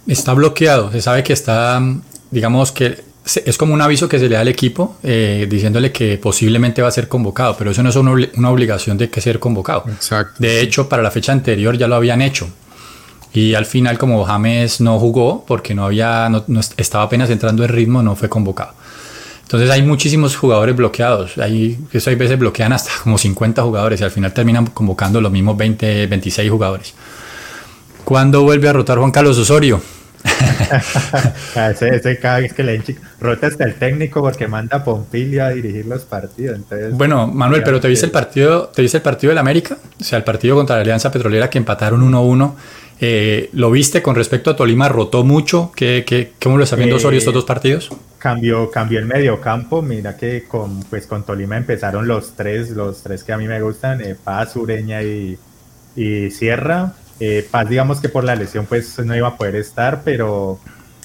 Está 0.07 0.33
bloqueado, 0.35 0.91
se 0.91 1.01
sabe 1.01 1.23
que 1.23 1.33
está, 1.33 1.81
digamos 2.31 2.73
que 2.73 3.05
es 3.45 3.57
como 3.57 3.73
un 3.73 3.81
aviso 3.81 4.09
que 4.09 4.19
se 4.19 4.29
le 4.29 4.35
da 4.35 4.41
al 4.41 4.49
equipo 4.49 4.97
eh, 5.03 5.47
diciéndole 5.49 5.93
que 5.93 6.19
posiblemente 6.19 6.83
va 6.83 6.89
a 6.89 6.91
ser 6.91 7.07
convocado, 7.07 7.57
pero 7.57 7.71
eso 7.71 7.83
no 7.83 7.91
es 7.91 7.97
una 8.37 8.51
obligación 8.51 8.99
de 8.99 9.11
que 9.11 9.21
ser 9.21 9.39
convocado. 9.39 9.85
Exacto. 9.89 10.35
De 10.39 10.61
hecho, 10.61 10.89
para 10.89 11.03
la 11.03 11.11
fecha 11.11 11.31
anterior 11.31 11.77
ya 11.79 11.87
lo 11.87 11.95
habían 11.95 12.21
hecho. 12.21 12.49
Y 13.35 13.55
al 13.55 13.65
final, 13.67 13.97
como 13.99 14.25
James 14.25 14.81
no 14.81 14.99
jugó 14.99 15.45
porque 15.47 15.75
no 15.75 15.85
había, 15.87 16.29
no, 16.29 16.45
no 16.49 16.61
est- 16.61 16.79
estaba 16.79 17.05
apenas 17.05 17.31
entrando 17.31 17.65
en 17.65 17.71
ritmo, 17.71 18.03
no 18.03 18.15
fue 18.15 18.29
convocado. 18.29 18.73
Entonces 19.43 19.71
hay 19.71 19.83
muchísimos 19.83 20.37
jugadores 20.37 20.75
bloqueados. 20.77 21.37
Hay, 21.39 21.79
eso 21.93 22.11
hay 22.11 22.17
veces 22.17 22.39
bloquean 22.39 22.73
hasta 22.73 22.91
como 23.03 23.19
50 23.19 23.63
jugadores 23.63 24.01
y 24.01 24.05
al 24.05 24.11
final 24.11 24.33
terminan 24.33 24.67
convocando 24.67 25.21
los 25.21 25.31
mismos 25.33 25.57
20, 25.57 26.07
26 26.07 26.51
jugadores. 26.51 26.95
¿Cuándo 28.05 28.43
vuelve 28.43 28.69
a 28.69 28.73
rotar 28.73 28.99
Juan 28.99 29.11
Carlos 29.11 29.39
Osorio? 29.39 29.81
ese, 31.71 31.89
ese, 31.97 32.19
cada 32.19 32.41
vez 32.41 32.53
que 32.53 32.63
le 32.63 32.83
rota 33.21 33.47
hasta 33.49 33.65
el 33.65 33.75
técnico 33.75 34.21
porque 34.21 34.47
manda 34.47 34.79
a 34.79 34.85
Pompilio 34.85 35.45
a 35.45 35.51
dirigir 35.51 35.87
los 35.87 36.03
partidos. 36.05 36.57
Entonces, 36.57 36.93
bueno, 36.93 37.27
Manuel, 37.27 37.63
pero 37.63 37.81
¿te 37.81 37.89
viste 37.89 38.07
el 38.07 38.13
partido, 38.13 38.71
te 38.75 38.83
viste 38.83 38.99
el 38.99 39.03
partido 39.03 39.31
del 39.31 39.39
América? 39.39 39.77
O 40.01 40.05
sea, 40.05 40.19
el 40.19 40.25
partido 40.25 40.57
contra 40.57 40.77
la 40.77 40.83
Alianza 40.83 41.11
Petrolera 41.11 41.51
que 41.51 41.59
empataron 41.59 42.03
1-1. 42.11 42.53
Eh, 43.05 43.51
¿Lo 43.53 43.71
viste 43.71 44.01
con 44.01 44.15
respecto 44.15 44.51
a 44.51 44.57
Tolima? 44.57 44.89
¿Rotó 44.89 45.25
mucho? 45.25 45.73
¿Qué, 45.75 46.05
qué, 46.07 46.33
¿Cómo 46.41 46.57
lo 46.57 46.65
está 46.65 46.77
viendo 46.77 46.97
Osorio 46.97 47.19
estos 47.19 47.35
dos 47.35 47.45
partidos? 47.45 47.91
Cambió, 48.19 48.71
cambió 48.71 49.01
el 49.01 49.07
medio 49.07 49.41
campo. 49.41 49.83
Mira 49.83 50.17
que 50.17 50.45
con, 50.45 50.85
pues, 50.85 51.09
con 51.09 51.25
Tolima 51.25 51.57
empezaron 51.57 52.07
los 52.07 52.35
tres, 52.37 52.71
los 52.71 53.03
tres 53.03 53.25
que 53.25 53.33
a 53.33 53.37
mí 53.37 53.49
me 53.49 53.61
gustan, 53.61 54.01
eh, 54.01 54.15
Paz, 54.15 54.55
Ureña 54.55 55.03
y, 55.03 55.37
y 55.97 56.31
Sierra 56.31 56.95
eh, 57.25 57.47
Paz, 57.49 57.69
digamos 57.69 58.01
que 58.01 58.09
por 58.09 58.25
la 58.25 58.35
lesión, 58.35 58.67
pues 58.67 58.99
no 58.99 59.15
iba 59.15 59.29
a 59.29 59.37
poder 59.37 59.55
estar, 59.55 60.03
pero, 60.05 60.59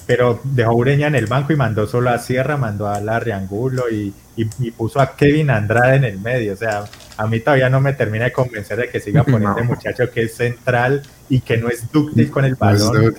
pero 0.04 0.40
dejó 0.42 0.74
Ureña 0.74 1.06
en 1.06 1.14
el 1.14 1.26
banco 1.26 1.52
y 1.52 1.56
mandó 1.56 1.86
solo 1.86 2.10
a 2.10 2.18
Sierra, 2.18 2.56
mandó 2.56 2.88
a 2.88 3.00
Larriangulo 3.00 3.88
y, 3.88 4.12
y, 4.36 4.70
puso 4.72 5.00
a 5.00 5.14
Kevin 5.14 5.50
Andrade 5.50 5.96
en 5.96 6.04
el 6.04 6.18
medio. 6.18 6.54
O 6.54 6.56
sea, 6.56 6.84
a 7.18 7.26
mí 7.26 7.40
todavía 7.40 7.68
no 7.68 7.80
me 7.80 7.92
termina 7.92 8.26
de 8.26 8.32
convencer 8.32 8.78
de 8.78 8.88
que 8.88 9.00
siga 9.00 9.24
poniendo 9.24 9.56
no. 9.58 9.64
muchacho 9.64 10.08
que 10.08 10.22
es 10.22 10.36
central 10.36 11.02
y 11.28 11.40
que 11.40 11.56
no 11.56 11.68
es 11.68 11.90
dúctil 11.90 12.30
con 12.30 12.44
el 12.44 12.54
balón. 12.54 13.12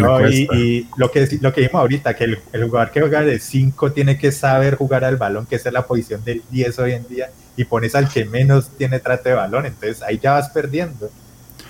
No, 0.00 0.28
y, 0.28 0.48
y, 0.52 0.88
lo 0.96 1.12
que 1.12 1.28
lo 1.40 1.52
que 1.54 1.60
dijimos 1.60 1.80
ahorita, 1.80 2.14
que 2.14 2.24
el, 2.24 2.38
el 2.52 2.64
jugador 2.64 2.90
que 2.90 3.00
juega 3.00 3.22
de 3.22 3.38
5 3.38 3.92
tiene 3.92 4.18
que 4.18 4.32
saber 4.32 4.74
jugar 4.74 5.04
al 5.04 5.16
balón, 5.16 5.46
que 5.46 5.54
esa 5.54 5.68
es 5.68 5.72
la 5.72 5.86
posición 5.86 6.24
del 6.24 6.42
10 6.50 6.78
hoy 6.80 6.92
en 6.92 7.06
día, 7.06 7.30
y 7.56 7.64
pones 7.64 7.94
al 7.94 8.08
que 8.08 8.24
menos 8.24 8.68
tiene 8.76 8.98
trato 8.98 9.28
de 9.28 9.36
balón, 9.36 9.64
entonces 9.64 10.02
ahí 10.02 10.18
ya 10.20 10.32
vas 10.32 10.50
perdiendo. 10.50 11.08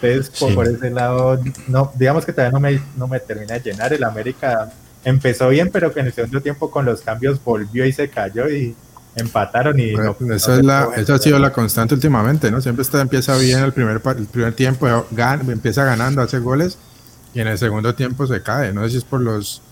Entonces, 0.01 0.31
sí. 0.33 0.55
por 0.55 0.67
ese 0.67 0.91
lado, 0.91 1.39
no, 1.69 1.93
digamos 1.95 2.25
que 2.25 2.33
todavía 2.33 2.53
no 2.53 2.61
me, 2.61 2.81
no 2.97 3.07
me 3.07 3.21
termina 3.21 3.55
de 3.59 3.71
llenar. 3.71 3.93
El 3.93 4.05
América 4.05 4.73
empezó 5.05 5.51
bien, 5.51 5.71
pero 5.71 5.93
que 5.93 6.01
en 6.01 6.07
el 6.07 6.13
segundo 6.15 6.41
tiempo 6.41 6.71
con 6.71 6.87
los 6.87 7.03
cambios 7.03 7.43
volvió 7.45 7.85
y 7.85 7.93
se 7.93 8.09
cayó 8.09 8.49
y 8.49 8.75
empataron 9.17 9.79
y 9.81 9.93
bueno, 9.93 10.17
no, 10.21 10.35
esa, 10.35 10.53
no 10.53 10.59
es 10.59 10.65
la, 10.65 10.89
esa 10.97 11.15
ha 11.15 11.19
sido 11.19 11.39
la 11.39 11.53
constante 11.53 11.95
últimamente, 11.95 12.51
¿no? 12.51 12.61
Siempre 12.61 12.83
está, 12.83 13.01
empieza 13.01 13.37
bien 13.37 13.61
el 13.61 13.73
primer, 13.73 14.01
el 14.17 14.27
primer 14.27 14.53
tiempo, 14.53 15.07
gan, 15.11 15.51
empieza 15.51 15.85
ganando, 15.85 16.23
hace 16.23 16.39
goles 16.39 16.79
y 17.35 17.41
en 17.41 17.49
el 17.49 17.59
segundo 17.59 17.95
tiempo 17.95 18.27
se 18.27 18.43
cae. 18.43 18.73
No 18.73 18.85
sé 18.85 18.91
si 18.91 18.97
es 18.99 19.05
por 19.05 19.21
los 19.21 19.63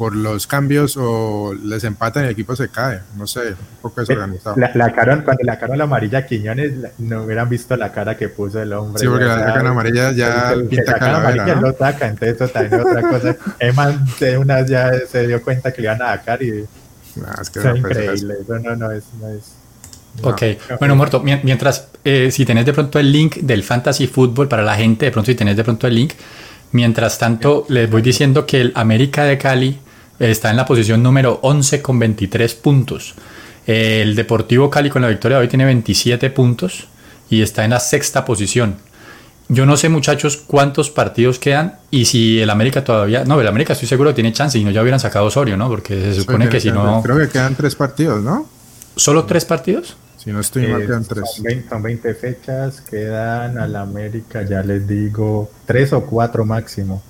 por 0.00 0.16
los 0.16 0.46
cambios 0.46 0.96
o 0.98 1.52
les 1.62 1.84
empatan 1.84 2.22
y 2.22 2.26
el 2.28 2.32
equipo 2.32 2.56
se 2.56 2.70
cae. 2.70 3.00
No 3.18 3.26
sé, 3.26 3.50
un 3.50 3.56
poco 3.82 4.00
desorganizado. 4.00 4.56
La, 4.56 4.70
la 4.74 4.94
cara, 4.94 5.22
cuando 5.22 5.44
la 5.44 5.58
cara 5.58 5.76
la 5.76 5.84
amarilla 5.84 6.24
Quiñones, 6.24 6.72
no 6.98 7.24
hubieran 7.24 7.50
visto 7.50 7.76
la 7.76 7.92
cara 7.92 8.16
que 8.16 8.30
puso 8.30 8.62
el 8.62 8.72
hombre. 8.72 8.98
Sí, 8.98 9.06
porque 9.06 9.26
la 9.26 9.52
cara 9.52 9.68
amarilla 9.68 10.12
ya 10.12 10.52
el, 10.52 10.68
pinta 10.68 10.94
cara 10.94 11.18
amarilla 11.18 11.54
¿no? 11.56 11.60
lo 11.60 11.68
ataca, 11.68 12.06
entonces 12.06 12.40
eso 12.40 12.48
también 12.48 12.80
es 12.80 12.86
otra 12.86 13.02
cosa. 13.10 13.36
Eman 13.58 14.06
de 14.18 14.38
una 14.38 14.64
ya 14.64 14.90
se 15.06 15.26
dio 15.26 15.42
cuenta 15.42 15.70
que 15.70 15.82
le 15.82 15.88
iban 15.88 16.00
a 16.00 16.16
sacar 16.16 16.42
y 16.42 16.66
nah, 17.16 17.40
es 17.40 17.50
que 17.50 17.60
no 17.60 17.76
increíble. 17.76 18.34
Eso 18.42 18.58
no, 18.58 18.76
no 18.76 18.90
es, 18.90 19.04
no 19.20 19.28
es 19.28 19.60
Ok, 20.22 20.42
no, 20.68 20.78
bueno, 20.78 20.96
Morto, 20.96 21.20
mientras, 21.20 21.88
eh, 22.04 22.30
si 22.30 22.44
tenés 22.44 22.66
de 22.66 22.72
pronto 22.72 22.98
el 22.98 23.10
link 23.10 23.36
del 23.36 23.62
Fantasy 23.62 24.06
Football 24.06 24.48
para 24.48 24.62
la 24.62 24.76
gente, 24.76 25.06
de 25.06 25.12
pronto 25.12 25.30
si 25.30 25.34
tenés 25.34 25.56
de 25.56 25.64
pronto 25.64 25.86
el 25.86 25.94
link, 25.94 26.12
mientras 26.72 27.18
tanto 27.18 27.64
les 27.68 27.90
voy 27.90 28.02
diciendo 28.02 28.44
que 28.44 28.60
el 28.60 28.72
América 28.74 29.24
de 29.24 29.38
Cali 29.38 29.78
está 30.18 30.50
en 30.50 30.56
la 30.56 30.66
posición 30.66 31.02
número 31.02 31.38
11 31.42 31.80
con 31.80 31.98
23 31.98 32.54
puntos. 32.56 33.14
El 33.66 34.14
Deportivo 34.14 34.68
Cali 34.68 34.90
con 34.90 35.02
la 35.02 35.08
victoria 35.08 35.38
de 35.38 35.44
hoy 35.44 35.48
tiene 35.48 35.64
27 35.64 36.30
puntos 36.30 36.88
y 37.30 37.40
está 37.40 37.64
en 37.64 37.70
la 37.70 37.80
sexta 37.80 38.24
posición. 38.24 38.76
Yo 39.52 39.66
no 39.66 39.76
sé, 39.76 39.88
muchachos, 39.88 40.36
cuántos 40.36 40.90
partidos 40.90 41.40
quedan 41.40 41.74
y 41.90 42.04
si 42.04 42.40
el 42.40 42.50
América 42.50 42.84
todavía. 42.84 43.24
No, 43.24 43.40
el 43.40 43.48
América 43.48 43.72
estoy 43.72 43.88
seguro 43.88 44.10
que 44.10 44.14
tiene 44.14 44.32
chance 44.32 44.56
y 44.56 44.62
no 44.62 44.70
ya 44.70 44.80
hubieran 44.80 45.00
sacado 45.00 45.26
Osorio, 45.26 45.56
¿no? 45.56 45.68
Porque 45.68 46.00
se 46.00 46.14
supone 46.14 46.44
sí, 46.44 46.50
que 46.52 46.60
si 46.60 46.70
no. 46.70 47.02
Creo 47.02 47.18
que 47.18 47.28
quedan 47.28 47.56
tres 47.56 47.74
partidos, 47.74 48.22
¿no? 48.22 48.46
¿Solo 48.94 49.24
tres 49.24 49.44
partidos? 49.44 49.96
Si 50.18 50.30
no 50.30 50.38
estoy 50.38 50.68
mal, 50.68 50.86
quedan 50.86 51.04
tres. 51.04 51.24
Son 51.34 51.42
20, 51.42 51.68
son 51.68 51.82
20 51.82 52.14
fechas, 52.14 52.80
quedan 52.80 53.58
al 53.58 53.74
América, 53.74 54.42
ya 54.42 54.62
les 54.62 54.86
digo, 54.86 55.50
tres 55.66 55.92
o 55.92 56.02
cuatro 56.02 56.44
máximo. 56.44 57.02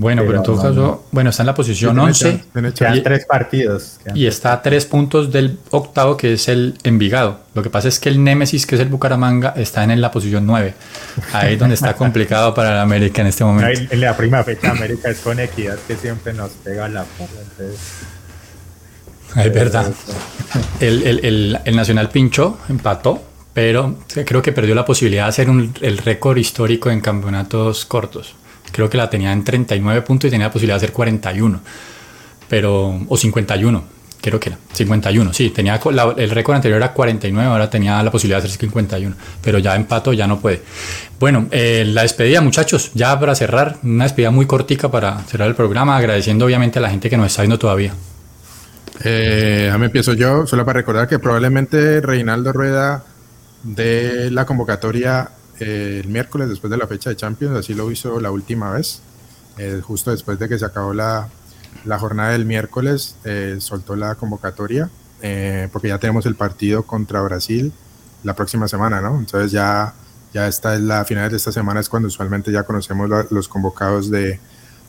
Bueno, 0.00 0.22
pero, 0.22 0.30
pero 0.30 0.38
en 0.38 0.44
todo 0.44 0.56
no, 0.56 0.62
caso, 0.62 0.74
no. 0.80 1.02
bueno, 1.10 1.30
está 1.30 1.42
en 1.42 1.48
la 1.48 1.54
posición 1.56 1.96
sí, 1.96 2.00
11. 2.00 2.44
Tiene 2.52 2.72
quedan 2.72 2.96
y, 2.98 3.00
tres 3.00 3.26
partidos. 3.26 3.98
Quedan 4.04 4.16
y 4.16 4.26
está 4.26 4.52
a 4.52 4.62
tres 4.62 4.86
puntos 4.86 5.32
del 5.32 5.58
octavo, 5.70 6.16
que 6.16 6.34
es 6.34 6.46
el 6.46 6.78
Envigado. 6.84 7.40
Lo 7.54 7.64
que 7.64 7.70
pasa 7.70 7.88
es 7.88 7.98
que 7.98 8.08
el 8.08 8.22
Némesis, 8.22 8.64
que 8.64 8.76
es 8.76 8.80
el 8.80 8.86
Bucaramanga, 8.90 9.54
está 9.56 9.82
en 9.82 10.00
la 10.00 10.12
posición 10.12 10.46
9. 10.46 10.72
Ahí 11.32 11.54
es 11.54 11.58
donde 11.58 11.74
está 11.74 11.94
complicado 11.96 12.54
para 12.54 12.74
el 12.74 12.78
América 12.78 13.22
en 13.22 13.26
este 13.26 13.42
momento. 13.42 13.88
En 13.90 14.00
la 14.00 14.16
primera 14.16 14.44
fecha, 14.44 14.70
América 14.70 15.10
es 15.10 15.18
con 15.18 15.40
equidad 15.40 15.76
que 15.88 15.96
siempre 15.96 16.32
nos 16.32 16.50
pega 16.50 16.88
la 16.88 17.02
porra. 17.02 17.40
Entonces... 17.42 17.80
Es 19.34 19.52
verdad. 19.52 19.92
El, 20.78 21.02
el, 21.02 21.24
el, 21.24 21.58
el 21.64 21.76
Nacional 21.76 22.08
pinchó, 22.08 22.56
empató, 22.68 23.20
pero 23.52 23.96
creo 24.24 24.42
que 24.42 24.52
perdió 24.52 24.76
la 24.76 24.84
posibilidad 24.84 25.24
de 25.24 25.28
hacer 25.30 25.50
un, 25.50 25.74
el 25.80 25.98
récord 25.98 26.36
histórico 26.36 26.88
en 26.88 27.00
campeonatos 27.00 27.84
cortos. 27.84 28.36
Creo 28.72 28.88
que 28.88 28.96
la 28.96 29.08
tenía 29.08 29.32
en 29.32 29.44
39 29.44 30.02
puntos 30.02 30.28
y 30.28 30.30
tenía 30.30 30.46
la 30.46 30.52
posibilidad 30.52 30.74
de 30.76 30.84
hacer 30.84 30.92
41. 30.92 31.60
Pero, 32.48 33.00
o 33.08 33.16
51, 33.16 33.84
creo 34.20 34.40
que 34.40 34.50
era. 34.50 34.58
51, 34.72 35.32
sí. 35.32 35.50
Tenía 35.50 35.80
el 36.16 36.30
récord 36.30 36.56
anterior 36.56 36.78
era 36.78 36.92
49, 36.92 37.50
ahora 37.50 37.68
tenía 37.68 38.02
la 38.02 38.10
posibilidad 38.10 38.40
de 38.40 38.46
hacer 38.46 38.58
51. 38.58 39.14
Pero 39.42 39.58
ya 39.58 39.76
empato, 39.76 40.12
ya 40.12 40.26
no 40.26 40.40
puede. 40.40 40.62
Bueno, 41.18 41.48
eh, 41.50 41.84
la 41.86 42.02
despedida, 42.02 42.40
muchachos, 42.40 42.90
ya 42.94 43.18
para 43.18 43.34
cerrar, 43.34 43.78
una 43.82 44.04
despedida 44.04 44.30
muy 44.30 44.46
cortica 44.46 44.90
para 44.90 45.18
cerrar 45.24 45.48
el 45.48 45.54
programa, 45.54 45.96
agradeciendo 45.96 46.44
obviamente 46.44 46.78
a 46.78 46.82
la 46.82 46.90
gente 46.90 47.10
que 47.10 47.16
nos 47.16 47.26
está 47.26 47.42
viendo 47.42 47.58
todavía. 47.58 47.92
Eh, 49.04 49.72
me 49.78 49.86
empiezo 49.86 50.12
yo, 50.14 50.46
solo 50.46 50.64
para 50.64 50.80
recordar 50.80 51.08
que 51.08 51.18
probablemente 51.18 52.00
Reinaldo 52.00 52.52
Rueda 52.52 53.04
de 53.62 54.30
la 54.30 54.44
convocatoria 54.44 55.30
eh, 55.60 56.00
el 56.04 56.08
miércoles 56.08 56.48
después 56.48 56.70
de 56.70 56.76
la 56.76 56.86
fecha 56.86 57.10
de 57.10 57.16
Champions, 57.16 57.56
así 57.56 57.74
lo 57.74 57.90
hizo 57.90 58.20
la 58.20 58.30
última 58.30 58.70
vez, 58.70 59.00
eh, 59.58 59.80
justo 59.82 60.10
después 60.10 60.38
de 60.38 60.48
que 60.48 60.58
se 60.58 60.64
acabó 60.64 60.92
la, 60.94 61.28
la 61.84 61.98
jornada 61.98 62.32
del 62.32 62.44
miércoles, 62.44 63.16
eh, 63.24 63.56
soltó 63.60 63.96
la 63.96 64.14
convocatoria, 64.14 64.90
eh, 65.22 65.68
porque 65.72 65.88
ya 65.88 65.98
tenemos 65.98 66.26
el 66.26 66.34
partido 66.34 66.84
contra 66.84 67.20
Brasil 67.22 67.72
la 68.24 68.34
próxima 68.34 68.68
semana, 68.68 69.00
¿no? 69.00 69.18
Entonces 69.18 69.52
ya, 69.52 69.94
ya 70.32 70.46
está 70.48 70.74
en 70.76 70.88
la 70.88 71.04
final 71.04 71.30
de 71.30 71.36
esta 71.36 71.52
semana 71.52 71.80
es 71.80 71.88
cuando 71.88 72.08
usualmente 72.08 72.52
ya 72.52 72.62
conocemos 72.64 73.08
la, 73.08 73.26
los 73.30 73.48
convocados 73.48 74.10
de, 74.10 74.40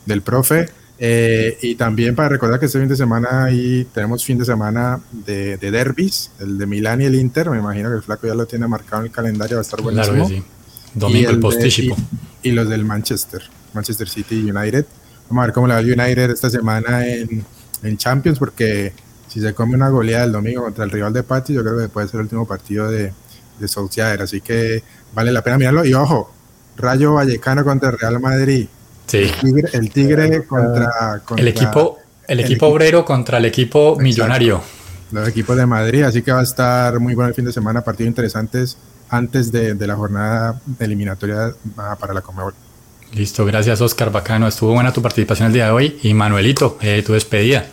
del 0.06 0.22
profe. 0.22 0.68
Eh, 1.02 1.56
y 1.62 1.76
también 1.76 2.14
para 2.14 2.28
recordar 2.28 2.60
que 2.60 2.66
este 2.66 2.78
fin 2.78 2.88
de 2.88 2.96
semana 2.96 3.44
ahí 3.44 3.88
tenemos 3.94 4.22
fin 4.22 4.36
de 4.36 4.44
semana 4.44 5.00
de, 5.10 5.56
de 5.56 5.70
derbis, 5.70 6.30
el 6.40 6.58
de 6.58 6.66
Milán 6.66 7.00
y 7.00 7.06
el 7.06 7.14
Inter. 7.14 7.48
Me 7.48 7.58
imagino 7.58 7.88
que 7.88 7.96
el 7.96 8.02
Flaco 8.02 8.26
ya 8.26 8.34
lo 8.34 8.46
tiene 8.46 8.66
marcado 8.66 9.00
en 9.02 9.06
el 9.06 9.12
calendario, 9.12 9.56
va 9.56 9.60
a 9.60 9.62
estar 9.62 9.80
buenísimo. 9.80 10.26
Claro 10.26 10.28
sí. 10.28 10.44
Domingo 10.94 11.30
el, 11.30 11.40
el. 11.44 11.66
Y, 11.68 11.94
y, 12.42 12.52
los 12.52 12.68
del 12.68 12.84
Manchester, 12.84 13.42
Manchester 13.72 14.08
City 14.08 14.50
United. 14.50 14.86
Vamos 15.28 15.42
a 15.42 15.46
ver 15.46 15.54
cómo 15.54 15.66
le 15.66 15.74
va 15.74 15.80
el 15.80 15.86
United 15.86 16.30
esta 16.30 16.50
semana 16.50 17.06
en, 17.06 17.44
en, 17.82 17.96
Champions, 17.96 18.38
porque 18.38 18.92
si 19.28 19.40
se 19.40 19.54
come 19.54 19.74
una 19.74 19.88
goleada 19.88 20.24
el 20.24 20.32
domingo 20.32 20.62
contra 20.62 20.84
el 20.84 20.90
rival 20.90 21.12
de 21.12 21.22
Pati, 21.22 21.54
yo 21.54 21.62
creo 21.62 21.78
que 21.78 21.88
puede 21.88 22.08
ser 22.08 22.16
el 22.16 22.22
último 22.22 22.46
partido 22.46 22.90
de, 22.90 23.12
de 23.58 23.68
Solskjaer. 23.68 24.22
Así 24.22 24.40
que 24.40 24.82
vale 25.14 25.30
la 25.30 25.42
pena 25.42 25.58
mirarlo. 25.58 25.84
Y 25.84 25.94
ojo, 25.94 26.32
Rayo 26.76 27.14
Vallecano 27.14 27.64
contra 27.64 27.90
el 27.90 27.98
Real 27.98 28.20
Madrid. 28.20 28.66
Sí. 29.06 29.18
El 29.18 29.32
Tigre, 29.40 29.70
el 29.72 29.90
tigre 29.90 30.46
contra, 30.46 31.20
contra, 31.24 31.42
el 31.42 31.48
equipo, 31.48 31.68
el 31.68 31.74
equipo 31.78 31.98
el 32.28 32.40
equipo 32.40 32.66
obrero 32.66 33.04
contra 33.04 33.38
el 33.38 33.44
equipo 33.44 33.80
exacto, 33.80 34.02
millonario. 34.02 34.62
Los 35.12 35.28
equipos 35.28 35.56
de 35.56 35.66
Madrid, 35.66 36.02
así 36.02 36.22
que 36.22 36.30
va 36.30 36.40
a 36.40 36.44
estar 36.44 37.00
muy 37.00 37.14
bueno 37.16 37.28
el 37.28 37.34
fin 37.34 37.44
de 37.44 37.52
semana, 37.52 37.80
partidos 37.80 38.08
interesantes 38.08 38.76
antes 39.10 39.52
de, 39.52 39.74
de 39.74 39.86
la 39.86 39.96
jornada 39.96 40.60
eliminatoria 40.78 41.52
para 41.98 42.14
la 42.14 42.20
Comebol. 42.20 42.54
Listo, 43.12 43.44
gracias 43.44 43.80
Oscar, 43.80 44.12
bacano, 44.12 44.46
estuvo 44.46 44.72
buena 44.72 44.92
tu 44.92 45.02
participación 45.02 45.48
el 45.48 45.52
día 45.52 45.66
de 45.66 45.70
hoy 45.72 45.98
y 46.02 46.14
Manuelito, 46.14 46.78
eh, 46.80 47.02
tu 47.04 47.12
despedida. 47.12 47.66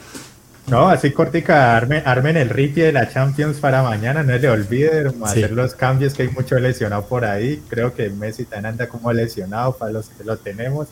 No, 0.65 0.89
así 0.89 1.11
cortica, 1.11 1.77
armen, 1.77 2.03
armen 2.05 2.35
el 2.35 2.49
ripi 2.49 2.81
de 2.81 2.91
la 2.91 3.07
Champions 3.07 3.57
para 3.57 3.83
mañana, 3.83 4.23
no 4.23 4.38
le 4.38 4.49
olviden 4.49 5.11
sí. 5.11 5.17
hacer 5.23 5.51
los 5.51 5.75
cambios 5.75 6.13
que 6.13 6.23
hay 6.23 6.29
mucho 6.29 6.59
lesionado 6.59 7.05
por 7.05 7.23
ahí, 7.23 7.63
creo 7.69 7.93
que 7.93 8.09
Messi 8.09 8.43
también 8.43 8.73
anda 8.73 8.88
como 8.88 9.13
lesionado 9.13 9.77
para 9.77 9.91
los 9.91 10.09
que 10.09 10.23
lo 10.23 10.38
tenemos. 10.38 10.88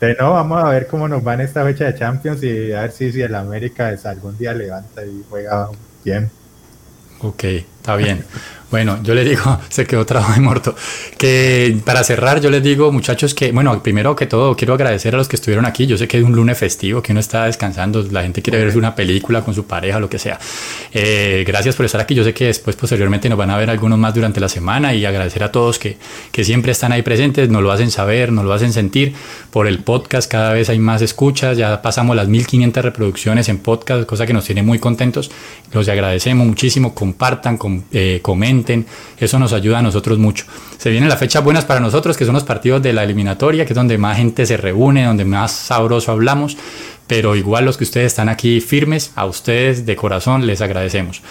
De 0.00 0.14
no, 0.14 0.32
vamos 0.32 0.62
a 0.62 0.68
ver 0.68 0.86
cómo 0.86 1.08
nos 1.08 1.26
va 1.26 1.34
en 1.34 1.40
esta 1.40 1.64
fecha 1.64 1.86
de 1.86 1.98
Champions 1.98 2.42
y 2.42 2.72
a 2.72 2.82
ver 2.82 2.92
si, 2.92 3.10
si 3.12 3.20
el 3.20 3.34
América 3.34 3.90
es 3.90 4.06
algún 4.06 4.38
día 4.38 4.54
levanta 4.54 5.04
y 5.04 5.24
juega 5.28 5.68
bien. 6.04 6.30
Ok, 7.22 7.44
Está 7.80 7.96
bien. 7.96 8.24
Bueno, 8.70 9.00
yo 9.02 9.14
les 9.14 9.28
digo, 9.28 9.58
se 9.68 9.84
quedó 9.84 10.06
trabajo 10.06 10.32
de 10.32 10.40
muerto. 10.40 10.76
Que 11.18 11.76
para 11.84 12.04
cerrar, 12.04 12.40
yo 12.40 12.50
les 12.50 12.62
digo, 12.62 12.92
muchachos, 12.92 13.34
que, 13.34 13.50
bueno, 13.50 13.82
primero 13.82 14.14
que 14.14 14.26
todo, 14.26 14.54
quiero 14.56 14.74
agradecer 14.74 15.14
a 15.14 15.18
los 15.18 15.28
que 15.28 15.36
estuvieron 15.36 15.66
aquí. 15.66 15.86
Yo 15.86 15.98
sé 15.98 16.06
que 16.06 16.18
es 16.18 16.24
un 16.24 16.32
lunes 16.32 16.56
festivo, 16.56 17.02
que 17.02 17.12
uno 17.12 17.20
está 17.20 17.46
descansando, 17.46 18.02
la 18.10 18.22
gente 18.22 18.42
quiere 18.42 18.64
ver 18.64 18.76
una 18.78 18.94
película 18.94 19.42
con 19.42 19.54
su 19.54 19.66
pareja, 19.66 19.98
lo 19.98 20.08
que 20.08 20.18
sea. 20.18 20.38
Eh, 20.92 21.44
gracias 21.46 21.74
por 21.74 21.84
estar 21.86 22.00
aquí. 22.00 22.14
Yo 22.14 22.22
sé 22.22 22.32
que 22.32 22.46
después, 22.46 22.76
posteriormente, 22.76 23.28
nos 23.28 23.36
van 23.36 23.50
a 23.50 23.56
ver 23.56 23.70
algunos 23.70 23.98
más 23.98 24.14
durante 24.14 24.38
la 24.38 24.48
semana 24.48 24.94
y 24.94 25.04
agradecer 25.04 25.42
a 25.42 25.50
todos 25.50 25.78
que, 25.78 25.98
que 26.30 26.44
siempre 26.44 26.70
están 26.70 26.92
ahí 26.92 27.02
presentes, 27.02 27.48
nos 27.48 27.62
lo 27.62 27.72
hacen 27.72 27.90
saber, 27.90 28.30
nos 28.30 28.44
lo 28.44 28.52
hacen 28.52 28.72
sentir. 28.72 29.14
Por 29.50 29.66
el 29.66 29.80
podcast, 29.80 30.30
cada 30.30 30.52
vez 30.52 30.68
hay 30.68 30.78
más 30.78 31.02
escuchas, 31.02 31.56
ya 31.58 31.82
pasamos 31.82 32.14
las 32.14 32.28
1500 32.28 32.84
reproducciones 32.84 33.48
en 33.48 33.58
podcast, 33.58 34.04
cosa 34.04 34.26
que 34.26 34.32
nos 34.32 34.44
tiene 34.44 34.62
muy 34.62 34.78
contentos. 34.78 35.32
Los 35.72 35.88
agradecemos 35.88 36.46
muchísimo. 36.46 36.94
Compartan, 36.94 37.56
com, 37.70 37.82
eh, 37.92 38.18
comenten. 38.22 38.86
Eso 39.18 39.38
nos 39.38 39.52
ayuda 39.52 39.78
a 39.78 39.82
nosotros 39.82 40.18
mucho. 40.18 40.44
Se 40.78 40.90
vienen 40.90 41.08
las 41.08 41.18
fechas 41.18 41.42
buenas 41.44 41.64
para 41.64 41.80
nosotros, 41.80 42.16
que 42.16 42.24
son 42.24 42.34
los 42.34 42.44
partidos 42.44 42.82
de 42.82 42.92
la 42.92 43.04
eliminatoria, 43.04 43.64
que 43.64 43.72
es 43.72 43.76
donde 43.76 43.98
más 43.98 44.16
gente 44.16 44.46
se 44.46 44.56
reúne, 44.56 45.04
donde 45.04 45.24
más 45.24 45.52
sabroso 45.52 46.12
hablamos, 46.12 46.56
pero 47.06 47.36
igual 47.36 47.64
los 47.64 47.76
que 47.76 47.84
ustedes 47.84 48.06
están 48.06 48.28
aquí 48.28 48.60
firmes, 48.60 49.12
a 49.14 49.26
ustedes 49.26 49.86
de 49.86 49.96
corazón 49.96 50.46
les 50.46 50.60
agradecemos. 50.60 51.22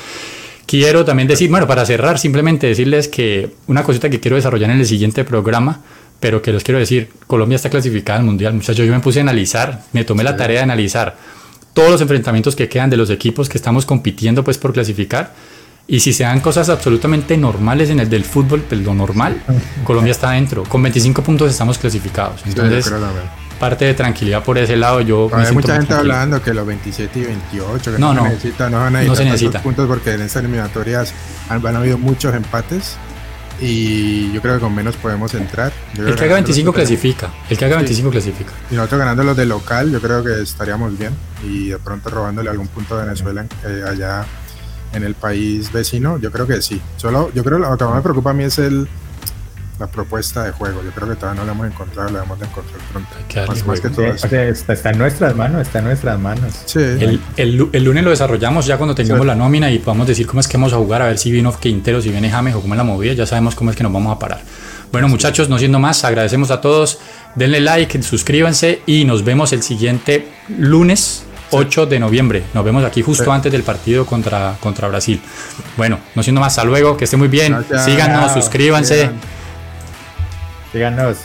Quiero 0.66 1.04
también 1.04 1.28
decir, 1.28 1.50
bueno, 1.50 1.66
para 1.66 1.86
cerrar, 1.86 2.20
simplemente 2.20 2.68
decirles 2.68 3.08
que 3.08 3.50
una 3.66 3.84
cosita 3.84 4.10
que 4.10 4.20
quiero 4.20 4.36
desarrollar 4.36 4.70
en 4.70 4.80
el 4.80 4.86
siguiente 4.86 5.24
programa, 5.24 5.82
pero 6.20 6.42
que 6.42 6.54
les 6.54 6.64
quiero 6.64 6.80
decir, 6.80 7.10
Colombia 7.26 7.56
está 7.56 7.70
clasificada 7.70 8.20
al 8.20 8.26
Mundial, 8.26 8.54
muchachos, 8.54 8.86
yo 8.86 8.92
me 8.92 9.00
puse 9.00 9.20
a 9.20 9.24
analizar, 9.24 9.84
me 9.94 10.04
tomé 10.04 10.24
la 10.24 10.36
tarea 10.36 10.58
de 10.58 10.64
analizar 10.64 11.18
todos 11.74 11.90
los 11.92 12.02
enfrentamientos 12.02 12.56
que 12.56 12.68
quedan 12.70 12.90
de 12.90 12.98
los 12.98 13.10
equipos 13.10 13.50
que 13.50 13.58
estamos 13.58 13.86
compitiendo 13.86 14.44
pues 14.44 14.58
por 14.58 14.74
clasificar 14.74 15.34
y 15.92 16.00
si 16.02 16.14
se 16.14 16.24
dan 16.24 16.40
cosas 16.40 16.70
absolutamente 16.70 17.36
normales 17.36 17.90
en 17.90 18.00
el 18.00 18.10
del 18.10 18.24
fútbol, 18.24 18.62
pues 18.62 18.80
lo 18.82 18.94
normal, 18.94 19.42
Colombia 19.84 20.12
está 20.12 20.32
dentro. 20.32 20.64
Con 20.64 20.84
25 20.84 21.24
puntos 21.24 21.50
estamos 21.50 21.80
clasificados. 21.80 22.42
Entonces, 22.46 22.94
parte 23.60 23.86
de 23.86 23.96
tranquilidad 23.96 24.44
por 24.44 24.60
ese 24.60 24.78
lado. 24.78 25.02
Yo 25.02 25.30
hay 25.34 25.52
mucha 25.52 25.78
gente 25.78 25.96
hablando 25.96 26.44
que 26.44 26.54
los 26.54 26.66
27 26.66 27.20
y 27.20 27.24
28 27.24 27.92
que 27.94 28.00
no, 28.00 28.14
no, 28.14 28.24
necesita, 28.24 28.70
no 28.70 28.78
van 28.78 28.96
a 28.96 29.02
necesitar 29.02 29.64
puntos 29.64 29.88
porque 29.88 30.14
en 30.14 30.22
estas 30.22 30.44
eliminatorias 30.44 31.12
han, 31.50 31.66
han, 31.66 31.76
habido 31.76 31.98
muchos 31.98 32.36
empates 32.36 32.96
y 33.60 34.32
yo 34.32 34.42
creo 34.42 34.56
que 34.56 34.62
con 34.62 34.74
menos 34.76 34.96
podemos 34.96 35.34
entrar. 35.34 35.74
el 35.98 36.16
que 36.16 36.24
haga 36.24 36.36
25 36.36 36.72
clasifica. 36.72 37.32
El 37.50 37.58
que 37.58 37.66
haga 37.66 37.78
25 37.78 38.12
clasifica. 38.12 38.52
Y 38.70 38.76
nosotros 38.76 39.00
ganando 39.00 39.24
los 39.24 39.36
de 39.36 39.48
local, 39.48 39.92
yo 39.92 40.00
creo 40.00 40.24
que 40.24 40.42
estaríamos 40.42 40.98
bien 40.98 41.14
y 41.44 41.70
de 41.70 41.80
pronto 41.80 42.10
robándole 42.12 42.52
algún 42.52 42.68
punto 42.68 42.96
a 42.96 43.04
Venezuela 43.04 43.46
eh, 43.66 43.84
allá 43.90 44.26
en 44.94 45.04
el 45.04 45.16
país 45.16 45.72
vecino, 45.72 46.18
yo 46.18 46.32
creo 46.32 46.48
que 46.48 46.62
sí. 46.62 46.82
Solo, 46.98 47.32
yo 47.34 47.44
creo 47.44 47.60
que 47.60 47.68
lo 47.68 47.78
que 47.78 47.86
más 47.86 47.96
me 47.96 48.02
preocupa 48.02 48.32
a 48.32 48.34
mí 48.34 48.44
es 48.44 48.60
el 48.60 48.88
la 49.80 49.88
propuesta 49.88 50.44
de 50.44 50.52
juego. 50.52 50.84
Yo 50.84 50.92
creo 50.92 51.08
que 51.08 51.16
todavía 51.16 51.42
no 51.42 51.46
la 51.46 51.54
hemos 51.54 51.68
encontrado, 51.68 52.10
la 52.10 52.24
hemos 52.24 52.40
de 52.40 52.46
encontrar 52.46 52.80
pronto. 52.92 53.10
Más, 53.66 53.80
que 53.80 53.90
todo 53.90 54.06
está, 54.06 54.90
en 54.92 54.98
nuestras 54.98 55.36
manos, 55.36 55.62
está 55.62 55.80
en 55.80 55.86
nuestras 55.86 56.20
manos. 56.20 56.54
Sí. 56.66 56.80
El, 56.80 57.22
el, 57.38 57.84
lunes 57.84 58.04
lo 58.04 58.10
desarrollamos 58.10 58.66
ya 58.66 58.78
cuando 58.78 58.94
tengamos 58.94 59.26
la 59.26 59.36
nómina 59.36 59.72
y 59.72 59.80
podamos 59.80 60.08
decir 60.08 60.28
cómo 60.28 60.42
es 60.42 60.48
que 60.48 60.58
vamos 60.58 60.74
a 60.74 60.78
jugar, 60.78 61.02
a 61.02 61.08
ver 61.08 61.18
si 61.18 61.32
vino 61.32 61.58
Quintero, 61.58 62.02
si 62.02 62.10
viene 62.10 62.30
James 62.30 62.56
o 62.56 62.62
cómo 62.62 62.74
es 62.74 62.78
la 62.78 62.84
movida, 62.84 63.14
ya 63.14 63.26
sabemos 63.26 63.56
cómo 63.56 63.72
es 63.72 63.78
que 63.78 63.84
nos 63.84 63.94
vamos 63.94 64.16
a 64.16 64.20
parar. 64.20 64.42
Bueno, 64.92 65.08
muchachos, 65.08 65.50
no 65.50 65.58
siendo 65.58 65.80
más, 65.80 66.04
agradecemos 66.04 66.52
a 66.52 66.62
todos. 66.62 67.00
Denle 67.36 67.62
like, 67.62 68.02
suscríbanse 68.04 68.82
y 68.86 69.06
nos 69.06 69.24
vemos 69.24 69.54
el 69.54 69.64
siguiente 69.64 70.28
lunes 70.50 71.24
8 71.52 71.86
de 71.86 72.00
noviembre. 72.00 72.44
Nos 72.54 72.64
vemos 72.64 72.84
aquí 72.84 73.02
justo 73.02 73.32
antes 73.32 73.52
del 73.52 73.64
partido 73.64 74.06
contra, 74.06 74.56
contra 74.60 74.88
Brasil. 74.88 75.22
Bueno, 75.78 76.00
no 76.16 76.24
siendo 76.24 76.42
más, 76.42 76.54
hasta 76.54 76.64
luego, 76.64 76.98
que 76.98 77.06
esté 77.06 77.18
muy 77.18 77.28
bien. 77.28 77.56
Síganos, 77.86 78.34
suscríbanse. 78.34 79.10
Síganos. 80.72 81.18